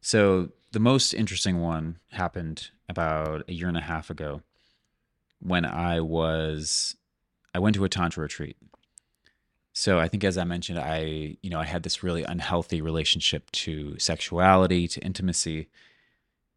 So 0.02 0.50
the 0.72 0.80
most 0.80 1.14
interesting 1.14 1.62
one 1.62 2.00
happened 2.12 2.70
about 2.90 3.44
a 3.48 3.54
year 3.54 3.68
and 3.68 3.78
a 3.78 3.82
half 3.82 4.10
ago 4.10 4.42
when 5.40 5.66
I 5.66 6.02
was 6.02 6.96
I 7.54 7.60
went 7.60 7.76
to 7.76 7.84
a 7.84 7.90
tantra 7.90 8.24
retreat. 8.24 8.58
So 9.74 10.00
I 10.00 10.08
think 10.08 10.24
as 10.24 10.38
I 10.38 10.44
mentioned 10.44 10.80
I 10.80 11.38
you 11.42 11.50
know 11.50 11.60
I 11.60 11.66
had 11.66 11.84
this 11.84 12.04
really 12.04 12.24
unhealthy 12.24 12.82
relationship 12.82 13.52
to 13.52 13.98
sexuality, 14.00 14.88
to 14.90 15.00
intimacy 15.02 15.70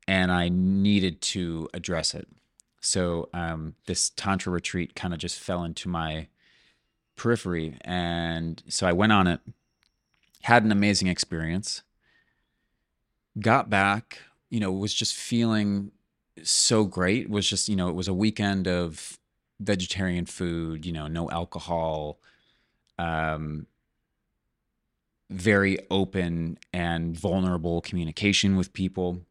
and 0.06 0.30
I 0.32 0.48
needed 0.48 1.20
to 1.22 1.68
address 1.74 2.14
it. 2.14 2.28
So 2.80 3.28
um 3.34 3.74
this 3.86 4.10
tantra 4.10 4.52
retreat 4.52 4.94
kind 4.94 5.12
of 5.12 5.20
just 5.20 5.38
fell 5.38 5.64
into 5.64 5.88
my 5.88 6.28
periphery 7.16 7.78
and 7.82 8.62
so 8.68 8.86
I 8.86 8.92
went 8.92 9.12
on 9.12 9.26
it 9.26 9.40
had 10.44 10.62
an 10.62 10.70
amazing 10.70 11.08
experience 11.08 11.82
got 13.40 13.70
back, 13.70 14.18
you 14.50 14.60
know, 14.60 14.70
was 14.70 14.92
just 14.92 15.14
feeling 15.14 15.90
so 16.42 16.84
great. 16.84 17.30
Was 17.30 17.48
just, 17.48 17.66
you 17.66 17.74
know, 17.74 17.88
it 17.88 17.94
was 17.94 18.08
a 18.08 18.14
weekend 18.14 18.68
of 18.68 19.18
vegetarian 19.58 20.26
food, 20.26 20.84
you 20.84 20.92
know, 20.92 21.06
no 21.06 21.30
alcohol, 21.30 22.18
um, 22.98 23.66
very 25.30 25.78
open 25.90 26.58
and 26.74 27.18
vulnerable 27.18 27.80
communication 27.80 28.54
with 28.54 28.74
people. 28.74 29.22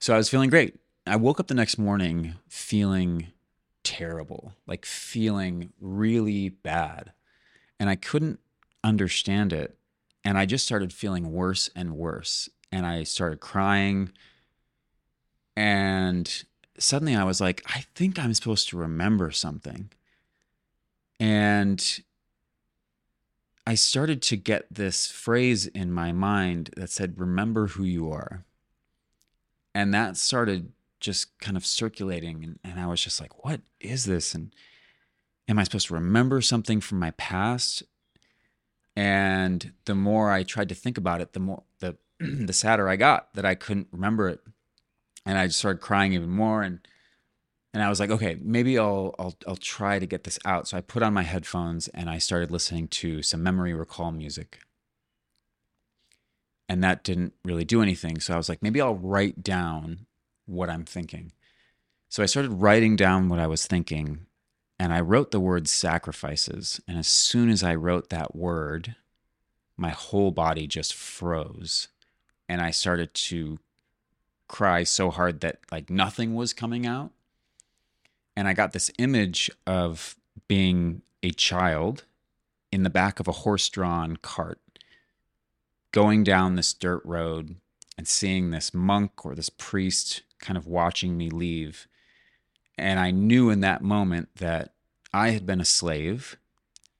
So 0.00 0.14
I 0.14 0.16
was 0.16 0.30
feeling 0.30 0.48
great. 0.48 0.80
I 1.06 1.16
woke 1.16 1.38
up 1.38 1.48
the 1.48 1.54
next 1.54 1.76
morning 1.76 2.36
feeling 2.48 3.26
terrible, 3.84 4.54
like 4.66 4.86
feeling 4.86 5.74
really 5.82 6.48
bad. 6.48 7.12
And 7.78 7.90
I 7.90 7.94
couldn't 7.94 8.40
understand 8.84 9.52
it 9.52 9.78
and 10.24 10.36
I 10.36 10.44
just 10.44 10.66
started 10.66 10.92
feeling 10.92 11.32
worse 11.32 11.70
and 11.74 11.96
worse. 11.96 12.50
And 12.70 12.84
I 12.84 13.04
started 13.04 13.40
crying. 13.40 14.12
And 15.56 16.44
suddenly 16.78 17.16
I 17.16 17.24
was 17.24 17.40
like, 17.40 17.62
I 17.66 17.86
think 17.94 18.18
I'm 18.18 18.34
supposed 18.34 18.68
to 18.68 18.76
remember 18.76 19.30
something. 19.30 19.90
And 21.18 22.02
I 23.66 23.74
started 23.74 24.20
to 24.22 24.36
get 24.36 24.66
this 24.70 25.06
phrase 25.06 25.66
in 25.66 25.92
my 25.92 26.12
mind 26.12 26.70
that 26.76 26.90
said, 26.90 27.18
Remember 27.18 27.68
who 27.68 27.84
you 27.84 28.12
are. 28.12 28.44
And 29.74 29.94
that 29.94 30.16
started 30.16 30.72
just 31.00 31.38
kind 31.38 31.56
of 31.56 31.64
circulating. 31.64 32.44
And, 32.44 32.58
and 32.62 32.78
I 32.78 32.86
was 32.86 33.02
just 33.02 33.20
like, 33.20 33.44
What 33.44 33.62
is 33.80 34.04
this? 34.04 34.34
And 34.34 34.54
am 35.48 35.58
I 35.58 35.64
supposed 35.64 35.88
to 35.88 35.94
remember 35.94 36.42
something 36.42 36.82
from 36.82 36.98
my 36.98 37.12
past? 37.12 37.82
And 38.98 39.72
the 39.84 39.94
more 39.94 40.30
i 40.30 40.42
tried 40.42 40.68
to 40.68 40.74
think 40.74 40.98
about 40.98 41.20
it 41.20 41.32
the 41.32 41.40
more 41.40 41.62
the 41.78 41.96
the 42.20 42.52
sadder 42.52 42.88
i 42.88 42.96
got 42.96 43.32
that 43.34 43.44
i 43.44 43.54
couldn't 43.54 43.88
remember 43.92 44.28
it 44.28 44.40
and 45.24 45.38
i 45.38 45.46
just 45.46 45.58
started 45.58 45.80
crying 45.80 46.12
even 46.12 46.30
more 46.30 46.62
and 46.62 46.80
and 47.74 47.82
I 47.82 47.88
was 47.90 48.00
like, 48.00 48.10
okay, 48.10 48.36
maybe 48.42 48.78
I'll 48.78 49.14
I'll 49.18 49.36
I'll 49.46 49.56
try 49.56 49.98
to 49.98 50.06
get 50.06 50.24
this 50.24 50.38
out. 50.44 50.68
So 50.68 50.76
I 50.76 50.80
put 50.80 51.02
on 51.02 51.12
my 51.12 51.22
headphones 51.22 51.88
and 51.88 52.08
I 52.08 52.18
started 52.18 52.50
listening 52.50 52.88
to 52.88 53.22
some 53.22 53.42
memory 53.42 53.74
recall 53.74 54.10
music. 54.10 54.60
And 56.68 56.82
that 56.82 57.04
didn't 57.04 57.34
really 57.44 57.64
do 57.64 57.82
anything. 57.82 58.20
So 58.20 58.34
I 58.34 58.36
was 58.36 58.48
like, 58.48 58.62
maybe 58.62 58.80
I'll 58.80 58.96
write 58.96 59.42
down 59.42 60.06
what 60.46 60.68
I'm 60.68 60.84
thinking. 60.84 61.32
So 62.08 62.22
I 62.22 62.26
started 62.26 62.52
writing 62.52 62.96
down 62.96 63.28
what 63.28 63.38
I 63.38 63.46
was 63.46 63.66
thinking 63.66 64.26
and 64.78 64.92
I 64.92 65.00
wrote 65.00 65.30
the 65.30 65.40
word 65.40 65.68
sacrifices. 65.68 66.80
And 66.86 66.98
as 66.98 67.08
soon 67.08 67.50
as 67.50 67.62
I 67.62 67.74
wrote 67.74 68.10
that 68.10 68.36
word, 68.36 68.94
my 69.76 69.90
whole 69.90 70.30
body 70.30 70.66
just 70.66 70.94
froze. 70.94 71.88
And 72.48 72.60
I 72.60 72.70
started 72.70 73.12
to 73.14 73.58
cry 74.46 74.82
so 74.84 75.10
hard 75.10 75.40
that 75.40 75.60
like 75.70 75.90
nothing 75.90 76.34
was 76.34 76.52
coming 76.52 76.86
out. 76.86 77.10
And 78.36 78.46
I 78.46 78.52
got 78.52 78.72
this 78.72 78.90
image 78.98 79.50
of 79.66 80.16
being 80.46 81.02
a 81.22 81.30
child 81.30 82.04
in 82.70 82.82
the 82.82 82.90
back 82.90 83.18
of 83.18 83.26
a 83.26 83.32
horse 83.32 83.68
drawn 83.68 84.16
cart 84.16 84.60
going 85.90 86.22
down 86.22 86.54
this 86.54 86.72
dirt 86.72 87.02
road 87.04 87.56
and 87.96 88.06
seeing 88.06 88.50
this 88.50 88.72
monk 88.72 89.24
or 89.24 89.34
this 89.34 89.50
priest 89.50 90.22
kind 90.38 90.56
of 90.56 90.66
watching 90.66 91.16
me 91.16 91.30
leave. 91.30 91.88
And 92.78 93.00
I 93.00 93.10
knew 93.10 93.50
in 93.50 93.60
that 93.60 93.82
moment 93.82 94.28
that 94.36 94.72
I 95.12 95.30
had 95.30 95.44
been 95.44 95.60
a 95.60 95.64
slave 95.64 96.36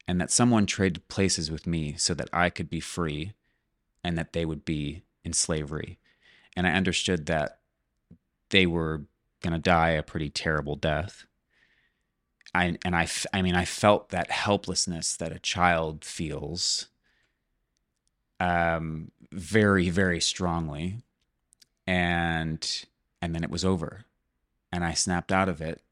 and 0.08 0.20
that 0.20 0.30
someone 0.30 0.66
traded 0.66 1.06
places 1.08 1.50
with 1.50 1.66
me 1.66 1.94
so 1.96 2.14
that 2.14 2.28
I 2.32 2.50
could 2.50 2.68
be 2.68 2.80
free 2.80 3.32
and 4.02 4.18
that 4.18 4.32
they 4.32 4.44
would 4.44 4.64
be 4.64 5.02
in 5.24 5.32
slavery. 5.32 5.98
And 6.56 6.66
I 6.66 6.72
understood 6.72 7.26
that 7.26 7.60
they 8.50 8.66
were 8.66 9.02
going 9.40 9.52
to 9.52 9.58
die 9.58 9.90
a 9.90 10.02
pretty 10.02 10.30
terrible 10.30 10.74
death. 10.74 11.26
I, 12.54 12.76
and 12.84 12.96
I, 12.96 13.06
I 13.32 13.42
mean, 13.42 13.54
I 13.54 13.64
felt 13.64 14.08
that 14.08 14.30
helplessness 14.30 15.16
that 15.18 15.32
a 15.32 15.38
child 15.38 16.04
feels 16.04 16.88
um, 18.40 19.12
very, 19.30 19.90
very 19.90 20.20
strongly. 20.20 20.96
And, 21.86 22.86
and 23.22 23.34
then 23.34 23.44
it 23.44 23.50
was 23.50 23.64
over 23.64 24.06
and 24.72 24.84
I 24.84 24.94
snapped 24.94 25.32
out 25.32 25.48
of 25.48 25.60
it. 25.60 25.82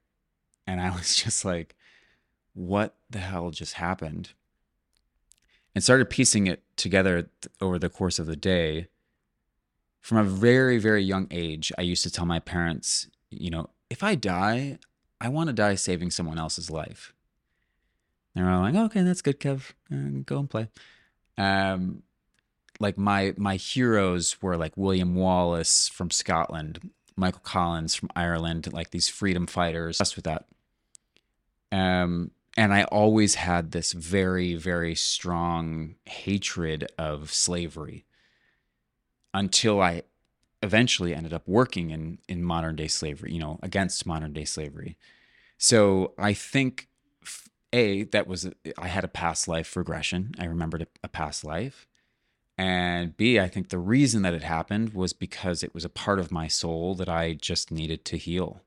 And 0.66 0.80
I 0.80 0.90
was 0.96 1.16
just 1.16 1.44
like, 1.44 1.74
what 2.54 2.96
the 3.10 3.18
hell 3.18 3.50
just 3.50 3.74
happened? 3.74 4.30
And 5.74 5.84
started 5.84 6.08
piecing 6.08 6.46
it 6.46 6.62
together 6.76 7.28
over 7.60 7.78
the 7.78 7.90
course 7.90 8.18
of 8.18 8.26
the 8.26 8.36
day. 8.36 8.88
From 10.00 10.18
a 10.18 10.24
very, 10.24 10.78
very 10.78 11.02
young 11.02 11.26
age, 11.30 11.72
I 11.76 11.82
used 11.82 12.04
to 12.04 12.10
tell 12.10 12.26
my 12.26 12.38
parents, 12.38 13.08
you 13.30 13.50
know, 13.50 13.70
if 13.90 14.04
I 14.04 14.14
die, 14.14 14.78
I 15.20 15.28
want 15.28 15.48
to 15.48 15.52
die 15.52 15.74
saving 15.74 16.12
someone 16.12 16.38
else's 16.38 16.70
life. 16.70 17.12
They 18.34 18.42
were 18.42 18.56
like, 18.56 18.74
okay, 18.74 19.02
that's 19.02 19.22
good, 19.22 19.40
Kev. 19.40 19.72
Uh, 19.92 20.22
go 20.24 20.38
and 20.38 20.50
play. 20.50 20.68
Um, 21.38 22.02
like 22.80 22.98
my 22.98 23.34
my 23.36 23.56
heroes 23.56 24.40
were 24.42 24.56
like 24.56 24.76
William 24.76 25.14
Wallace 25.14 25.88
from 25.88 26.10
Scotland, 26.10 26.90
Michael 27.16 27.40
Collins 27.42 27.94
from 27.94 28.10
Ireland, 28.14 28.72
like 28.72 28.90
these 28.90 29.08
freedom 29.08 29.46
fighters. 29.46 29.98
Just 29.98 30.16
with 30.16 30.26
that. 30.26 30.46
Um, 31.72 32.30
and 32.56 32.72
I 32.72 32.84
always 32.84 33.34
had 33.34 33.72
this 33.72 33.92
very, 33.92 34.54
very 34.54 34.94
strong 34.94 35.96
hatred 36.06 36.90
of 36.98 37.32
slavery 37.32 38.04
until 39.34 39.82
I 39.82 40.02
eventually 40.62 41.14
ended 41.14 41.32
up 41.32 41.46
working 41.46 41.90
in 41.90 42.18
in 42.28 42.42
modern 42.42 42.76
day 42.76 42.88
slavery, 42.88 43.32
you 43.32 43.38
know, 43.38 43.58
against 43.62 44.06
modern 44.06 44.32
day 44.32 44.44
slavery. 44.44 44.96
So 45.58 46.14
I 46.18 46.32
think 46.32 46.88
a 47.72 48.04
that 48.04 48.26
was 48.26 48.50
I 48.78 48.88
had 48.88 49.04
a 49.04 49.08
past 49.08 49.48
life 49.48 49.76
regression. 49.76 50.34
I 50.38 50.46
remembered 50.46 50.82
a, 50.82 50.86
a 51.04 51.08
past 51.08 51.44
life. 51.44 51.86
And 52.58 53.16
B, 53.16 53.38
I 53.38 53.48
think 53.48 53.68
the 53.68 53.78
reason 53.78 54.22
that 54.22 54.32
it 54.34 54.42
happened 54.42 54.94
was 54.94 55.12
because 55.12 55.62
it 55.62 55.74
was 55.74 55.84
a 55.84 55.90
part 55.90 56.18
of 56.18 56.32
my 56.32 56.48
soul 56.48 56.94
that 56.94 57.08
I 57.08 57.34
just 57.34 57.70
needed 57.70 58.04
to 58.06 58.16
heal 58.16 58.62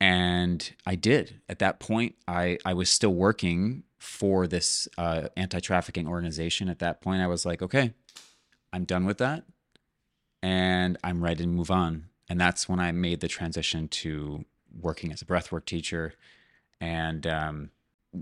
and 0.00 0.72
I 0.84 0.94
did. 0.94 1.40
At 1.48 1.58
that 1.60 1.80
point, 1.80 2.16
I 2.28 2.58
I 2.64 2.74
was 2.74 2.90
still 2.90 3.14
working 3.14 3.84
for 3.98 4.46
this 4.46 4.88
uh, 4.98 5.28
anti-trafficking 5.36 6.06
organization. 6.06 6.68
At 6.68 6.78
that 6.80 7.00
point, 7.00 7.22
I 7.22 7.26
was 7.26 7.46
like, 7.46 7.62
okay, 7.62 7.92
I'm 8.72 8.84
done 8.84 9.04
with 9.06 9.18
that, 9.18 9.44
and 10.42 10.98
I'm 11.02 11.22
ready 11.22 11.44
to 11.44 11.48
move 11.48 11.70
on. 11.70 12.08
And 12.28 12.40
that's 12.40 12.68
when 12.68 12.80
I 12.80 12.92
made 12.92 13.20
the 13.20 13.28
transition 13.28 13.88
to 13.88 14.44
working 14.80 15.12
as 15.12 15.22
a 15.22 15.24
breathwork 15.24 15.64
teacher, 15.64 16.14
and 16.80 17.26
um, 17.26 17.70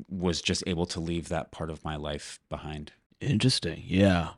was 0.08 0.40
just 0.40 0.62
able 0.66 0.86
to 0.86 1.00
leave 1.00 1.28
that 1.28 1.50
part 1.50 1.70
of 1.70 1.84
my 1.84 1.96
life 1.96 2.38
behind. 2.48 2.92
Interesting. 3.20 3.82
Yeah. 3.84 4.30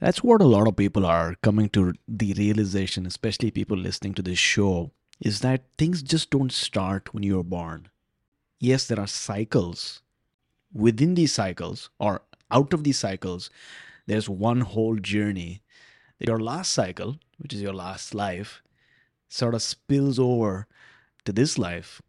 That's 0.00 0.22
what 0.22 0.40
a 0.40 0.46
lot 0.46 0.68
of 0.68 0.76
people 0.76 1.04
are 1.04 1.34
coming 1.42 1.68
to 1.70 1.94
the 2.06 2.32
realization, 2.34 3.04
especially 3.04 3.50
people 3.50 3.76
listening 3.76 4.14
to 4.14 4.22
this 4.22 4.38
show, 4.38 4.92
is 5.20 5.40
that 5.40 5.64
things 5.76 6.02
just 6.02 6.30
don't 6.30 6.52
start 6.52 7.12
when 7.12 7.24
you're 7.24 7.42
born. 7.42 7.88
Yes, 8.60 8.86
there 8.86 9.00
are 9.00 9.08
cycles. 9.08 10.02
Within 10.72 11.14
these 11.14 11.32
cycles, 11.32 11.90
or 11.98 12.22
out 12.50 12.72
of 12.72 12.84
these 12.84 12.98
cycles, 12.98 13.50
there's 14.06 14.28
one 14.28 14.60
whole 14.60 14.96
journey. 14.96 15.62
Your 16.20 16.38
last 16.38 16.72
cycle, 16.72 17.18
which 17.38 17.52
is 17.52 17.60
your 17.62 17.74
last 17.74 18.14
life, 18.14 18.62
sort 19.28 19.54
of 19.54 19.62
spills 19.62 20.18
over 20.18 20.68
to 21.24 21.32
this 21.32 21.58
life 21.58 22.00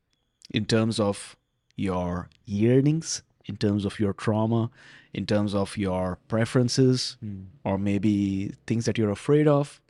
in 0.51 0.65
terms 0.65 0.99
of 0.99 1.35
your 1.75 2.29
yearnings, 2.45 3.23
in 3.45 3.57
terms 3.57 3.83
of 3.83 3.99
your 3.99 4.13
trauma, 4.13 4.69
in 5.13 5.25
terms 5.25 5.55
of 5.55 5.77
your 5.77 6.19
preferences, 6.27 7.17
mm. 7.23 7.45
or 7.63 7.77
maybe 7.77 8.53
things 8.67 8.85
that 8.85 8.97
you're 8.97 9.11
afraid 9.11 9.47
of, 9.47 9.81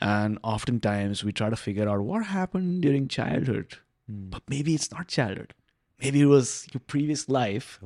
and 0.00 0.38
oftentimes 0.42 1.24
we 1.24 1.32
try 1.32 1.50
to 1.50 1.56
figure 1.56 1.88
out 1.88 2.00
what 2.00 2.26
happened 2.26 2.82
during 2.82 3.08
childhood. 3.08 3.78
Mm. 4.10 4.30
But 4.30 4.42
maybe 4.48 4.74
it's 4.74 4.90
not 4.90 5.08
childhood. 5.08 5.54
Maybe 6.00 6.20
it 6.20 6.26
was 6.26 6.66
your 6.72 6.80
previous 6.86 7.28
life. 7.28 7.80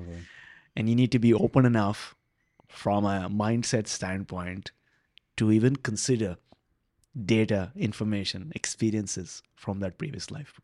And 0.77 0.89
you 0.89 0.95
need 0.95 1.13
to 1.13 1.19
be 1.19 1.33
open 1.33 1.65
enough 1.65 2.15
from 2.69 3.05
a 3.05 3.29
mindset 3.31 3.87
standpoint 3.87 4.73
to 5.37 5.51
even 5.51 5.77
consider 5.77 6.37
data, 7.25 7.73
information, 7.77 8.53
experiences 8.55 9.43
from 9.55 9.81
that 9.81 9.99
previous 9.99 10.31
life. 10.31 10.61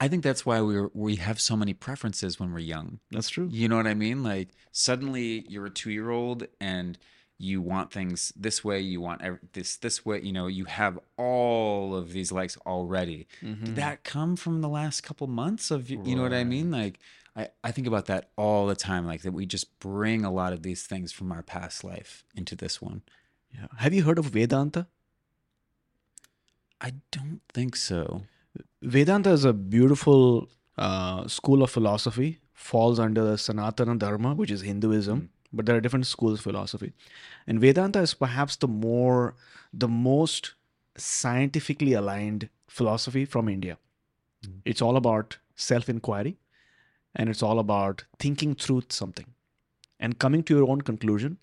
I 0.00 0.08
think 0.08 0.24
that's 0.24 0.46
why 0.46 0.62
we 0.62 0.80
we 0.94 1.16
have 1.16 1.40
so 1.40 1.56
many 1.56 1.74
preferences 1.74 2.40
when 2.40 2.52
we're 2.52 2.60
young. 2.60 3.00
That's 3.10 3.28
true. 3.28 3.48
You 3.50 3.68
know 3.68 3.76
what 3.76 3.86
I 3.86 3.94
mean? 3.94 4.22
Like 4.22 4.48
suddenly 4.72 5.44
you're 5.46 5.66
a 5.66 5.70
2-year-old 5.70 6.46
and 6.58 6.98
you 7.40 7.62
want 7.62 7.90
things 7.90 8.34
this 8.36 8.62
way 8.62 8.80
you 8.80 9.00
want 9.00 9.22
this 9.54 9.78
this 9.78 10.04
way 10.04 10.20
you 10.20 10.30
know 10.30 10.46
you 10.46 10.66
have 10.66 10.98
all 11.16 11.96
of 11.96 12.12
these 12.12 12.30
likes 12.30 12.58
already 12.66 13.26
mm-hmm. 13.42 13.64
did 13.64 13.76
that 13.76 14.04
come 14.04 14.36
from 14.36 14.60
the 14.60 14.68
last 14.68 15.00
couple 15.00 15.26
months 15.26 15.70
of 15.70 15.88
you 15.88 15.96
right. 15.96 16.06
know 16.08 16.22
what 16.22 16.34
i 16.34 16.44
mean 16.44 16.70
like 16.70 16.98
I, 17.34 17.48
I 17.64 17.70
think 17.70 17.86
about 17.86 18.06
that 18.06 18.30
all 18.36 18.66
the 18.66 18.76
time 18.76 19.06
like 19.06 19.22
that 19.22 19.32
we 19.32 19.46
just 19.46 19.78
bring 19.78 20.22
a 20.22 20.30
lot 20.30 20.52
of 20.52 20.62
these 20.62 20.82
things 20.82 21.12
from 21.12 21.32
our 21.32 21.42
past 21.42 21.82
life 21.82 22.24
into 22.34 22.54
this 22.54 22.82
one 22.82 23.02
yeah 23.54 23.68
have 23.78 23.94
you 23.94 24.02
heard 24.02 24.18
of 24.18 24.26
vedanta 24.26 24.86
i 26.78 26.92
don't 27.10 27.40
think 27.48 27.74
so 27.74 28.24
vedanta 28.82 29.30
is 29.30 29.44
a 29.44 29.52
beautiful 29.52 30.48
uh, 30.78 31.26
school 31.26 31.62
of 31.62 31.70
philosophy 31.70 32.38
falls 32.54 32.98
under 32.98 33.24
the 33.24 33.34
sanatana 33.34 33.98
dharma 33.98 34.34
which 34.34 34.50
is 34.50 34.62
hinduism 34.62 35.20
mm 35.20 35.28
but 35.52 35.66
there 35.66 35.76
are 35.76 35.80
different 35.80 36.06
schools 36.06 36.38
of 36.38 36.44
philosophy. 36.44 36.92
And 37.46 37.60
vedanta 37.60 38.00
is 38.00 38.14
perhaps 38.14 38.56
the 38.56 38.68
more 38.68 39.34
the 39.72 39.88
most 39.88 40.54
scientifically 40.96 41.92
aligned 41.92 42.48
philosophy 42.68 43.24
from 43.24 43.48
india. 43.48 43.78
Mm. 44.44 44.60
it's 44.64 44.80
all 44.80 44.96
about 44.96 45.36
self 45.54 45.88
inquiry 45.92 46.38
and 47.14 47.28
it's 47.28 47.42
all 47.42 47.58
about 47.58 48.04
thinking 48.18 48.54
through 48.54 48.82
something. 48.88 49.26
And 49.98 50.18
coming 50.18 50.42
to 50.44 50.56
your 50.56 50.68
own 50.70 50.80
conclusion 50.80 51.38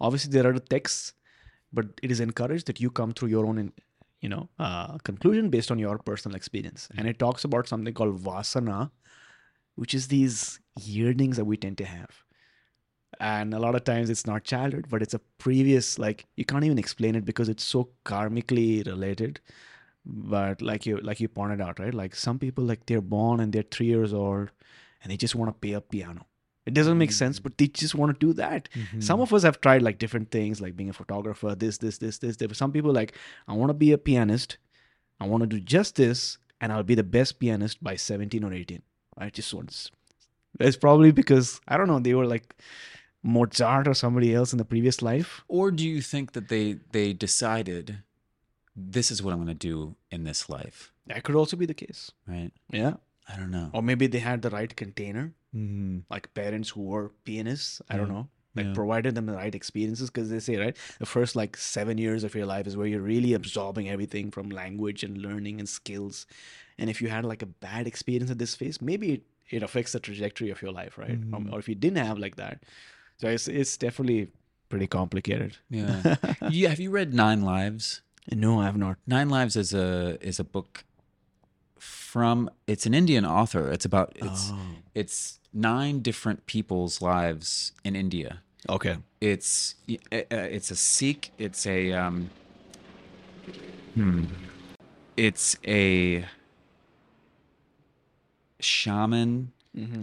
obviously 0.00 0.32
there 0.32 0.48
are 0.50 0.58
the 0.58 0.68
texts 0.74 1.14
but 1.72 1.86
it 2.02 2.10
is 2.10 2.20
encouraged 2.20 2.66
that 2.66 2.80
you 2.80 2.90
come 2.90 3.12
through 3.12 3.28
your 3.28 3.46
own 3.46 3.72
you 4.20 4.28
know 4.28 4.48
uh, 4.58 4.98
conclusion 4.98 5.50
based 5.50 5.70
on 5.70 5.78
your 5.78 5.98
personal 5.98 6.36
experience. 6.36 6.88
And 6.96 7.08
it 7.08 7.18
talks 7.18 7.44
about 7.44 7.68
something 7.68 7.94
called 7.94 8.22
vasana 8.22 8.90
which 9.76 9.94
is 9.94 10.08
these 10.08 10.60
yearnings 10.78 11.36
that 11.36 11.44
we 11.44 11.56
tend 11.56 11.78
to 11.78 11.84
have. 11.86 12.24
And 13.18 13.54
a 13.54 13.58
lot 13.58 13.74
of 13.74 13.84
times 13.84 14.10
it's 14.10 14.26
not 14.26 14.44
childhood 14.44 14.86
but 14.88 15.02
it's 15.02 15.14
a 15.14 15.20
previous 15.38 15.98
like 15.98 16.26
you 16.36 16.44
can't 16.44 16.64
even 16.64 16.78
explain 16.78 17.14
it 17.14 17.24
because 17.24 17.48
it's 17.48 17.64
so 17.64 17.90
karmically 18.04 18.86
related. 18.86 19.40
But 20.04 20.62
like 20.62 20.86
you 20.86 20.98
like 20.98 21.20
you 21.20 21.28
pointed 21.28 21.60
out 21.60 21.78
right? 21.78 21.94
Like 21.94 22.14
some 22.14 22.38
people 22.38 22.64
like 22.64 22.86
they're 22.86 23.00
born 23.00 23.40
and 23.40 23.52
they're 23.52 23.62
three 23.70 23.86
years 23.86 24.12
old 24.12 24.50
and 25.02 25.10
they 25.10 25.16
just 25.16 25.34
want 25.34 25.48
to 25.48 25.58
play 25.58 25.72
a 25.72 25.80
piano 25.80 26.26
it 26.66 26.74
doesn't 26.74 26.98
make 26.98 27.12
sense 27.12 27.38
mm-hmm. 27.38 27.44
but 27.44 27.58
they 27.58 27.66
just 27.66 27.94
want 27.94 28.12
to 28.12 28.26
do 28.26 28.32
that 28.32 28.68
mm-hmm. 28.74 29.00
some 29.00 29.20
of 29.20 29.32
us 29.32 29.42
have 29.42 29.60
tried 29.60 29.82
like 29.82 29.98
different 29.98 30.30
things 30.30 30.60
like 30.60 30.76
being 30.76 30.90
a 30.90 30.92
photographer 30.92 31.54
this 31.54 31.78
this 31.78 31.98
this 31.98 32.18
this 32.18 32.36
there 32.36 32.48
were 32.48 32.54
some 32.54 32.72
people 32.72 32.92
like 32.92 33.16
i 33.48 33.52
want 33.52 33.70
to 33.70 33.74
be 33.74 33.92
a 33.92 33.98
pianist 33.98 34.58
i 35.20 35.26
want 35.26 35.42
to 35.42 35.46
do 35.46 35.60
just 35.60 35.96
this 35.96 36.38
and 36.60 36.72
I'll 36.72 36.82
be 36.82 36.94
the 36.94 37.02
best 37.02 37.38
pianist 37.38 37.82
by 37.82 37.96
17 37.96 38.44
or 38.44 38.52
18. 38.52 38.82
I 39.16 39.30
just 39.30 39.52
want 39.54 39.90
It's 40.58 40.76
probably 40.76 41.10
because 41.10 41.60
I 41.66 41.76
don't 41.76 41.88
know. 41.88 41.98
They 41.98 42.14
were 42.14 42.26
like 42.26 42.54
Mozart 43.22 43.88
or 43.88 43.94
somebody 43.94 44.34
else 44.34 44.52
in 44.52 44.58
the 44.58 44.64
previous 44.64 45.02
life. 45.02 45.42
Or 45.48 45.70
do 45.70 45.86
you 45.86 46.00
think 46.02 46.32
that 46.32 46.48
they 46.48 46.78
they 46.92 47.12
decided 47.12 48.02
this 48.76 49.10
is 49.10 49.22
what 49.22 49.32
I'm 49.32 49.44
going 49.44 49.58
to 49.58 49.66
do 49.68 49.96
in 50.10 50.24
this 50.24 50.48
life, 50.48 50.92
That 51.06 51.24
could 51.24 51.34
also 51.34 51.56
be 51.56 51.66
the 51.66 51.74
case. 51.74 52.12
right? 52.26 52.52
Yeah. 52.70 52.94
I 53.32 53.36
don't 53.36 53.50
know. 53.50 53.70
Or 53.72 53.82
maybe 53.82 54.06
they 54.06 54.18
had 54.18 54.42
the 54.42 54.50
right 54.50 54.74
container, 54.74 55.32
Mm-hmm. 55.54 55.98
like 56.08 56.32
parents 56.34 56.68
who 56.70 56.82
were 56.82 57.10
pianists. 57.24 57.82
I 57.90 57.96
don't 57.96 58.08
know. 58.08 58.28
Like 58.56 58.66
Yeah. 58.66 58.72
provided 58.74 59.14
them 59.16 59.26
the 59.26 59.34
right 59.34 59.54
experiences 59.54 60.10
because 60.10 60.28
they 60.30 60.40
say 60.40 60.56
right 60.56 60.76
the 60.98 61.06
first 61.06 61.34
like 61.36 61.56
seven 61.56 61.98
years 61.98 62.24
of 62.24 62.34
your 62.34 62.46
life 62.46 62.66
is 62.66 62.76
where 62.76 62.86
you're 62.92 63.00
really 63.14 63.32
absorbing 63.34 63.88
everything 63.88 64.30
from 64.32 64.48
language 64.50 65.04
and 65.04 65.18
learning 65.18 65.60
and 65.60 65.68
skills 65.68 66.26
and 66.78 66.90
if 66.90 67.00
you 67.02 67.08
had 67.08 67.24
like 67.24 67.42
a 67.42 67.46
bad 67.66 67.86
experience 67.86 68.28
at 68.30 68.38
this 68.38 68.54
phase 68.56 68.80
maybe 68.82 69.12
it, 69.16 69.22
it 69.50 69.62
affects 69.62 69.92
the 69.92 70.00
trajectory 70.00 70.50
of 70.50 70.60
your 70.62 70.72
life 70.72 70.98
right 70.98 71.18
Um, 71.34 71.48
or 71.52 71.60
if 71.60 71.68
you 71.68 71.76
didn't 71.76 72.04
have 72.04 72.18
like 72.18 72.34
that 72.42 72.56
so 73.18 73.28
it's, 73.28 73.46
it's 73.46 73.76
definitely 73.76 74.32
pretty 74.68 74.88
complicated 74.88 75.58
Yeah. 75.70 76.16
yeah. 76.50 76.68
Have 76.70 76.80
you 76.80 76.90
read 76.90 77.14
Nine 77.14 77.42
Lives? 77.42 78.02
no 78.32 78.60
i 78.60 78.64
have 78.66 78.76
not 78.76 78.96
Nine 79.06 79.28
Lives 79.30 79.54
is 79.54 79.72
a 79.74 80.18
is 80.20 80.40
a 80.40 80.44
book 80.44 80.84
from 81.80 82.50
it's 82.66 82.86
an 82.86 82.94
Indian 82.94 83.24
author. 83.26 83.70
It's 83.70 83.84
about 83.84 84.12
it's 84.16 84.50
Oh. 84.52 84.58
it's 84.94 85.38
nine 85.52 86.00
different 86.00 86.46
people's 86.46 87.00
lives 87.02 87.72
in 87.84 87.96
India. 87.96 88.42
okay 88.68 88.96
It's 89.20 89.74
uh, 89.90 90.16
uh, 90.16 90.48
it's 90.56 90.70
a 90.70 90.76
Sikh. 90.76 91.32
It's 91.38 91.66
a 91.66 91.92
um. 91.92 92.30
Hmm. 93.94 94.24
It's 95.16 95.56
a 95.66 96.24
shaman. 98.60 99.52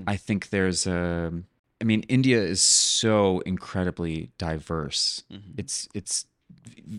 I 0.08 0.16
think 0.18 0.49
there's 0.49 0.88
a. 0.88 1.32
I 1.80 1.84
mean, 1.84 2.04
India 2.10 2.41
is 2.41 2.62
so 2.62 3.40
incredibly 3.41 4.32
diverse. 4.38 5.24
It's 5.58 5.88
it's 5.94 6.26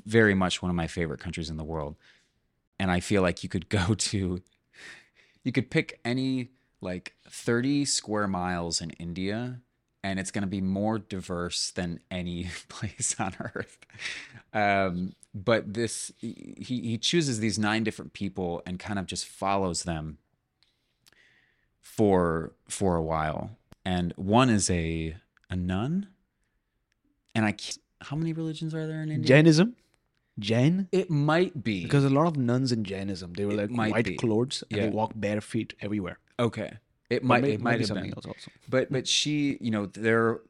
very 0.07 0.35
much 0.35 0.63
one 0.63 0.71
of 0.71 0.77
my 0.77 0.87
favorite 0.87 1.19
countries 1.21 1.51
in 1.51 1.57
the 1.57 1.65
world, 1.65 1.97
and 2.79 2.91
I 2.91 3.01
feel 3.01 3.23
like 3.23 3.43
you 3.43 3.49
could 3.49 3.69
go 3.81 3.95
to, 3.95 4.41
you 5.49 5.53
could 5.53 5.71
pick 5.71 5.99
any 6.05 6.51
like 6.83 7.15
30 7.27 7.87
square 7.87 8.29
miles 8.29 8.83
in 8.83 8.91
India, 8.91 9.63
and 10.05 10.21
it's 10.21 10.31
going 10.31 10.43
to 10.43 10.49
be 10.49 10.61
more 10.61 10.99
diverse 10.99 11.71
than 11.71 12.01
any 12.11 12.51
place 12.69 13.17
on 13.19 13.35
earth. 13.55 13.79
Um, 14.53 15.15
but 15.35 15.73
this, 15.73 16.13
he 16.19 16.83
he 16.83 16.99
chooses 16.99 17.41
these 17.41 17.59
nine 17.59 17.83
different 17.83 18.13
people 18.13 18.63
and 18.67 18.79
kind 18.79 18.99
of 18.99 19.07
just 19.07 19.25
follows 19.25 19.85
them 19.85 20.19
for 21.81 22.53
for 22.69 22.97
a 22.97 23.03
while. 23.03 23.53
And 23.87 24.13
one 24.17 24.51
is 24.51 24.69
a 24.69 25.17
a 25.49 25.57
nun, 25.57 26.09
and 27.35 27.47
I 27.47 27.55
how 28.03 28.17
many 28.17 28.35
religions 28.35 28.75
are 28.75 28.87
there 28.87 29.03
in 29.03 29.11
India? 29.11 29.29
jainism 29.29 29.77
jain 30.39 30.89
It 30.93 31.11
might 31.11 31.63
be 31.65 31.83
because 31.83 32.05
a 32.05 32.11
lot 32.11 32.27
of 32.27 32.37
nuns 32.37 32.71
in 32.73 32.85
jainism 32.85 33.33
they 33.35 33.45
were 33.45 33.53
It 33.61 33.71
like 33.73 33.93
white 33.93 34.05
be. 34.05 34.17
clothes 34.17 34.63
and 34.71 34.81
they 34.83 34.89
walk 34.89 35.13
bare 35.17 35.41
feet 35.41 35.75
everywhere 35.81 36.19
okay. 36.39 36.79
It 37.11 37.23
Or 37.23 37.27
might 37.27 37.43
may- 37.43 37.53
it 37.55 37.61
might 37.61 37.73
be 37.77 37.79
have 37.81 37.89
something 37.89 38.05
been. 38.11 38.15
else 38.19 38.27
also 38.27 38.51
But 38.69 38.93
but 38.93 39.07
she, 39.09 39.57
you 39.61 39.71
know, 39.71 39.87
there 39.87 40.41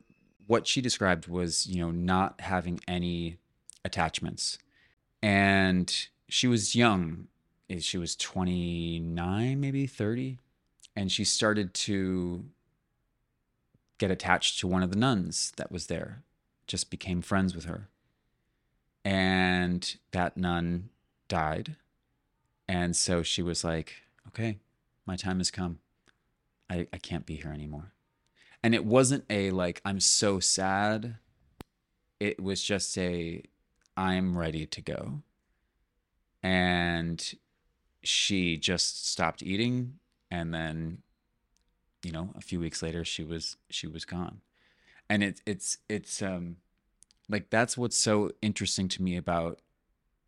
what 0.47 0.67
she 0.67 0.81
described 0.81 1.29
was, 1.29 1.67
you 1.67 1.79
know, 1.83 1.91
not 1.91 2.41
having 2.41 2.81
any 2.89 3.37
attachments. 3.85 4.59
And 5.23 5.87
she 6.29 6.47
was 6.49 6.75
young. 6.75 7.29
Eh, 7.71 7.79
She 7.81 7.99
was 7.99 8.17
29, 8.17 9.61
maybe 9.61 9.87
30, 9.87 10.39
and 10.97 11.13
she 11.13 11.23
started 11.25 11.75
to 11.75 12.45
get 13.99 14.11
attached 14.11 14.59
to 14.61 14.67
one 14.67 14.83
of 14.83 14.91
the 14.91 14.97
nuns 14.99 15.53
that 15.57 15.71
was 15.71 15.87
there. 15.89 16.23
Just 16.67 16.91
became 16.91 17.21
friends 17.23 17.55
with 17.55 17.65
her. 17.67 17.89
And 19.05 19.97
that 20.13 20.37
nun 20.37 20.91
died. 21.29 21.77
And 22.69 22.95
so 22.95 23.23
she 23.23 23.43
was 23.43 23.65
like, 23.65 24.03
"Okay, 24.29 24.59
my 25.07 25.17
time 25.17 25.39
has 25.39 25.51
come. 25.51 25.79
I, 26.71 26.87
I 26.93 26.99
can't 26.99 27.27
be 27.27 27.37
here 27.37 27.51
anymore. 27.51 27.93
And 28.63 28.75
it 28.75 28.85
wasn't 28.85 29.25
a 29.31 29.51
like, 29.51 29.81
I'm 29.85 30.01
so 30.01 30.41
sad. 30.41 31.17
It 32.21 32.43
was 32.43 32.63
just 32.63 32.97
a, 32.99 33.43
I'm 33.97 34.37
ready 34.37 34.67
to 34.67 34.81
go. 34.83 35.23
And 36.43 37.35
she 38.03 38.57
just 38.57 39.09
stopped 39.09 39.43
eating. 39.43 39.95
And 40.31 40.53
then, 40.53 40.99
you 42.03 42.13
know, 42.13 42.31
a 42.37 42.41
few 42.41 42.61
weeks 42.61 42.83
later, 42.83 43.05
she 43.05 43.25
was, 43.25 43.57
she 43.71 43.87
was 43.87 44.05
gone. 44.05 44.43
And 45.09 45.23
it, 45.23 45.41
it's, 45.47 45.79
it's, 45.89 46.21
um, 46.21 46.57
like, 47.29 47.51
that's 47.51 47.77
what's 47.77 47.97
so 47.97 48.31
interesting 48.43 48.89
to 48.89 49.03
me 49.03 49.17
about, 49.17 49.61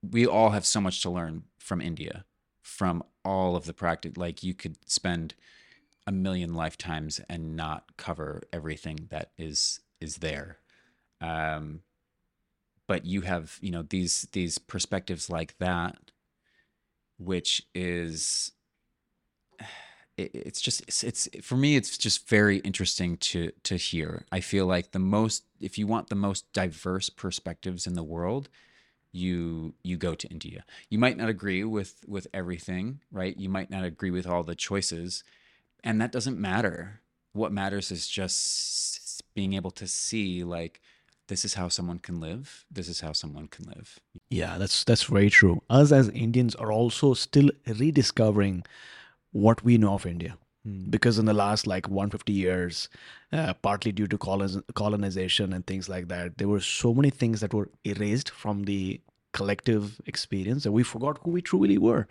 we 0.03 0.27
all 0.27 0.51
have 0.51 0.67
so 0.67 0.81
much 0.81 1.03
to 1.03 1.11
learn 1.11 1.45
from 1.59 1.81
India, 1.81 2.25
from 2.63 3.03
all 3.25 3.57
of 3.57 3.67
the 3.67 3.75
practice. 3.75 4.17
Like, 4.17 4.43
you 4.43 4.55
could 4.55 4.77
spend, 4.89 5.35
a 6.07 6.13
million 6.13 6.55
lifetimes 6.55 7.21
and 7.29 7.55
not 7.55 7.97
cover 7.97 8.43
everything 8.53 9.07
that 9.11 9.31
is 9.39 9.81
is 10.01 10.17
there 10.17 10.59
um 11.21 11.83
but 12.87 13.05
you 13.05 13.21
have 13.21 13.59
you 13.61 13.71
know 13.71 13.83
these 13.83 14.27
these 14.33 14.59
perspectives 14.59 15.31
like 15.31 15.57
that 15.59 16.11
which 17.19 17.63
is 17.75 18.53
it, 20.21 20.31
it's 20.35 20.61
just 20.61 20.83
it's, 20.83 21.03
it's 21.03 21.29
for 21.43 21.57
me 21.57 21.77
it's 21.77 21.97
just 21.97 22.29
very 22.29 22.59
interesting 22.59 23.17
to 23.19 23.53
to 23.65 23.77
hear. 23.77 24.25
I 24.31 24.41
feel 24.41 24.67
like 24.67 24.93
the 24.93 24.99
most 24.99 25.45
if 25.61 25.79
you 25.79 25.87
want 25.87 26.09
the 26.09 26.15
most 26.15 26.53
diverse 26.53 27.11
perspectives 27.11 27.87
in 27.87 27.95
the 27.95 28.03
world 28.03 28.49
you 29.13 29.75
you 29.83 29.97
go 29.97 30.15
to 30.15 30.29
india. 30.29 30.65
You 30.89 30.99
might 30.99 31.17
not 31.17 31.29
agree 31.29 31.65
with 31.65 32.05
with 32.07 32.27
everything 32.33 33.01
right? 33.11 33.37
You 33.37 33.49
might 33.49 33.71
not 33.71 33.85
agree 33.85 34.11
with 34.11 34.27
all 34.27 34.43
the 34.43 34.55
choices 34.55 35.25
and 35.83 36.01
that 36.01 36.13
doesn't 36.13 36.39
matter. 36.39 37.01
What 37.33 37.53
matters 37.53 37.91
is 37.91 38.07
just 38.09 39.23
being 39.35 39.55
able 39.55 39.71
to 39.73 39.87
see 39.87 40.45
like 40.45 40.81
this 41.29 41.45
is 41.45 41.55
how 41.55 41.69
someone 41.69 41.99
can 41.99 42.21
live 42.21 42.65
this 42.71 42.89
is 42.89 43.01
how 43.01 43.13
someone 43.13 43.49
can 43.49 43.67
live. 43.67 43.99
Yeah, 44.29 44.59
that's 44.59 44.85
that's 44.85 45.05
very 45.05 45.31
true. 45.31 45.63
Us 45.71 45.93
as 45.93 46.09
Indians 46.11 46.55
are 46.55 46.73
also 46.73 47.15
still 47.15 47.51
rediscovering 47.67 48.65
what 49.33 49.63
we 49.65 49.79
know 49.79 49.95
of 49.95 50.07
India. 50.07 50.37
Because 50.91 51.19
in 51.19 51.25
the 51.25 51.33
last 51.33 51.67
like 51.67 51.89
150 51.89 52.33
years, 52.33 52.89
uh, 53.33 53.55
partly 53.55 53.93
due 53.93 54.07
to 54.09 54.19
coloniz- 54.19 54.63
colonization 54.75 55.53
and 55.55 55.67
things 55.67 55.89
like 55.89 56.09
that, 56.09 56.37
there 56.37 56.49
were 56.49 56.61
so 56.61 56.93
many 56.93 57.09
things 57.09 57.41
that 57.41 57.55
were 57.55 57.71
erased 57.85 58.29
from 58.31 58.65
the 58.65 59.01
collective 59.33 60.01
experience 60.07 60.65
that 60.65 60.73
we 60.73 60.83
forgot 60.83 61.19
who 61.23 61.31
we 61.31 61.41
truly 61.41 61.79
were. 61.79 62.07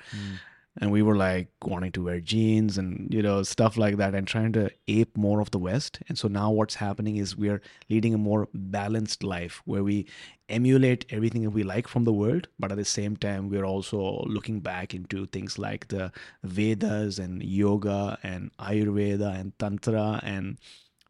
And 0.82 0.92
we 0.92 1.02
were 1.02 1.18
like 1.18 1.50
wanting 1.64 1.92
to 1.94 2.04
wear 2.06 2.22
jeans 2.22 2.78
and 2.78 3.14
you 3.14 3.22
know 3.22 3.44
stuff 3.44 3.76
like 3.76 3.98
that 3.98 4.16
and 4.16 4.26
trying 4.26 4.54
to 4.54 4.72
ape 4.88 5.18
more 5.18 5.42
of 5.42 5.52
the 5.52 5.60
West. 5.60 6.00
And 6.08 6.18
so 6.18 6.28
now 6.28 6.52
what's 6.52 6.76
happening 6.76 7.18
is 7.18 7.36
we 7.36 7.50
are 7.50 7.62
leading 7.90 8.14
a 8.14 8.18
more 8.18 8.48
balanced 8.54 9.24
life 9.24 9.62
where 9.66 9.84
we 9.84 10.06
emulate 10.50 11.06
everything 11.10 11.44
that 11.44 11.52
we 11.52 11.64
like 11.64 11.88
from 11.88 12.04
the 12.04 12.14
world, 12.14 12.48
but 12.58 12.72
at 12.72 12.78
the 12.78 12.86
same 12.86 13.16
time, 13.16 13.50
we're 13.50 13.66
also 13.66 14.24
looking 14.26 14.60
back 14.60 14.94
into 14.94 15.26
things 15.28 15.60
like 15.60 15.88
the 15.90 16.12
Vedas 16.44 17.20
and 17.20 17.44
yoga 17.44 18.18
and 18.24 18.52
Ayurveda 18.58 19.40
and 19.40 19.58
Tantra 19.60 20.20
and 20.24 20.58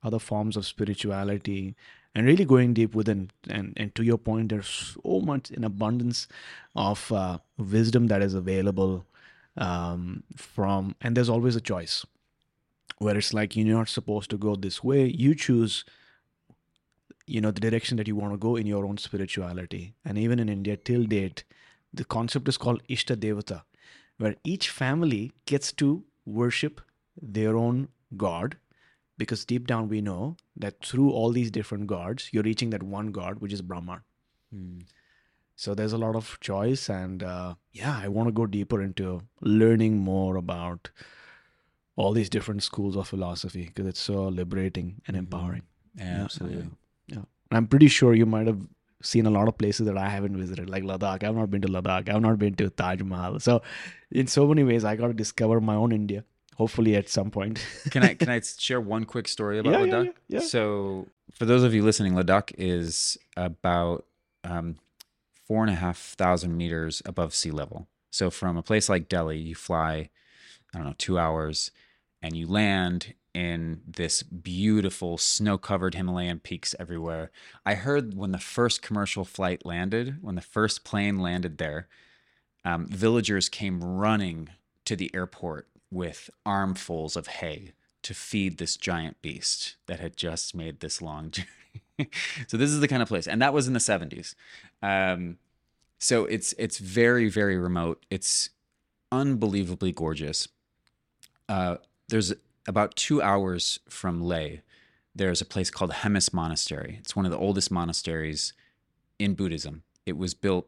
other 0.04 0.20
forms 0.20 0.58
of 0.58 0.66
spirituality 0.66 1.76
and 2.16 2.26
really 2.26 2.46
going 2.46 2.74
deep 2.74 2.96
within. 2.96 3.32
And, 3.50 3.74
and 3.78 3.94
to 3.96 4.04
your 4.04 4.18
point, 4.18 4.50
there's 4.50 4.98
so 5.02 5.22
much 5.22 5.52
in 5.52 5.64
abundance 5.64 6.28
of 6.76 7.12
uh, 7.12 7.40
wisdom 7.58 8.08
that 8.08 8.22
is 8.22 8.34
available 8.34 9.06
um, 9.58 10.24
from, 10.36 10.96
and 11.02 11.16
there's 11.16 11.30
always 11.30 11.56
a 11.56 11.62
choice. 11.62 12.06
Where 12.98 13.18
it's 13.18 13.34
like 13.34 13.56
you're 13.56 13.78
not 13.78 13.88
supposed 13.88 14.30
to 14.32 14.38
go 14.38 14.56
this 14.56 14.84
way, 14.84 15.06
you 15.08 15.34
choose 15.34 15.86
you 17.26 17.40
know 17.40 17.52
the 17.52 17.62
direction 17.62 17.96
that 17.98 18.08
you 18.08 18.16
want 18.16 18.34
to 18.34 18.38
go 18.38 18.56
in 18.56 18.66
your 18.66 18.86
own 18.86 18.98
spirituality. 18.98 19.94
And 20.04 20.18
even 20.18 20.40
in 20.40 20.50
india 20.50 20.76
till 20.76 21.06
date 21.06 21.44
the 21.94 22.06
concept 22.06 22.48
is 22.48 22.58
called 22.58 22.82
ishta 22.90 23.16
devata 23.16 23.62
where 24.18 24.36
each 24.44 24.70
family 24.70 25.32
gets 25.46 25.72
to 25.72 26.04
worship 26.26 26.82
their 27.22 27.56
own 27.58 27.88
god 28.18 28.58
because 29.18 29.46
deep 29.46 29.68
down 29.68 29.90
we 29.90 30.02
know 30.02 30.38
that 30.56 30.84
through 30.86 31.10
all 31.12 31.32
these 31.32 31.52
different 31.52 31.88
gods 31.88 32.30
you're 32.32 32.44
reaching 32.44 32.70
that 32.70 32.84
one 32.84 33.12
god 33.12 33.40
which 33.40 33.54
is 33.54 33.62
brahman 33.62 34.02
so 35.62 35.76
there's 35.76 35.94
a 35.94 35.98
lot 35.98 36.16
of 36.20 36.28
choice 36.50 36.90
and 36.90 37.24
uh, 37.24 37.54
yeah 37.72 38.00
i 38.04 38.08
want 38.08 38.28
to 38.32 38.32
go 38.40 38.46
deeper 38.58 38.82
into 38.82 39.22
learning 39.42 39.98
more 39.98 40.36
about 40.42 40.90
all 41.96 42.14
these 42.14 42.30
different 42.36 42.64
schools 42.64 42.96
of 42.96 43.08
philosophy 43.08 43.66
because 43.66 43.86
it's 43.94 44.00
so 44.00 44.28
liberating 44.42 45.02
and 45.08 45.18
empowering 45.24 45.64
yeah, 45.96 46.24
absolutely 46.24 46.70
yeah. 47.08 47.24
And 47.52 47.58
I'm 47.58 47.68
pretty 47.68 47.88
sure 47.88 48.14
you 48.14 48.26
might 48.26 48.48
have 48.48 48.62
seen 49.02 49.26
a 49.26 49.30
lot 49.30 49.48
of 49.48 49.58
places 49.58 49.88
that 49.88 49.98
I 49.98 50.10
haven't 50.10 50.38
visited, 50.38 50.70
like 50.70 50.84
Ladakh. 50.84 51.24
I've 51.24 51.36
not 51.36 51.50
been 51.50 51.62
to 51.62 51.68
Ladakh. 51.68 52.10
I've 52.10 52.22
not 52.22 52.38
been 52.38 52.56
to 52.56 52.70
Taj 52.70 53.02
Mahal. 53.02 53.40
So, 53.40 53.62
in 54.12 54.28
so 54.28 54.46
many 54.48 54.64
ways, 54.64 54.86
I 54.86 54.96
got 54.96 55.08
to 55.08 55.14
discover 55.14 55.60
my 55.60 55.76
own 55.76 55.92
India. 55.92 56.24
Hopefully, 56.58 56.96
at 56.96 57.10
some 57.10 57.32
point. 57.32 57.66
can 57.92 58.04
I 58.04 58.14
can 58.14 58.30
I 58.30 58.42
share 58.42 58.82
one 58.82 59.06
quick 59.06 59.28
story 59.28 59.60
about 59.60 59.72
Yeah, 59.72 59.80
yeah, 59.80 59.94
Ladakh? 59.94 60.06
yeah, 60.06 60.40
yeah. 60.40 60.40
So, 60.42 61.08
for 61.34 61.46
those 61.46 61.64
of 61.64 61.74
you 61.74 61.84
listening, 61.84 62.14
Ladakh 62.14 62.54
is 62.58 63.18
about 63.38 64.06
um, 64.44 64.76
four 65.50 65.64
and 65.64 65.74
a 65.74 65.76
half 65.76 65.98
thousand 65.98 66.56
meters 66.56 67.02
above 67.06 67.34
sea 67.34 67.50
level. 67.50 67.88
So, 68.12 68.30
from 68.30 68.56
a 68.56 68.64
place 68.64 68.88
like 68.88 69.10
Delhi, 69.10 69.40
you 69.40 69.56
fly, 69.56 70.10
I 70.74 70.78
don't 70.78 70.86
know, 70.86 70.96
two 70.98 71.18
hours, 71.18 71.72
and 72.22 72.38
you 72.38 72.48
land 72.48 73.16
in 73.34 73.82
this 73.88 74.22
beautiful 74.24 75.18
snow-covered 75.18 75.96
Himalayan 75.96 76.40
peaks 76.40 76.76
everywhere. 76.80 77.32
I 77.66 77.74
heard 77.74 78.16
when 78.16 78.32
the 78.32 78.38
first 78.38 78.82
commercial 78.84 79.26
flight 79.26 79.66
landed, 79.66 80.18
when 80.22 80.36
the 80.36 80.42
first 80.42 80.84
plane 80.84 81.18
landed 81.20 81.58
there, 81.58 81.88
um, 82.64 82.88
villagers 82.88 83.50
came 83.50 83.84
running 83.84 84.50
to 84.86 84.96
the 84.96 85.10
airport 85.16 85.68
with 85.90 86.30
armfuls 86.46 87.16
of 87.16 87.28
hay 87.28 87.74
to 88.04 88.14
feed 88.14 88.58
this 88.58 88.78
giant 88.78 89.22
beast 89.22 89.78
that 89.88 90.00
had 90.00 90.16
just 90.16 90.56
made 90.56 90.80
this 90.80 91.02
long 91.02 91.32
journey. 91.32 91.48
So 92.48 92.58
this 92.58 92.70
is 92.70 92.80
the 92.80 92.88
kind 92.88 93.02
of 93.02 93.08
place, 93.08 93.28
and 93.28 93.42
that 93.42 93.54
was 93.54 93.68
in 93.68 93.74
the 93.74 93.80
70s. 93.80 94.36
Um, 94.82 95.38
so 95.98 96.26
it's 96.26 96.54
it's 96.58 96.78
very 96.78 97.30
very 97.30 97.58
remote. 97.58 98.06
It's 98.10 98.50
unbelievably 99.12 99.92
gorgeous. 99.92 100.48
Uh, 101.48 101.78
there's 102.08 102.34
about 102.68 102.96
two 102.96 103.22
hours 103.22 103.80
from 103.90 104.22
Leh. 104.22 104.58
There's 105.16 105.42
a 105.42 105.46
place 105.46 105.70
called 105.70 105.92
Hemis 105.92 106.34
Monastery. 106.34 106.98
It's 107.00 107.16
one 107.16 107.26
of 107.26 107.32
the 107.32 107.38
oldest 107.38 107.72
monasteries 107.72 108.54
in 109.18 109.34
Buddhism. 109.34 109.84
It 110.06 110.18
was 110.18 110.34
built 110.34 110.68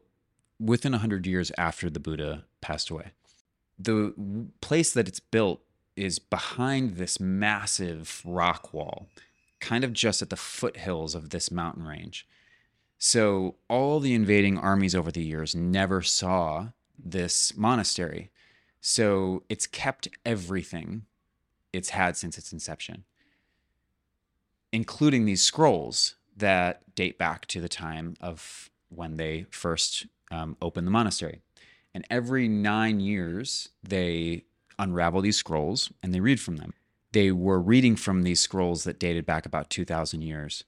within 0.60 0.92
100 0.92 1.26
years 1.26 1.50
after 1.56 1.88
the 1.88 2.00
Buddha 2.00 2.44
passed 2.60 2.90
away. 2.90 3.12
The 3.78 4.12
place 4.60 4.92
that 4.92 5.08
it's 5.08 5.20
built 5.20 5.60
is 5.96 6.18
behind 6.18 6.96
this 6.96 7.20
massive 7.20 8.22
rock 8.24 8.72
wall, 8.72 9.06
kind 9.62 9.84
of 9.84 9.94
just 9.94 10.20
at 10.20 10.28
the 10.28 10.36
foothills 10.36 11.14
of 11.14 11.30
this 11.30 11.50
mountain 11.50 11.86
range. 11.86 12.26
So 12.98 13.54
all 13.68 14.00
the 14.00 14.12
invading 14.12 14.58
armies 14.58 14.94
over 14.94 15.10
the 15.10 15.22
years 15.22 15.54
never 15.54 16.02
saw 16.02 16.68
this 16.98 17.56
monastery. 17.56 18.30
So 18.80 19.44
it's 19.48 19.66
kept 19.66 20.08
everything 20.26 21.06
it's 21.72 21.90
had 21.90 22.16
since 22.16 22.36
its 22.36 22.52
inception, 22.52 23.04
including 24.72 25.24
these 25.24 25.42
scrolls 25.42 26.16
that 26.36 26.94
date 26.94 27.16
back 27.16 27.46
to 27.46 27.60
the 27.60 27.68
time 27.68 28.14
of 28.20 28.68
when 28.88 29.16
they 29.16 29.46
first 29.50 30.06
um, 30.30 30.56
opened 30.60 30.86
the 30.86 30.90
monastery. 30.90 31.40
And 31.94 32.04
every 32.10 32.48
nine 32.48 33.00
years, 33.00 33.68
they 33.82 34.44
unravel 34.78 35.20
these 35.22 35.36
scrolls 35.36 35.92
and 36.02 36.12
they 36.12 36.20
read 36.20 36.40
from 36.40 36.56
them. 36.56 36.74
They 37.12 37.30
were 37.30 37.60
reading 37.60 37.96
from 37.96 38.22
these 38.22 38.40
scrolls 38.40 38.84
that 38.84 38.98
dated 38.98 39.26
back 39.26 39.46
about 39.46 39.70
2,000 39.70 40.22
years. 40.22 40.64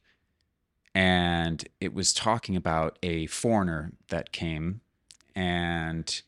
And 0.95 1.67
it 1.81 1.93
was 1.93 2.13
talking 2.13 2.55
about 2.55 2.99
a 3.03 3.27
foreigner 3.27 3.93
that 4.09 4.31
came 4.33 4.81
and 5.35 6.23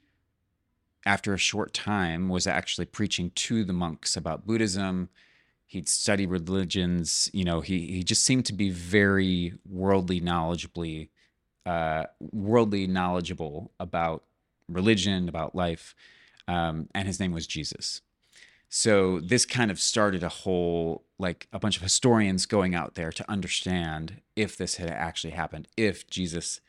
after 1.05 1.33
a 1.33 1.39
short 1.39 1.73
time 1.73 2.29
was 2.29 2.47
actually 2.47 2.87
preaching 2.87 3.31
to 3.37 3.65
the 3.65 3.73
monks 3.73 4.17
about 4.17 4.47
Buddhism. 4.47 5.09
He'd 5.67 5.89
studied 5.89 6.31
religions, 6.31 7.31
you 7.33 7.45
know, 7.45 7.61
he 7.61 7.87
he 7.87 8.03
just 8.03 8.25
seemed 8.25 8.45
to 8.47 8.53
be 8.53 8.71
very 8.71 9.55
worldly 9.69 10.21
knowledgeably 10.21 11.11
uh 11.65 12.05
worldly 12.21 12.87
knowledgeable 12.87 13.73
about 13.79 14.25
religion, 14.69 15.29
about 15.29 15.55
life. 15.55 15.95
Um, 16.49 16.89
and 16.95 17.07
his 17.07 17.19
name 17.21 17.33
was 17.33 17.47
Jesus. 17.47 18.03
So 18.69 19.21
this 19.21 19.47
kind 19.47 19.71
of 19.71 19.81
started 19.81 20.23
a 20.23 20.29
whole 20.29 21.05
like 21.19 21.49
a 21.53 21.59
bunch 21.59 21.77
of 21.77 21.83
historians 21.83 22.47
going 22.47 22.75
out 22.75 22.95
there 22.95 23.11
to 23.11 23.31
understand 23.31 24.21
if 24.35 24.57
this 24.57 24.77
had 24.77 24.91
actually 24.91 25.31
happened, 25.31 25.69
if 25.77 26.09
Jesus 26.09 26.61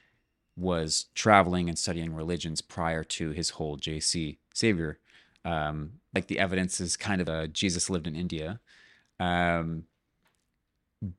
was 0.55 1.05
traveling 1.13 1.69
and 1.69 1.77
studying 1.77 2.13
religions 2.13 2.61
prior 2.61 3.03
to 3.03 3.31
his 3.31 3.51
whole 3.51 3.77
JC 3.77 4.37
Savior. 4.53 4.99
Um, 5.45 5.93
like 6.13 6.27
the 6.27 6.39
evidence 6.39 6.81
is 6.81 6.97
kind 6.97 7.21
of 7.21 7.29
a 7.29 7.47
Jesus 7.47 7.89
lived 7.89 8.07
in 8.07 8.15
India. 8.15 8.59
Um, 9.19 9.83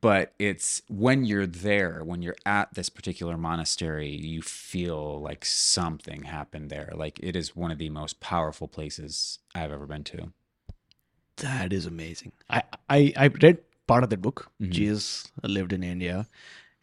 but 0.00 0.34
it's 0.40 0.82
when 0.88 1.24
you're 1.24 1.46
there, 1.46 2.02
when 2.02 2.20
you're 2.20 2.36
at 2.44 2.74
this 2.74 2.88
particular 2.88 3.36
monastery, 3.36 4.10
you 4.10 4.42
feel 4.42 5.20
like 5.20 5.44
something 5.44 6.24
happened 6.24 6.68
there. 6.68 6.92
Like 6.94 7.20
it 7.22 7.36
is 7.36 7.54
one 7.54 7.70
of 7.70 7.78
the 7.78 7.90
most 7.90 8.18
powerful 8.18 8.66
places 8.66 9.38
I've 9.54 9.70
ever 9.70 9.86
been 9.86 10.04
to. 10.04 10.32
That 11.38 11.72
is 11.72 11.86
amazing. 11.86 12.32
I 12.50 12.62
I, 12.88 13.12
I 13.16 13.26
read 13.28 13.58
part 13.86 14.04
of 14.04 14.10
that 14.10 14.22
book. 14.22 14.50
Mhm. 14.60 14.70
Jesus 14.70 15.30
lived 15.42 15.72
in 15.72 15.82
India. 15.82 16.26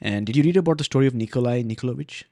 And 0.01 0.25
did 0.25 0.35
you 0.35 0.43
read 0.43 0.57
about 0.57 0.77
the 0.77 0.83
story 0.83 1.07
of 1.07 1.13
Nikolai 1.15 1.61
Nikolovich? 1.63 2.23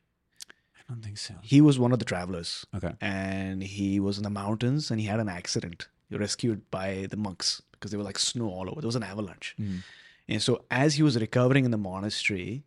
I 0.80 0.82
don't 0.90 1.02
think 1.04 1.18
so. 1.18 1.36
He 1.42 1.62
was 1.62 1.80
one 1.80 1.94
of 1.94 2.00
the 2.00 2.06
travelers. 2.06 2.66
Okay. 2.76 2.94
and 3.02 3.64
he 3.64 4.00
was 4.00 4.18
in 4.18 4.24
the 4.24 4.30
mountains 4.30 4.90
and 4.92 5.00
he 5.00 5.08
had 5.08 5.20
an 5.20 5.30
accident. 5.30 5.88
He 6.10 6.16
was 6.16 6.20
rescued 6.22 6.70
by 6.72 7.08
the 7.10 7.18
monks 7.18 7.62
because 7.72 7.92
there 7.92 7.98
was 7.98 8.06
like 8.06 8.20
snow 8.20 8.50
all 8.50 8.70
over. 8.70 8.82
There 8.82 8.88
was 8.94 8.96
an 9.02 9.04
avalanche. 9.12 9.56
Mhm. 9.60 9.84
And 10.28 10.42
so 10.42 10.66
as 10.72 10.96
he 10.96 11.04
was 11.04 11.18
recovering 11.26 11.66
in 11.66 11.72
the 11.72 11.78
monastery, 11.92 12.64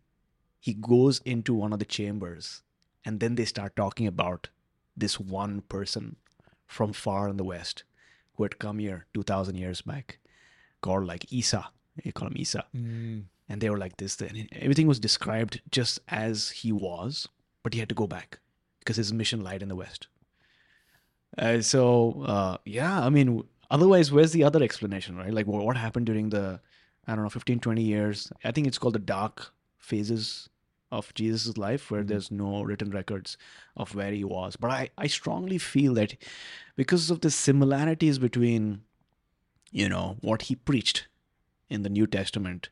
he 0.59 0.73
goes 0.73 1.19
into 1.35 1.53
one 1.53 1.73
of 1.73 1.79
the 1.79 1.85
chambers 1.97 2.61
and 3.05 3.19
then 3.19 3.35
they 3.35 3.45
start 3.45 3.75
talking 3.75 4.07
about 4.07 4.49
this 5.05 5.19
one 5.19 5.61
person 5.61 6.15
from 6.65 6.91
far 6.93 7.29
in 7.29 7.37
the 7.37 7.43
west 7.53 7.83
who 8.37 8.43
had 8.43 8.59
come 8.59 8.79
here 8.79 9.05
2000 9.13 9.55
years 9.55 9.81
back 9.81 10.19
called 10.81 11.05
like 11.05 11.31
Isa. 11.33 11.67
They 12.03 12.11
call 12.11 12.27
him 12.27 12.37
Isa. 12.37 12.63
And 13.49 13.61
they 13.61 13.69
were 13.69 13.77
like 13.77 13.97
this 13.97 14.19
and 14.21 14.47
everything 14.51 14.87
was 14.87 14.99
described 14.99 15.61
just 15.71 15.99
as 16.07 16.51
he 16.51 16.71
was 16.71 17.27
but 17.63 17.73
he 17.73 17.79
had 17.79 17.89
to 17.89 17.95
go 17.95 18.07
back 18.07 18.39
because 18.79 18.95
his 18.97 19.11
mission 19.11 19.41
lied 19.43 19.61
in 19.61 19.69
the 19.69 19.75
west. 19.75 20.07
Uh, 21.37 21.61
so 21.61 22.23
uh, 22.25 22.57
yeah 22.65 23.03
i 23.05 23.09
mean 23.09 23.43
otherwise 23.69 24.11
where's 24.11 24.31
the 24.31 24.43
other 24.43 24.63
explanation 24.63 25.17
right? 25.17 25.33
Like 25.33 25.45
what, 25.45 25.63
what 25.65 25.77
happened 25.77 26.05
during 26.05 26.29
the 26.29 26.59
i 27.07 27.15
don't 27.15 27.23
know 27.23 27.29
15 27.29 27.59
20 27.59 27.81
years? 27.81 28.31
I 28.43 28.51
think 28.51 28.67
it's 28.67 28.77
called 28.77 28.95
the 28.95 28.99
dark 28.99 29.51
phases 29.79 30.49
of 30.91 31.13
jesus' 31.13 31.57
life 31.57 31.91
where 31.91 32.03
there's 32.03 32.31
no 32.31 32.61
written 32.63 32.89
records 32.91 33.37
of 33.75 33.93
where 33.95 34.11
he 34.11 34.23
was. 34.23 34.55
But 34.55 34.71
i 34.71 34.89
i 34.97 35.07
strongly 35.07 35.57
feel 35.57 35.93
that 35.95 36.15
because 36.75 37.09
of 37.11 37.21
the 37.21 37.31
similarities 37.31 38.19
between 38.19 38.81
you 39.71 39.89
know 39.89 40.17
what 40.21 40.43
he 40.43 40.55
preached 40.55 41.07
in 41.69 41.83
the 41.83 41.89
new 41.89 42.07
testament 42.07 42.69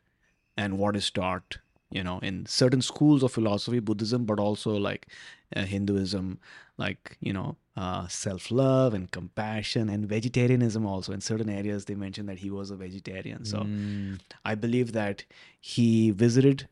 and 0.55 0.77
what 0.77 0.95
is 0.95 1.11
taught 1.11 1.57
you 1.91 2.03
know 2.03 2.19
in 2.19 2.45
certain 2.45 2.81
schools 2.81 3.23
of 3.23 3.31
philosophy 3.31 3.79
buddhism 3.79 4.23
but 4.25 4.39
also 4.39 4.71
like 4.75 5.07
uh, 5.55 5.63
hinduism 5.63 6.39
like 6.77 7.17
you 7.19 7.33
know 7.33 7.57
uh, 7.77 8.07
self-love 8.07 8.93
and 8.93 9.11
compassion 9.11 9.89
and 9.89 10.07
vegetarianism 10.07 10.85
also. 10.85 11.11
In 11.11 11.19
certain 11.19 11.49
areas 11.49 11.83
they 11.85 11.95
mentioned 11.95 12.29
that 12.29 12.39
he 12.39 12.49
was 12.49 12.71
a 12.71 12.77
vegetarian. 12.77 13.43
So 13.43 13.57
Mm. 13.59 14.19
i 14.45 14.55
believe 14.55 14.93
that 14.93 15.25
he 15.59 16.11
visited 16.11 16.67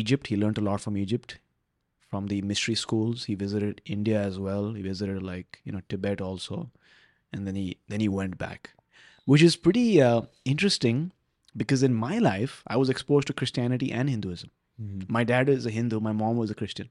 egypt. 0.00 0.26
He 0.28 0.36
learned 0.36 0.58
a 0.58 0.66
lot 0.68 0.80
from 0.80 0.96
egypt 0.96 1.38
from 2.10 2.26
the 2.28 2.42
mystery 2.42 2.74
schools. 2.74 3.24
He 3.24 3.34
visited 3.34 3.80
india 3.96 4.20
as 4.22 4.38
well. 4.38 4.72
He 4.72 4.82
visited 4.82 5.22
like 5.22 5.60
you 5.64 5.72
know 5.72 5.82
tibet 5.88 6.20
also. 6.20 6.70
And 7.32 7.46
then 7.46 7.54
he 7.54 7.66
then 7.88 8.00
he 8.00 8.08
went 8.20 8.38
back 8.38 8.70
which 9.32 9.42
is 9.46 9.54
pretty 9.64 10.02
uh, 10.02 10.22
interesting 10.44 11.12
because 11.62 11.82
in 11.88 11.94
my 11.94 12.18
life 12.18 12.62
i 12.66 12.76
was 12.82 12.90
exposed 12.94 13.26
to 13.28 13.32
christianity 13.42 13.92
and 14.00 14.10
hinduism. 14.14 14.50
Mhm. 14.82 15.08
my 15.16 15.22
dad 15.30 15.48
is 15.54 15.66
a 15.70 15.70
hindu. 15.76 16.00
My 16.08 16.12
mom 16.24 16.36
was 16.42 16.50
a 16.54 16.54
christian. 16.62 16.88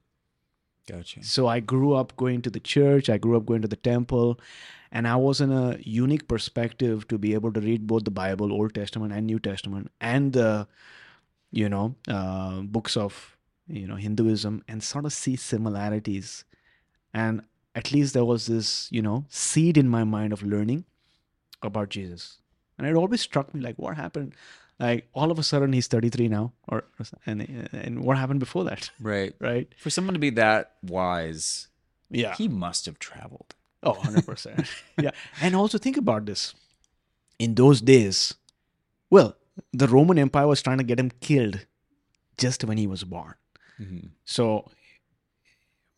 Gotcha. 0.90 1.22
so 1.22 1.46
i 1.46 1.60
grew 1.72 1.94
up 1.94 2.16
going 2.16 2.42
to 2.42 2.50
the 2.50 2.60
church. 2.74 3.08
I 3.08 3.18
grew 3.18 3.36
up 3.36 3.46
going 3.46 3.62
to 3.62 3.68
the 3.68 3.76
temple. 3.90 4.38
And 5.00 5.06
i 5.10 5.16
was 5.24 5.40
in 5.44 5.52
a 5.58 5.78
unique 5.98 6.26
perspective 6.32 7.06
to 7.12 7.18
be 7.26 7.34
able 7.34 7.52
to 7.58 7.60
read 7.66 7.86
both 7.92 8.04
the 8.08 8.16
bible 8.22 8.52
old 8.56 8.74
testament 8.78 9.12
and 9.18 9.26
new 9.32 9.38
testament 9.50 9.90
and 10.14 10.32
the 10.38 10.48
you 11.52 11.68
know 11.68 11.94
uh, 12.08 12.60
books 12.62 12.96
of 12.96 13.36
you 13.68 13.86
know 13.86 13.96
hinduism 13.96 14.62
and 14.68 14.82
sort 14.82 15.04
of 15.04 15.12
see 15.12 15.36
similarities 15.36 16.44
and 17.14 17.42
at 17.74 17.92
least 17.92 18.14
there 18.14 18.24
was 18.24 18.46
this 18.46 18.88
you 18.90 19.02
know 19.02 19.24
seed 19.28 19.76
in 19.78 19.88
my 19.88 20.04
mind 20.04 20.32
of 20.32 20.42
learning 20.42 20.84
about 21.62 21.88
jesus 21.90 22.38
and 22.78 22.86
it 22.86 22.94
always 22.96 23.20
struck 23.20 23.54
me 23.54 23.60
like 23.60 23.76
what 23.76 23.96
happened 23.96 24.34
like 24.80 25.06
all 25.12 25.30
of 25.30 25.38
a 25.38 25.42
sudden 25.42 25.72
he's 25.72 25.86
33 25.86 26.28
now 26.28 26.52
or 26.68 26.84
and 27.26 27.68
and 27.72 28.02
what 28.02 28.18
happened 28.18 28.40
before 28.40 28.64
that 28.64 28.90
Right. 29.00 29.34
right 29.40 29.68
For 29.78 29.90
someone 29.90 30.14
to 30.14 30.18
be 30.20 30.30
that 30.30 30.72
wise, 30.82 31.68
yeah 32.10 32.34
he 32.34 32.48
must 32.48 32.86
have 32.86 32.98
traveled. 32.98 33.54
Oh, 33.84 33.94
100%. 33.94 34.68
yeah. 35.02 35.10
And 35.40 35.56
also 35.56 35.76
think 35.76 35.96
about 35.96 36.24
this. 36.24 36.54
In 37.40 37.56
those 37.56 37.80
days, 37.80 38.34
well, 39.10 39.36
the 39.72 39.88
Roman 39.88 40.18
Empire 40.18 40.46
was 40.46 40.62
trying 40.62 40.78
to 40.78 40.84
get 40.84 41.00
him 41.00 41.10
killed 41.20 41.66
just 42.38 42.64
when 42.64 42.78
he 42.78 42.86
was 42.86 43.04
born. 43.04 43.34
Mm-hmm. 43.80 44.08
So, 44.24 44.70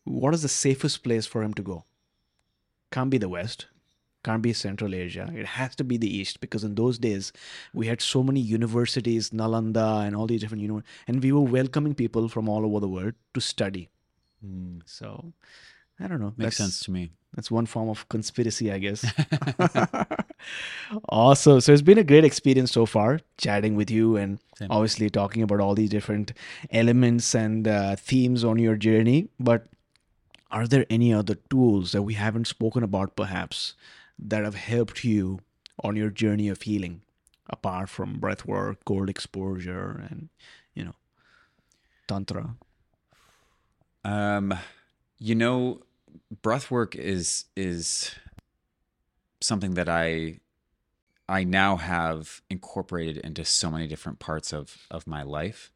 what 0.03 0.33
is 0.33 0.41
the 0.41 0.49
safest 0.49 1.03
place 1.03 1.25
for 1.25 1.43
him 1.43 1.53
to 1.55 1.61
go? 1.61 1.85
Can't 2.91 3.09
be 3.09 3.17
the 3.17 3.29
West, 3.29 3.67
can't 4.23 4.41
be 4.41 4.53
Central 4.53 4.95
Asia. 4.95 5.31
It 5.35 5.45
has 5.45 5.75
to 5.75 5.83
be 5.83 5.97
the 5.97 6.09
East 6.09 6.39
because 6.39 6.63
in 6.63 6.75
those 6.75 6.97
days 6.97 7.31
we 7.73 7.87
had 7.87 8.01
so 8.01 8.23
many 8.23 8.39
universities, 8.39 9.29
Nalanda, 9.29 10.05
and 10.05 10.15
all 10.15 10.27
these 10.27 10.41
different 10.41 10.63
universities, 10.63 11.03
and 11.07 11.23
we 11.23 11.31
were 11.31 11.41
welcoming 11.41 11.93
people 11.93 12.27
from 12.27 12.49
all 12.49 12.65
over 12.65 12.79
the 12.79 12.87
world 12.87 13.13
to 13.35 13.41
study. 13.41 13.89
Mm. 14.43 14.81
So, 14.85 15.33
I 15.99 16.07
don't 16.07 16.19
know. 16.19 16.33
Makes 16.37 16.57
that's- 16.57 16.57
sense 16.57 16.79
to 16.81 16.91
me. 16.91 17.11
That's 17.35 17.51
one 17.51 17.65
form 17.65 17.89
of 17.89 18.07
conspiracy, 18.07 18.71
I 18.71 18.77
guess. 18.77 19.03
awesome. 21.09 21.59
So 21.59 21.73
it's 21.73 21.81
been 21.81 21.97
a 21.97 22.03
great 22.03 22.23
experience 22.23 22.71
so 22.71 22.85
far 22.85 23.19
chatting 23.37 23.75
with 23.75 23.91
you 23.91 24.15
and 24.15 24.39
Same. 24.57 24.71
obviously 24.71 25.09
talking 25.09 25.43
about 25.43 25.59
all 25.59 25.75
these 25.75 25.89
different 25.89 26.31
elements 26.71 27.35
and 27.35 27.67
uh, 27.67 27.95
themes 27.97 28.45
on 28.45 28.57
your 28.57 28.77
journey. 28.77 29.27
But 29.37 29.67
are 30.49 30.65
there 30.65 30.85
any 30.89 31.13
other 31.13 31.35
tools 31.49 31.91
that 31.91 32.03
we 32.03 32.13
haven't 32.13 32.47
spoken 32.47 32.83
about 32.83 33.17
perhaps 33.17 33.73
that 34.17 34.45
have 34.45 34.55
helped 34.55 35.03
you 35.03 35.39
on 35.83 35.97
your 35.97 36.09
journey 36.09 36.47
of 36.47 36.61
healing 36.61 37.01
apart 37.49 37.89
from 37.89 38.17
breath 38.19 38.45
work, 38.45 38.77
cold 38.85 39.09
exposure, 39.09 40.05
and, 40.09 40.29
you 40.73 40.85
know, 40.85 40.95
tantra? 42.07 42.55
Um, 44.05 44.53
you 45.17 45.35
know, 45.35 45.81
breath 46.41 46.71
work 46.71 46.95
is 46.95 47.45
is 47.55 48.13
something 49.41 49.75
that 49.75 49.89
I 49.89 50.39
I 51.27 51.43
now 51.43 51.77
have 51.77 52.41
incorporated 52.49 53.17
into 53.17 53.45
so 53.45 53.71
many 53.71 53.87
different 53.87 54.19
parts 54.19 54.53
of 54.53 54.87
of 54.91 55.07
my 55.07 55.23
life. 55.23 55.71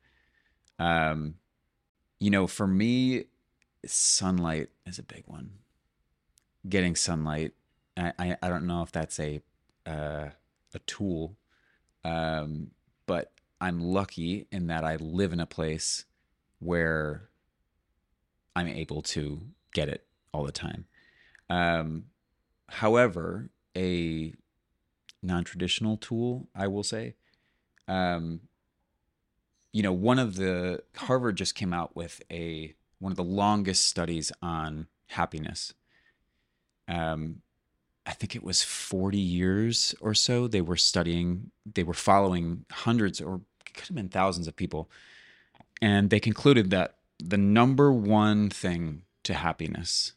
Um, 0.78 1.36
you 2.20 2.30
know, 2.30 2.48
for 2.48 2.68
me, 2.68 3.26
sunlight 3.86 4.70
is 4.86 5.00
a 5.00 5.04
big 5.04 5.24
one. 5.26 5.52
Getting 6.68 6.96
sunlight, 6.96 7.54
I 7.98 8.14
I, 8.20 8.38
I 8.42 8.50
don't 8.50 8.68
know 8.68 8.82
if 8.84 8.92
that's 8.92 9.20
a 9.20 9.42
uh, 9.86 10.30
a 10.74 10.80
tool, 10.86 11.36
um, 12.04 12.72
but 13.06 13.32
I'm 13.60 13.80
lucky 13.80 14.48
in 14.52 14.68
that 14.68 14.84
I 14.84 14.98
live 14.98 15.34
in 15.34 15.40
a 15.40 15.46
place 15.46 16.06
where 16.60 17.30
I'm 18.56 18.68
able 18.68 19.02
to 19.02 19.42
get 19.74 19.90
it 19.90 20.06
all 20.34 20.44
the 20.44 20.52
time. 20.52 20.86
Um, 21.50 22.06
however, 22.68 23.50
a 23.76 24.34
non-traditional 25.22 25.98
tool, 25.98 26.48
I 26.56 26.68
will 26.68 26.84
say, 26.84 27.16
um, 27.88 28.42
you 29.72 29.84
know, 29.84 29.94
one 29.94 30.20
of 30.20 30.36
the 30.36 30.84
Harvard 30.96 31.36
just 31.36 31.56
came 31.56 31.74
out 31.74 31.96
with 31.96 32.22
a 32.32 32.76
one 33.00 33.12
of 33.12 33.18
the 33.18 33.24
longest 33.24 33.86
studies 33.86 34.32
on 34.42 34.88
happiness. 35.08 35.74
Um, 36.88 37.42
I 38.06 38.12
think 38.12 38.36
it 38.36 38.44
was 38.44 38.64
40 38.64 39.18
years 39.18 39.96
or 40.02 40.14
so. 40.14 40.48
They 40.48 40.62
were 40.62 40.76
studying, 40.76 41.52
they 41.72 41.84
were 41.84 41.94
following 41.94 42.66
hundreds 42.72 43.22
or 43.22 43.42
could 43.74 43.88
have 43.88 43.96
been 43.96 44.10
thousands 44.10 44.48
of 44.48 44.56
people. 44.56 44.90
And 45.82 46.10
they 46.10 46.20
concluded 46.20 46.72
that 46.72 46.96
the 47.20 47.38
number 47.38 47.92
one 47.92 48.50
thing 48.50 49.04
to 49.24 49.34
happiness, 49.34 50.14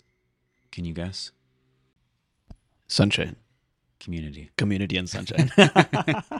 can 0.72 0.84
you 0.84 0.92
guess? 0.94 1.30
Sunshine, 2.88 3.36
Community. 4.00 4.50
community, 4.56 4.96
and 4.96 5.08
sunshine. 5.08 5.50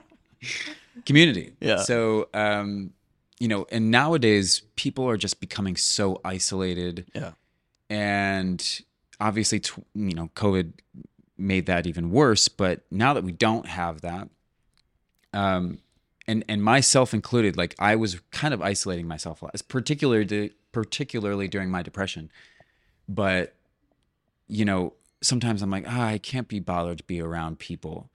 Community. 1.07 1.53
Yeah. 1.61 1.77
So, 1.79 2.29
um, 2.35 2.93
you 3.39 3.49
know, 3.49 3.67
and 3.71 3.91
nowadays 3.91 4.63
people 4.77 5.09
are 5.09 5.17
just 5.17 5.41
becoming 5.41 5.77
so 5.77 6.21
isolated. 6.25 7.07
yeah. 7.15 7.33
and 7.89 8.81
obviously 9.21 9.61
you 9.95 10.15
know 10.15 10.31
covid 10.35 10.73
made 11.39 11.67
that 11.67 11.87
even 11.87 12.11
worse 12.11 12.49
but 12.49 12.81
now 12.91 13.15
that 13.15 13.23
we 13.23 13.31
don't 13.31 13.67
have 13.67 14.01
that 14.01 14.29
um 15.33 15.79
and 16.27 16.45
and 16.49 16.61
myself 16.65 17.15
included 17.15 17.57
like 17.57 17.73
i 17.79 17.95
was 17.95 18.19
kind 18.33 18.53
of 18.53 18.61
isolating 18.61 19.07
myself 19.07 19.41
a 19.41 19.45
lot, 19.45 19.63
particularly 19.69 20.51
particularly 20.73 21.47
during 21.47 21.71
my 21.71 21.83
depression 21.83 22.33
but 23.09 23.55
you 24.53 24.65
know 24.65 24.93
sometimes 25.23 25.63
i'm 25.63 25.71
like 25.71 25.85
ah, 25.89 26.07
i 26.07 26.19
can't 26.19 26.49
be 26.49 26.61
bothered 26.61 26.99
to 26.99 27.05
be 27.05 27.21
around 27.21 27.59
people 27.59 28.11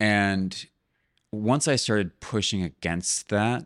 and 0.00 0.66
once 1.30 1.68
i 1.68 1.76
started 1.76 2.18
pushing 2.20 2.62
against 2.62 3.28
that 3.28 3.64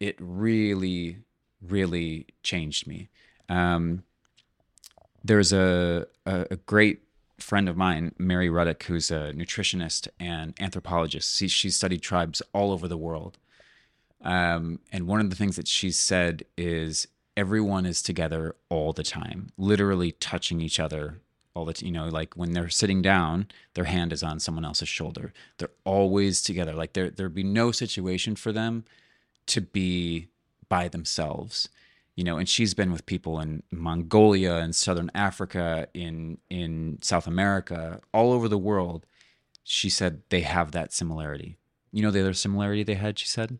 it 0.00 0.16
really 0.18 1.18
really 1.60 2.26
changed 2.42 2.86
me 2.86 3.08
um 3.48 4.02
there's 5.26 5.52
a, 5.52 6.06
a, 6.24 6.46
a 6.52 6.56
great 6.56 7.02
friend 7.38 7.68
of 7.68 7.76
mine, 7.76 8.14
Mary 8.18 8.48
Ruddick, 8.48 8.84
who's 8.84 9.10
a 9.10 9.32
nutritionist 9.34 10.08
and 10.18 10.54
anthropologist. 10.60 11.36
She, 11.36 11.48
she's 11.48 11.76
studied 11.76 12.02
tribes 12.02 12.42
all 12.52 12.72
over 12.72 12.88
the 12.88 12.96
world. 12.96 13.38
Um, 14.22 14.80
and 14.92 15.06
one 15.06 15.20
of 15.20 15.30
the 15.30 15.36
things 15.36 15.56
that 15.56 15.68
she 15.68 15.90
said 15.90 16.44
is 16.56 17.06
everyone 17.36 17.86
is 17.86 18.02
together 18.02 18.56
all 18.68 18.92
the 18.92 19.02
time, 19.02 19.50
literally 19.58 20.12
touching 20.12 20.60
each 20.60 20.80
other 20.80 21.20
all 21.54 21.64
the 21.64 21.74
time. 21.74 21.86
You 21.86 21.92
know, 21.92 22.08
like 22.08 22.34
when 22.34 22.52
they're 22.52 22.68
sitting 22.68 23.02
down, 23.02 23.48
their 23.74 23.84
hand 23.84 24.12
is 24.12 24.22
on 24.22 24.40
someone 24.40 24.64
else's 24.64 24.88
shoulder. 24.88 25.32
They're 25.58 25.70
always 25.84 26.42
together. 26.42 26.72
Like 26.72 26.94
there, 26.94 27.10
there'd 27.10 27.34
be 27.34 27.44
no 27.44 27.72
situation 27.72 28.36
for 28.36 28.52
them 28.52 28.84
to 29.46 29.60
be 29.60 30.28
by 30.68 30.88
themselves 30.88 31.68
you 32.16 32.24
know 32.24 32.38
and 32.38 32.48
she's 32.48 32.74
been 32.74 32.90
with 32.90 33.06
people 33.06 33.38
in 33.38 33.62
mongolia 33.70 34.56
and 34.56 34.74
southern 34.74 35.10
africa 35.14 35.86
in 35.94 36.38
in 36.50 36.98
south 37.02 37.26
america 37.26 38.00
all 38.12 38.32
over 38.32 38.48
the 38.48 38.58
world 38.58 39.06
she 39.62 39.88
said 39.88 40.22
they 40.30 40.40
have 40.40 40.72
that 40.72 40.92
similarity 40.92 41.56
you 41.92 42.02
know 42.02 42.10
the 42.10 42.20
other 42.20 42.32
similarity 42.32 42.82
they 42.82 42.94
had 42.94 43.18
she 43.18 43.26
said 43.26 43.58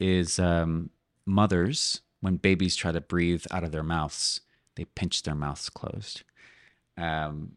is 0.00 0.38
um, 0.38 0.90
mothers 1.26 2.00
when 2.20 2.36
babies 2.36 2.76
try 2.76 2.92
to 2.92 3.00
breathe 3.00 3.44
out 3.50 3.64
of 3.64 3.72
their 3.72 3.82
mouths 3.82 4.40
they 4.76 4.84
pinch 4.84 5.22
their 5.22 5.34
mouths 5.34 5.68
closed 5.68 6.22
um, 6.96 7.52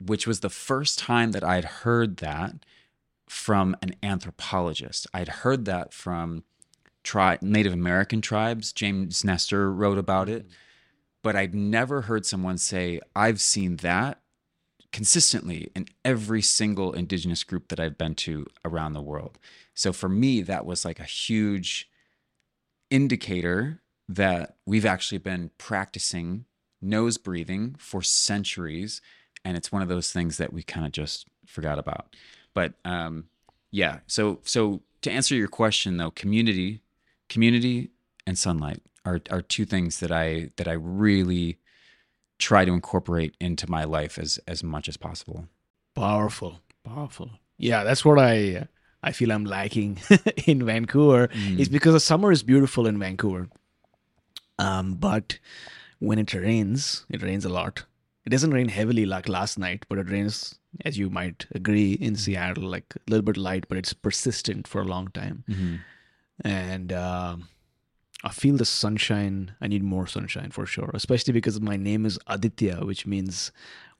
which 0.00 0.26
was 0.26 0.40
the 0.40 0.50
first 0.50 0.98
time 0.98 1.32
that 1.32 1.44
i'd 1.44 1.64
heard 1.64 2.18
that 2.18 2.54
from 3.28 3.76
an 3.82 3.94
anthropologist 4.02 5.06
i'd 5.14 5.28
heard 5.28 5.64
that 5.64 5.92
from 5.92 6.42
tri- 7.02 7.38
Native 7.42 7.72
American 7.72 8.20
tribes. 8.20 8.72
James 8.72 9.24
Nestor 9.24 9.72
wrote 9.72 9.98
about 9.98 10.28
it, 10.28 10.46
but 11.22 11.36
I'd 11.36 11.54
never 11.54 12.02
heard 12.02 12.26
someone 12.26 12.58
say, 12.58 13.00
I've 13.14 13.40
seen 13.40 13.76
that 13.76 14.20
consistently 14.92 15.70
in 15.74 15.86
every 16.04 16.42
single 16.42 16.92
indigenous 16.92 17.44
group 17.44 17.68
that 17.68 17.78
I've 17.78 17.96
been 17.96 18.14
to 18.16 18.46
around 18.64 18.92
the 18.92 19.02
world. 19.02 19.38
So 19.74 19.92
for 19.92 20.08
me, 20.08 20.42
that 20.42 20.66
was 20.66 20.84
like 20.84 20.98
a 20.98 21.04
huge 21.04 21.88
indicator 22.90 23.79
that 24.14 24.56
we've 24.66 24.84
actually 24.84 25.18
been 25.18 25.50
practicing 25.56 26.44
nose 26.82 27.16
breathing 27.16 27.76
for 27.78 28.02
centuries. 28.02 29.00
And 29.44 29.56
it's 29.56 29.70
one 29.70 29.82
of 29.82 29.88
those 29.88 30.10
things 30.12 30.36
that 30.38 30.52
we 30.52 30.62
kind 30.62 30.84
of 30.84 30.92
just 30.92 31.26
forgot 31.46 31.78
about. 31.78 32.16
But 32.52 32.74
um, 32.84 33.26
yeah, 33.70 34.00
so 34.06 34.40
so 34.42 34.82
to 35.02 35.10
answer 35.10 35.34
your 35.34 35.48
question 35.48 35.96
though, 35.96 36.10
community, 36.10 36.82
community 37.28 37.90
and 38.26 38.36
sunlight 38.36 38.82
are 39.04 39.20
are 39.30 39.42
two 39.42 39.64
things 39.64 40.00
that 40.00 40.10
I 40.10 40.50
that 40.56 40.66
I 40.66 40.72
really 40.72 41.58
try 42.38 42.64
to 42.64 42.72
incorporate 42.72 43.36
into 43.40 43.70
my 43.70 43.84
life 43.84 44.18
as 44.18 44.40
as 44.48 44.64
much 44.64 44.88
as 44.88 44.96
possible. 44.96 45.46
Powerful, 45.94 46.60
powerful. 46.82 47.30
Yeah, 47.58 47.84
that's 47.84 48.04
what 48.04 48.18
I 48.18 48.66
I 49.02 49.12
feel 49.12 49.30
I'm 49.30 49.44
lacking 49.44 49.98
in 50.46 50.66
Vancouver. 50.66 51.30
Is 51.56 51.68
because 51.68 51.92
the 51.92 52.00
summer 52.00 52.32
is 52.32 52.42
beautiful 52.42 52.86
in 52.86 52.98
Vancouver, 52.98 53.48
um, 54.66 54.94
but 54.94 55.38
when 55.98 56.18
it 56.18 56.32
rains, 56.34 57.06
it 57.08 57.22
rains 57.22 57.44
a 57.44 57.48
lot. 57.60 57.84
It 58.26 58.30
doesn't 58.30 58.52
rain 58.58 58.68
heavily 58.68 59.06
like 59.06 59.28
last 59.28 59.58
night, 59.58 59.86
but 59.88 59.98
it 59.98 60.10
rains, 60.10 60.58
as 60.84 60.98
you 60.98 61.08
might 61.10 61.46
agree, 61.60 61.92
in 62.06 62.16
Seattle, 62.16 62.68
like 62.76 62.88
a 62.96 63.10
little 63.10 63.24
bit 63.30 63.36
light, 63.36 63.64
but 63.68 63.78
it's 63.78 63.94
persistent 63.94 64.68
for 64.68 64.80
a 64.82 64.90
long 64.94 65.08
time. 65.20 65.44
And 66.44 66.92
um 66.92 67.48
I 68.22 68.28
feel 68.40 68.56
the 68.58 68.66
sunshine. 68.66 69.36
I 69.62 69.66
need 69.72 69.82
more 69.82 70.06
sunshine 70.06 70.50
for 70.50 70.66
sure, 70.66 70.90
especially 70.92 71.32
because 71.32 71.58
my 71.72 71.76
name 71.78 72.04
is 72.04 72.18
Aditya, 72.26 72.76
which 72.90 73.06
means 73.06 73.50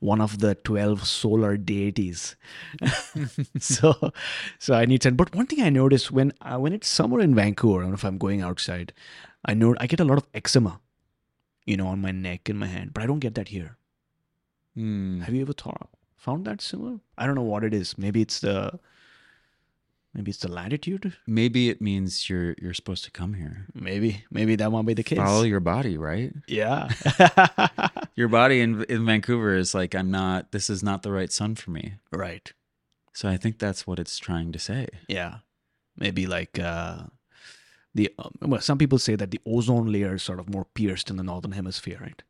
one 0.01 0.21
of 0.21 0.39
the 0.41 0.55
12 0.55 1.07
solar 1.07 1.57
deities. 1.57 2.37
so 3.59 4.13
so 4.59 4.75
I 4.75 4.87
need 4.87 5.03
sun. 5.03 5.15
But 5.15 5.35
one 5.35 5.47
thing 5.47 5.63
I 5.63 5.71
notice 5.71 6.11
when 6.11 6.33
uh, 6.41 6.59
when 6.59 6.73
it's 6.73 6.89
summer 6.89 7.21
in 7.21 7.35
Vancouver, 7.35 7.83
and 7.83 7.95
if 7.95 8.05
I'm 8.05 8.19
going 8.19 8.43
outside, 8.43 8.93
I 9.45 9.55
know 9.55 9.77
I 9.79 9.87
get 9.87 10.01
a 10.01 10.05
lot 10.05 10.19
of 10.19 10.27
eczema, 10.35 10.81
you 11.65 11.77
know, 11.77 11.87
on 11.87 12.01
my 12.01 12.11
neck 12.11 12.49
and 12.49 12.59
my 12.59 12.67
hand, 12.67 12.93
but 12.93 13.03
I 13.03 13.07
don't 13.07 13.21
get 13.21 13.35
that 13.37 13.49
here. 13.49 13.77
Mm. 14.77 15.23
Have 15.23 15.35
you 15.35 15.43
ever 15.43 15.53
thought 15.53 15.89
found 16.17 16.45
that 16.47 16.61
similar? 16.61 17.01
I 17.17 17.27
don't 17.27 17.35
know 17.35 17.43
what 17.43 17.65
it 17.65 17.75
is. 17.75 17.97
Maybe 17.99 18.23
it's 18.23 18.41
the 18.41 18.79
Maybe 20.15 20.31
it's 20.31 20.41
the 20.41 20.51
latitude. 20.51 21.17
Maybe 21.27 21.71
it 21.71 21.81
means 21.81 22.29
you're 22.29 22.55
you're 22.61 22.75
supposed 22.75 23.05
to 23.05 23.13
come 23.13 23.35
here. 23.35 23.67
Maybe, 23.75 24.25
maybe 24.31 24.57
that 24.57 24.73
won't 24.73 24.87
be 24.87 24.95
the 24.95 25.05
case. 25.05 25.19
Follow 25.19 25.43
your 25.43 25.61
body, 25.61 25.97
right? 25.97 26.33
yeah. 26.49 26.91
Your 28.17 28.29
body 28.29 28.61
in 28.61 28.83
in 28.85 29.07
Vancouver 29.07 29.55
is 29.55 29.73
like, 29.75 29.95
I'm 29.95 30.11
not. 30.11 30.51
This 30.53 30.69
is 30.69 30.83
not 30.83 31.03
the 31.03 31.13
right 31.13 31.33
sun 31.33 31.55
for 31.55 31.71
me. 31.71 31.95
right. 32.13 32.53
So 33.13 33.29
I 33.29 33.37
think 33.37 33.59
that's 33.59 33.87
what 33.87 33.99
it's 33.99 34.19
trying 34.19 34.53
to 34.53 34.59
say. 34.59 34.87
Yeah. 35.09 35.39
Maybe 35.97 36.27
like 36.27 36.59
uh, 36.59 37.05
the 37.95 38.13
um, 38.19 38.33
well, 38.43 38.61
some 38.61 38.79
people 38.79 38.99
say 38.99 39.17
that 39.17 39.31
the 39.31 39.41
ozone 39.47 39.91
layer 39.93 40.15
is 40.15 40.23
sort 40.23 40.39
of 40.41 40.49
more 40.49 40.67
pierced 40.75 41.11
in 41.11 41.17
the 41.17 41.23
northern 41.23 41.53
hemisphere, 41.53 41.99
right? 42.01 42.23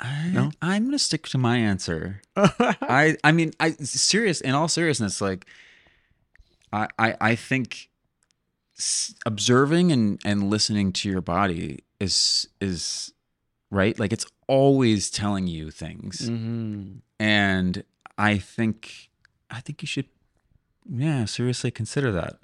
I, 0.00 0.30
No? 0.32 0.50
I'm 0.62 0.84
gonna 0.84 0.98
stick 0.98 1.26
to 1.28 1.38
my 1.38 1.56
answer. 1.58 2.20
I 2.36 3.16
I 3.24 3.32
mean 3.32 3.52
I 3.58 3.72
serious 3.72 4.40
in 4.40 4.54
all 4.54 4.68
seriousness 4.68 5.20
like 5.20 5.46
I 6.72 6.88
I, 6.98 7.16
I 7.20 7.34
think 7.34 7.90
observing 9.26 9.90
and 9.92 10.20
and 10.24 10.50
listening 10.50 10.92
to 10.92 11.08
your 11.08 11.20
body 11.20 11.80
is 12.00 12.48
is 12.60 13.12
right? 13.70 13.98
Like 13.98 14.12
it's 14.12 14.26
always 14.46 15.10
telling 15.10 15.46
you 15.46 15.70
things. 15.70 16.28
Hmm 16.28 16.98
and 17.20 17.82
I 18.16 18.38
think 18.38 19.10
I 19.50 19.60
think 19.60 19.82
you 19.82 19.86
should 19.86 20.06
yeah 20.88 21.24
seriously 21.24 21.70
consider 21.70 22.12
that 22.12 22.38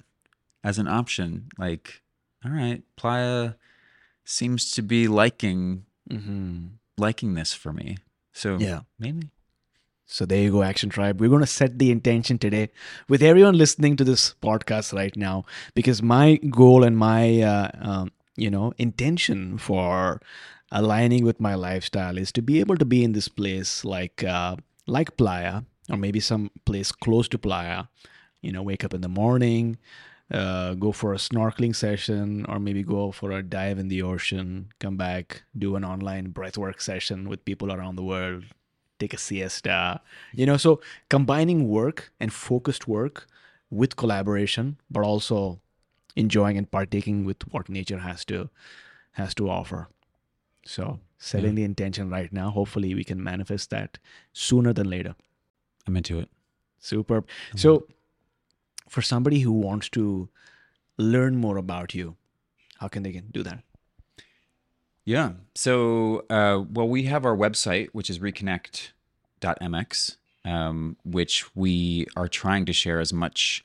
as 0.63 0.77
an 0.77 0.87
option. 0.87 1.47
Like 1.57 2.01
all 2.43 2.51
right 2.51 2.83
playa 2.95 3.53
seems 4.25 4.71
to 4.71 4.81
be 4.81 5.07
liking 5.07 5.85
hmm 6.09 6.67
liking 6.97 7.33
this 7.35 7.53
for 7.53 7.73
me. 7.73 7.97
So 8.33 8.57
Yeah. 8.59 8.81
maybe 8.99 9.29
So 10.07 10.25
there 10.25 10.41
you 10.41 10.51
go, 10.51 10.61
Action 10.61 10.89
Tribe. 10.89 11.19
We're 11.19 11.29
going 11.29 11.41
to 11.41 11.47
set 11.47 11.79
the 11.79 11.89
intention 11.89 12.37
today 12.37 12.69
with 13.09 13.23
everyone 13.23 13.57
listening 13.57 13.97
to 13.97 14.03
this 14.03 14.35
podcast 14.41 14.93
right 14.93 15.15
now, 15.15 15.45
because 15.73 16.03
my 16.03 16.35
goal 16.35 16.83
and 16.83 16.95
my, 16.95 17.41
uh, 17.41 17.71
um, 17.81 18.11
you 18.35 18.51
know, 18.51 18.71
intention 18.77 19.57
for 19.57 20.21
aligning 20.71 21.25
with 21.25 21.41
my 21.41 21.55
lifestyle 21.55 22.19
is 22.19 22.31
to 22.33 22.43
be 22.43 22.59
able 22.59 22.77
to 22.77 22.85
be 22.85 23.03
in 23.03 23.13
this 23.13 23.27
place 23.27 23.83
like, 23.83 24.23
uh, 24.23 24.55
like 24.85 25.17
Playa, 25.17 25.63
or 25.89 25.97
maybe 25.97 26.19
some 26.19 26.51
place 26.65 26.91
close 26.91 27.27
to 27.29 27.39
Playa. 27.39 27.85
You 28.41 28.51
know, 28.51 28.61
wake 28.61 28.83
up 28.83 28.93
in 28.93 29.01
the 29.01 29.09
morning, 29.09 29.77
uh, 30.29 30.75
go 30.75 30.91
for 30.91 31.13
a 31.15 31.17
snorkeling 31.17 31.75
session, 31.75 32.45
or 32.47 32.59
maybe 32.59 32.83
go 32.83 33.11
for 33.11 33.31
a 33.31 33.41
dive 33.41 33.79
in 33.79 33.87
the 33.87 34.03
ocean, 34.03 34.69
come 34.79 34.97
back, 34.97 35.43
do 35.57 35.75
an 35.75 35.83
online 35.83 36.27
breathwork 36.31 36.79
session 36.79 37.27
with 37.27 37.43
people 37.43 37.71
around 37.73 37.95
the 37.95 38.03
world, 38.03 38.43
take 38.99 39.13
a 39.13 39.17
siesta. 39.17 40.01
You 40.33 40.45
know 40.45 40.57
so 40.57 40.81
combining 41.09 41.67
work 41.67 42.11
and 42.19 42.31
focused 42.33 42.87
work 42.87 43.27
with 43.69 43.95
collaboration 43.95 44.77
but 44.89 45.03
also 45.03 45.59
enjoying 46.15 46.57
and 46.57 46.69
partaking 46.69 47.25
with 47.25 47.41
what 47.51 47.69
nature 47.69 47.99
has 47.99 48.25
to 48.25 48.49
has 49.13 49.33
to 49.35 49.49
offer. 49.49 49.87
So 50.65 50.99
setting 51.17 51.55
the 51.55 51.63
intention 51.63 52.09
right 52.09 52.31
now 52.31 52.49
hopefully 52.49 52.93
we 52.93 53.03
can 53.03 53.23
manifest 53.23 53.69
that 53.69 53.97
sooner 54.33 54.73
than 54.73 54.89
later. 54.89 55.15
I'm 55.87 55.97
into 55.97 56.19
it. 56.19 56.29
Superb. 56.79 57.27
So 57.55 57.87
for 58.89 59.01
somebody 59.01 59.39
who 59.39 59.51
wants 59.51 59.89
to 59.89 60.29
learn 60.97 61.35
more 61.35 61.57
about 61.57 61.93
you 61.93 62.15
how 62.77 62.87
can 62.87 63.03
they 63.03 63.11
can 63.11 63.27
do 63.31 63.43
that 63.43 63.59
Yeah. 65.05 65.33
So, 65.53 66.25
uh, 66.31 66.63
well, 66.67 66.87
we 66.87 67.03
have 67.03 67.25
our 67.25 67.37
website, 67.37 67.89
which 67.93 68.09
is 68.09 68.17
reconnect.mx, 68.17 70.17
um, 70.43 70.97
which 71.05 71.55
we 71.55 72.07
are 72.15 72.27
trying 72.27 72.65
to 72.65 72.73
share 72.73 72.99
as 72.99 73.13
much 73.13 73.63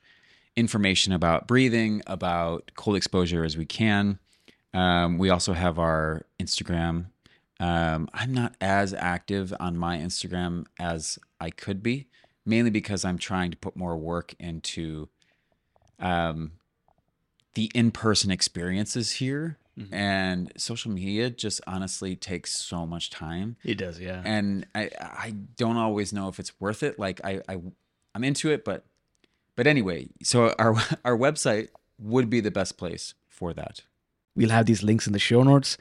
information 0.54 1.14
about 1.14 1.48
breathing, 1.48 2.02
about 2.06 2.72
cold 2.76 2.96
exposure 2.96 3.42
as 3.42 3.56
we 3.56 3.64
can. 3.64 4.18
Um, 4.74 5.16
we 5.16 5.30
also 5.30 5.54
have 5.54 5.78
our 5.78 6.26
Instagram. 6.38 7.06
Um, 7.58 8.08
I'm 8.12 8.34
not 8.34 8.54
as 8.60 8.92
active 8.92 9.54
on 9.58 9.78
my 9.78 9.96
Instagram 9.96 10.66
as 10.78 11.18
I 11.40 11.48
could 11.48 11.82
be, 11.82 12.06
mainly 12.44 12.70
because 12.70 13.04
I'm 13.04 13.18
trying 13.18 13.50
to 13.50 13.56
put 13.56 13.76
more 13.76 13.96
work 13.96 14.34
into 14.38 15.08
um, 15.98 16.52
the 17.54 17.70
in-person 17.74 18.30
experiences 18.30 19.12
here 19.12 19.56
Mm-hmm. 19.78 19.94
and 19.94 20.52
social 20.56 20.90
media 20.90 21.30
just 21.30 21.60
honestly 21.66 22.16
takes 22.16 22.50
so 22.50 22.84
much 22.86 23.08
time. 23.08 23.56
It 23.64 23.78
does 23.78 24.00
yeah. 24.00 24.20
And 24.24 24.66
i 24.74 24.90
i 25.00 25.34
don't 25.56 25.76
always 25.76 26.12
know 26.12 26.28
if 26.28 26.38
it's 26.38 26.52
worth 26.60 26.82
it. 26.82 26.98
Like 26.98 27.20
i, 27.24 27.40
I 27.48 27.60
i'm 28.14 28.24
into 28.24 28.50
it 28.50 28.64
but 28.64 28.84
but 29.56 29.66
anyway 29.66 30.08
so 30.22 30.54
our 30.58 30.74
our 31.04 31.16
website 31.16 31.68
would 31.98 32.28
be 32.28 32.40
the 32.40 32.50
best 32.50 32.76
place 32.76 33.14
for 33.28 33.52
that. 33.54 33.82
We'll 34.36 34.50
have 34.50 34.66
these 34.66 34.82
links 34.82 35.06
in 35.06 35.12
the 35.12 35.18
show 35.18 35.42
notes. 35.42 35.76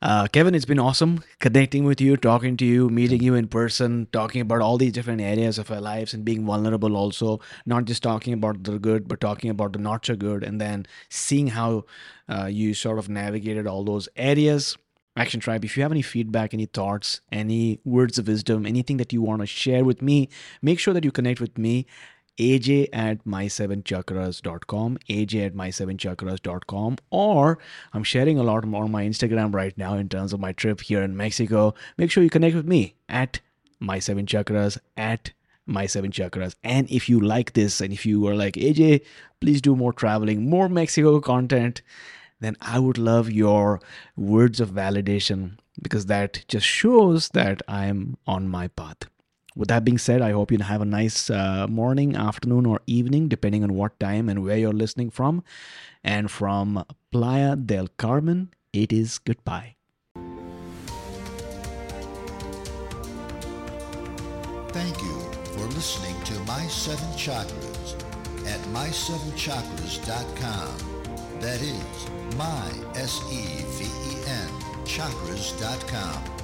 Uh, 0.00 0.28
Kevin, 0.28 0.54
it's 0.54 0.64
been 0.64 0.78
awesome 0.78 1.24
connecting 1.40 1.82
with 1.84 2.00
you, 2.00 2.16
talking 2.16 2.56
to 2.56 2.64
you, 2.64 2.88
meeting 2.88 3.20
you 3.20 3.34
in 3.34 3.48
person, 3.48 4.06
talking 4.12 4.40
about 4.40 4.60
all 4.60 4.78
these 4.78 4.92
different 4.92 5.20
areas 5.20 5.58
of 5.58 5.72
our 5.72 5.80
lives 5.80 6.14
and 6.14 6.24
being 6.24 6.46
vulnerable 6.46 6.96
also, 6.96 7.40
not 7.66 7.84
just 7.84 8.00
talking 8.00 8.32
about 8.32 8.62
the 8.62 8.78
good, 8.78 9.08
but 9.08 9.20
talking 9.20 9.50
about 9.50 9.72
the 9.72 9.78
not 9.80 10.06
so 10.06 10.14
good, 10.14 10.44
and 10.44 10.60
then 10.60 10.86
seeing 11.08 11.48
how 11.48 11.84
uh, 12.28 12.46
you 12.46 12.74
sort 12.74 13.00
of 13.00 13.08
navigated 13.08 13.66
all 13.66 13.82
those 13.82 14.08
areas. 14.14 14.76
Action 15.16 15.40
Tribe, 15.40 15.64
if 15.64 15.76
you 15.76 15.82
have 15.82 15.90
any 15.90 16.02
feedback, 16.02 16.54
any 16.54 16.66
thoughts, 16.66 17.20
any 17.32 17.80
words 17.84 18.18
of 18.18 18.28
wisdom, 18.28 18.66
anything 18.66 18.98
that 18.98 19.12
you 19.12 19.20
want 19.20 19.40
to 19.40 19.46
share 19.46 19.84
with 19.84 20.00
me, 20.00 20.28
make 20.62 20.78
sure 20.78 20.94
that 20.94 21.04
you 21.04 21.10
connect 21.10 21.40
with 21.40 21.58
me 21.58 21.86
aj 22.38 22.88
at 22.92 23.24
my7chakras.com 23.24 24.98
aj 25.08 25.34
at 25.46 25.54
my7chakras.com 25.54 26.96
or 27.10 27.58
i'm 27.92 28.04
sharing 28.04 28.38
a 28.38 28.42
lot 28.42 28.64
more 28.64 28.84
on 28.84 28.90
my 28.90 29.04
instagram 29.04 29.54
right 29.54 29.76
now 29.76 29.94
in 29.94 30.08
terms 30.08 30.32
of 30.32 30.40
my 30.40 30.52
trip 30.52 30.80
here 30.80 31.02
in 31.02 31.16
mexico. 31.16 31.74
Make 31.96 32.10
sure 32.10 32.22
you 32.22 32.30
connect 32.30 32.54
with 32.56 32.66
me 32.66 32.94
at 33.08 33.40
my7chakras 33.82 34.78
at 34.96 35.32
my 35.66 35.86
seven 35.86 36.10
chakras. 36.10 36.54
And 36.64 36.90
if 36.90 37.08
you 37.08 37.20
like 37.20 37.52
this 37.52 37.80
and 37.80 37.92
if 37.92 38.06
you 38.06 38.26
are 38.26 38.34
like 38.34 38.54
aj 38.54 39.02
please 39.40 39.60
do 39.60 39.76
more 39.76 39.92
traveling 39.92 40.48
more 40.48 40.68
mexico 40.68 41.20
content 41.20 41.82
then 42.40 42.56
i 42.60 42.78
would 42.78 42.98
love 42.98 43.30
your 43.30 43.80
words 44.16 44.60
of 44.60 44.70
validation 44.70 45.58
because 45.80 46.06
that 46.06 46.44
just 46.48 46.66
shows 46.66 47.28
that 47.30 47.62
i'm 47.68 48.16
on 48.26 48.48
my 48.48 48.68
path 48.68 49.04
with 49.58 49.68
that 49.68 49.84
being 49.84 49.98
said, 49.98 50.22
I 50.22 50.30
hope 50.30 50.52
you 50.52 50.58
have 50.58 50.80
a 50.80 50.84
nice 50.84 51.28
uh, 51.28 51.66
morning, 51.68 52.14
afternoon, 52.14 52.64
or 52.64 52.80
evening, 52.86 53.26
depending 53.26 53.64
on 53.64 53.74
what 53.74 53.98
time 53.98 54.28
and 54.28 54.44
where 54.44 54.56
you're 54.56 54.72
listening 54.72 55.10
from. 55.10 55.42
And 56.04 56.30
from 56.30 56.84
Playa 57.10 57.56
del 57.56 57.88
Carmen, 57.98 58.54
it 58.72 58.92
is 58.92 59.18
goodbye. 59.18 59.74
Thank 64.68 65.02
you 65.02 65.18
for 65.52 65.66
listening 65.74 66.14
to 66.24 66.38
My 66.46 66.64
Seven 66.68 67.08
Chakras 67.18 67.96
at 68.46 68.60
my7chakras.com. 68.72 70.78
That 71.40 71.60
is 71.60 72.06
my 72.36 72.70
S 72.94 73.20
E 73.32 73.64
V 73.76 73.84
E 73.84 74.16
N 74.28 74.48
chakras.com. 74.84 76.37